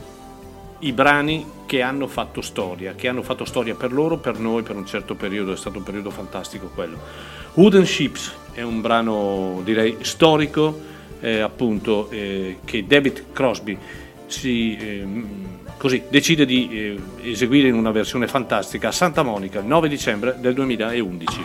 i 0.80 0.92
brani 0.92 1.46
che 1.66 1.82
hanno 1.82 2.06
fatto 2.06 2.40
storia, 2.40 2.94
che 2.94 3.08
hanno 3.08 3.22
fatto 3.22 3.44
storia 3.44 3.74
per 3.74 3.92
loro, 3.92 4.16
per 4.16 4.38
noi, 4.38 4.62
per 4.62 4.76
un 4.76 4.86
certo 4.86 5.14
periodo, 5.14 5.52
è 5.52 5.56
stato 5.56 5.78
un 5.78 5.84
periodo 5.84 6.10
fantastico 6.10 6.70
quello. 6.72 6.98
Wooden 7.54 7.84
Ships 7.84 8.32
è 8.52 8.62
un 8.62 8.80
brano 8.80 9.60
direi 9.64 9.98
storico, 10.00 10.80
eh, 11.20 11.40
appunto, 11.40 12.08
eh, 12.10 12.58
che 12.64 12.86
David 12.86 13.32
Crosby 13.32 13.76
si, 14.26 14.76
ehm, 14.80 15.26
così, 15.76 16.02
decide 16.08 16.46
di 16.46 16.68
eh, 16.70 17.30
eseguire 17.30 17.68
in 17.68 17.74
una 17.74 17.90
versione 17.90 18.28
fantastica 18.28 18.88
a 18.88 18.92
Santa 18.92 19.22
Monica 19.22 19.58
il 19.58 19.66
9 19.66 19.88
dicembre 19.88 20.36
del 20.38 20.54
2011. 20.54 21.44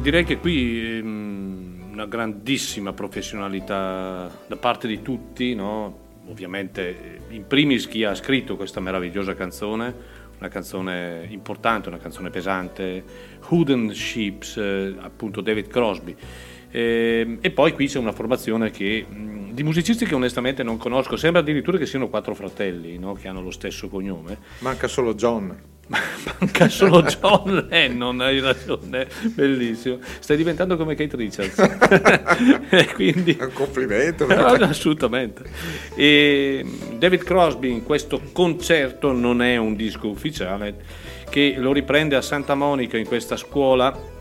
Direi 0.00 0.24
che 0.24 0.38
qui 0.38 0.98
ehm, 0.98 1.90
una 1.92 2.06
grandissima 2.06 2.92
professionalità 2.92 4.30
da 4.46 4.56
parte 4.56 4.88
di 4.88 5.02
tutti, 5.02 5.54
no? 5.54 5.98
ovviamente 6.28 6.88
eh, 7.28 7.34
in 7.34 7.46
primis 7.46 7.88
chi 7.88 8.04
ha 8.04 8.14
scritto 8.14 8.56
questa 8.56 8.80
meravigliosa 8.80 9.34
canzone, 9.34 9.94
una 10.38 10.48
canzone 10.48 11.26
importante, 11.30 11.88
una 11.88 11.98
canzone 11.98 12.30
pesante, 12.30 13.04
Wooden 13.48 13.92
Ships, 13.92 14.56
eh, 14.56 14.94
appunto 15.00 15.40
David 15.40 15.68
Crosby. 15.68 16.16
Eh, 16.70 17.38
e 17.40 17.50
poi 17.50 17.72
qui 17.72 17.86
c'è 17.86 17.98
una 17.98 18.12
formazione 18.12 18.70
che, 18.70 19.04
di 19.50 19.62
musicisti 19.62 20.06
che 20.06 20.14
onestamente 20.14 20.62
non 20.62 20.78
conosco, 20.78 21.16
sembra 21.16 21.42
addirittura 21.42 21.76
che 21.76 21.86
siano 21.86 22.08
quattro 22.08 22.34
fratelli 22.34 22.98
no? 22.98 23.12
che 23.12 23.28
hanno 23.28 23.42
lo 23.42 23.50
stesso 23.50 23.88
cognome. 23.88 24.38
Manca 24.60 24.88
solo 24.88 25.14
John. 25.14 25.71
Manca 26.38 26.68
solo 26.68 27.02
John 27.02 27.66
Lennon, 27.68 28.20
hai 28.20 28.40
ragione, 28.40 29.06
bellissimo. 29.34 29.98
Stai 30.18 30.36
diventando 30.36 30.76
come 30.76 30.94
Kate 30.94 31.16
Richards. 31.16 31.60
Quindi... 32.94 33.36
Un 33.38 33.52
complimento. 33.52 34.26
No, 34.26 34.46
assolutamente. 34.46 35.44
E 35.94 36.64
David 36.96 37.22
Crosby 37.22 37.70
in 37.70 37.84
questo 37.84 38.20
concerto 38.32 39.12
non 39.12 39.42
è 39.42 39.56
un 39.56 39.76
disco 39.76 40.08
ufficiale, 40.08 40.76
che 41.28 41.54
lo 41.58 41.72
riprende 41.72 42.16
a 42.16 42.22
Santa 42.22 42.54
Monica 42.54 42.96
in 42.96 43.06
questa 43.06 43.36
scuola 43.36 44.20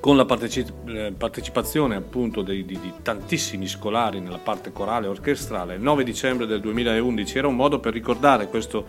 con 0.00 0.16
la 0.16 0.26
eh, 0.28 1.14
partecipazione 1.16 1.96
appunto 1.96 2.42
dei- 2.42 2.64
di, 2.64 2.78
di 2.78 2.92
tantissimi 3.02 3.66
scolari 3.66 4.20
nella 4.20 4.38
parte 4.38 4.70
corale 4.70 5.06
e 5.06 5.08
orchestrale. 5.08 5.74
Il 5.74 5.82
9 5.82 6.04
dicembre 6.04 6.46
del 6.46 6.60
2011 6.60 7.38
era 7.38 7.48
un 7.48 7.56
modo 7.56 7.80
per 7.80 7.92
ricordare 7.92 8.46
questo, 8.46 8.86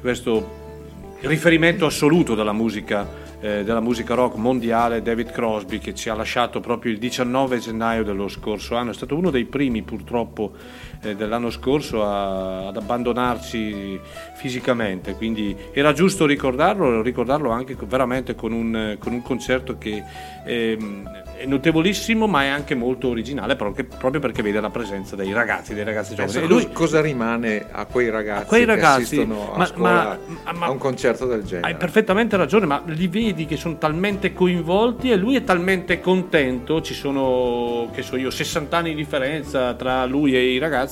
questo 0.00 0.61
riferimento 1.22 1.86
assoluto 1.86 2.34
della 2.34 2.52
musica, 2.52 3.08
eh, 3.40 3.62
della 3.62 3.80
musica 3.80 4.14
rock 4.14 4.36
mondiale, 4.36 5.02
David 5.02 5.30
Crosby, 5.30 5.78
che 5.78 5.94
ci 5.94 6.08
ha 6.08 6.14
lasciato 6.14 6.60
proprio 6.60 6.90
il 6.90 6.98
19 6.98 7.58
gennaio 7.58 8.02
dello 8.02 8.28
scorso 8.28 8.74
anno. 8.74 8.90
È 8.90 8.94
stato 8.94 9.16
uno 9.16 9.30
dei 9.30 9.44
primi, 9.44 9.82
purtroppo, 9.82 10.52
dell'anno 11.02 11.50
scorso 11.50 12.04
a- 12.04 12.68
ad 12.68 12.76
abbandonarci 12.76 14.00
fisicamente. 14.34 15.14
Quindi 15.14 15.56
era 15.72 15.92
giusto 15.92 16.26
ricordarlo, 16.26 17.02
ricordarlo 17.02 17.50
anche 17.50 17.76
veramente 17.86 18.34
con 18.34 18.52
un, 18.52 18.96
con 18.98 19.12
un 19.12 19.22
concerto 19.22 19.76
che 19.78 20.02
ehm, 20.44 21.20
è 21.38 21.46
notevolissimo, 21.46 22.26
ma 22.28 22.44
è 22.44 22.48
anche 22.48 22.74
molto 22.76 23.08
originale, 23.08 23.56
proprio, 23.56 23.84
proprio 23.98 24.20
perché 24.20 24.42
vede 24.42 24.60
la 24.60 24.70
presenza 24.70 25.16
dei 25.16 25.32
ragazzi, 25.32 25.74
dei 25.74 25.82
ragazzi 25.84 26.14
giovani. 26.14 26.38
E 26.38 26.46
lui- 26.46 26.64
cos- 26.66 26.72
cosa 26.72 27.00
rimane 27.00 27.66
a 27.70 27.84
quei 27.86 28.10
ragazzi, 28.10 28.42
A 28.44 28.46
quei 28.46 28.64
ragazzi, 28.64 29.16
che 29.16 29.22
assistono 29.22 29.54
a, 29.54 29.58
ma- 29.58 29.66
scuola 29.66 30.18
ma- 30.44 30.52
ma- 30.52 30.66
a 30.66 30.70
un 30.70 30.78
concerto 30.78 31.26
del 31.26 31.42
genere? 31.42 31.66
Hai 31.72 31.76
perfettamente 31.76 32.36
ragione, 32.36 32.66
ma 32.66 32.80
li 32.86 33.08
vedi 33.08 33.46
che 33.46 33.56
sono 33.56 33.76
talmente 33.78 34.32
coinvolti 34.32 35.10
e 35.10 35.16
lui 35.16 35.34
è 35.36 35.42
talmente 35.42 35.98
contento, 36.00 36.80
ci 36.80 36.94
sono, 36.94 37.88
che 37.92 38.02
so 38.02 38.16
io, 38.16 38.30
60 38.30 38.76
anni 38.76 38.90
di 38.90 38.96
differenza 38.96 39.74
tra 39.74 40.04
lui 40.06 40.34
e 40.36 40.52
i 40.52 40.58
ragazzi, 40.58 40.91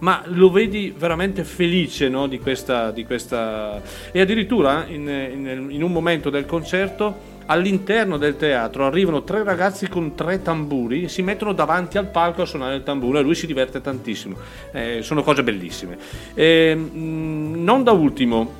ma 0.00 0.22
lo 0.26 0.50
vedi 0.50 0.94
veramente 0.96 1.44
felice 1.44 2.08
no, 2.08 2.26
di, 2.26 2.38
questa, 2.38 2.90
di 2.90 3.04
questa... 3.04 3.80
E 4.12 4.20
addirittura 4.20 4.86
in, 4.88 5.08
in- 5.08 5.66
in 5.70 5.82
un 5.82 5.92
momento 5.92 6.30
del 6.30 6.46
concerto 6.46 7.36
all'interno 7.46 8.18
del 8.18 8.36
teatro 8.36 8.84
arrivano 8.84 9.22
tre 9.22 9.42
ragazzi 9.42 9.88
con 9.88 10.14
tre 10.14 10.42
tamburi 10.42 11.04
e 11.04 11.08
si 11.08 11.22
mettono 11.22 11.52
davanti 11.52 11.96
al 11.96 12.08
palco 12.08 12.42
a 12.42 12.44
suonare 12.44 12.76
il 12.76 12.82
tamburo 12.82 13.18
e 13.18 13.22
lui 13.22 13.34
si 13.34 13.46
diverte 13.46 13.80
tantissimo. 13.80 14.36
Eh, 14.72 15.00
sono 15.02 15.22
cose 15.22 15.42
bellissime. 15.42 15.96
E, 16.34 16.74
mm, 16.74 17.64
non 17.64 17.82
da 17.82 17.92
ultimo, 17.92 18.52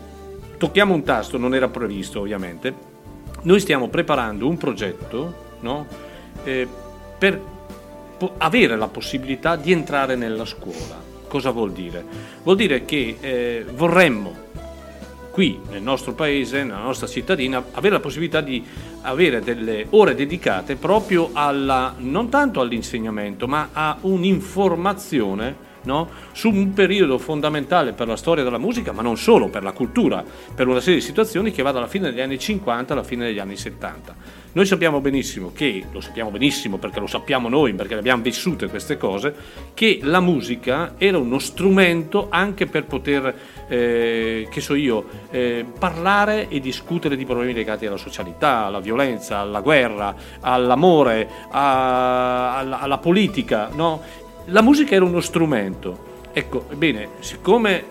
tocchiamo 0.57 0.95
un 0.95 1.03
tasto, 1.03 1.37
non 1.37 1.55
era 1.55 1.69
previsto 1.69 2.21
ovviamente. 2.21 2.87
Noi 3.43 3.61
stiamo 3.61 3.89
preparando 3.89 4.49
un 4.49 4.57
progetto 4.57 5.47
no? 5.61 5.87
Eh, 6.45 6.67
per 7.19 7.41
po- 8.19 8.35
avere 8.37 8.77
la 8.77 8.89
possibilità 8.89 9.57
di 9.57 9.73
entrare 9.73 10.17
nella 10.17 10.45
scuola. 10.45 11.07
Cosa 11.29 11.51
vuol 11.51 11.73
dire? 11.73 12.05
Vuol 12.43 12.57
dire 12.57 12.85
che 12.85 13.17
eh, 13.21 13.65
vorremmo 13.75 14.47
qui 15.31 15.61
nel 15.71 15.83
nostro 15.83 16.15
paese, 16.15 16.65
nella 16.65 16.81
nostra 16.81 17.07
cittadina, 17.07 17.65
avere 17.73 17.95
la 17.95 18.01
possibilità 18.01 18.41
di 18.41 18.65
avere 19.03 19.41
delle 19.41 19.87
ore 19.91 20.17
dedicate 20.17 20.75
proprio 20.75 21.31
alla, 21.33 21.95
non 21.99 22.29
tanto 22.29 22.61
all'insegnamento, 22.61 23.47
ma 23.47 23.69
a 23.73 23.99
un'informazione 24.01 25.67
no? 25.85 26.09
su 26.33 26.51
un 26.51 26.73
periodo 26.73 27.19
fondamentale 27.19 27.93
per 27.93 28.09
la 28.09 28.17
storia 28.17 28.43
della 28.43 28.59
musica, 28.59 28.93
ma 28.93 29.03
non 29.03 29.17
solo, 29.17 29.49
per 29.49 29.63
la 29.63 29.73
cultura, 29.73 30.25
per 30.55 30.67
una 30.67 30.81
serie 30.81 30.99
di 30.99 31.05
situazioni 31.05 31.53
che 31.53 31.63
va 31.63 31.73
dalla 31.73 31.87
fine 31.87 32.11
degli 32.11 32.21
anni 32.21 32.39
50 32.39 32.93
alla 32.93 33.05
fine 33.05 33.27
degli 33.27 33.39
anni 33.39 33.57
70. 33.57 34.17
Noi 34.59 34.67
sappiamo 34.67 35.01
benissimo 35.01 35.53
che, 35.55 35.85
lo 35.93 36.01
sappiamo 36.01 36.31
benissimo 36.31 36.79
perché 36.79 36.99
lo 36.99 37.07
sappiamo 37.07 37.49
noi, 37.49 37.75
perché 37.75 37.95
le 37.95 38.01
abbiamo 38.01 38.25
vissute 38.25 38.67
queste 38.67 38.97
cose, 38.97 39.33
che 39.73 40.01
la 40.03 40.19
musica 40.19 40.95
era 40.99 41.17
uno 41.17 41.39
strumento 41.39 42.27
anche 42.29 42.67
per 42.67 42.85
poter, 42.85 43.33
eh, 43.69 44.49
che 44.51 44.61
so 44.61 44.75
io, 44.75 45.07
eh, 45.31 45.65
parlare 45.79 46.49
e 46.49 46.59
discutere 46.59 47.15
di 47.15 47.25
problemi 47.25 47.53
legati 47.53 47.87
alla 47.87 47.97
socialità, 47.97 48.65
alla 48.65 48.81
violenza, 48.81 49.39
alla 49.39 49.61
guerra, 49.61 50.17
all'amore, 50.41 51.29
a- 51.51 52.57
alla, 52.57 52.81
alla 52.81 52.99
politica. 52.99 53.71
No? 53.73 54.03
La 54.47 54.61
musica 54.61 54.97
era 54.97 55.05
uno 55.05 55.21
strumento. 55.21 56.25
Ecco, 56.33 56.67
ebbene, 56.69 57.11
siccome, 57.21 57.85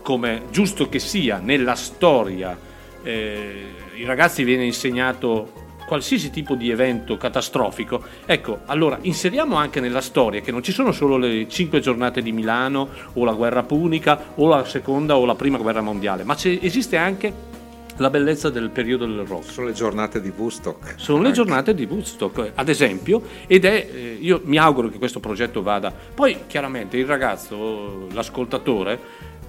come 0.00 0.44
giusto 0.50 0.88
che 0.88 1.00
sia, 1.00 1.36
nella 1.36 1.74
storia 1.74 2.58
eh, 3.02 3.66
i 3.96 4.04
ragazzi 4.04 4.42
viene 4.42 4.64
insegnato 4.64 5.63
qualsiasi 5.86 6.30
tipo 6.30 6.54
di 6.54 6.70
evento 6.70 7.16
catastrofico, 7.16 8.02
ecco, 8.26 8.60
allora 8.66 8.98
inseriamo 9.02 9.56
anche 9.56 9.80
nella 9.80 10.00
storia 10.00 10.40
che 10.40 10.50
non 10.50 10.62
ci 10.62 10.72
sono 10.72 10.92
solo 10.92 11.16
le 11.16 11.48
cinque 11.48 11.80
giornate 11.80 12.22
di 12.22 12.32
Milano 12.32 12.88
o 13.12 13.24
la 13.24 13.32
guerra 13.32 13.62
punica 13.62 14.32
o 14.36 14.48
la 14.48 14.64
seconda 14.64 15.16
o 15.16 15.24
la 15.24 15.34
prima 15.34 15.58
guerra 15.58 15.80
mondiale, 15.80 16.24
ma 16.24 16.36
esiste 16.36 16.96
anche 16.96 17.52
la 17.98 18.10
bellezza 18.10 18.50
del 18.50 18.70
periodo 18.70 19.06
del 19.06 19.24
rock. 19.24 19.50
Sono 19.50 19.68
le 19.68 19.72
giornate 19.72 20.20
di 20.20 20.32
Woodstock. 20.36 20.94
Sono 20.96 21.22
le 21.22 21.30
giornate 21.30 21.74
di 21.74 21.84
Woodstock, 21.84 22.52
ad 22.54 22.68
esempio, 22.68 23.22
ed 23.46 23.64
è, 23.64 23.88
eh, 23.92 24.18
io 24.20 24.40
mi 24.44 24.58
auguro 24.58 24.88
che 24.88 24.98
questo 24.98 25.20
progetto 25.20 25.62
vada. 25.62 25.92
Poi, 26.14 26.38
chiaramente, 26.48 26.96
il 26.96 27.06
ragazzo, 27.06 28.08
l'ascoltatore, 28.12 28.98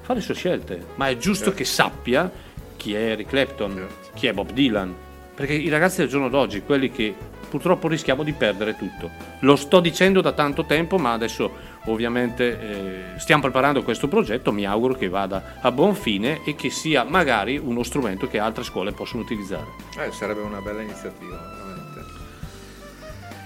fa 0.01 0.13
le 0.13 0.21
sue 0.21 0.35
scelte, 0.35 0.85
ma 0.95 1.09
è 1.09 1.17
giusto 1.17 1.45
Certo. 1.45 1.57
che 1.57 1.65
sappia 1.65 2.31
chi 2.77 2.93
è 2.93 2.99
Eric 2.99 3.29
Clapton, 3.29 3.87
chi 4.13 4.27
è 4.27 4.33
Bob 4.33 4.51
Dylan, 4.51 4.93
perché 5.35 5.53
i 5.53 5.69
ragazzi 5.69 5.97
del 5.97 6.07
giorno 6.07 6.29
d'oggi, 6.29 6.61
quelli 6.61 6.89
che 6.89 7.13
purtroppo 7.49 7.87
rischiamo 7.87 8.23
di 8.23 8.33
perdere 8.33 8.75
tutto. 8.75 9.11
Lo 9.39 9.55
sto 9.55 9.79
dicendo 9.79 10.21
da 10.21 10.31
tanto 10.31 10.65
tempo, 10.65 10.97
ma 10.97 11.13
adesso 11.13 11.73
ovviamente 11.85 12.59
eh, 12.59 13.19
stiamo 13.19 13.43
preparando 13.43 13.83
questo 13.83 14.07
progetto, 14.07 14.51
mi 14.51 14.65
auguro 14.65 14.95
che 14.95 15.07
vada 15.07 15.57
a 15.61 15.71
buon 15.71 15.93
fine 15.93 16.41
e 16.45 16.55
che 16.55 16.69
sia 16.69 17.03
magari 17.03 17.57
uno 17.57 17.83
strumento 17.83 18.27
che 18.27 18.39
altre 18.39 18.63
scuole 18.63 18.91
possono 18.91 19.21
utilizzare. 19.21 19.67
Eh, 19.99 20.11
sarebbe 20.11 20.41
una 20.41 20.61
bella 20.61 20.81
iniziativa, 20.81 21.37
veramente. 21.37 22.03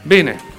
Bene, 0.04 0.58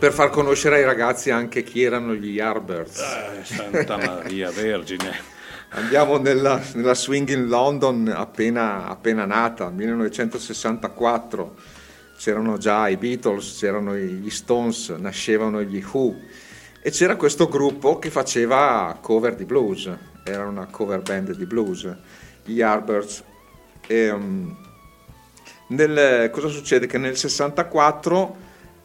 Per 0.00 0.12
far 0.12 0.30
conoscere 0.30 0.76
ai 0.76 0.84
ragazzi 0.84 1.30
anche 1.30 1.62
chi 1.62 1.82
erano 1.82 2.14
gli 2.14 2.30
Yardbirds. 2.30 3.00
Eh, 3.00 3.44
Santa 3.44 3.98
Maria 3.98 4.50
Vergine. 4.50 5.29
Andiamo 5.72 6.18
nella, 6.18 6.60
nella 6.74 6.94
swing 6.94 7.28
in 7.28 7.46
London 7.46 8.12
appena, 8.12 8.88
appena 8.88 9.24
nata, 9.24 9.70
1964. 9.70 11.54
C'erano 12.18 12.58
già 12.58 12.88
i 12.88 12.96
Beatles, 12.96 13.56
c'erano 13.56 13.94
gli 13.94 14.28
Stones, 14.30 14.88
nascevano 14.88 15.62
gli 15.62 15.82
Who 15.92 16.16
e 16.82 16.90
c'era 16.90 17.14
questo 17.14 17.46
gruppo 17.46 18.00
che 18.00 18.10
faceva 18.10 18.98
cover 19.00 19.36
di 19.36 19.44
blues, 19.44 19.88
era 20.24 20.44
una 20.44 20.66
cover 20.66 21.02
band 21.02 21.36
di 21.36 21.46
blues, 21.46 21.88
gli 22.44 22.54
Yardbirds. 22.54 23.22
E, 23.86 24.10
um, 24.10 24.56
nel- 25.68 26.30
cosa 26.32 26.48
succede? 26.48 26.88
Che 26.88 26.98
nel 26.98 27.16
64 27.16 28.36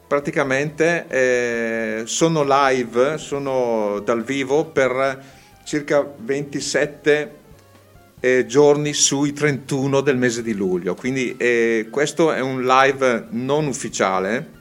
praticamente 0.08 1.08
eh, 1.08 2.04
sono 2.06 2.44
live, 2.46 3.18
sono 3.18 4.00
dal 4.02 4.24
vivo 4.24 4.66
per 4.66 5.34
circa 5.66 6.08
27 6.18 7.44
eh, 8.20 8.46
giorni 8.46 8.94
sui 8.94 9.34
31 9.34 10.00
del 10.02 10.16
mese 10.16 10.42
di 10.42 10.54
luglio. 10.54 10.96
Quindi 10.96 11.36
eh, 11.38 11.88
questo 11.90 12.32
è 12.32 12.40
un 12.40 12.64
live 12.64 13.28
non 13.32 13.66
ufficiale 13.66 14.52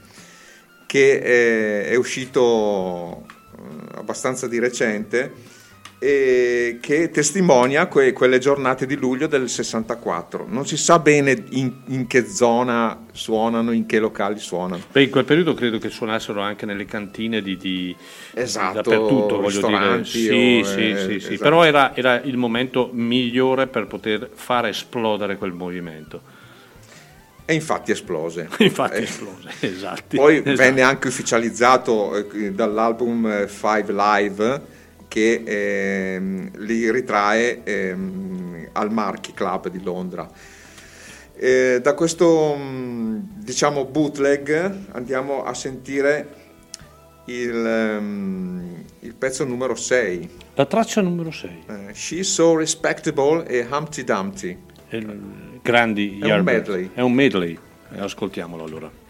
che 0.87 1.19
eh, 1.19 1.85
è 1.89 1.95
uscito 1.95 3.21
eh, 3.21 3.97
abbastanza 3.97 4.47
di 4.47 4.59
recente 4.59 5.31
che 5.97 7.09
testimonia 7.11 7.87
que- 7.87 8.13
quelle 8.13 8.37
giornate 8.37 8.85
di 8.85 8.95
luglio 8.95 9.27
del 9.27 9.49
64. 9.49 10.45
Non 10.47 10.67
si 10.67 10.77
sa 10.77 10.99
bene 10.99 11.43
in, 11.51 11.71
in 11.87 12.05
che 12.07 12.27
zona 12.27 13.05
suonano, 13.11 13.71
in 13.71 13.85
che 13.85 13.99
locali 13.99 14.37
suonano. 14.37 14.83
Beh, 14.91 15.03
in 15.03 15.09
quel 15.09 15.25
periodo 15.25 15.53
credo 15.53 15.77
che 15.79 15.89
suonassero 15.89 16.41
anche 16.41 16.65
nelle 16.65 16.85
cantine 16.85 17.41
di, 17.41 17.57
di- 17.57 17.95
Esatto, 18.33 18.81
dappertutto, 18.81 19.39
voglio 19.39 19.65
dire. 19.65 20.03
Sì, 20.05 20.27
o, 20.29 20.63
sì, 20.63 20.89
eh, 20.91 20.97
sì, 20.97 21.19
sì. 21.19 21.33
esatto. 21.33 21.43
Però 21.43 21.63
era, 21.63 21.95
era 21.95 22.21
il 22.21 22.37
momento 22.37 22.89
migliore 22.91 23.67
per 23.67 23.87
poter 23.87 24.29
fare 24.33 24.69
esplodere 24.69 25.37
quel 25.37 25.53
movimento. 25.53 26.21
E 27.45 27.53
infatti 27.53 27.91
esplose. 27.91 28.49
Infatti 28.59 28.97
Eh, 28.97 29.03
esplose, 29.03 29.49
esatti. 29.59 30.17
Poi 30.17 30.37
Esatto. 30.43 30.55
venne 30.55 30.81
anche 30.81 31.07
ufficializzato 31.07 32.15
eh, 32.31 32.51
dall'album 32.51 33.27
eh, 33.27 33.47
Five 33.47 33.93
Live 33.93 34.61
che 35.07 35.43
eh, 35.45 36.49
li 36.55 36.91
ritrae 36.91 37.63
eh, 37.63 37.95
al 38.71 38.91
Marchi 38.91 39.33
Club 39.33 39.69
di 39.69 39.81
Londra. 39.81 40.29
Eh, 41.37 41.79
da 41.81 41.93
questo 41.93 42.55
mm, 42.57 43.19
diciamo 43.43 43.85
bootleg 43.85 44.73
andiamo 44.91 45.43
a 45.43 45.53
sentire 45.53 46.43
il, 47.25 47.65
ehm, 47.65 48.83
il 49.01 49.15
pezzo 49.15 49.43
numero 49.45 49.75
6. 49.75 50.29
La 50.55 50.65
traccia 50.65 51.01
numero 51.01 51.31
6. 51.31 51.63
Eh, 51.67 51.93
She's 51.93 52.31
So 52.31 52.55
Respectable 52.55 53.45
e 53.47 53.65
Humpty 53.69 54.03
Dumpty. 54.03 54.57
Il, 54.89 55.59
grandi 55.61 56.19
È 56.19 56.33
un 56.33 56.43
medley. 56.43 56.91
È 56.93 57.01
un 57.01 57.13
medley. 57.13 57.57
Eh, 57.91 57.99
ascoltiamolo 57.99 58.63
allora. 58.63 59.03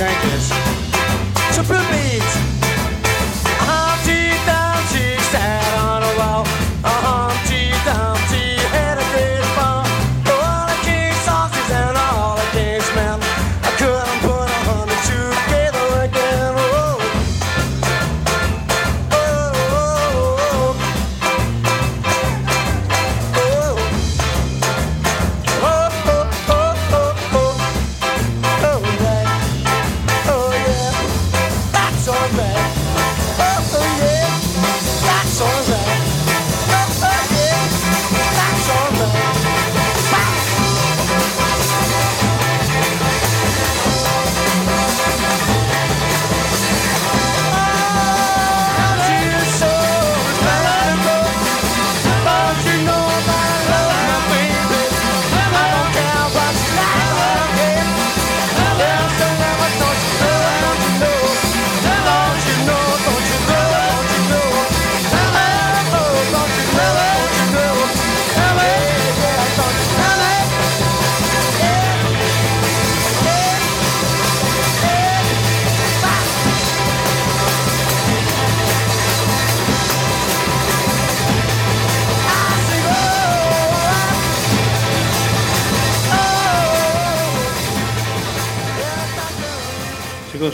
changes. 0.00 0.69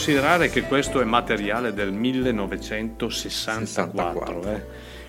Considerare 0.06 0.50
che 0.50 0.62
questo 0.62 1.00
è 1.00 1.04
materiale 1.04 1.74
del 1.74 1.90
1964, 1.90 4.42
eh. 4.44 4.62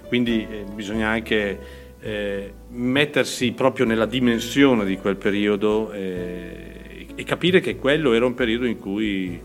quindi 0.08 0.48
eh, 0.50 0.64
bisogna 0.74 1.10
anche 1.10 1.60
eh, 2.00 2.54
mettersi 2.70 3.52
proprio 3.52 3.86
nella 3.86 4.08
dimensione 4.08 4.86
di 4.86 4.98
quel 4.98 5.18
periodo 5.18 5.92
eh, 5.92 7.06
e 7.14 7.24
capire 7.24 7.60
che 7.60 7.78
quello 7.78 8.14
era 8.14 8.26
un 8.26 8.34
periodo 8.34 8.66
in 8.66 8.80
cui 8.80 9.40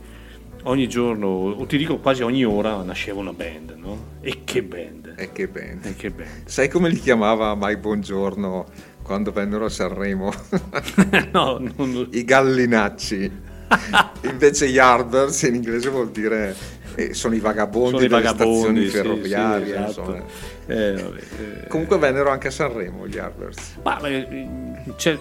ogni 0.62 0.88
giorno, 0.88 1.26
o 1.28 1.66
ti 1.66 1.76
dico 1.76 1.98
quasi 1.98 2.22
ogni 2.22 2.46
ora, 2.46 2.82
nasceva 2.82 3.20
una 3.20 3.34
band, 3.34 3.74
no? 3.76 4.12
E 4.22 4.44
che 4.44 4.62
band! 4.62 5.16
E 5.18 5.32
che 5.32 5.48
band! 5.48 5.84
E 5.84 5.94
che 5.96 6.08
band! 6.08 6.46
Sai 6.46 6.70
come 6.70 6.88
li 6.88 6.98
chiamava 6.98 7.54
Mai 7.54 7.76
Buongiorno 7.76 8.64
quando 9.02 9.32
vennero 9.32 9.66
a 9.66 9.68
Sanremo? 9.68 10.32
no, 11.30 11.60
non... 11.76 12.08
I 12.10 12.24
gallinacci. 12.24 13.41
Invece 14.30 14.66
Yardbirds 14.66 15.42
in 15.42 15.54
inglese 15.54 15.88
vuol 15.90 16.10
dire 16.10 16.54
eh, 16.94 17.14
sono 17.14 17.34
i 17.34 17.40
vagabondi 17.40 17.90
Sono 17.90 18.04
i 18.04 18.08
delle 18.08 18.22
vagabondi, 18.22 18.58
stazioni 18.58 18.84
sì, 18.84 18.90
ferroviarie. 18.90 19.66
sì, 19.66 19.72
esatto. 19.72 19.88
insomma. 19.88 20.24
Eh, 20.66 20.74
eh. 20.74 21.66
Comunque 21.68 21.98
vennero 21.98 22.30
anche 22.30 22.48
a 22.48 22.50
Sanremo 22.50 23.06
gli 23.06 23.14
Yardbirds. 23.14 23.78
Ma, 23.82 24.00
eh, 24.00 24.48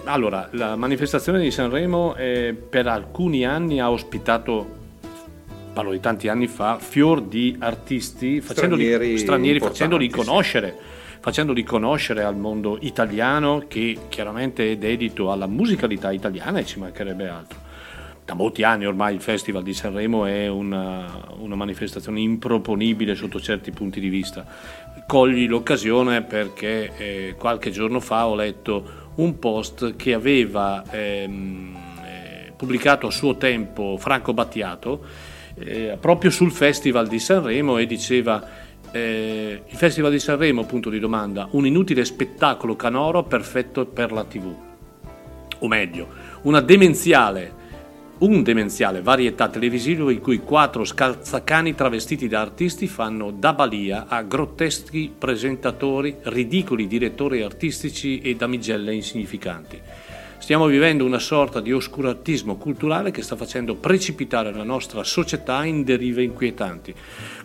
allora, 0.04 0.48
la 0.52 0.76
manifestazione 0.76 1.40
di 1.40 1.50
Sanremo 1.50 2.14
eh, 2.16 2.54
per 2.54 2.86
alcuni 2.86 3.44
anni 3.44 3.80
ha 3.80 3.90
ospitato, 3.90 4.80
parlo 5.72 5.92
di 5.92 6.00
tanti 6.00 6.28
anni 6.28 6.46
fa, 6.46 6.78
fior 6.78 7.22
di 7.22 7.56
artisti, 7.58 8.40
Stranieri 8.40 9.18
stranieri, 9.18 9.58
facendoli 9.58 10.10
sì. 10.10 10.16
conoscere, 10.16 10.76
facendoli 11.20 11.62
conoscere 11.64 12.22
al 12.22 12.36
mondo 12.36 12.78
italiano 12.80 13.64
che 13.66 13.98
chiaramente 14.08 14.72
è 14.72 14.76
dedito 14.76 15.32
alla 15.32 15.46
musicalità 15.46 16.12
italiana 16.12 16.58
e 16.58 16.66
ci 16.66 16.78
mancherebbe 16.78 17.28
altro. 17.28 17.70
Da 18.24 18.34
molti 18.34 18.62
anni 18.62 18.86
ormai 18.86 19.14
il 19.14 19.20
Festival 19.20 19.64
di 19.64 19.74
Sanremo 19.74 20.26
è 20.26 20.46
una, 20.46 21.26
una 21.38 21.56
manifestazione 21.56 22.20
improponibile 22.20 23.16
sotto 23.16 23.40
certi 23.40 23.72
punti 23.72 23.98
di 23.98 24.08
vista. 24.08 24.46
Cogli 25.08 25.48
l'occasione 25.48 26.22
perché 26.22 26.92
eh, 26.96 27.34
qualche 27.36 27.72
giorno 27.72 27.98
fa 27.98 28.28
ho 28.28 28.36
letto 28.36 29.10
un 29.16 29.40
post 29.40 29.96
che 29.96 30.14
aveva 30.14 30.84
ehm, 30.88 31.76
eh, 32.04 32.52
pubblicato 32.56 33.08
a 33.08 33.10
suo 33.10 33.36
tempo 33.36 33.96
Franco 33.98 34.32
Battiato 34.32 35.04
eh, 35.54 35.98
proprio 36.00 36.30
sul 36.30 36.52
Festival 36.52 37.08
di 37.08 37.18
Sanremo 37.18 37.76
e 37.78 37.86
diceva 37.86 38.46
eh, 38.92 39.62
il 39.66 39.76
Festival 39.76 40.12
di 40.12 40.20
Sanremo, 40.20 40.64
punto 40.64 40.90
di 40.90 41.00
domanda, 41.00 41.48
un 41.50 41.66
inutile 41.66 42.04
spettacolo 42.04 42.76
canoro 42.76 43.24
perfetto 43.24 43.84
per 43.84 44.12
la 44.12 44.22
TV. 44.22 44.54
O 45.58 45.66
meglio, 45.66 46.08
una 46.42 46.60
demenziale 46.60 47.61
un 48.22 48.44
demenziale 48.44 49.02
varietà 49.02 49.48
televisivo 49.48 50.08
in 50.08 50.20
cui 50.20 50.38
quattro 50.38 50.84
scalzacani 50.84 51.74
travestiti 51.74 52.28
da 52.28 52.40
artisti 52.40 52.86
fanno 52.86 53.32
da 53.32 53.52
balia 53.52 54.06
a 54.06 54.22
grotteschi 54.22 55.12
presentatori, 55.16 56.16
ridicoli 56.22 56.86
direttori 56.86 57.42
artistici 57.42 58.20
e 58.20 58.36
damigelle 58.36 58.94
insignificanti. 58.94 59.80
Stiamo 60.38 60.66
vivendo 60.66 61.04
una 61.04 61.20
sorta 61.20 61.60
di 61.60 61.72
oscurantismo 61.72 62.56
culturale 62.56 63.12
che 63.12 63.22
sta 63.22 63.36
facendo 63.36 63.76
precipitare 63.76 64.52
la 64.52 64.64
nostra 64.64 65.04
società 65.04 65.64
in 65.64 65.84
derive 65.84 66.22
inquietanti. 66.22 66.92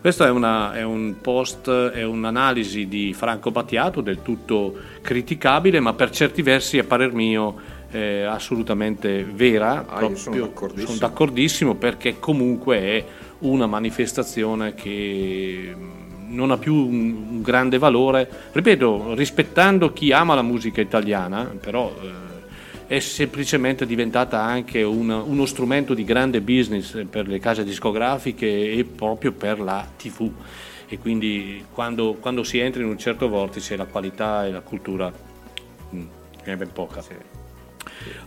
Questo 0.02 0.26
è, 0.26 0.30
una- 0.30 0.74
è 0.74 0.84
un 0.84 1.16
post, 1.22 1.70
è 1.70 2.04
un'analisi 2.04 2.88
di 2.88 3.14
Franco 3.14 3.52
Battiato 3.52 4.02
del 4.02 4.22
tutto 4.24 4.76
criticabile, 5.02 5.80
ma 5.80 5.94
per 5.94 6.10
certi 6.10 6.42
versi, 6.42 6.80
a 6.80 6.84
parer 6.84 7.14
mio, 7.14 7.77
è 7.98 8.22
assolutamente 8.22 9.24
vera. 9.24 9.86
Ah, 9.88 10.02
io 10.02 10.16
sono 10.16 10.36
proprio- 10.36 10.46
d'accordissimo. 10.46 10.88
sono 10.88 11.00
d'accordissimo 11.00 11.76
perché 11.76 12.20
comunque 12.20 12.78
è 12.80 13.06
una 13.40 13.68
manifestazione 13.68 14.74
che 14.74 15.76
non 16.30 16.52
ha 16.52 16.58
più 16.58 16.74
un, 16.76 17.26
un 17.30 17.42
grande 17.42 17.78
valore, 17.78 18.30
ripeto, 18.52 19.14
rispettando 19.14 19.94
chi 19.94 20.12
ama 20.12 20.36
la 20.36 20.42
musica 20.42 20.82
italiana, 20.82 21.44
però 21.60 21.94
eh, 22.02 22.96
è 22.96 23.00
semplicemente 23.00 23.86
diventata 23.86 24.42
anche 24.42 24.84
un- 24.84 25.10
uno 25.10 25.46
strumento 25.46 25.94
di 25.94 26.04
grande 26.04 26.42
business 26.42 27.06
per 27.10 27.28
le 27.28 27.40
case 27.40 27.64
discografiche 27.64 28.46
e 28.72 28.84
proprio 28.84 29.32
per 29.32 29.60
la 29.60 29.88
TV. 29.98 30.32
E 30.90 31.00
quindi 31.00 31.66
quando, 31.74 32.16
quando 32.20 32.44
si 32.44 32.60
entra 32.60 32.82
in 32.82 32.88
un 32.88 32.98
certo 32.98 33.28
vortice 33.28 33.76
la 33.76 33.86
qualità 33.86 34.46
e 34.46 34.52
la 34.52 34.62
cultura 34.62 35.12
mh, 35.90 36.02
è 36.44 36.56
ben 36.56 36.72
poca. 36.72 37.02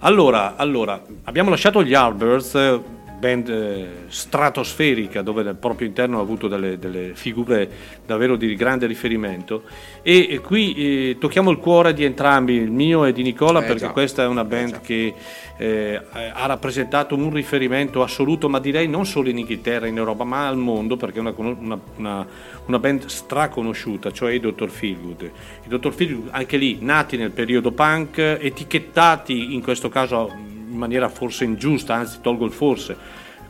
Allora, 0.00 0.56
allora, 0.56 1.02
abbiamo 1.24 1.50
lasciato 1.50 1.82
gli 1.82 1.90
Yardbirds, 1.90 2.54
eh, 2.54 2.80
band 3.20 3.48
eh, 3.50 3.86
stratosferica 4.08 5.20
dove 5.22 5.42
nel 5.42 5.54
proprio 5.56 5.86
interno 5.86 6.18
ha 6.18 6.22
avuto 6.22 6.48
delle, 6.48 6.78
delle 6.78 7.10
figure 7.14 7.68
davvero 8.06 8.36
di 8.36 8.54
grande 8.56 8.86
riferimento 8.86 9.62
e, 10.02 10.26
e 10.30 10.38
qui 10.40 10.74
eh, 11.10 11.16
tocchiamo 11.20 11.50
il 11.50 11.58
cuore 11.58 11.92
di 11.92 12.04
entrambi, 12.04 12.54
il 12.54 12.70
mio 12.70 13.04
e 13.04 13.12
di 13.12 13.22
Nicola, 13.22 13.62
Eh, 13.62 13.66
perché 13.66 13.86
già. 13.86 13.90
questa 13.90 14.22
è 14.22 14.26
una 14.26 14.44
band 14.44 14.80
che 14.80 15.12
eh, 15.58 16.00
ha 16.32 16.46
rappresentato 16.46 17.14
un 17.14 17.30
riferimento 17.30 18.02
assoluto, 18.02 18.48
ma 18.48 18.58
direi 18.58 18.88
non 18.88 19.04
solo 19.04 19.28
in 19.28 19.36
Inghilterra, 19.36 19.86
in 19.86 19.98
Europa, 19.98 20.24
ma 20.24 20.48
al 20.48 20.56
mondo, 20.56 20.96
perché 20.96 21.18
è 21.18 21.20
una, 21.20 21.34
una- 21.36 21.78
una- 21.96 22.26
una 22.64 22.78
band 22.78 23.04
straconosciuta, 23.06 24.10
cioè 24.10 24.32
i 24.32 24.40
Dr. 24.40 24.70
Feelgood. 24.70 25.22
I 25.66 25.68
Dr. 25.68 25.92
Feelgood, 25.92 26.28
anche 26.30 26.56
lì, 26.56 26.78
nati 26.80 27.18
nel 27.18 27.30
periodo 27.32 27.72
punk, 27.72 28.16
etichettati 28.18 29.52
in 29.54 29.60
questo 29.62 29.90
caso 29.90 30.32
in 30.70 30.76
maniera 30.76 31.08
forse 31.08 31.44
ingiusta, 31.44 31.94
anzi 31.94 32.18
tolgo 32.20 32.44
il 32.44 32.52
forse, 32.52 32.96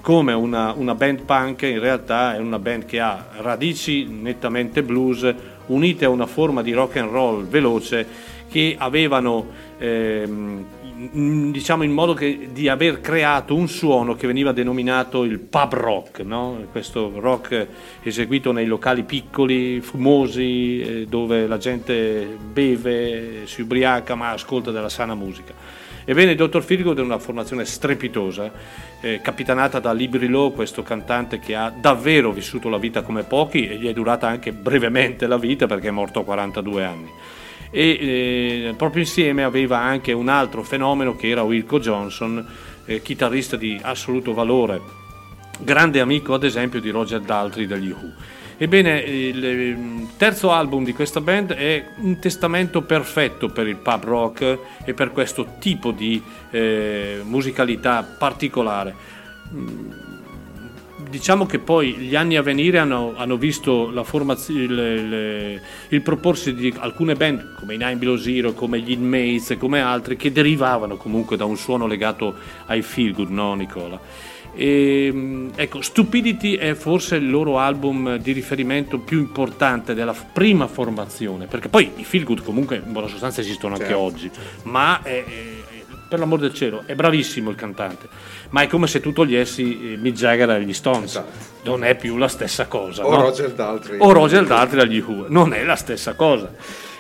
come 0.01 0.32
una, 0.32 0.72
una 0.72 0.94
band 0.94 1.22
punk, 1.22 1.62
in 1.62 1.78
realtà 1.78 2.34
è 2.34 2.38
una 2.38 2.59
band 2.59 2.86
che 2.86 3.01
ha 3.01 3.28
radici 3.38 4.06
nettamente 4.06 4.82
blues, 4.82 5.34
unite 5.66 6.05
a 6.05 6.09
una 6.09 6.26
forma 6.26 6.62
di 6.62 6.72
rock 6.72 6.97
and 6.97 7.10
roll 7.10 7.47
veloce 7.47 8.06
che 8.51 8.74
avevano 8.76 9.47
ehm, 9.78 10.64
diciamo 11.51 11.82
in 11.82 11.92
modo 11.92 12.12
che, 12.12 12.48
di 12.52 12.68
aver 12.68 13.01
creato 13.01 13.55
un 13.55 13.68
suono 13.68 14.14
che 14.14 14.26
veniva 14.26 14.52
denominato 14.52 15.24
il 15.24 15.38
pub 15.38 15.72
rock, 15.74 16.20
no? 16.20 16.66
questo 16.70 17.12
rock 17.20 17.66
eseguito 18.02 18.52
nei 18.52 18.66
locali 18.66 19.05
piccoli, 19.05 19.80
fumosi, 19.80 20.80
eh, 20.80 21.06
dove 21.09 21.47
la 21.47 21.56
gente 21.56 22.36
beve, 22.52 23.47
si 23.47 23.62
ubriaca 23.62 24.14
ma 24.14 24.30
ascolta 24.30 24.70
della 24.70 24.90
sana 24.90 25.14
musica. 25.14 25.55
Ebbene, 26.05 26.32
il 26.32 26.36
Dr. 26.36 26.62
Feelgood 26.62 26.98
è 26.98 27.02
una 27.02 27.18
formazione 27.18 27.64
strepitosa, 27.64 28.51
eh, 29.01 29.20
capitanata 29.22 29.78
da 29.78 29.93
Libri 29.93 30.28
Lowe, 30.28 30.52
questo 30.52 30.82
cantante 30.82 31.39
che 31.39 31.55
ha 31.55 31.70
davvero 31.70 32.32
vissuto 32.32 32.68
la 32.68 32.78
vita 32.78 33.02
come 33.02 33.22
pochi 33.22 33.68
e 33.68 33.77
gli 33.77 33.86
è 33.86 33.93
durata 33.93 34.27
anche 34.27 34.52
brevemente 34.52 35.27
la 35.27 35.39
vita 35.39 35.66
perché 35.66 35.89
è 35.89 35.93
morto 35.93 36.20
a 36.20 36.24
42 36.24 36.85
anni 36.85 37.10
e 37.70 38.68
eh, 38.68 38.74
proprio 38.77 39.02
insieme 39.02 39.44
aveva 39.44 39.78
anche 39.78 40.12
un 40.12 40.28
altro 40.28 40.62
fenomeno 40.62 41.14
che 41.14 41.28
era 41.28 41.43
Wilco 41.43 41.78
Johnson, 41.78 42.44
eh, 42.85 43.01
chitarrista 43.01 43.56
di 43.56 43.78
assoluto 43.81 44.35
valore, 44.35 44.81
grande 45.59 46.01
amico 46.01 46.35
ad 46.35 46.44
esempio 46.44 46.81
di 46.81 46.90
Roger 46.90 47.20
Daltrey 47.20 47.66
degli 47.66 47.90
Who. 47.90 48.12
Ebbene, 48.62 48.99
il 49.01 49.43
eh, 49.43 49.78
terzo 50.19 50.53
album 50.53 50.85
di 50.85 50.93
questa 50.93 51.23
band 51.23 51.55
è 51.55 51.82
un 52.01 52.19
testamento 52.19 52.82
perfetto 52.82 53.49
per 53.49 53.66
il 53.66 53.77
pub 53.77 54.05
rock 54.05 54.59
e 54.85 54.93
per 54.93 55.12
questo 55.12 55.55
tipo 55.59 55.93
di 55.93 56.23
eh, 56.51 57.23
musicalità 57.24 58.03
particolare. 58.19 58.95
Diciamo 61.09 61.47
che 61.47 61.59
poi 61.59 61.95
gli 61.95 62.15
anni 62.15 62.37
a 62.37 62.43
venire 62.43 62.78
hanno, 62.78 63.15
hanno 63.16 63.39
visto 63.39 63.91
formaz- 64.05 64.51
il, 64.51 64.70
il- 64.70 65.61
il 65.89 66.03
proporsi 66.03 66.53
di 66.55 66.73
alcune 66.81 67.15
band 67.15 67.55
come 67.59 67.74
i 67.74 67.78
Nine 67.78 67.97
Below 67.97 68.16
Zero, 68.16 68.53
come 68.53 68.78
gli 68.81 68.91
Inmates 68.91 69.57
come 69.59 69.81
altri 69.81 70.16
che 70.16 70.31
derivavano 70.32 70.97
comunque 70.99 71.39
da 71.39 71.47
un 71.47 71.57
suono 71.57 71.87
legato 71.87 72.35
ai 72.66 72.82
feel 72.82 73.12
good, 73.15 73.31
no 73.31 73.55
Nicola? 73.55 73.99
E, 74.55 75.10
mh, 75.12 75.52
ecco, 75.56 75.81
Stupidity 75.81 76.56
è 76.56 76.74
forse 76.74 77.16
il 77.16 77.31
loro 77.31 77.59
album 77.59 78.16
di 78.16 78.32
riferimento 78.32 78.98
più 78.98 79.18
importante 79.18 79.94
della 79.94 80.14
prima 80.32 80.66
formazione, 80.66 81.47
perché 81.47 81.68
poi 81.68 81.90
i 81.97 82.05
feel 82.05 82.24
good 82.24 82.43
comunque 82.43 82.77
in 82.85 82.93
buona 82.93 83.09
sostanza 83.09 83.40
esistono 83.40 83.74
anche 83.74 83.86
Certo, 83.86 84.01
oggi, 84.01 84.31
ma 84.64 85.02
è- 85.02 85.24
è- 85.24 85.59
per 86.09 86.18
l'amor 86.18 86.40
del 86.40 86.52
cielo 86.52 86.82
è 86.86 86.97
bravissimo 86.97 87.51
il 87.51 87.56
cantante, 87.56 88.09
ma 88.51 88.62
è 88.62 88.66
come 88.66 88.89
se 88.89 88.98
tu 89.01 89.12
togliessi 89.12 89.93
eh, 89.93 89.97
Mick 89.97 90.16
Jagger 90.16 90.51
agli 90.51 90.72
Stones, 90.72 91.22
non 91.62 91.85
è 91.85 91.94
più 91.97 92.16
la 92.16 92.27
stessa 92.27 92.66
cosa. 92.66 93.06
O 93.06 93.10
no? 93.14 93.20
Roger 93.22 93.52
Daltrey. 93.52 93.98
O 94.01 94.10
Roger 94.10 94.44
Daltrey 94.44 94.82
agli 94.82 94.98
Who, 95.06 95.27
non 95.28 95.52
è 95.52 95.62
la 95.62 95.77
stessa 95.77 96.14
cosa. 96.14 96.52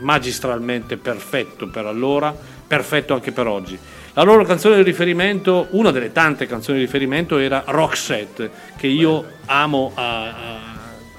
magistralmente 0.02 0.98
perfetto 0.98 1.68
per 1.68 1.86
allora, 1.86 2.36
perfetto 2.68 3.14
anche 3.14 3.32
per 3.32 3.48
oggi. 3.48 3.80
La 4.14 4.24
loro 4.24 4.44
canzone 4.44 4.76
di 4.76 4.84
riferimento, 4.84 5.68
una 5.72 5.92
delle 5.92 6.12
tante 6.12 6.46
canzoni 6.46 6.80
di 6.80 6.84
riferimento, 6.86 7.38
era 7.38 7.64
Roxette, 7.66 8.52
che 8.76 8.88
io 8.88 9.24
amo 9.46 9.94
a- 9.96 10.24
a- 10.24 10.71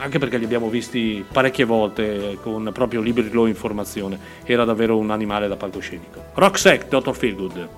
anche 0.03 0.19
perché 0.19 0.37
li 0.37 0.45
abbiamo 0.45 0.69
visti 0.69 1.25
parecchie 1.31 1.65
volte 1.65 2.37
con 2.43 2.71
proprio 2.73 3.01
libri 3.01 3.31
loro 3.31 3.47
informazione. 3.47 4.19
Era 4.45 4.65
davvero 4.65 4.99
un 4.99 5.11
animale 5.11 5.47
da 5.47 5.57
palcoscenico. 5.57 6.25
Rocksec, 6.35 6.89
Dr. 6.89 7.15
Feelgood. 7.15 7.69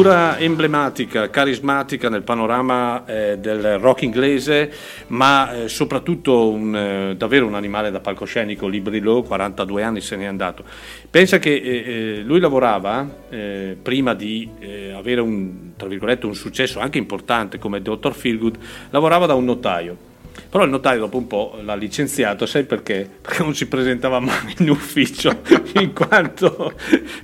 Figura 0.00 0.38
emblematica, 0.38 1.28
carismatica 1.28 2.08
nel 2.08 2.22
panorama 2.22 3.04
eh, 3.04 3.36
del 3.36 3.78
rock 3.78 4.00
inglese, 4.00 4.72
ma 5.08 5.52
eh, 5.52 5.68
soprattutto 5.68 6.48
un, 6.48 6.74
eh, 6.74 7.16
davvero 7.18 7.46
un 7.46 7.54
animale 7.54 7.90
da 7.90 8.00
palcoscenico, 8.00 8.66
Librillo, 8.66 9.20
42 9.20 9.82
anni 9.82 10.00
se 10.00 10.16
n'è 10.16 10.24
andato. 10.24 10.64
Pensa 11.10 11.38
che 11.38 11.54
eh, 11.54 11.60
eh, 11.60 12.20
lui 12.22 12.40
lavorava, 12.40 13.06
eh, 13.28 13.76
prima 13.80 14.14
di 14.14 14.48
avere 14.96 15.20
un, 15.20 15.72
un 15.78 16.34
successo 16.34 16.80
anche 16.80 16.96
importante 16.96 17.58
come 17.58 17.82
Dr. 17.82 18.14
Feelgood, 18.14 18.56
lavorava 18.88 19.26
da 19.26 19.34
un 19.34 19.44
notaio. 19.44 20.09
Però 20.50 20.64
il 20.64 20.70
notaio 20.70 20.98
dopo 20.98 21.16
un 21.16 21.28
po' 21.28 21.56
l'ha 21.62 21.76
licenziato, 21.76 22.44
sai 22.44 22.64
perché? 22.64 23.08
Perché 23.22 23.44
non 23.44 23.54
si 23.54 23.68
presentava 23.68 24.18
mai 24.18 24.52
in 24.58 24.70
ufficio, 24.70 25.42
in 25.78 25.92
quanto 25.92 26.72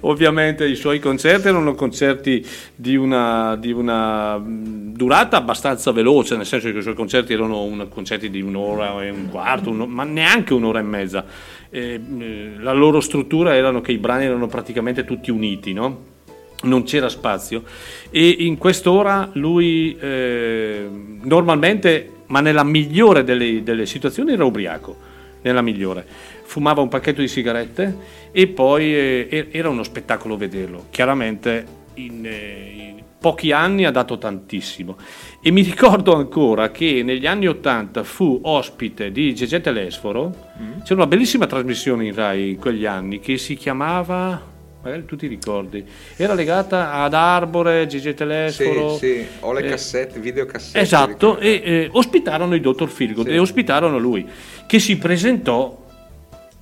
ovviamente 0.02 0.64
i 0.64 0.76
suoi 0.76 1.00
concerti 1.00 1.48
erano 1.48 1.74
concerti 1.74 2.46
di 2.76 2.94
una, 2.94 3.56
di 3.56 3.72
una 3.72 4.40
durata 4.40 5.38
abbastanza 5.38 5.90
veloce, 5.90 6.36
nel 6.36 6.46
senso 6.46 6.70
che 6.70 6.78
i 6.78 6.82
suoi 6.82 6.94
concerti 6.94 7.32
erano 7.32 7.62
un- 7.64 7.88
concerti 7.88 8.30
di 8.30 8.40
un'ora 8.40 9.02
e 9.02 9.10
un 9.10 9.28
quarto, 9.28 9.70
uno- 9.70 9.86
ma 9.86 10.04
neanche 10.04 10.54
un'ora 10.54 10.78
e 10.78 10.82
mezza. 10.82 11.24
Mh, 11.68 12.62
la 12.62 12.72
loro 12.72 13.00
struttura 13.00 13.56
erano 13.56 13.80
che 13.80 13.90
i 13.90 13.98
brani 13.98 14.24
erano 14.26 14.46
praticamente 14.46 15.04
tutti 15.04 15.32
uniti, 15.32 15.72
no? 15.72 16.14
non 16.62 16.84
c'era 16.84 17.10
spazio 17.10 17.64
e 18.10 18.28
in 18.38 18.56
quest'ora 18.56 19.28
lui 19.34 19.94
eh, 20.00 20.88
normalmente, 21.22 22.10
ma 22.26 22.40
nella 22.40 22.64
migliore 22.64 23.24
delle, 23.24 23.62
delle 23.62 23.86
situazioni 23.86 24.32
era 24.32 24.44
ubriaco, 24.44 25.14
nella 25.42 25.62
migliore, 25.62 26.04
fumava 26.42 26.80
un 26.80 26.88
pacchetto 26.88 27.20
di 27.20 27.28
sigarette 27.28 27.96
e 28.32 28.48
poi 28.48 28.94
eh, 28.94 29.48
era 29.50 29.68
uno 29.68 29.82
spettacolo 29.82 30.36
vederlo, 30.36 30.86
chiaramente 30.90 31.64
in, 31.94 32.26
eh, 32.26 32.72
in 32.76 33.02
pochi 33.18 33.52
anni 33.52 33.84
ha 33.84 33.90
dato 33.90 34.18
tantissimo. 34.18 34.96
E 35.40 35.50
mi 35.50 35.62
ricordo 35.62 36.14
ancora 36.14 36.70
che 36.70 37.02
negli 37.04 37.26
anni 37.26 37.46
80 37.46 38.02
fu 38.02 38.40
ospite 38.42 39.12
di 39.12 39.34
Gegè 39.34 39.60
Telesforo, 39.60 40.52
c'era 40.82 40.94
una 40.94 41.06
bellissima 41.06 41.46
trasmissione 41.46 42.06
in 42.06 42.14
Rai 42.14 42.50
in 42.50 42.56
quegli 42.56 42.84
anni 42.86 43.20
che 43.20 43.38
si 43.38 43.54
chiamava 43.54 44.54
magari 44.86 45.04
tu 45.04 45.16
ti 45.16 45.26
ricordi, 45.26 45.84
era 46.16 46.32
legata 46.32 46.92
ad 46.92 47.12
Arbore, 47.12 47.86
Gigi 47.86 48.10
Sì, 48.10 48.14
Telesforo. 48.14 48.96
sì, 48.96 49.26
ho 49.40 49.52
le 49.52 49.60
eh, 49.66 49.68
cassette, 49.70 50.20
videocassette. 50.20 50.78
Esatto, 50.78 51.38
e 51.38 51.60
eh, 51.64 51.88
ospitarono 51.92 52.54
il 52.54 52.60
dottor 52.60 52.88
Feelgood 52.88 53.26
Sì. 53.26 53.32
e 53.32 53.38
ospitarono 53.38 53.98
lui, 53.98 54.24
che 54.66 54.78
si 54.78 54.96
presentò 54.96 55.84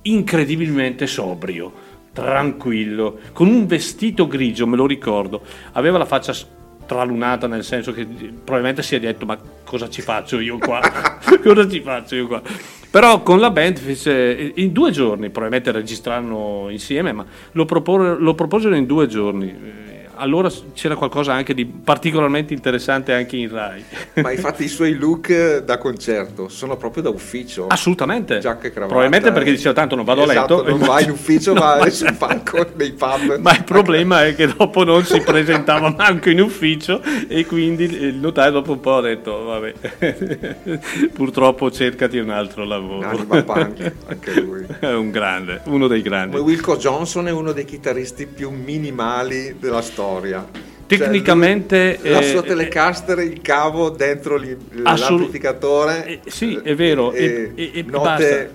incredibilmente 0.03 1.05
sobrio, 1.05 1.71
tranquillo, 2.11 3.19
con 3.31 3.47
un 3.47 3.67
vestito 3.67 4.27
grigio, 4.27 4.65
me 4.65 4.75
lo 4.75 4.87
ricordo, 4.87 5.41
aveva 5.73 5.99
la 5.99 6.05
faccia 6.05 6.33
stralunata 6.33 7.47
nel 7.47 7.63
senso 7.63 7.91
che 7.91 8.05
probabilmente 8.05 8.83
si 8.83 8.93
è 8.95 8.99
detto 8.99 9.25
ma 9.25 9.37
cosa 9.63 9.89
ci 9.89 10.01
faccio 10.03 10.39
io 10.39 10.59
qua? 10.59 10.79
cosa 11.41 11.67
ci 11.67 11.81
faccio 11.81 12.15
io 12.15 12.27
qua? 12.27 12.41
Però 12.95 13.23
con 13.23 13.41
la 13.41 13.51
band 13.51 13.77
fece 13.77 14.53
in 14.55 14.71
due 14.71 14.89
giorni, 14.89 15.29
probabilmente 15.29 15.73
registrarono 15.73 16.67
insieme, 16.69 17.11
ma 17.11 17.25
lo, 17.51 17.65
propor- 17.65 18.21
lo 18.21 18.35
proposero 18.35 18.73
in 18.73 18.85
due 18.85 19.07
giorni. 19.07 19.53
Eh, 20.15 20.21
allora 20.21 20.49
c'era 20.73 20.95
qualcosa 20.95 21.33
anche 21.33 21.53
di 21.53 21.65
particolarmente 21.65 22.53
interessante 22.53 23.13
anche 23.13 23.37
in 23.37 23.49
Rai. 23.49 23.83
Ma 24.21 24.31
infatti 24.31 24.63
i 24.63 24.67
suoi 24.67 24.95
look 24.95 25.59
da 25.59 25.77
concerto 25.77 26.47
sono 26.49 26.77
proprio 26.77 27.03
da 27.03 27.09
ufficio. 27.09 27.67
Assolutamente. 27.67 28.39
Giacca 28.39 28.67
e 28.67 28.71
cravatta. 28.71 28.87
Probabilmente 28.93 29.31
perché 29.31 29.51
diceva 29.51 29.73
tanto 29.73 29.95
non 29.95 30.05
vado 30.05 30.23
Esatto, 30.23 30.59
a 30.61 30.63
letto. 30.63 30.77
non 30.77 30.79
vai 30.87 31.03
in 31.03 31.11
ufficio, 31.11 31.53
No, 31.53 31.59
vai 31.59 31.91
sul 31.91 32.13
palco 32.15 32.65
nei 32.75 32.91
pub. 32.91 33.37
Ma 33.39 33.55
il 33.55 33.63
problema 33.63 34.25
è 34.25 34.35
che 34.35 34.47
dopo 34.47 34.83
non 34.83 35.03
si 35.03 35.21
presentava 35.21 35.93
manco 35.95 36.29
in 36.29 36.41
ufficio 36.41 37.01
e 37.27 37.45
quindi 37.45 37.83
il 37.83 38.15
notaio 38.15 38.51
dopo 38.51 38.71
un 38.73 38.79
po' 38.79 38.97
ha 38.97 39.01
detto 39.01 39.43
vabbè, 39.43 39.73
purtroppo 41.13 41.71
cercati 41.71 42.17
un 42.17 42.29
altro 42.29 42.63
lavoro. 42.65 43.07
Anima 43.07 43.43
punk, 43.43 43.91
anche 44.07 44.41
lui. 44.41 44.65
È 44.79 44.91
un 44.91 45.11
grande, 45.11 45.61
uno 45.65 45.87
dei 45.87 46.01
grandi. 46.01 46.37
Wilco 46.37 46.77
Johnson 46.77 47.27
è 47.27 47.31
uno 47.31 47.51
dei 47.51 47.65
chitarristi 47.65 48.25
più 48.27 48.49
minimali 48.49 49.55
della 49.59 49.81
storia. 49.81 50.04
Tecnicamente, 50.87 51.95
Cioè, 51.95 52.03
lui- 52.03 52.11
la 52.13 52.19
eh, 52.19 52.29
sua 52.29 52.41
telecaster, 52.43 53.19
il 53.19 53.41
cavo 53.41 53.89
dentro 53.89 54.37
lì- 54.37 54.55
Assolut- 54.83 55.09
l'amplificatore. 55.21 56.05
Eh, 56.05 56.19
sì, 56.29 56.59
è 56.63 56.75
vero. 56.75 57.11
e- 57.11 57.51
e- 57.55 57.71
e- 57.73 57.79
e 57.79 57.85
note-. 57.87 58.53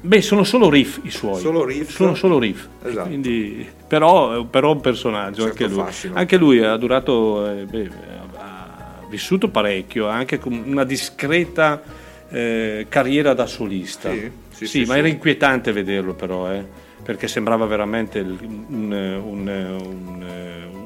Beh, 0.00 0.22
sono 0.22 0.44
solo 0.44 0.70
riff 0.70 1.00
i 1.02 1.10
suoi. 1.10 1.40
Solo 1.40 1.64
riff? 1.64 1.90
Sono 1.90 2.14
solo 2.14 2.38
riff. 2.38 2.66
Esatto. 2.84 3.08
Quindi, 3.08 3.66
però, 3.88 4.44
però 4.44 4.72
un 4.72 4.80
personaggio 4.80 5.42
Certo 5.46 5.62
anche 5.64 5.74
lui. 5.74 5.84
fascino. 5.84 6.14
Anche 6.14 6.36
lui 6.36 6.62
ha 6.62 6.76
durato, 6.76 7.50
eh, 7.50 7.64
beh, 7.64 7.90
ha 8.36 9.00
vissuto 9.10 9.48
parecchio, 9.48 10.06
anche 10.06 10.38
con 10.38 10.62
una 10.64 10.84
discreta 10.84 11.82
eh, 12.28 12.86
carriera 12.88 13.34
da 13.34 13.46
solista. 13.46 14.10
Sì, 14.10 14.30
sì, 14.50 14.66
Sì, 14.66 14.82
sì, 14.84 14.84
ma 14.88 14.96
era 14.96 15.08
inquietante 15.08 15.72
vederlo 15.72 16.14
però, 16.14 16.50
eh, 16.52 16.64
perché 17.06 17.28
sembrava 17.28 17.64
veramente 17.66 18.18
un, 18.18 18.36
un- 18.68 19.76
un- 19.80 20.24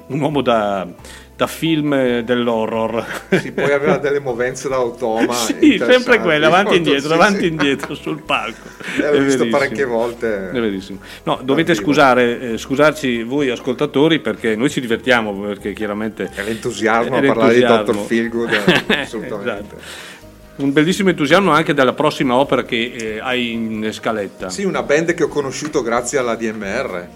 un 0.07 0.21
uomo 0.21 0.43
da, 0.43 0.87
da 1.37 1.47
film 1.47 2.21
dell'horror. 2.21 3.05
Sì, 3.41 3.53
poi 3.53 3.73
aveva 3.73 3.97
delle 3.97 4.19
movenze 4.19 4.69
da 4.69 4.75
automa. 4.77 5.33
Sì, 5.33 5.79
sempre 5.79 6.19
quelle, 6.19 6.45
avanti 6.47 6.75
e 6.75 6.77
indietro, 6.79 7.09
sì, 7.09 7.15
avanti 7.15 7.39
sì. 7.39 7.45
e 7.45 7.49
indietro 7.49 7.95
sul 7.95 8.21
palco. 8.23 8.59
L'ho 8.97 9.11
visto 9.13 9.19
verissimo. 9.21 9.51
parecchie 9.51 9.85
volte. 9.85 10.51
È 10.51 10.61
verissimo. 10.61 10.99
No, 11.23 11.39
dovete 11.43 11.75
scusare, 11.75 12.41
eh, 12.53 12.59
scusarci 12.59 13.23
voi 13.23 13.49
ascoltatori 13.51 14.19
perché 14.19 14.57
noi 14.57 14.69
ci 14.69 14.81
divertiamo 14.81 15.33
perché 15.41 15.73
chiaramente 15.73 16.29
È 16.35 16.43
l'entusiasmo 16.43 17.15
è 17.15 17.19
a 17.19 17.27
parlare 17.33 17.55
di 17.55 17.61
l'entusiasmo. 17.61 17.93
Dr. 18.03 18.07
Feelgood, 18.07 18.51
assolutamente. 18.99 19.77
Esatto. 19.77 20.09
Un 20.57 20.73
bellissimo 20.73 21.09
entusiasmo 21.09 21.53
anche 21.53 21.73
della 21.73 21.95
prossima 21.95 22.35
opera 22.37 22.65
che 22.65 22.93
eh, 22.95 23.19
hai 23.21 23.53
in 23.53 23.89
scaletta. 23.93 24.51
Sì, 24.51 24.65
una 24.65 24.83
band 24.83 25.15
che 25.15 25.23
ho 25.25 25.29
conosciuto 25.29 25.81
grazie 25.83 26.19
alla 26.19 26.35
DMR. 26.35 27.07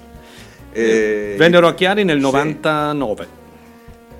E- 0.72 1.34
Vennero 1.36 1.66
a 1.68 1.74
Chiari 1.74 2.04
nel 2.04 2.16
Sì. 2.16 2.22
99. 2.22 3.28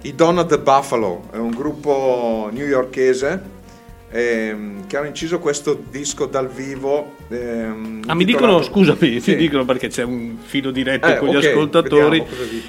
I 0.03 0.15
Donna 0.15 0.45
the 0.45 0.59
Buffalo 0.59 1.29
è 1.33 1.37
un 1.37 1.51
gruppo 1.51 2.51
newyorkese 2.53 3.43
ehm, 4.15 4.87
che 4.87 4.97
hanno 4.97 5.09
inciso 5.09 5.41
questo 5.41 5.83
disco 5.91 6.27
dal 6.27 6.49
vivo. 6.49 7.17
ehm, 7.29 8.03
Ah, 8.07 8.15
mi 8.15 8.25
dicono, 8.25 8.63
scusami, 8.63 9.19
Sì. 9.21 9.31
mi 9.33 9.37
dicono 9.37 9.65
perché 9.65 9.89
c'è 9.89 10.05
un 10.05 10.37
filo 10.41 10.71
diretto 10.71 11.09
Eh, 11.09 11.17
con 11.17 11.29
ok, 11.29 11.35
gli 11.35 11.37
ascoltatori 11.47 12.25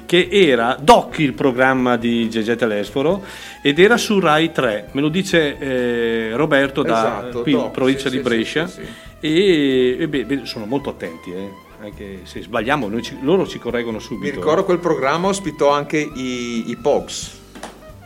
che 0.06 0.28
era 0.30 0.76
Docchi 0.80 1.22
il 1.22 1.34
programma 1.34 1.96
di 1.96 2.28
Gegè 2.28 2.56
Telesforo 2.56 3.22
ed 3.62 3.78
era 3.78 3.96
su 3.96 4.18
Rai 4.18 4.50
3, 4.50 4.88
me 4.92 5.00
lo 5.00 5.08
dice 5.08 5.56
eh, 5.58 6.30
Roberto 6.34 6.82
da 6.82 7.18
Esatto, 7.20 7.42
qui 7.42 7.52
in 7.52 7.58
Doc, 7.58 7.70
provincia 7.70 8.08
sì, 8.08 8.16
di 8.16 8.22
Brescia 8.22 8.66
sì, 8.66 8.80
e, 9.20 9.96
e 10.00 10.08
beh, 10.08 10.40
sono 10.44 10.64
molto 10.64 10.90
attenti, 10.90 11.30
eh, 11.32 11.48
anche 11.82 12.20
se 12.24 12.40
sbagliamo 12.42 13.00
ci- 13.02 13.18
loro 13.20 13.46
ci 13.46 13.58
correggono 13.58 13.98
subito. 14.00 14.24
Mi 14.24 14.30
ricordo 14.36 14.64
quel 14.64 14.78
programma 14.78 15.28
ospitò 15.28 15.70
anche 15.70 15.98
i, 15.98 16.64
i 16.70 16.76
Pogs. 16.80 17.35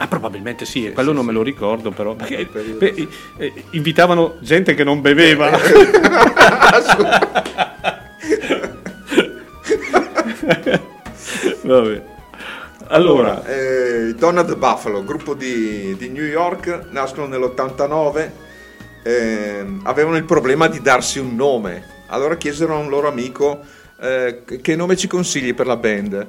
Ah, 0.03 0.09
probabilmente 0.09 0.65
sì, 0.65 0.87
e 0.87 0.93
quello 0.93 1.13
non 1.13 1.27
me 1.27 1.33
lo 1.33 1.43
ricordo 1.43 1.91
però, 1.91 2.15
perché 2.15 2.47
periodo, 2.47 2.79
beh, 2.79 3.09
eh, 3.37 3.53
invitavano 3.73 4.37
gente 4.41 4.73
che 4.73 4.83
non 4.83 5.03
beveva. 5.03 5.51
Vabbè. 11.61 12.03
Allora, 12.87 13.45
eh, 13.45 14.09
i 14.09 14.15
Donna 14.15 14.43
the 14.43 14.57
Buffalo, 14.57 15.05
gruppo 15.05 15.35
di, 15.35 15.95
di 15.99 16.09
New 16.09 16.25
York, 16.25 16.87
nascono 16.93 17.27
nell'89, 17.27 18.31
ehm, 19.03 19.83
avevano 19.85 20.17
il 20.17 20.25
problema 20.25 20.67
di 20.69 20.81
darsi 20.81 21.19
un 21.19 21.37
nome. 21.37 21.85
Allora 22.07 22.39
chiesero 22.39 22.75
a 22.75 22.79
un 22.79 22.89
loro 22.89 23.07
amico 23.07 23.61
eh, 24.01 24.45
che 24.63 24.77
nome 24.77 24.97
ci 24.97 25.09
consigli 25.09 25.53
per 25.53 25.67
la 25.67 25.77
band. 25.77 26.27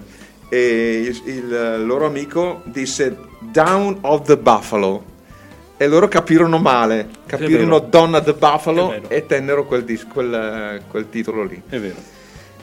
E 0.53 1.01
il, 1.07 1.21
il 1.33 1.85
loro 1.85 2.05
amico 2.05 2.61
disse 2.65 3.17
Down 3.39 3.99
of 4.01 4.25
the 4.25 4.35
Buffalo. 4.35 5.05
E 5.77 5.87
loro 5.87 6.07
capirono 6.09 6.59
male, 6.59 7.07
capirono. 7.25 7.79
Donna 7.79 8.21
the 8.21 8.33
Buffalo 8.33 9.01
e 9.07 9.25
tennero 9.25 9.65
quel, 9.65 9.83
dis- 9.85 10.05
quel- 10.05 10.81
quel 10.89 11.09
titolo 11.09 11.43
lì. 11.43 11.59
è 11.69 11.79
vero. 11.79 11.95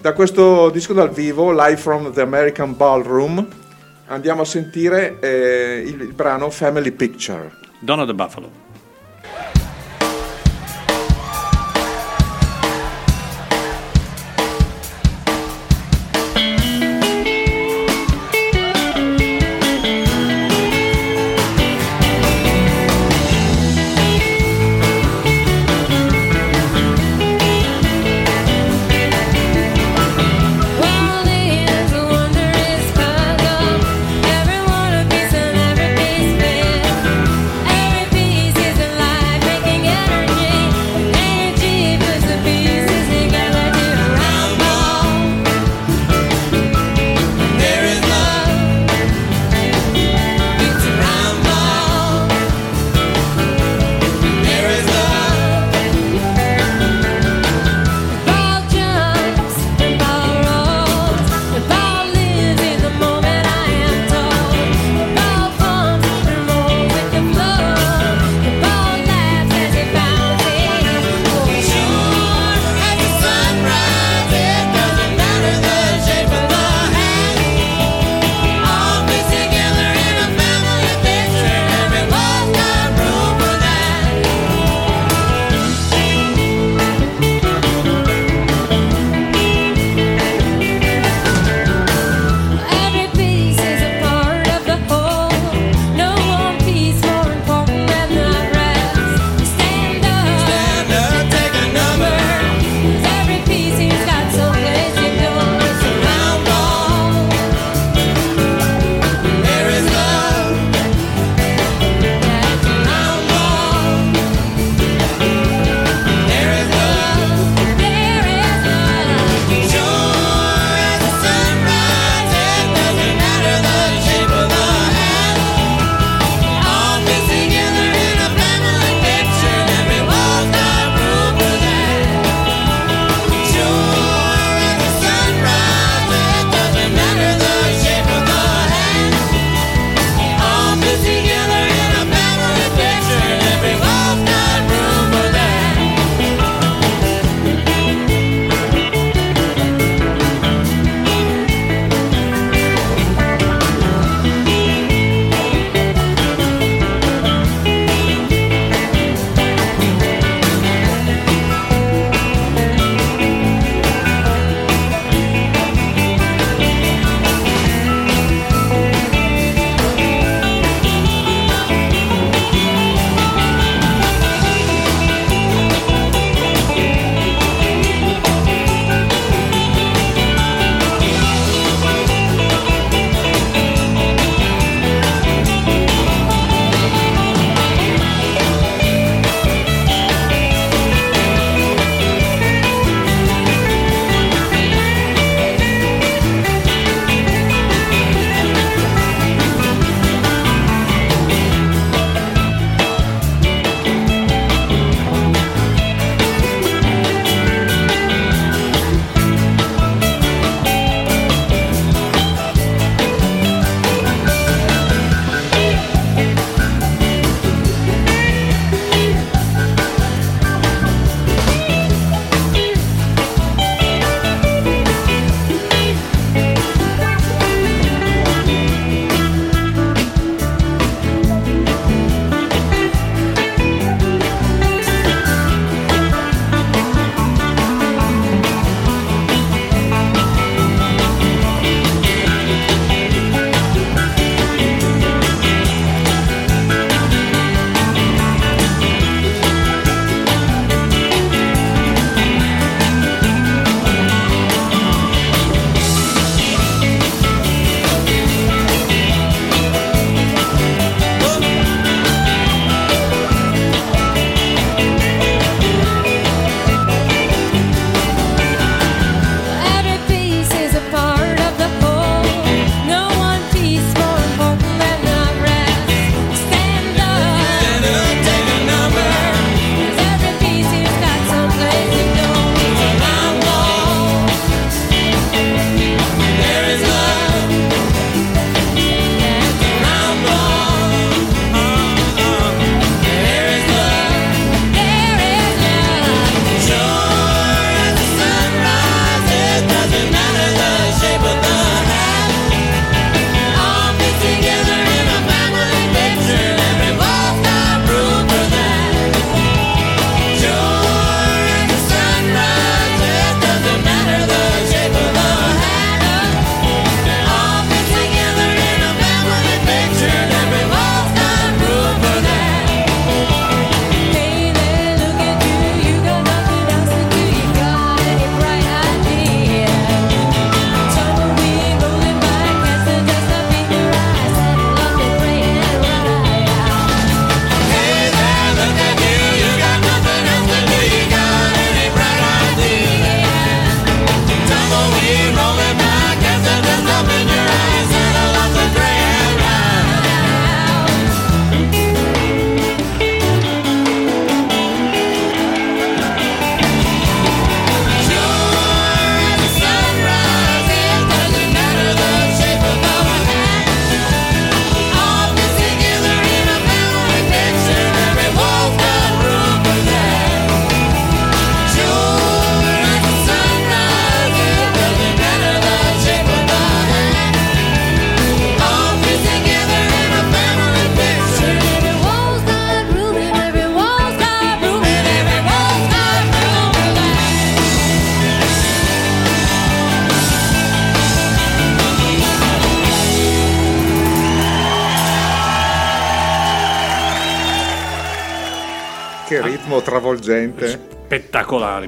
Da 0.01 0.13
questo 0.13 0.69
disco 0.71 0.93
dal 0.93 1.11
vivo, 1.11 1.51
Live 1.51 1.79
from 1.79 2.13
the 2.13 2.21
American 2.21 2.77
Ballroom, 2.77 3.45
andiamo 4.07 4.43
a 4.43 4.45
sentire 4.45 5.17
eh, 5.21 5.83
il, 5.85 6.01
il 6.01 6.13
brano 6.13 6.51
Family 6.51 6.93
Picture. 6.93 7.51
Donna 7.81 8.05
the 8.05 8.15
Buffalo. 8.15 8.51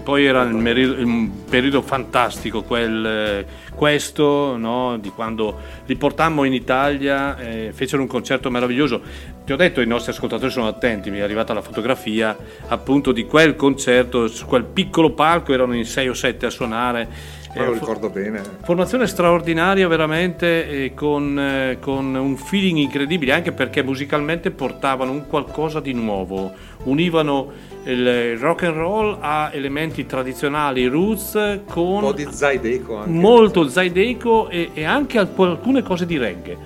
Poi 0.02 0.24
era 0.24 0.42
il, 0.42 0.54
meri- 0.54 0.82
il 0.82 1.30
periodo 1.48 1.82
fantastico, 1.82 2.62
quel, 2.62 3.44
questo, 3.74 4.56
no, 4.56 4.98
di 4.98 5.10
quando 5.10 5.58
li 5.86 5.96
portammo 5.96 6.44
in 6.44 6.52
Italia, 6.52 7.38
eh, 7.38 7.70
fecero 7.72 8.02
un 8.02 8.08
concerto 8.08 8.50
meraviglioso. 8.50 9.00
Ti 9.44 9.52
ho 9.52 9.56
detto, 9.56 9.80
i 9.80 9.86
nostri 9.86 10.12
ascoltatori 10.12 10.50
sono 10.50 10.68
attenti, 10.68 11.10
mi 11.10 11.18
è 11.18 11.22
arrivata 11.22 11.52
la 11.52 11.62
fotografia 11.62 12.36
appunto 12.68 13.12
di 13.12 13.24
quel 13.24 13.56
concerto, 13.56 14.28
su 14.28 14.46
quel 14.46 14.64
piccolo 14.64 15.12
palco, 15.12 15.52
erano 15.52 15.74
in 15.74 15.84
6 15.84 16.08
o 16.08 16.14
7 16.14 16.46
a 16.46 16.50
suonare. 16.50 17.38
Me 17.54 17.64
lo 17.64 17.72
Eh, 17.72 17.74
ricordo 17.74 18.08
bene. 18.10 18.40
Formazione 18.62 19.06
straordinaria 19.08 19.88
veramente 19.88 20.92
con, 20.94 21.36
eh, 21.38 21.78
con 21.80 22.14
un 22.14 22.36
feeling 22.36 22.78
incredibile 22.78 23.32
anche 23.32 23.50
perché 23.52 23.82
musicalmente 23.82 24.50
portavano 24.52 25.10
un 25.10 25.26
qualcosa 25.26 25.80
di 25.80 25.92
nuovo, 25.92 26.52
univano 26.84 27.50
il 27.84 28.36
rock 28.38 28.64
and 28.64 28.76
roll 28.76 29.16
a 29.20 29.50
elementi 29.52 30.06
tradizionali, 30.06 30.86
roots 30.86 31.34
Un 31.34 31.60
con 31.66 32.00
po' 32.02 32.12
di 32.12 32.26
Zydeco 32.30 32.98
anche. 32.98 33.10
molto 33.10 33.66
zydeco 33.68 34.48
e, 34.48 34.70
e 34.74 34.84
anche 34.84 35.18
alc- 35.18 35.38
alcune 35.38 35.82
cose 35.82 36.06
di 36.06 36.18
reggae 36.18 36.56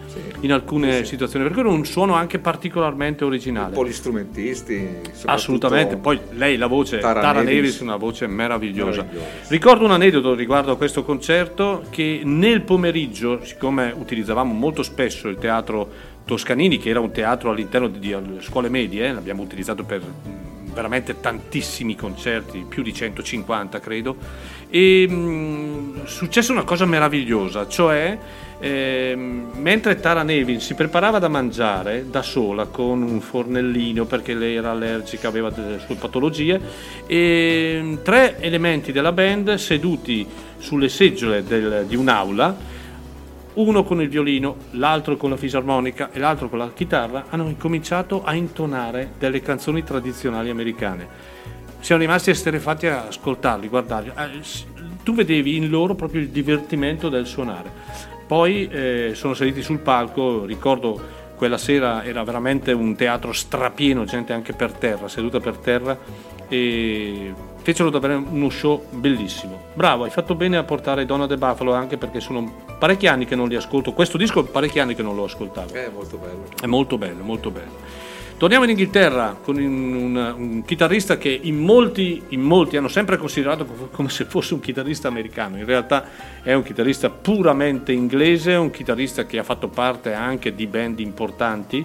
in 0.44 0.52
alcune 0.52 0.92
Sì, 0.92 0.98
sì. 0.98 1.04
situazioni, 1.06 1.46
perché 1.46 1.60
era 1.60 1.70
un 1.70 1.84
suono 1.86 2.14
anche 2.14 2.38
particolarmente 2.38 3.24
originale. 3.24 3.72
Polistrumentisti. 3.74 4.76
soprattutto 4.76 5.30
Assolutamente, 5.30 5.96
poi 5.96 6.20
lei 6.32 6.56
la 6.56 6.66
voce, 6.66 6.98
Tara 6.98 7.20
Tara, 7.20 7.42
Nevis. 7.42 7.80
Una 7.80 7.96
voce 7.96 8.26
meravigliosa. 8.26 9.02
Meravigliosa, 9.02 9.48
Ricordo 9.48 9.84
un 9.84 9.90
aneddoto 9.92 10.34
riguardo 10.34 10.72
a 10.72 10.76
questo 10.76 11.02
concerto 11.02 11.84
che 11.90 12.20
nel 12.24 12.60
pomeriggio, 12.60 13.42
siccome 13.42 13.94
utilizzavamo 13.96 14.52
molto 14.52 14.82
spesso 14.82 15.28
il 15.28 15.36
teatro 15.36 16.12
Toscanini, 16.26 16.78
che 16.78 16.90
era 16.90 17.00
un 17.00 17.10
teatro 17.10 17.50
all'interno 17.50 17.88
di, 17.88 18.14
scuole 18.40 18.68
medie, 18.68 19.06
eh, 19.06 19.12
l'abbiamo 19.12 19.42
utilizzato 19.42 19.82
per 19.84 20.00
mh, 20.00 20.72
veramente 20.74 21.20
tantissimi 21.20 21.96
concerti, 21.96 22.66
più 22.68 22.82
di 22.82 22.92
150 22.92 23.80
credo, 23.80 24.16
e 24.68 25.06
mh, 25.08 26.04
successe 26.04 26.52
una 26.52 26.64
cosa 26.64 26.84
meravigliosa, 26.84 27.66
cioè 27.66 28.18
ehm, 28.68 29.50
mentre 29.56 30.00
Tara 30.00 30.22
Nevin 30.22 30.60
si 30.60 30.74
preparava 30.74 31.18
da 31.18 31.28
mangiare 31.28 32.06
da 32.10 32.22
sola 32.22 32.64
con 32.66 33.02
un 33.02 33.20
fornellino 33.20 34.06
perché 34.06 34.34
lei 34.34 34.56
era 34.56 34.70
allergica, 34.70 35.28
aveva 35.28 35.50
delle 35.50 35.78
sue 35.84 35.96
patologie, 35.96 36.60
e 37.06 37.80
mh, 37.82 38.02
tre 38.02 38.40
elementi 38.40 38.90
della 38.92 39.12
band 39.12 39.54
seduti 39.54 40.26
sulle 40.58 40.88
seggiole 40.88 41.44
del- 41.44 41.84
di 41.86 41.96
un'aula 41.96 42.72
uno 43.54 43.84
con 43.84 44.00
il 44.00 44.08
violino, 44.08 44.56
l'altro 44.72 45.16
con 45.16 45.30
la 45.30 45.36
fisarmonica 45.36 46.10
e 46.10 46.18
l'altro 46.18 46.48
con 46.48 46.58
la 46.58 46.72
chitarra, 46.74 47.26
hanno 47.30 47.46
incominciato 47.48 48.24
a 48.24 48.34
intonare 48.34 49.12
delle 49.16 49.40
canzoni 49.42 49.84
tradizionali 49.84 50.50
americane. 50.50 51.06
Siamo 51.78 52.00
rimasti 52.00 52.30
esterefatti 52.30 52.88
a 52.88 53.06
ascoltarli, 53.06 53.68
guardarli. 53.68 54.08
Eh, 54.16 54.42
s- 54.42 54.64
Tu 55.04 55.14
vedevi 55.14 55.54
in 55.56 55.68
loro 55.68 55.94
proprio 55.94 56.20
il 56.22 56.30
divertimento 56.30 57.08
del 57.08 57.26
suonare. 57.26 57.70
Poi 58.26 58.68
eh, 58.68 59.10
sono 59.14 59.34
saliti 59.34 59.62
sul 59.62 59.78
palco, 59.78 60.44
ricordo 60.44 61.22
quella 61.36 61.58
sera 61.58 62.04
era 62.04 62.22
veramente 62.22 62.72
un 62.72 62.94
teatro 62.94 63.32
strapieno, 63.32 64.04
gente 64.04 64.32
anche 64.32 64.52
per 64.52 64.72
terra, 64.72 65.08
seduta 65.08 65.40
per 65.40 65.56
terra 65.56 65.98
e 66.48 67.34
fecero 67.56 67.90
davvero 67.90 68.22
uno 68.30 68.48
show 68.50 68.86
bellissimo. 68.90 69.64
Bravo, 69.74 70.04
hai 70.04 70.10
fatto 70.10 70.34
bene 70.34 70.56
a 70.56 70.62
portare 70.62 71.04
Donna 71.04 71.26
de 71.26 71.36
Buffalo 71.36 71.74
anche 71.74 71.96
perché 71.96 72.20
sono 72.20 72.64
parecchi 72.78 73.06
anni 73.06 73.24
che 73.26 73.34
non 73.34 73.48
li 73.48 73.56
ascolto. 73.56 73.92
Questo 73.92 74.16
disco 74.16 74.44
parecchi 74.44 74.78
anni 74.78 74.94
che 74.94 75.02
non 75.02 75.16
lo 75.16 75.24
ascoltavo. 75.24 75.72
È 75.72 75.90
molto 75.92 76.16
bello. 76.16 76.44
È 76.60 76.66
molto 76.66 76.98
bello, 76.98 77.24
molto 77.24 77.50
bello. 77.50 77.72
Torniamo 78.44 78.66
in 78.68 78.72
Inghilterra 78.76 79.38
con 79.42 79.56
un, 79.56 80.16
un- 80.16 80.62
chitarrista 80.66 81.16
che 81.16 81.30
in 81.30 81.56
molti, 81.56 82.24
in 82.28 82.42
molti 82.42 82.76
hanno 82.76 82.88
sempre 82.88 83.16
considerato 83.16 83.64
co- 83.64 83.88
come 83.90 84.10
se 84.10 84.26
fosse 84.26 84.52
un 84.52 84.60
chitarrista 84.60 85.08
americano. 85.08 85.56
In 85.56 85.64
realtà 85.64 86.04
è 86.42 86.52
un 86.52 86.62
chitarrista 86.62 87.08
puramente 87.08 87.92
inglese, 87.92 88.52
un 88.52 88.70
chitarrista 88.70 89.24
che 89.24 89.38
ha 89.38 89.42
fatto 89.42 89.68
parte 89.68 90.12
anche 90.12 90.54
di 90.54 90.66
band 90.66 91.00
importanti, 91.00 91.82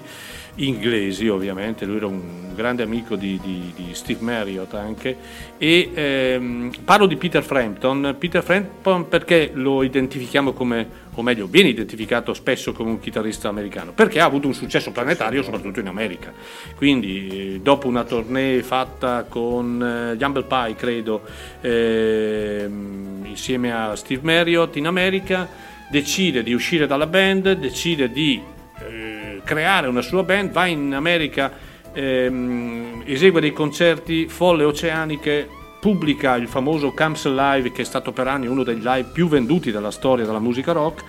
inglesi 0.55 1.29
ovviamente, 1.29 1.85
lui 1.85 1.95
era 1.95 2.07
un 2.07 2.53
grande 2.53 2.83
amico 2.83 3.15
di, 3.15 3.39
di- 3.41 3.71
di 3.73 3.93
Steve 3.93 4.21
Marriott 4.21 4.73
anche. 4.73 5.15
E 5.57 5.91
ehm, 5.93 6.71
parlo 6.83 7.05
di 7.05 7.15
Peter 7.15 7.41
Frampton. 7.41 8.17
Peter 8.19 8.43
Frampton 8.43 9.07
perché 9.07 9.51
lo 9.53 9.81
identifichiamo 9.81 10.51
come 10.51 11.07
o 11.19 11.23
meglio 11.23 11.47
viene 11.47 11.69
identificato 11.69 12.33
spesso 12.33 12.71
come 12.71 12.89
un 12.89 12.99
chitarrista 12.99 13.49
americano, 13.49 13.91
perché 13.91 14.19
ha 14.19 14.25
avuto 14.25 14.47
un 14.47 14.53
successo 14.53 14.91
planetario 14.91 15.43
soprattutto 15.43 15.79
in 15.79 15.87
America. 15.87 16.33
Quindi 16.75 17.55
eh, 17.55 17.59
dopo 17.61 17.87
una 17.87 18.03
tournée 18.03 18.63
fatta 18.63 19.25
con 19.27 19.81
eh, 19.81 20.15
gli 20.15 20.23
Humble 20.23 20.43
Pie, 20.43 20.75
credo, 20.75 21.21
ehm, 21.61 23.25
insieme 23.25 23.73
a 23.73 23.95
Steve 23.95 24.21
Marriott 24.23 24.75
in 24.77 24.87
America, 24.87 25.47
decide 25.89 26.43
di 26.43 26.53
uscire 26.53 26.87
dalla 26.87 27.07
band, 27.07 27.51
decide 27.53 28.11
di 28.11 28.41
eh, 28.79 29.41
creare 29.43 29.87
una 29.87 30.01
sua 30.01 30.23
band, 30.23 30.51
va 30.51 30.65
in 30.65 30.93
America, 30.93 31.51
ehm, 31.91 33.03
esegue 33.05 33.41
dei 33.41 33.51
concerti 33.51 34.27
folle 34.27 34.63
oceaniche, 34.63 35.57
pubblica 35.79 36.35
il 36.35 36.47
famoso 36.47 36.93
Camps 36.93 37.25
Live 37.25 37.71
che 37.71 37.81
è 37.81 37.85
stato 37.85 38.11
per 38.11 38.27
anni 38.27 38.47
uno 38.47 38.63
dei 38.63 38.77
live 38.77 39.09
più 39.11 39.27
venduti 39.27 39.71
della 39.71 39.91
storia 39.91 40.25
della 40.25 40.39
musica 40.39 40.71
rock 40.71 41.03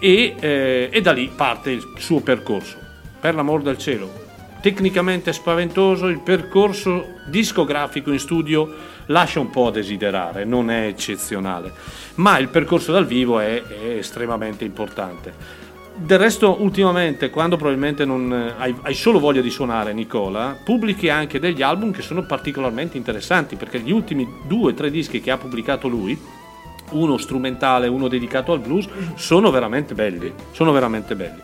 e, 0.00 0.34
eh, 0.38 0.88
e 0.92 1.00
da 1.00 1.12
lì 1.12 1.30
parte 1.34 1.70
il 1.70 1.94
suo 1.96 2.20
percorso. 2.20 2.76
Per 3.20 3.34
l'amor 3.34 3.62
del 3.62 3.78
cielo, 3.78 4.26
tecnicamente 4.60 5.32
spaventoso, 5.32 6.06
il 6.06 6.20
percorso 6.20 7.14
discografico 7.26 8.12
in 8.12 8.18
studio 8.18 8.74
lascia 9.06 9.40
un 9.40 9.50
po' 9.50 9.68
a 9.68 9.72
desiderare, 9.72 10.44
non 10.44 10.70
è 10.70 10.86
eccezionale, 10.86 11.72
ma 12.16 12.38
il 12.38 12.48
percorso 12.48 12.92
dal 12.92 13.06
vivo 13.06 13.38
è, 13.38 13.62
è 13.62 13.96
estremamente 13.96 14.64
importante. 14.64 15.57
Del 16.00 16.18
resto, 16.18 16.62
ultimamente, 16.62 17.28
quando 17.28 17.56
probabilmente 17.56 18.04
non 18.04 18.32
eh, 18.32 18.54
hai, 18.56 18.74
hai 18.82 18.94
solo 18.94 19.18
voglia 19.18 19.40
di 19.40 19.50
suonare, 19.50 19.92
Nicola, 19.92 20.56
pubblichi 20.62 21.08
anche 21.08 21.40
degli 21.40 21.60
album 21.60 21.90
che 21.90 22.02
sono 22.02 22.24
particolarmente 22.24 22.96
interessanti, 22.96 23.56
perché 23.56 23.80
gli 23.80 23.90
ultimi 23.90 24.26
due 24.46 24.70
o 24.70 24.74
tre 24.74 24.92
dischi 24.92 25.20
che 25.20 25.32
ha 25.32 25.36
pubblicato 25.36 25.88
lui, 25.88 26.16
uno 26.90 27.18
strumentale, 27.18 27.88
uno 27.88 28.06
dedicato 28.06 28.52
al 28.52 28.60
blues, 28.60 28.88
sono 29.16 29.50
veramente 29.50 29.94
belli. 29.94 30.32
Sono 30.52 30.70
veramente 30.70 31.16
belli. 31.16 31.40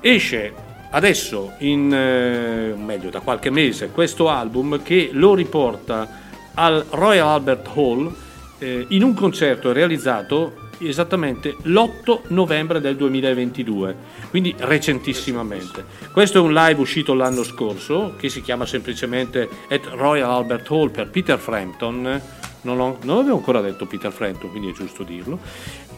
Esce 0.00 0.52
adesso, 0.90 1.54
in, 1.60 1.92
eh, 1.92 2.74
meglio 2.76 3.08
da 3.08 3.20
qualche 3.20 3.48
mese, 3.48 3.88
questo 3.90 4.28
album 4.28 4.82
che 4.82 5.08
lo 5.12 5.34
riporta 5.34 6.06
al 6.52 6.84
Royal 6.90 7.28
Albert 7.28 7.70
Hall 7.74 8.14
eh, 8.58 8.84
in 8.88 9.02
un 9.02 9.14
concerto 9.14 9.72
realizzato 9.72 10.65
esattamente 10.78 11.56
l'8 11.62 12.22
novembre 12.28 12.80
del 12.80 12.96
2022, 12.96 13.96
quindi 14.30 14.54
recentissimamente. 14.58 15.84
Questo 16.12 16.38
è 16.38 16.40
un 16.40 16.52
live 16.52 16.80
uscito 16.80 17.14
l'anno 17.14 17.42
scorso 17.42 18.14
che 18.18 18.28
si 18.28 18.40
chiama 18.42 18.66
semplicemente 18.66 19.48
At 19.68 19.86
Royal 19.92 20.30
Albert 20.30 20.70
Hall 20.70 20.90
per 20.90 21.08
Peter 21.10 21.38
Frampton. 21.38 22.20
Non, 22.62 22.76
l'ho- 22.76 22.98
non 23.02 23.16
l'avevo 23.18 23.36
ancora 23.36 23.60
detto 23.60 23.86
Peter 23.86 24.10
Frampton, 24.12 24.50
quindi 24.50 24.70
è 24.70 24.72
giusto 24.72 25.04
dirlo. 25.04 25.38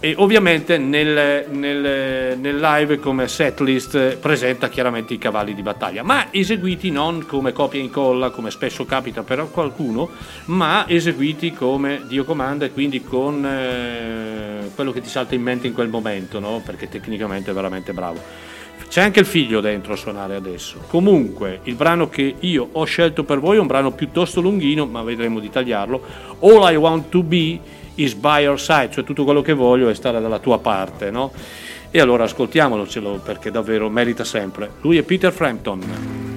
E 0.01 0.15
ovviamente 0.17 0.79
nel, 0.79 1.47
nel- 1.51 2.39
nel 2.39 2.57
live 2.57 3.01
come 3.01 3.27
setlist 3.27 4.17
presenta 4.19 4.69
chiaramente 4.69 5.13
i 5.13 5.19
cavalli 5.19 5.55
di 5.55 5.63
battaglia, 5.63 6.05
ma 6.05 6.29
eseguiti 6.31 6.93
non 6.93 7.27
come 7.27 7.53
copia 7.53 7.81
e 7.81 7.83
incolla, 7.83 8.31
come 8.31 8.53
spesso 8.53 8.85
capita 8.85 9.25
per 9.25 9.49
qualcuno, 9.51 10.09
ma 10.47 10.85
eseguiti 10.87 11.53
come 11.53 12.03
Dio 12.07 12.25
comanda 12.25 12.65
e 12.65 12.73
quindi 12.73 13.03
con 13.03 13.45
eh, 13.45 14.71
quello 14.73 14.93
che 14.93 15.01
ti 15.01 15.09
salta 15.09 15.35
in 15.35 15.43
mente 15.43 15.67
in 15.67 15.73
quel 15.73 15.89
momento, 15.89 16.39
no? 16.39 16.63
perché 16.65 16.89
tecnicamente 16.89 17.51
è 17.51 17.55
veramente 17.55 17.93
bravo. 17.93 18.23
C'è 18.89 19.03
anche 19.03 19.19
il 19.19 19.27
figlio 19.27 19.61
dentro 19.61 19.95
a 19.95 19.97
suonare 19.97 20.37
adesso. 20.37 20.79
Comunque, 20.87 21.61
il 21.65 21.75
brano 21.75 22.09
che 22.09 22.37
io 22.39 22.69
ho 22.71 22.85
scelto 22.85 23.25
per 23.25 23.41
voi 23.41 23.57
è 23.57 23.61
un 23.61 23.67
brano 23.67 23.91
piuttosto 23.91 24.41
lunghino, 24.41 24.87
ma 24.87 25.03
vedremo 25.03 25.41
di 25.41 25.51
tagliarlo. 25.51 26.01
All 26.39 26.73
I 26.73 26.77
want 26.77 27.09
to 27.11 27.23
be 27.25 27.61
is 27.99 28.15
by 28.15 28.43
your 28.43 28.61
side, 28.61 28.91
cioè 28.91 29.05
tutto 29.05 29.25
quello 29.25 29.43
che 29.43 29.53
voglio 29.53 29.89
è 29.89 29.95
stare 29.95 30.21
dalla 30.21 30.39
tua 30.39 30.59
parte, 30.59 31.11
no? 31.11 31.33
E 31.91 32.01
allora 32.01 32.25
ascoltiamolocelo 32.25 33.21
perché 33.25 33.51
davvero 33.51 33.89
merita 33.89 34.25
sempre. 34.25 34.71
Lui 34.83 34.99
è 34.99 35.03
Peter 35.03 35.33
Frampton. 35.33 36.28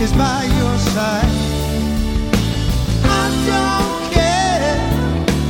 is 0.00 0.12
by 0.12 0.44
your 0.44 0.78
side. 0.78 1.24
I 3.04 3.26
don't 3.50 4.12
care 4.12 4.78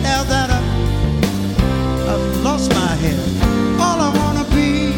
now 0.02 0.24
that 0.24 0.50
I've, 0.50 2.08
I've 2.08 2.36
lost 2.42 2.70
my 2.74 2.94
head. 2.96 3.80
All 3.80 4.00
I 4.00 4.10
wanna 4.18 4.44
be 4.50 4.90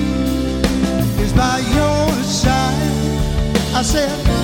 is 1.22 1.32
by 1.34 1.58
your 1.58 2.22
side. 2.24 3.74
I 3.74 3.82
said. 3.82 4.41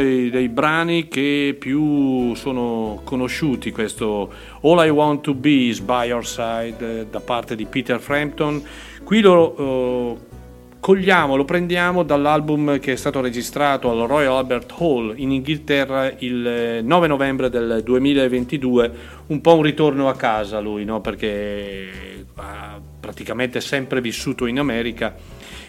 Dei, 0.00 0.30
dei 0.30 0.48
brani 0.48 1.08
che 1.08 1.56
più 1.58 2.34
sono 2.34 3.00
conosciuti, 3.04 3.72
questo 3.72 4.30
All 4.62 4.84
I 4.84 4.90
Want 4.90 5.22
to 5.22 5.34
Be 5.34 5.68
is 5.68 5.80
By 5.80 6.08
Your 6.08 6.26
Side 6.26 6.76
eh, 6.78 7.06
da 7.10 7.20
parte 7.20 7.56
di 7.56 7.64
Peter 7.66 8.00
Frampton. 8.00 8.62
Qui 9.02 9.20
lo 9.20 9.56
eh, 9.56 10.16
cogliamo, 10.80 11.36
lo 11.36 11.44
prendiamo 11.44 12.02
dall'album 12.02 12.78
che 12.78 12.92
è 12.92 12.96
stato 12.96 13.20
registrato 13.20 13.90
al 13.90 14.06
Royal 14.06 14.36
Albert 14.36 14.74
Hall 14.78 15.14
in 15.16 15.32
Inghilterra 15.32 16.12
il 16.18 16.46
eh, 16.46 16.82
9 16.82 17.06
novembre 17.06 17.48
del 17.48 17.80
2022, 17.82 18.92
un 19.28 19.40
po' 19.40 19.56
un 19.56 19.62
ritorno 19.62 20.08
a 20.08 20.14
casa 20.14 20.60
lui, 20.60 20.84
no? 20.84 21.00
perché 21.00 22.26
ha 22.34 22.80
praticamente 23.00 23.60
sempre 23.60 24.00
vissuto 24.00 24.46
in 24.46 24.58
America 24.58 25.14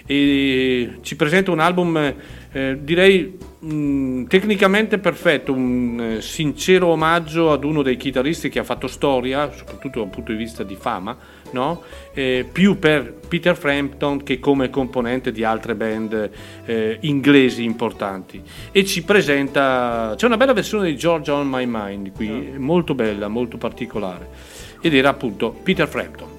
e 0.06 0.98
ci 1.02 1.16
presenta 1.16 1.52
un 1.52 1.60
album 1.60 2.14
eh, 2.52 2.78
direi 2.80 3.38
mh, 3.66 4.27
tecnicamente 4.27 5.00
perfetto, 5.00 5.52
un 5.52 6.18
eh, 6.18 6.22
sincero 6.22 6.88
omaggio 6.88 7.52
ad 7.52 7.64
uno 7.64 7.82
dei 7.82 7.98
chitarristi 7.98 8.50
che 8.50 8.60
ha 8.60 8.64
fatto 8.64 8.88
storia, 8.88 9.52
soprattutto 9.52 10.00
dal 10.00 10.10
punto 10.10 10.32
di 10.32 10.38
vista 10.38 10.64
di 10.64 10.76
fama, 10.76 11.18
no? 11.52 11.82
Eh, 12.14 12.48
più 12.52 12.77
per 12.77 13.14
Peter 13.27 13.56
Frampton 13.56 14.24
che 14.24 14.40
come 14.40 14.69
componente 14.69 15.32
di 15.32 15.44
altre 15.44 15.76
band 15.76 16.30
eh, 16.66 16.98
inglesi 17.02 17.64
importanti. 17.64 18.42
E 18.72 18.85
ci 18.85 19.03
presenta, 19.03 20.14
c'è 20.16 20.26
una 20.26 20.38
bella 20.38 20.53
versione 20.53 20.88
di 20.90 20.95
Georgia 20.95 21.34
on 21.34 21.48
My 21.50 21.66
Mind 21.68 22.11
qui, 22.11 22.53
molto 22.58 22.94
bella, 22.94 23.27
molto 23.27 23.58
particolare, 23.58 24.30
ed 24.82 24.94
era 24.94 25.10
appunto 25.10 25.52
Peter 25.52 25.88
Frampton. 25.88 26.30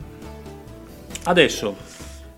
Adesso 1.25 1.77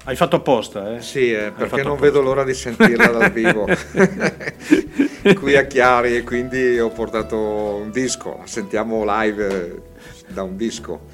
hai 0.08 0.16
fatto 0.16 0.36
apposta, 0.36 0.96
eh? 0.96 1.02
Sì, 1.02 1.32
eh, 1.32 1.52
perché 1.54 1.82
non 1.82 1.92
apposta. 1.92 2.06
vedo 2.06 2.22
l'ora 2.22 2.42
di 2.42 2.54
sentirla 2.54 3.08
dal 3.08 3.30
vivo. 3.30 3.66
Qui 5.38 5.54
a 5.54 5.66
Chiari 5.66 6.16
e 6.16 6.22
quindi 6.22 6.78
ho 6.80 6.88
portato 6.88 7.36
un 7.36 7.90
disco, 7.90 8.38
la 8.38 8.46
sentiamo 8.46 9.04
live 9.04 9.46
eh, 9.46 9.82
da 10.28 10.44
un 10.44 10.56
disco 10.56 11.08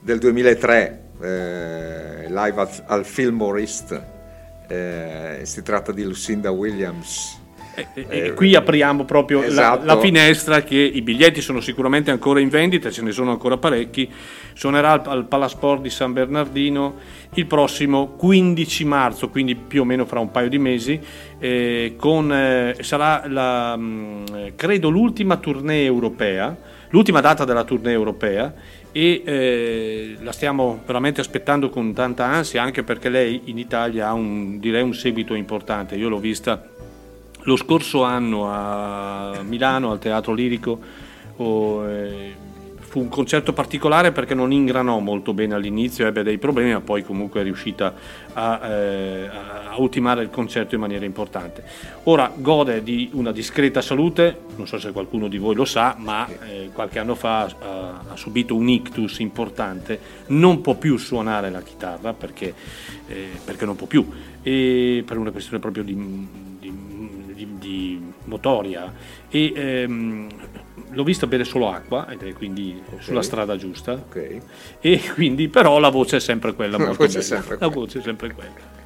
del 0.00 0.18
2003, 0.18 1.02
eh, 1.20 2.26
live 2.26 2.60
al, 2.60 2.70
al 2.86 3.04
Fillmore 3.04 3.60
East. 3.60 4.02
Eh, 4.66 5.40
si 5.42 5.62
tratta 5.62 5.92
di 5.92 6.04
Lucinda 6.04 6.50
Williams. 6.50 7.38
E, 7.94 8.06
e 8.08 8.34
qui 8.34 8.54
apriamo 8.54 9.04
proprio 9.04 9.40
la- 9.40 9.46
Esatto. 9.46 9.84
la, 9.86 9.98
finestra 9.98 10.62
che 10.62 10.76
i 10.76 11.00
biglietti 11.02 11.40
sono 11.40 11.60
sicuramente 11.60 12.10
ancora 12.10 12.40
in 12.40 12.48
vendita, 12.48 12.90
ce 12.90 13.02
ne 13.02 13.12
sono 13.12 13.30
ancora 13.30 13.56
parecchi, 13.56 14.10
suonerà 14.54 14.92
al, 14.92 15.02
al 15.04 15.26
Palasport 15.26 15.82
di 15.82 15.90
San 15.90 16.12
Bernardino 16.12 16.94
il 17.34 17.46
prossimo 17.46 18.08
15 18.16 18.84
marzo, 18.84 19.28
quindi 19.28 19.54
più 19.54 19.82
o 19.82 19.84
meno 19.84 20.04
fra 20.06 20.18
un 20.18 20.30
paio 20.30 20.48
di 20.48 20.58
mesi, 20.58 20.98
eh, 21.38 21.94
con, 21.96 22.32
eh, 22.32 22.76
sarà 22.80 23.24
la, 23.28 23.76
mh, 23.76 24.52
credo 24.56 24.88
l'ultima 24.88 25.36
tournée 25.36 25.84
europea, 25.84 26.56
l'ultima 26.90 27.20
data 27.20 27.44
della 27.44 27.64
tournée 27.64 27.92
europea 27.92 28.52
e 28.90 29.22
eh, 29.24 30.16
la 30.22 30.32
stiamo 30.32 30.80
veramente 30.86 31.20
aspettando 31.20 31.68
con 31.68 31.92
tanta 31.92 32.24
ansia 32.24 32.62
anche 32.62 32.82
perché 32.82 33.10
lei 33.10 33.42
in 33.44 33.58
Italia 33.58 34.08
ha 34.08 34.14
un, 34.14 34.58
direi 34.58 34.82
un 34.82 34.94
seguito 34.94 35.34
importante, 35.34 35.94
io 35.94 36.08
l'ho 36.08 36.18
vista 36.18 36.66
lo 37.42 37.56
scorso 37.56 38.02
anno 38.02 38.50
a 38.50 39.40
Milano 39.42 39.90
al 39.90 39.98
Teatro 39.98 40.34
Lirico 40.34 40.78
oh, 41.36 41.88
eh, 41.88 42.34
fu 42.88 43.00
un 43.00 43.08
concerto 43.08 43.52
particolare 43.52 44.12
perché 44.12 44.34
non 44.34 44.50
ingranò 44.50 44.98
molto 44.98 45.34
bene 45.34 45.54
all'inizio, 45.54 46.06
ebbe 46.06 46.22
dei 46.22 46.38
problemi, 46.38 46.72
ma 46.72 46.80
poi 46.80 47.04
comunque 47.04 47.40
è 47.40 47.42
riuscita 47.42 47.92
a, 48.32 48.66
eh, 48.66 49.26
a 49.26 49.74
ultimare 49.76 50.22
il 50.22 50.30
concerto 50.30 50.74
in 50.74 50.80
maniera 50.80 51.04
importante. 51.04 51.62
Ora 52.04 52.32
gode 52.34 52.82
di 52.82 53.10
una 53.12 53.30
discreta 53.30 53.82
salute, 53.82 54.38
non 54.56 54.66
so 54.66 54.78
se 54.78 54.90
qualcuno 54.92 55.28
di 55.28 55.36
voi 55.36 55.54
lo 55.54 55.66
sa, 55.66 55.96
ma 55.98 56.26
eh, 56.48 56.70
qualche 56.72 56.98
anno 56.98 57.14
fa 57.14 57.42
ha, 57.42 58.02
ha 58.08 58.16
subito 58.16 58.56
un 58.56 58.68
ictus 58.70 59.18
importante, 59.18 60.00
non 60.28 60.62
può 60.62 60.74
più 60.74 60.96
suonare 60.96 61.50
la 61.50 61.60
chitarra 61.60 62.14
perché, 62.14 62.54
eh, 63.06 63.28
perché 63.44 63.66
non 63.66 63.76
può 63.76 63.86
più, 63.86 64.08
e 64.42 65.04
per 65.06 65.18
una 65.18 65.30
questione 65.30 65.58
proprio 65.58 65.84
di, 65.84 65.94
di- 67.38 67.58
di- 67.58 68.12
motoria 68.24 68.92
e 69.28 69.52
ehm, 69.54 70.28
l'ho 70.90 71.04
vista 71.04 71.26
bere 71.26 71.44
solo 71.44 71.70
acqua 71.70 72.08
ed 72.10 72.22
è 72.22 72.32
quindi 72.32 72.82
sulla 72.98 73.22
strada 73.22 73.56
giusta 73.56 74.04
e 74.80 75.00
quindi 75.14 75.48
però 75.48 75.78
la 75.78 75.90
voce 75.90 76.16
è 76.16 76.20
sempre 76.20 76.54
quella 76.54 76.76
La 76.78 76.92
voce 76.92 77.18
è 77.18 77.22
sempre 77.22 77.52
la 77.52 77.68
quella. 77.68 77.72
voce 77.74 77.98
è 77.98 78.02
sempre 78.02 78.32
quella 78.32 78.76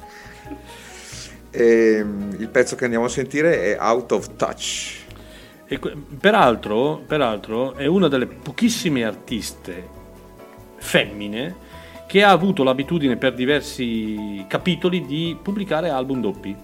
Ehm, 1.55 2.35
il 2.39 2.49
pezzo 2.49 2.75
che 2.75 2.83
andiamo 2.85 3.05
a 3.05 3.09
sentire 3.09 3.75
è 3.75 3.77
Out 3.79 4.11
of 4.13 4.35
Touch. 4.35 5.01
E 5.67 5.79
peraltro, 6.19 7.03
peraltro 7.05 7.75
è 7.75 7.85
una 7.85 8.07
delle 8.07 8.25
pochissime 8.25 9.03
artiste 9.05 9.87
femmine 10.77 11.55
che 12.07 12.23
ha 12.23 12.31
avuto 12.31 12.63
l'abitudine 12.63 13.17
per 13.17 13.33
diversi 13.33 14.43
capitoli 14.47 15.05
di 15.05 15.37
pubblicare 15.41 15.89
album 15.89 16.21
doppi. 16.21 16.55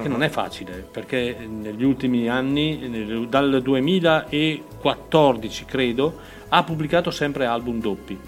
Che 0.00 0.08
non 0.08 0.22
è 0.22 0.28
facile 0.30 0.86
perché 0.90 1.36
negli 1.46 1.84
ultimi 1.84 2.26
anni, 2.28 3.26
dal 3.28 3.60
2014 3.62 5.64
credo, 5.66 6.14
ha 6.48 6.62
pubblicato 6.64 7.10
sempre 7.10 7.44
album 7.46 7.78
doppi. 7.80 8.18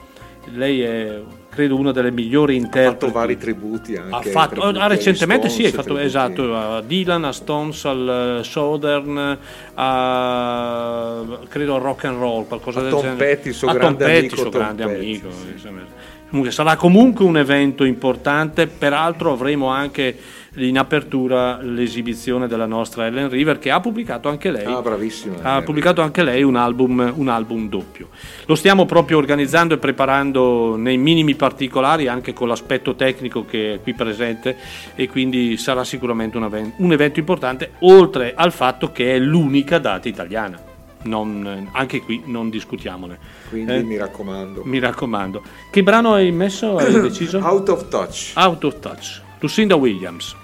Lei 0.53 0.83
è 0.83 1.21
credo 1.49 1.77
una 1.77 1.93
delle 1.93 2.11
migliori 2.11 2.55
Ha 2.55 2.59
interpreti. 2.59 2.99
fatto 2.99 3.11
vari 3.13 3.39
tributi 3.39 3.97
anche. 3.97 4.29
Ha 4.29 4.31
fatto, 4.31 4.61
ah, 4.63 4.87
recentemente 4.89 5.49
sì, 5.49 5.67
Stones, 5.67 5.71
fatto 5.71 5.83
tributi- 5.95 6.05
esatto, 6.07 6.57
a 6.57 6.83
Dylan, 6.83 7.25
a 7.25 7.33
Stones, 7.33 7.85
al 7.85 8.39
eh, 8.41 8.45
Southern, 8.45 9.39
a 9.75 11.23
credo 11.49 11.77
al 11.77 11.81
rock 11.81 12.05
and 12.05 12.19
roll, 12.19 12.47
qualcosa 12.47 12.81
A 12.81 12.83
del 12.83 12.91
Tom 12.91 13.01
genere. 13.01 13.25
Petty, 13.25 13.53
suo 13.53 13.69
a 13.69 13.71
Tom 13.71 13.81
grande 13.81 14.05
Petty, 14.05 14.19
amico 14.19 14.37
suo 14.37 14.49
Tom 14.51 14.61
grande 14.61 14.85
Petty, 14.85 14.99
amico. 15.01 15.29
insomma. 15.53 15.81
Comunque 16.29 16.53
sarà 16.53 16.77
comunque 16.77 17.25
un 17.25 17.39
evento 17.39 17.85
importante, 17.85 18.67
peraltro 18.67 19.33
avremo 19.33 19.69
anche 19.69 20.19
in 20.57 20.79
apertura 20.79 21.61
l'esibizione 21.61 22.47
della 22.47 22.67
nostra 22.67 23.07
Ellen 23.07 23.29
River 23.29 23.59
che 23.59 23.71
ha 23.73 23.81
pubblicato 23.81 24.29
anche 24.29 24.51
lei 24.53 24.65
Ah, 24.65 25.57
ha 25.57 25.63
pubblicato 25.63 26.01
anche 26.01 26.23
lei 26.23 26.43
un 26.45 26.55
album, 26.57 27.13
un 27.17 27.29
album 27.29 27.69
doppio. 27.69 28.09
Lo 28.47 28.55
stiamo 28.55 28.87
proprio 28.87 29.19
organizzando 29.19 29.75
e 29.75 29.79
preparando 29.79 30.77
nei 30.77 30.97
minimi 30.97 31.35
particolari, 31.35 32.07
anche 32.07 32.33
con 32.33 32.47
l'aspetto 32.49 32.95
tecnico 32.95 33.45
che 33.45 33.75
è 33.75 33.81
qui 33.81 33.95
presente, 33.95 34.57
e 34.95 35.09
quindi 35.09 35.57
sarà 35.57 35.83
sicuramente 35.83 36.37
un, 36.37 36.45
aven- 36.45 36.73
un 36.77 36.93
evento 36.93 37.19
importante, 37.19 37.73
oltre 37.81 38.35
al 38.37 38.53
fatto 38.53 38.93
che 38.93 39.15
è 39.15 39.19
l'unica 39.19 39.79
data 39.79 40.09
italiana. 40.09 40.61
Non- 41.03 41.69
anche 41.73 42.01
qui 42.01 42.23
non 42.27 42.49
discutiamone. 42.49 43.19
Quindi 43.51 43.73
Eh? 43.73 43.83
mi 43.83 43.97
raccomando. 43.99 44.63
Mi 44.65 44.79
raccomando. 44.79 45.43
Che 45.71 45.83
brano 45.83 46.15
hai 46.15 46.31
messo? 46.31 46.77
Hai 46.77 46.93
deciso? 47.03 47.39
Out 47.43 47.69
of 47.71 47.89
Touch. 47.89 48.33
Out 48.37 48.65
of 48.65 48.79
Touch. 48.81 49.21
Lucinda 49.41 49.75
Williams. 49.75 50.35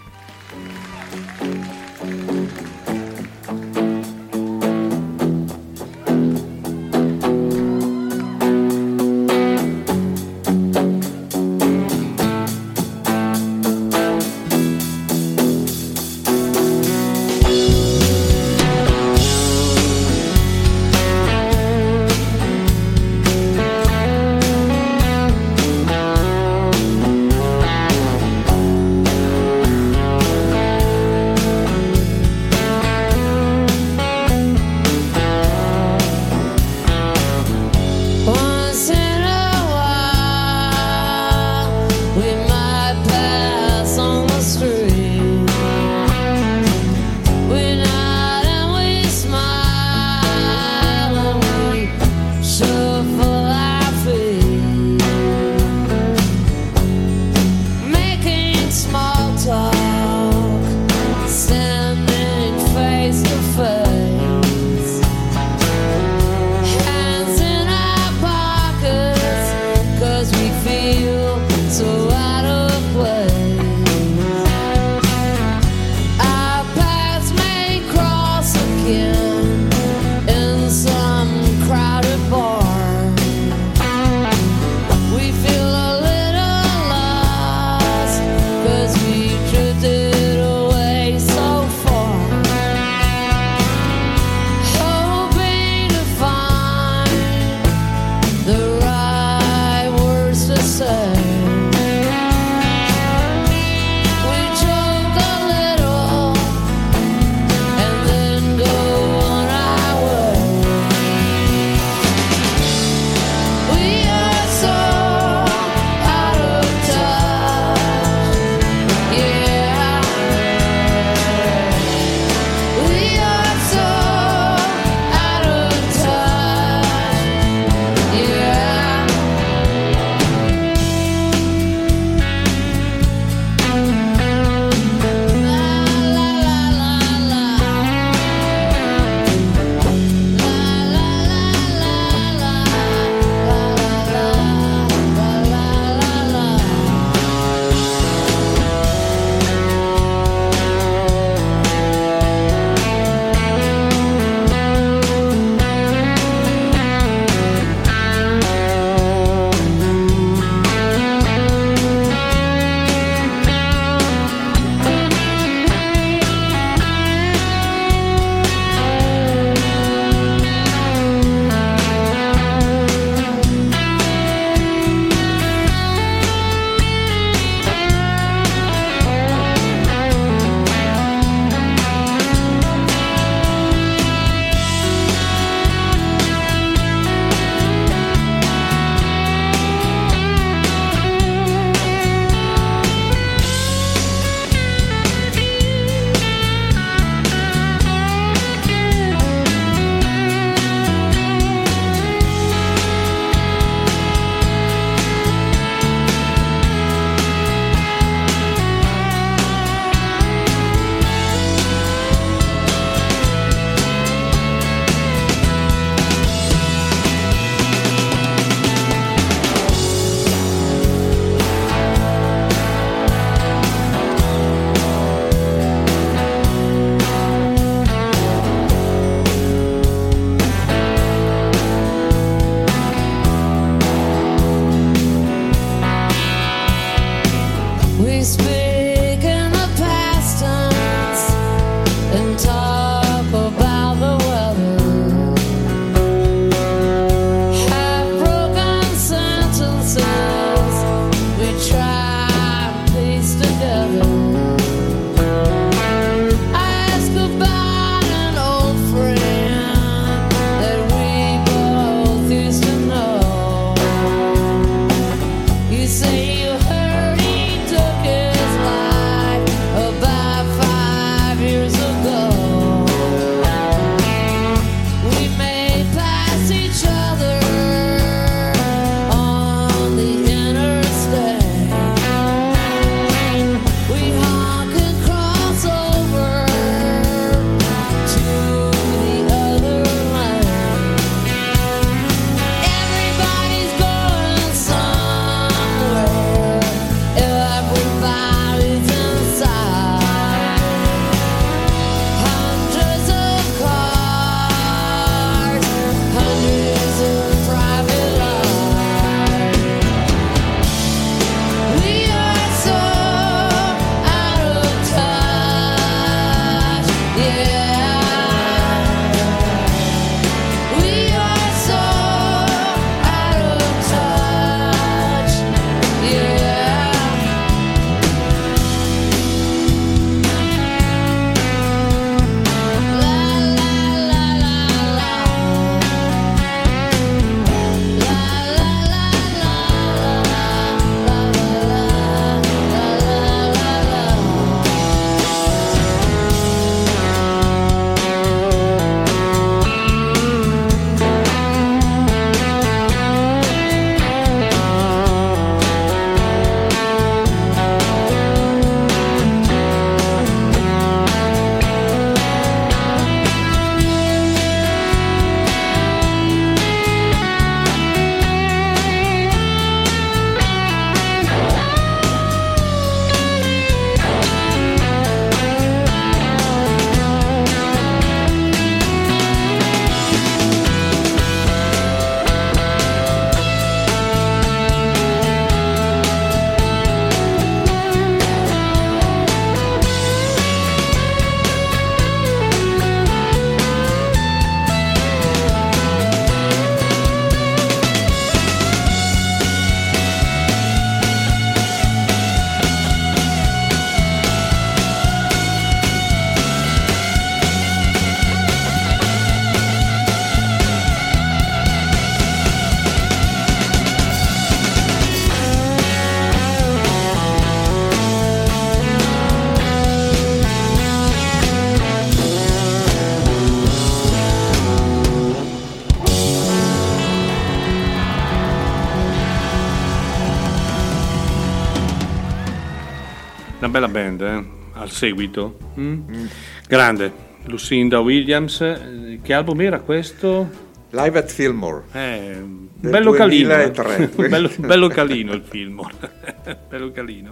Bella 433.70 433.89
band, 433.89 434.20
eh? 434.20 434.44
Al 434.74 434.90
seguito. 434.90 435.57
Mm? 435.78 436.26
Grande. 436.68 437.28
Lucinda 437.44 438.00
Williams. 438.00 438.60
eh, 438.60 439.18
Che 439.23 439.32
album 439.32 439.60
era 439.62 439.81
questo? 439.81 440.68
Live 440.90 441.18
at 441.18 441.31
Fillmore. 441.31 441.84
Eh, 441.92 442.36
bello 442.81 443.12
calino. 443.12 443.52
eh. 443.55 443.70
2003. 443.73 444.28
bello, 444.28 444.50
bello 444.58 444.89
calino 444.89 445.32
il 445.32 445.42
film. 445.49 445.81
bello 446.68 446.90
calino. 446.90 447.31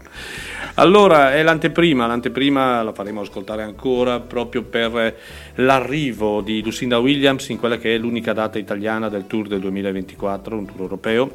Allora, 0.75 1.35
è 1.35 1.43
l'anteprima, 1.43 2.07
l'anteprima 2.07 2.83
la 2.85 2.93
faremo 2.93 3.23
ascoltare 3.23 3.63
ancora 3.65 4.21
proprio 4.21 4.63
per 4.63 5.17
l'arrivo 5.57 6.41
di 6.41 6.63
Lucinda 6.63 6.99
Williams 6.99 7.49
in 7.49 7.59
quella 7.59 7.79
che 7.79 7.97
è 7.97 7.99
l'unica 7.99 8.33
data 8.33 8.59
italiana 8.59 9.09
del 9.09 9.27
tour 9.27 9.49
del 9.49 9.59
2024, 9.61 10.57
un 10.57 10.67
tour 10.67 10.81
europeo 10.81 11.31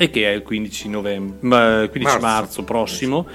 e 0.00 0.08
che 0.08 0.24
è 0.24 0.34
il 0.34 0.42
15, 0.42 0.88
novembre, 0.88 1.90
15 1.90 2.02
marzo. 2.02 2.20
Marzo. 2.20 2.64
prossimo 2.64 3.26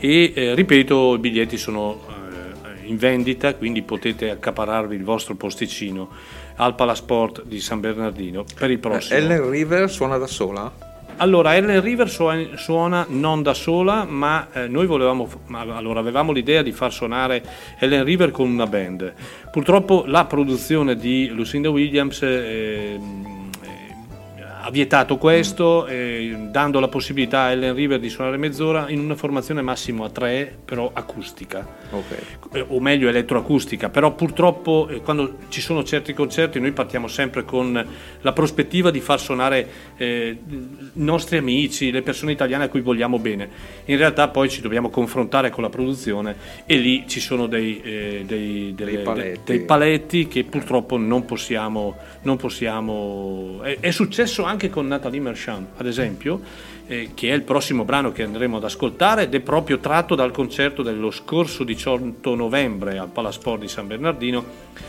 e 0.00 0.32
eh, 0.34 0.54
ripeto 0.56 1.14
i 1.14 1.18
biglietti 1.18 1.56
sono 1.56 2.00
eh, 2.08 2.88
in 2.88 2.96
vendita 2.96 3.54
quindi 3.54 3.82
potete 3.82 4.28
accapararvi 4.30 4.96
il 4.96 5.04
vostro 5.04 5.36
posticino 5.36 6.08
al 6.56 6.74
Palasport 6.74 7.44
di 7.44 7.60
San 7.60 7.78
Bernardino 7.78 8.44
per 8.58 8.68
il 8.68 8.80
prossimo 8.80 9.16
Ellen 9.16 9.48
River 9.48 9.88
suona 9.88 10.16
da 10.16 10.26
sola? 10.26 10.86
allora, 11.18 11.56
Ellen 11.56 11.80
River 11.80 12.08
suona, 12.08 13.04
non 13.08 13.42
da 13.42 13.52
sola, 13.52 14.04
ma 14.04 14.48
eh, 14.52 14.68
noi 14.68 14.86
volevamo, 14.86 15.28
allora 15.50 15.98
avevamo 15.98 16.30
l'idea 16.30 16.62
di 16.62 16.70
far 16.70 16.92
suonare 16.92 17.42
Ellen 17.80 18.04
River 18.04 18.30
con 18.30 18.48
una 18.48 18.66
band. 18.68 19.14
Purtroppo 19.50 20.04
la 20.06 20.26
produzione 20.26 20.94
di 20.94 21.28
Lucinda 21.28 21.70
Williams 21.70 22.22
eh, 22.22 22.28
eh, 22.28 23.00
ha 24.68 24.70
vietato 24.70 25.16
questo, 25.16 25.86
eh, 25.86 26.36
dando 26.50 26.78
la 26.78 26.88
possibilità 26.88 27.44
a 27.44 27.50
Ellen 27.52 27.74
River 27.74 27.98
di 27.98 28.10
suonare 28.10 28.36
mezz'ora 28.36 28.90
in 28.90 28.98
una 28.98 29.14
formazione 29.14 29.62
massimo 29.62 30.04
a 30.04 30.10
tre, 30.10 30.54
però 30.62 30.90
acustica 30.92 31.66
eh, 32.52 32.64
o 32.68 32.78
meglio 32.78 33.08
elettroacustica, 33.08 33.88
però 33.88 34.12
purtroppo 34.12 34.86
eh, 34.90 35.00
quando 35.00 35.38
ci 35.48 35.62
sono 35.62 35.82
certi 35.84 36.12
concerti 36.12 36.60
noi 36.60 36.72
partiamo 36.72 37.08
sempre 37.08 37.44
con 37.44 37.86
la 38.20 38.32
prospettiva 38.34 38.90
di 38.90 39.00
far 39.00 39.18
suonare 39.18 39.68
eh, 39.96 40.38
i 40.46 40.88
nostri 40.92 41.38
amici, 41.38 41.90
le 41.90 42.02
persone 42.02 42.32
italiane 42.32 42.64
a 42.64 42.68
cui 42.68 42.82
vogliamo 42.82 43.18
bene. 43.18 43.48
In 43.86 43.96
realtà 43.96 44.28
poi 44.28 44.50
ci 44.50 44.60
dobbiamo 44.60 44.90
confrontare 44.90 45.48
con 45.48 45.62
la 45.62 45.70
produzione 45.70 46.36
e 46.66 46.76
lì 46.76 47.04
ci 47.06 47.20
sono 47.20 47.46
dei, 47.46 47.80
eh, 47.80 48.22
dei- 48.26 48.74
delle- 48.74 48.98
paletti. 48.98 49.40
dei 49.44 49.60
paletti 49.60 50.28
che 50.28 50.44
purtroppo 50.44 50.98
non 50.98 51.24
possiamo... 51.24 52.16
Non 52.20 52.36
possiamo 52.36 53.62
è, 53.62 53.78
è 53.80 53.90
successo 53.90 54.42
anche 54.42 54.57
con 54.68 54.88
Nathalie 54.88 55.20
Merchant, 55.20 55.68
ad 55.76 55.86
esempio, 55.86 56.40
eh, 56.88 57.10
che 57.14 57.30
è 57.30 57.34
il 57.34 57.42
prossimo 57.42 57.84
brano 57.84 58.10
che 58.10 58.24
andremo 58.24 58.56
ad 58.56 58.64
ascoltare 58.64 59.22
ed 59.22 59.34
è 59.34 59.40
proprio 59.40 59.78
tratto 59.78 60.16
dal 60.16 60.32
concerto 60.32 60.82
dello 60.82 61.12
scorso 61.12 61.62
18 61.62 62.34
novembre 62.34 62.98
al 62.98 63.08
Palasport 63.08 63.60
di 63.60 63.68
San 63.68 63.86
Bernardino. 63.86 64.44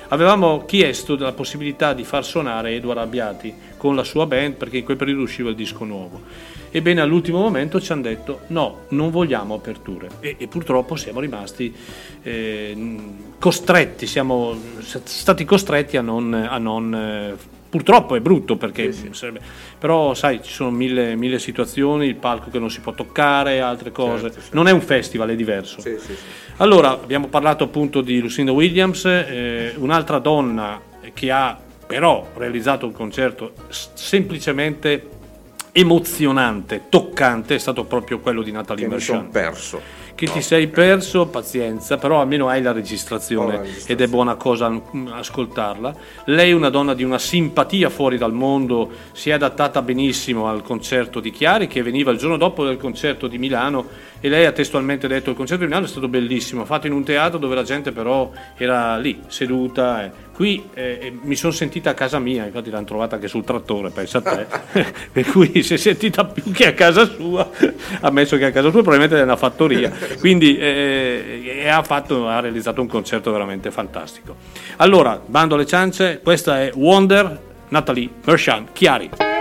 Avevamo 0.07 0.65
chiesto 0.65 1.15
la 1.17 1.33
possibilità 1.33 1.93
di 1.93 2.03
far 2.03 2.25
suonare 2.25 2.71
Edward 2.71 2.99
Abbiati 2.99 3.53
con 3.77 3.95
la 3.95 4.03
sua 4.03 4.25
band 4.25 4.55
perché 4.55 4.77
in 4.77 4.83
quel 4.83 4.97
periodo 4.97 5.21
usciva 5.21 5.49
il 5.49 5.55
disco 5.55 5.83
nuovo. 5.83 6.21
Ebbene, 6.71 7.01
all'ultimo 7.01 7.39
momento 7.39 7.81
ci 7.81 7.91
hanno 7.91 8.03
detto 8.03 8.41
no, 8.47 8.85
non 8.89 9.09
vogliamo 9.09 9.55
aperture 9.55 10.07
e, 10.19 10.35
e 10.37 10.47
purtroppo 10.47 10.95
siamo 10.95 11.19
rimasti 11.19 11.73
eh, 12.21 12.97
costretti, 13.39 14.05
siamo 14.05 14.55
stati 14.79 15.45
costretti 15.45 15.97
a 15.97 16.01
non... 16.01 16.33
A 16.33 16.57
non 16.57 16.95
eh, 16.95 17.57
Purtroppo 17.69 18.15
è 18.15 18.19
brutto 18.19 18.55
perché 18.57 18.91
sarebbe- 19.11 19.41
però 19.77 20.15
sai 20.15 20.41
ci 20.41 20.51
sono 20.51 20.71
mille, 20.71 21.15
mille 21.15 21.37
situazioni, 21.37 22.07
il 22.07 22.15
palco 22.15 22.49
che 22.49 22.57
non 22.57 22.71
si 22.71 22.79
può 22.79 22.93
toccare, 22.93 23.61
altre 23.61 23.91
cose. 23.91 24.31
Non 24.51 24.67
è 24.67 24.71
un 24.71 24.81
festival, 24.81 25.29
è 25.29 25.35
diverso. 25.35 25.79
Allora, 26.57 26.89
abbiamo 26.91 27.27
parlato 27.27 27.63
appunto 27.65 28.01
di 28.01 28.19
Lucinda 28.19 28.51
Williams, 28.51 29.05
eh, 29.05 29.73
un'altra 29.77 30.17
donna 30.19 30.81
che 31.13 31.31
ha 31.31 31.57
però 31.85 32.27
realizzato 32.35 32.85
un 32.85 32.91
concerto 32.91 33.53
semplicemente 33.69 35.07
emozionante, 35.71 36.83
toccante, 36.89 37.55
è 37.55 37.57
stato 37.59 37.83
proprio 37.85 38.19
quello 38.19 38.41
di 38.41 38.51
Natalie 38.51 38.83
Che 38.83 38.89
mi 38.89 38.95
Merchant. 38.97 39.21
son 39.21 39.29
perso. 39.31 39.81
Che 40.19 40.25
ti 40.25 40.41
sei 40.41 40.67
perso, 40.67 41.27
pazienza, 41.27 41.95
però 41.95 42.19
almeno 42.19 42.49
hai 42.49 42.61
la 42.61 42.73
registrazione, 42.73 43.53
la 43.53 43.61
registrazione. 43.61 43.93
ed 43.93 44.05
è 44.05 44.11
buona 44.11 44.35
cosa 44.35 44.81
ascoltarla. 45.11 45.95
Lei 46.25 46.49
è 46.49 46.53
una 46.53 46.69
donna 46.69 46.93
di 46.93 47.05
una 47.05 47.17
simpatia 47.17 47.89
fuori 47.89 48.17
dal 48.17 48.33
mondo, 48.33 48.89
si 49.13 49.29
è 49.29 49.31
adattata 49.31 49.81
benissimo 49.81 50.49
al 50.49 50.61
concerto 50.61 51.21
di 51.21 51.31
Chiari 51.31 51.67
che 51.67 51.81
veniva 51.83 52.11
il 52.11 52.17
giorno 52.17 52.35
dopo 52.35 52.65
del 52.65 52.75
concerto 52.75 53.27
di 53.27 53.37
Milano 53.37 53.87
e 54.19 54.29
lei 54.29 54.45
ha 54.45 54.51
testualmente 54.51 55.07
detto 55.07 55.29
il 55.29 55.35
concerto 55.35 55.63
di 55.63 55.69
Milano 55.69 55.85
è 55.85 55.89
stato 55.89 56.07
bellissimo, 56.07 56.65
fatto 56.65 56.87
in 56.87 56.93
un 56.93 57.03
teatro 57.03 57.37
dove 57.37 57.55
la 57.55 57.63
gente 57.63 57.91
però 57.91 58.31
era 58.57 58.97
lì, 58.97 59.21
seduta. 59.27 60.05
eh. 60.05 60.27
Qui 60.33 60.69
eh, 60.73 60.99
eh, 61.01 61.19
mi 61.21 61.35
sono 61.35 61.51
sentita 61.51 61.89
a 61.89 61.93
casa 61.93 62.17
mia, 62.17 62.45
infatti 62.45 62.69
l'hanno 62.69 62.85
trovata 62.85 63.15
anche 63.15 63.27
sul 63.27 63.43
trattore, 63.43 63.89
pensa 63.89 64.19
a 64.19 64.21
te. 64.21 64.45
per 65.11 65.25
cui 65.25 65.61
si 65.63 65.73
è 65.73 65.77
sentita 65.77 66.23
più 66.23 66.51
che 66.51 66.67
a 66.67 66.73
casa 66.73 67.05
sua, 67.05 67.49
ammesso 68.01 68.37
che 68.37 68.45
a 68.45 68.51
casa 68.51 68.69
sua 68.69 68.81
probabilmente 68.81 69.19
è 69.19 69.23
una 69.23 69.35
fattoria. 69.35 69.91
Quindi 70.19 70.57
eh, 70.57 71.59
e 71.59 71.67
ha, 71.67 71.83
fatto, 71.83 72.27
ha 72.27 72.39
realizzato 72.39 72.79
un 72.81 72.87
concerto 72.87 73.31
veramente 73.31 73.69
fantastico. 73.69 74.35
Allora, 74.77 75.19
bando 75.23 75.55
alle 75.55 75.65
ciance, 75.65 76.21
questa 76.23 76.61
è 76.61 76.71
Wonder, 76.73 77.37
Natalie 77.69 78.09
Merchant, 78.23 78.71
Chiari. 78.71 79.38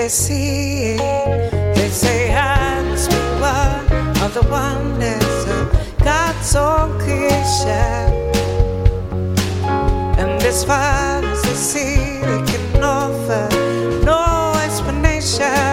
They 0.00 0.08
see. 0.08 0.96
They 1.76 1.90
say 1.90 2.32
must 2.88 3.10
be 3.10 3.16
one 3.38 3.84
of 4.24 4.32
the 4.32 4.46
wonders 4.48 5.38
of 5.56 5.64
God's 6.02 6.56
own 6.56 6.98
creation. 7.00 8.08
And 10.20 10.42
as 10.42 10.64
far 10.64 11.22
as 11.22 11.42
they 11.42 11.58
see, 11.70 11.96
they 12.28 12.42
can 12.50 12.82
offer 12.82 13.46
no 14.02 14.54
explanation. 14.64 15.68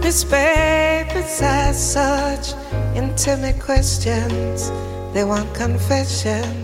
Miss 0.00 0.22
Papers 0.22 1.42
ask 1.42 1.80
such 1.98 2.54
intimate 2.94 3.58
questions, 3.58 4.70
they 5.12 5.24
want 5.24 5.52
confessions. 5.54 6.59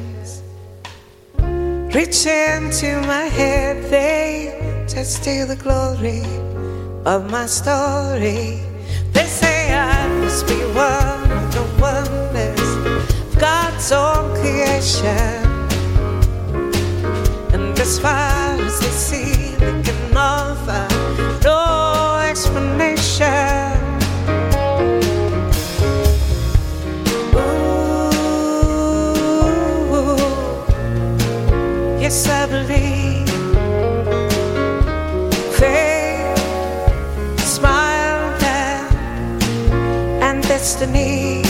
Reach 1.96 2.26
into 2.26 3.00
my 3.06 3.24
head, 3.24 3.90
they 3.90 4.84
just 4.86 5.22
steal 5.22 5.46
the 5.46 5.56
glory 5.56 6.20
of 7.06 7.30
my 7.30 7.46
story. 7.46 8.60
They 9.14 9.24
say 9.24 9.72
I 9.72 10.06
must 10.20 10.46
be 10.46 10.58
one 10.74 11.32
of 11.32 11.54
the 11.54 11.64
wonders 11.80 12.70
of 13.24 13.38
God's 13.40 13.90
own 13.92 14.36
creation. 14.36 15.40
And 17.54 17.80
as 17.80 17.98
far 17.98 18.60
as 18.60 18.78
they 18.78 18.94
see, 19.08 19.54
they 19.56 19.82
can 19.82 20.14
offer 20.14 20.86
no 21.44 22.18
explanation. 22.28 23.35
Yes, 32.06 32.28
I 32.28 32.46
believe. 32.46 33.28
Faith, 35.58 37.40
smile, 37.40 38.38
and, 38.38 39.42
and 40.22 40.42
destiny. 40.44 41.45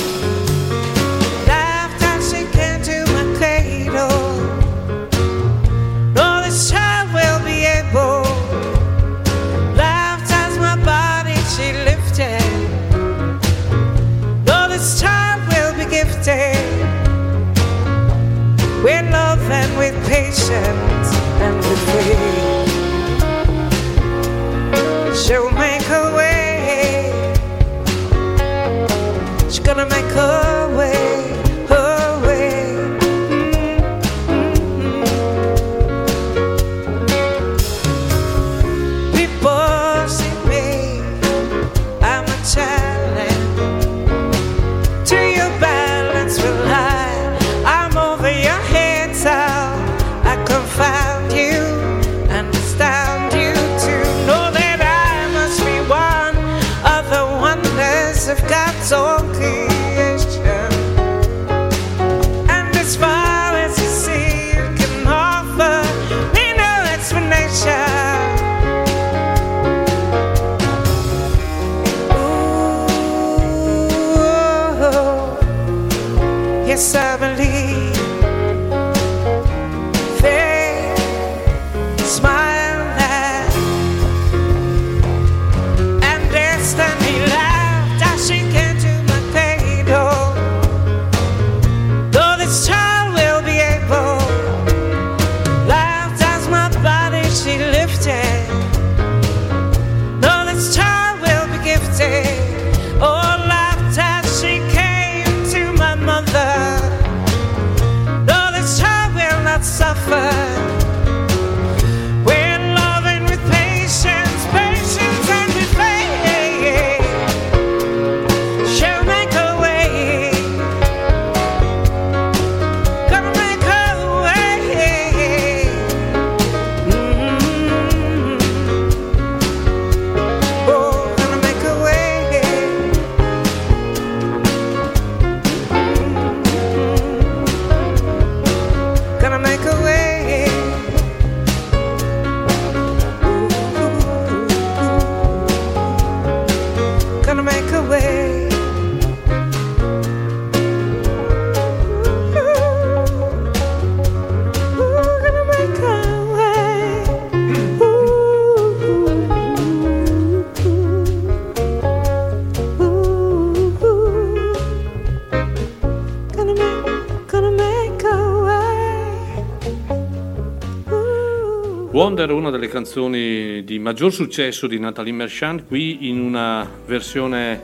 Wonder, 172.16 172.34
una 172.34 172.48
delle 172.48 172.68
canzoni 172.68 173.62
di 173.62 173.78
maggior 173.78 174.10
successo 174.10 174.66
di 174.66 174.78
Nathalie 174.78 175.12
Merchant, 175.12 175.66
qui 175.66 176.08
in 176.08 176.18
una 176.18 176.66
versione 176.86 177.60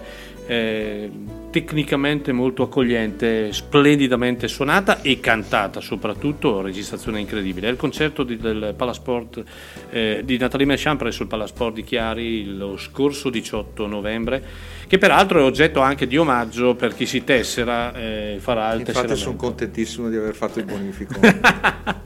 eh, 0.46 1.10
tecnicamente 1.50 2.32
molto 2.32 2.64
accogliente, 2.64 3.50
splendidamente 3.54 4.48
suonata 4.48 5.00
e 5.00 5.20
cantata 5.20 5.80
soprattutto, 5.80 6.60
registrazione 6.60 7.18
incredibile. 7.18 7.68
È 7.68 7.70
il 7.70 7.78
concerto 7.78 8.24
di, 8.24 8.36
del 8.36 8.74
Palasport 8.76 9.42
eh, 9.88 10.20
di 10.22 10.36
Nathalie 10.36 10.66
Merchant 10.66 10.98
presso 10.98 11.22
il 11.22 11.28
Palasport 11.28 11.72
di 11.72 11.82
Chiari 11.82 12.54
lo 12.54 12.76
scorso 12.76 13.30
18 13.30 13.86
novembre, 13.86 14.42
che 14.86 14.98
peraltro 14.98 15.40
è 15.40 15.44
oggetto 15.44 15.80
anche 15.80 16.06
di 16.06 16.18
omaggio 16.18 16.74
per 16.74 16.94
chi 16.94 17.06
si 17.06 17.24
tessera, 17.24 17.94
eh, 17.94 18.36
farà 18.38 18.70
il 18.72 18.80
Infatti 18.80 18.92
tesseramento. 18.92 19.16
sono 19.16 19.36
contentissimo 19.36 20.10
di 20.10 20.16
aver 20.16 20.34
fatto 20.34 20.58
il 20.58 20.66
bonifico. 20.66 21.20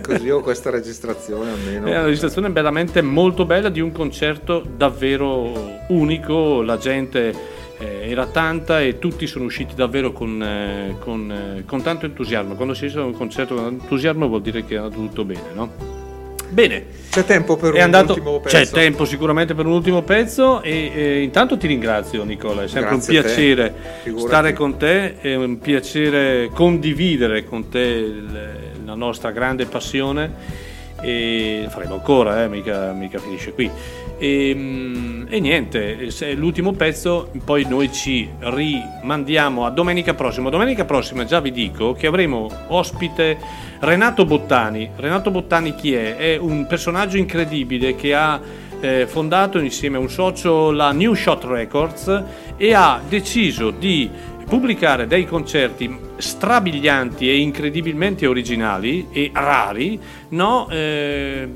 Così 0.00 0.30
ho 0.30 0.40
questa 0.40 0.70
registrazione 0.70 1.50
almeno. 1.50 1.86
È 1.86 1.90
una 1.90 2.04
registrazione 2.04 2.48
veramente 2.50 3.02
molto 3.02 3.44
bella 3.44 3.68
di 3.68 3.80
un 3.80 3.92
concerto 3.92 4.64
davvero 4.76 5.80
unico, 5.88 6.62
la 6.62 6.78
gente 6.78 7.34
eh, 7.78 8.10
era 8.10 8.26
tanta 8.26 8.80
e 8.80 8.98
tutti 8.98 9.26
sono 9.26 9.44
usciti 9.44 9.74
davvero 9.74 10.12
con, 10.12 10.42
eh, 10.42 10.96
con, 11.00 11.30
eh, 11.30 11.64
con 11.66 11.82
tanto 11.82 12.06
entusiasmo. 12.06 12.54
Quando 12.54 12.74
si 12.74 12.86
esce 12.86 12.98
da 12.98 13.04
un 13.04 13.12
concerto 13.14 13.54
con 13.54 13.64
entusiasmo 13.66 14.28
vuol 14.28 14.42
dire 14.42 14.64
che 14.64 14.74
è 14.74 14.78
andato 14.78 14.96
tutto 14.96 15.24
bene, 15.24 15.42
no? 15.54 16.00
Bene. 16.48 16.84
C'è 17.10 17.24
tempo 17.24 17.56
per 17.56 17.72
È 17.72 17.76
un 17.78 17.82
andato- 17.82 18.12
ultimo 18.12 18.38
pezzo. 18.40 18.56
C'è 18.56 18.66
tempo 18.68 19.06
sicuramente 19.06 19.54
per 19.54 19.64
un 19.64 19.72
ultimo 19.72 20.02
pezzo 20.02 20.60
e 20.62 20.92
eh, 20.94 21.20
intanto 21.22 21.56
ti 21.56 21.66
ringrazio 21.66 22.24
Nicola, 22.24 22.62
è 22.64 22.68
sempre 22.68 22.90
Grazie 22.96 23.16
un 23.16 23.22
piacere 23.22 23.74
stare 24.18 24.52
con 24.52 24.76
te, 24.76 25.18
è 25.18 25.34
un 25.34 25.58
piacere 25.58 26.50
condividere 26.52 27.44
con 27.44 27.68
te 27.70 27.78
il- 27.78 28.70
la 28.92 28.98
nostra 28.98 29.30
grande 29.30 29.64
passione 29.64 30.70
e 31.00 31.66
faremo 31.68 31.94
ancora, 31.94 32.44
eh, 32.44 32.48
mica, 32.48 32.92
mica 32.92 33.18
finisce 33.18 33.52
qui. 33.52 33.70
E, 34.18 34.52
mm, 34.54 35.24
e 35.28 35.40
niente, 35.40 36.08
l'ultimo 36.34 36.72
pezzo, 36.72 37.30
poi 37.44 37.64
noi 37.66 37.90
ci 37.90 38.28
rimandiamo 38.38 39.64
a 39.64 39.70
domenica 39.70 40.14
prossima. 40.14 40.50
Domenica 40.50 40.84
prossima 40.84 41.24
già 41.24 41.40
vi 41.40 41.50
dico 41.50 41.94
che 41.94 42.06
avremo 42.06 42.48
ospite 42.68 43.38
Renato 43.80 44.24
Bottani. 44.26 44.90
Renato 44.94 45.30
Bottani 45.30 45.74
chi 45.74 45.94
è? 45.94 46.16
È 46.16 46.36
un 46.36 46.66
personaggio 46.66 47.16
incredibile 47.16 47.96
che 47.96 48.14
ha 48.14 48.40
eh, 48.78 49.06
fondato 49.06 49.58
insieme 49.58 49.96
a 49.96 50.00
un 50.00 50.10
socio 50.10 50.70
la 50.70 50.92
New 50.92 51.14
Shot 51.14 51.44
Records 51.44 52.22
e 52.56 52.74
ha 52.74 53.00
deciso 53.08 53.70
di 53.70 54.10
pubblicare 54.52 55.06
dei 55.06 55.24
concerti 55.24 55.98
strabilianti 56.18 57.26
e 57.26 57.38
incredibilmente 57.38 58.26
originali 58.26 59.08
e 59.10 59.30
rari, 59.32 59.98
no? 60.28 60.68
Eh, 60.68 61.48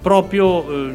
proprio 0.00 0.70
eh, 0.70 0.92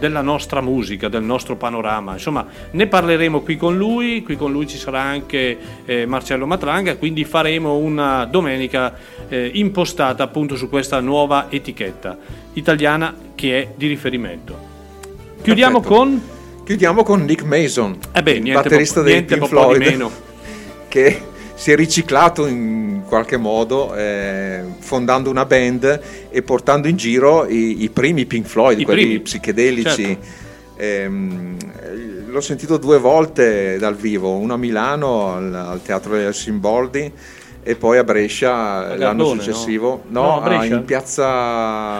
della 0.00 0.22
nostra 0.22 0.60
musica, 0.60 1.06
del 1.06 1.22
nostro 1.22 1.54
panorama. 1.54 2.14
Insomma, 2.14 2.44
ne 2.72 2.88
parleremo 2.88 3.42
qui 3.42 3.56
con 3.56 3.76
lui, 3.76 4.24
qui 4.24 4.34
con 4.34 4.50
lui 4.50 4.66
ci 4.66 4.76
sarà 4.76 5.02
anche 5.02 5.56
eh, 5.84 6.04
Marcello 6.04 6.48
Matranga, 6.48 6.96
quindi 6.96 7.22
faremo 7.22 7.76
una 7.76 8.24
domenica 8.24 8.92
eh, 9.28 9.48
impostata 9.54 10.24
appunto 10.24 10.56
su 10.56 10.68
questa 10.68 10.98
nuova 10.98 11.46
etichetta 11.48 12.18
italiana 12.54 13.14
che 13.36 13.62
è 13.62 13.68
di 13.76 13.86
riferimento. 13.86 14.58
Chiudiamo 15.42 15.78
Perfetto. 15.78 15.96
con 15.96 16.22
Chiudiamo 16.64 17.04
con 17.04 17.22
Nick 17.22 17.44
Mason, 17.44 17.96
Eh 18.10 18.24
beh, 18.24 18.40
batterista 18.40 19.00
po- 19.00 19.06
dei 19.06 19.22
Pink 19.22 19.38
po' 19.38 19.44
di 19.44 19.50
Floyd, 19.52 19.78
meno. 19.78 20.10
che 20.96 21.20
si 21.54 21.72
è 21.72 21.76
riciclato 21.76 22.46
in 22.46 23.02
qualche 23.06 23.36
modo 23.36 23.94
eh, 23.94 24.62
fondando 24.78 25.28
una 25.28 25.44
band 25.44 26.00
e 26.30 26.40
portando 26.42 26.88
in 26.88 26.96
giro 26.96 27.46
i, 27.46 27.82
i 27.82 27.90
primi 27.90 28.24
Pink 28.24 28.46
Floyd, 28.46 28.80
I 28.80 28.84
quelli 28.84 29.02
primi, 29.02 29.20
psichedelici. 29.20 30.04
certo. 30.04 30.44
Ehm, 30.78 31.56
l'ho 32.28 32.40
sentito 32.40 32.78
due 32.78 32.98
volte 32.98 33.76
dal 33.78 33.94
vivo, 33.94 34.30
una 34.36 34.54
a 34.54 34.56
Milano 34.56 35.34
al, 35.34 35.54
al 35.54 35.82
Teatro 35.82 36.16
degli 36.16 36.32
Simboldi 36.32 37.12
e 37.62 37.74
poi 37.76 37.98
a 37.98 38.04
Brescia 38.04 38.94
l'anno 38.94 38.96
Gardone, 38.96 39.34
no? 39.34 39.40
successivo, 39.42 40.02
no, 40.08 40.22
No, 40.22 40.40
a 40.40 40.44
a- 40.44 40.48
Brescia? 40.48 40.74
in 40.76 40.84
piazza, 40.86 41.26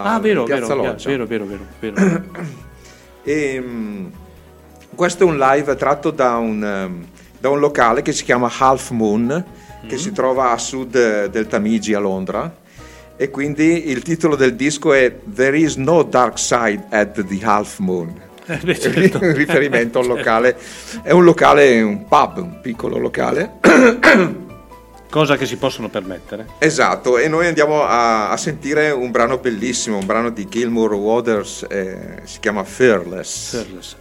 Ah, 0.05 0.19
vero, 0.23 0.41
in 0.41 0.47
piazza 0.47 0.75
vero, 0.75 0.83
Loggia. 0.87 1.09
vero, 1.11 1.27
vero, 1.27 1.45
vero, 1.47 1.65
vero. 1.81 2.23
E, 3.25 3.61
mm, 3.61 4.07
questo 4.95 5.25
è 5.25 5.27
un 5.27 5.37
live 5.37 5.75
tratto 5.77 6.11
da 6.11 6.37
un, 6.37 6.63
ehm, 6.65 7.07
da 7.47 7.53
un 7.53 7.61
locale 7.61 8.03
che 8.03 8.13
si 8.13 8.25
chiama 8.25 8.51
Half 8.59 8.91
Moon, 8.91 9.45
che 9.87 9.95
Mm. 9.95 9.99
si 9.99 10.11
trova 10.11 10.51
a 10.51 10.59
sud 10.59 10.95
eh, 10.97 11.31
del 11.31 11.47
Tamigi 11.47 11.95
a 11.95 12.01
Londra. 12.01 12.53
E 13.17 13.31
quindi 13.31 13.89
il 13.89 14.03
titolo 14.03 14.35
del 14.35 14.57
disco 14.57 14.93
è 14.93 15.17
There 15.33 15.57
is 15.57 15.77
no 15.77 16.03
dark 16.03 16.39
side 16.39 16.87
at 16.91 17.25
the 17.25 17.39
Half 17.43 17.79
Moon. 17.79 18.25
Eh, 18.49 18.59
beh, 18.63 18.79
certo. 18.79 19.25
in 19.25 19.35
riferimento 19.35 19.99
al 19.99 20.07
locale. 20.15 20.57
È 21.03 21.11
un 21.11 21.25
locale, 21.25 21.81
un 21.83 22.07
pub, 22.07 22.37
un 22.39 22.61
piccolo 22.61 22.97
locale. 22.97 23.55
Cosa 25.11 25.37
che 25.37 25.47
si 25.47 25.57
possono 25.57 25.89
permettere. 25.89 26.47
Esatto, 26.59 27.17
e 27.19 27.27
noi 27.29 27.47
andiamo 27.47 27.83
a, 27.83 28.31
a 28.31 28.37
sentire 28.37 28.91
un 28.91 29.11
brano 29.11 29.39
bellissimo, 29.39 29.97
un 29.99 30.07
brano 30.07 30.31
di 30.31 30.47
Gilmour 30.49 30.95
Waters, 30.95 31.65
eh, 31.69 32.21
si 32.25 32.39
chiama 32.39 32.63
Fearless. 32.65 33.51
Fearless. 33.51 33.97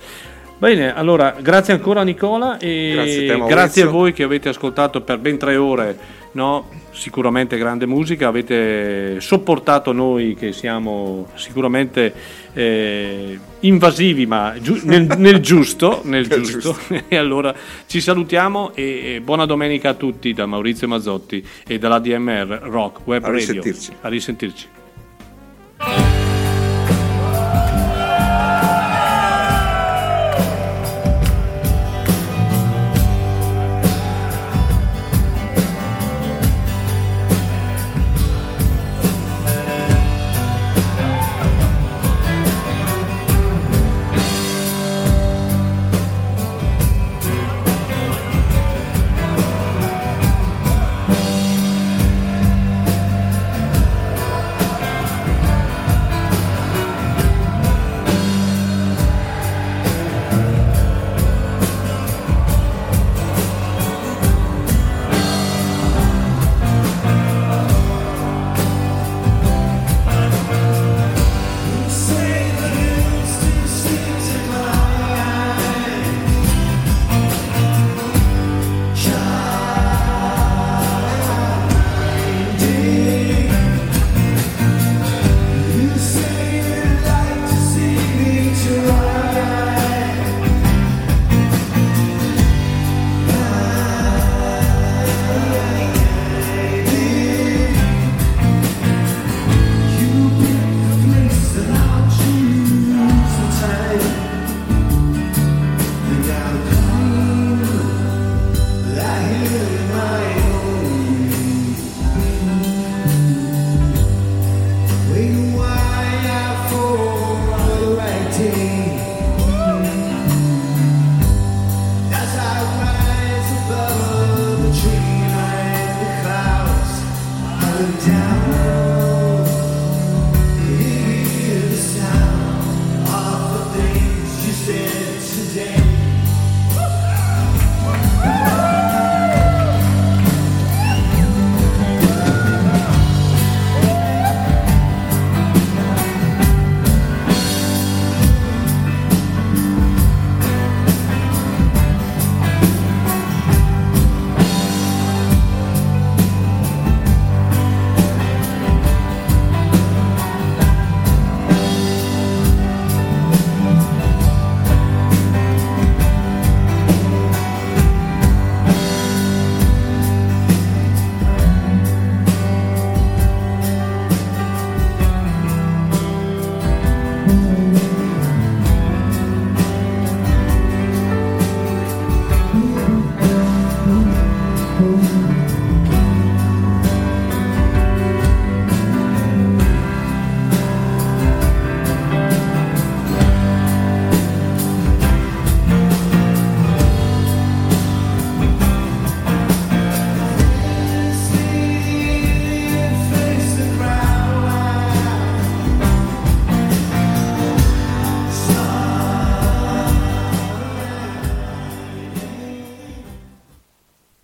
Bene, 0.57 0.95
allora 0.95 1.35
grazie 1.39 1.73
ancora 1.73 2.03
Nicola 2.03 2.57
e 2.57 2.91
Grazie 2.93 3.31
a 3.31 3.37
te, 3.37 3.45
grazie 3.45 3.83
a 3.83 3.87
voi 3.87 4.13
che 4.13 4.23
avete 4.23 4.49
ascoltato 4.49 5.01
per 5.01 5.17
ben 5.19 5.37
tre 5.37 5.57
ore, 5.57 5.97
no? 6.31 6.83
sicuramente 6.91 7.57
grande 7.57 7.85
musica, 7.85 8.29
avete 8.29 9.19
sopportato 9.19 9.91
noi 9.91 10.33
che 10.33 10.53
siamo 10.53 11.27
sicuramente 11.35 12.13
eh, 12.53 13.37
invasivi 13.59 14.25
ma 14.25 14.53
giu- 14.61 14.81
nel, 14.83 15.07
nel 15.17 15.41
giusto, 15.41 15.99
nel 16.05 16.25
Nel 16.29 16.41
giusto. 16.41 16.77
e 17.09 17.17
allora 17.17 17.53
ci 17.85 17.99
salutiamo 17.99 18.73
e, 18.73 19.15
e 19.15 19.21
buona 19.21 19.45
domenica 19.45 19.89
a 19.89 19.93
tutti 19.93 20.33
da 20.33 20.45
Maurizio 20.45 20.87
Mazzotti 20.87 21.45
e 21.67 21.77
dall'ADMR 21.77 22.59
Rock 22.63 23.05
Web 23.05 23.23
A 23.23 23.27
Radio. 23.27 23.39
risentirci. 23.39 23.91
A 24.01 24.07
risentirci. 24.07 24.67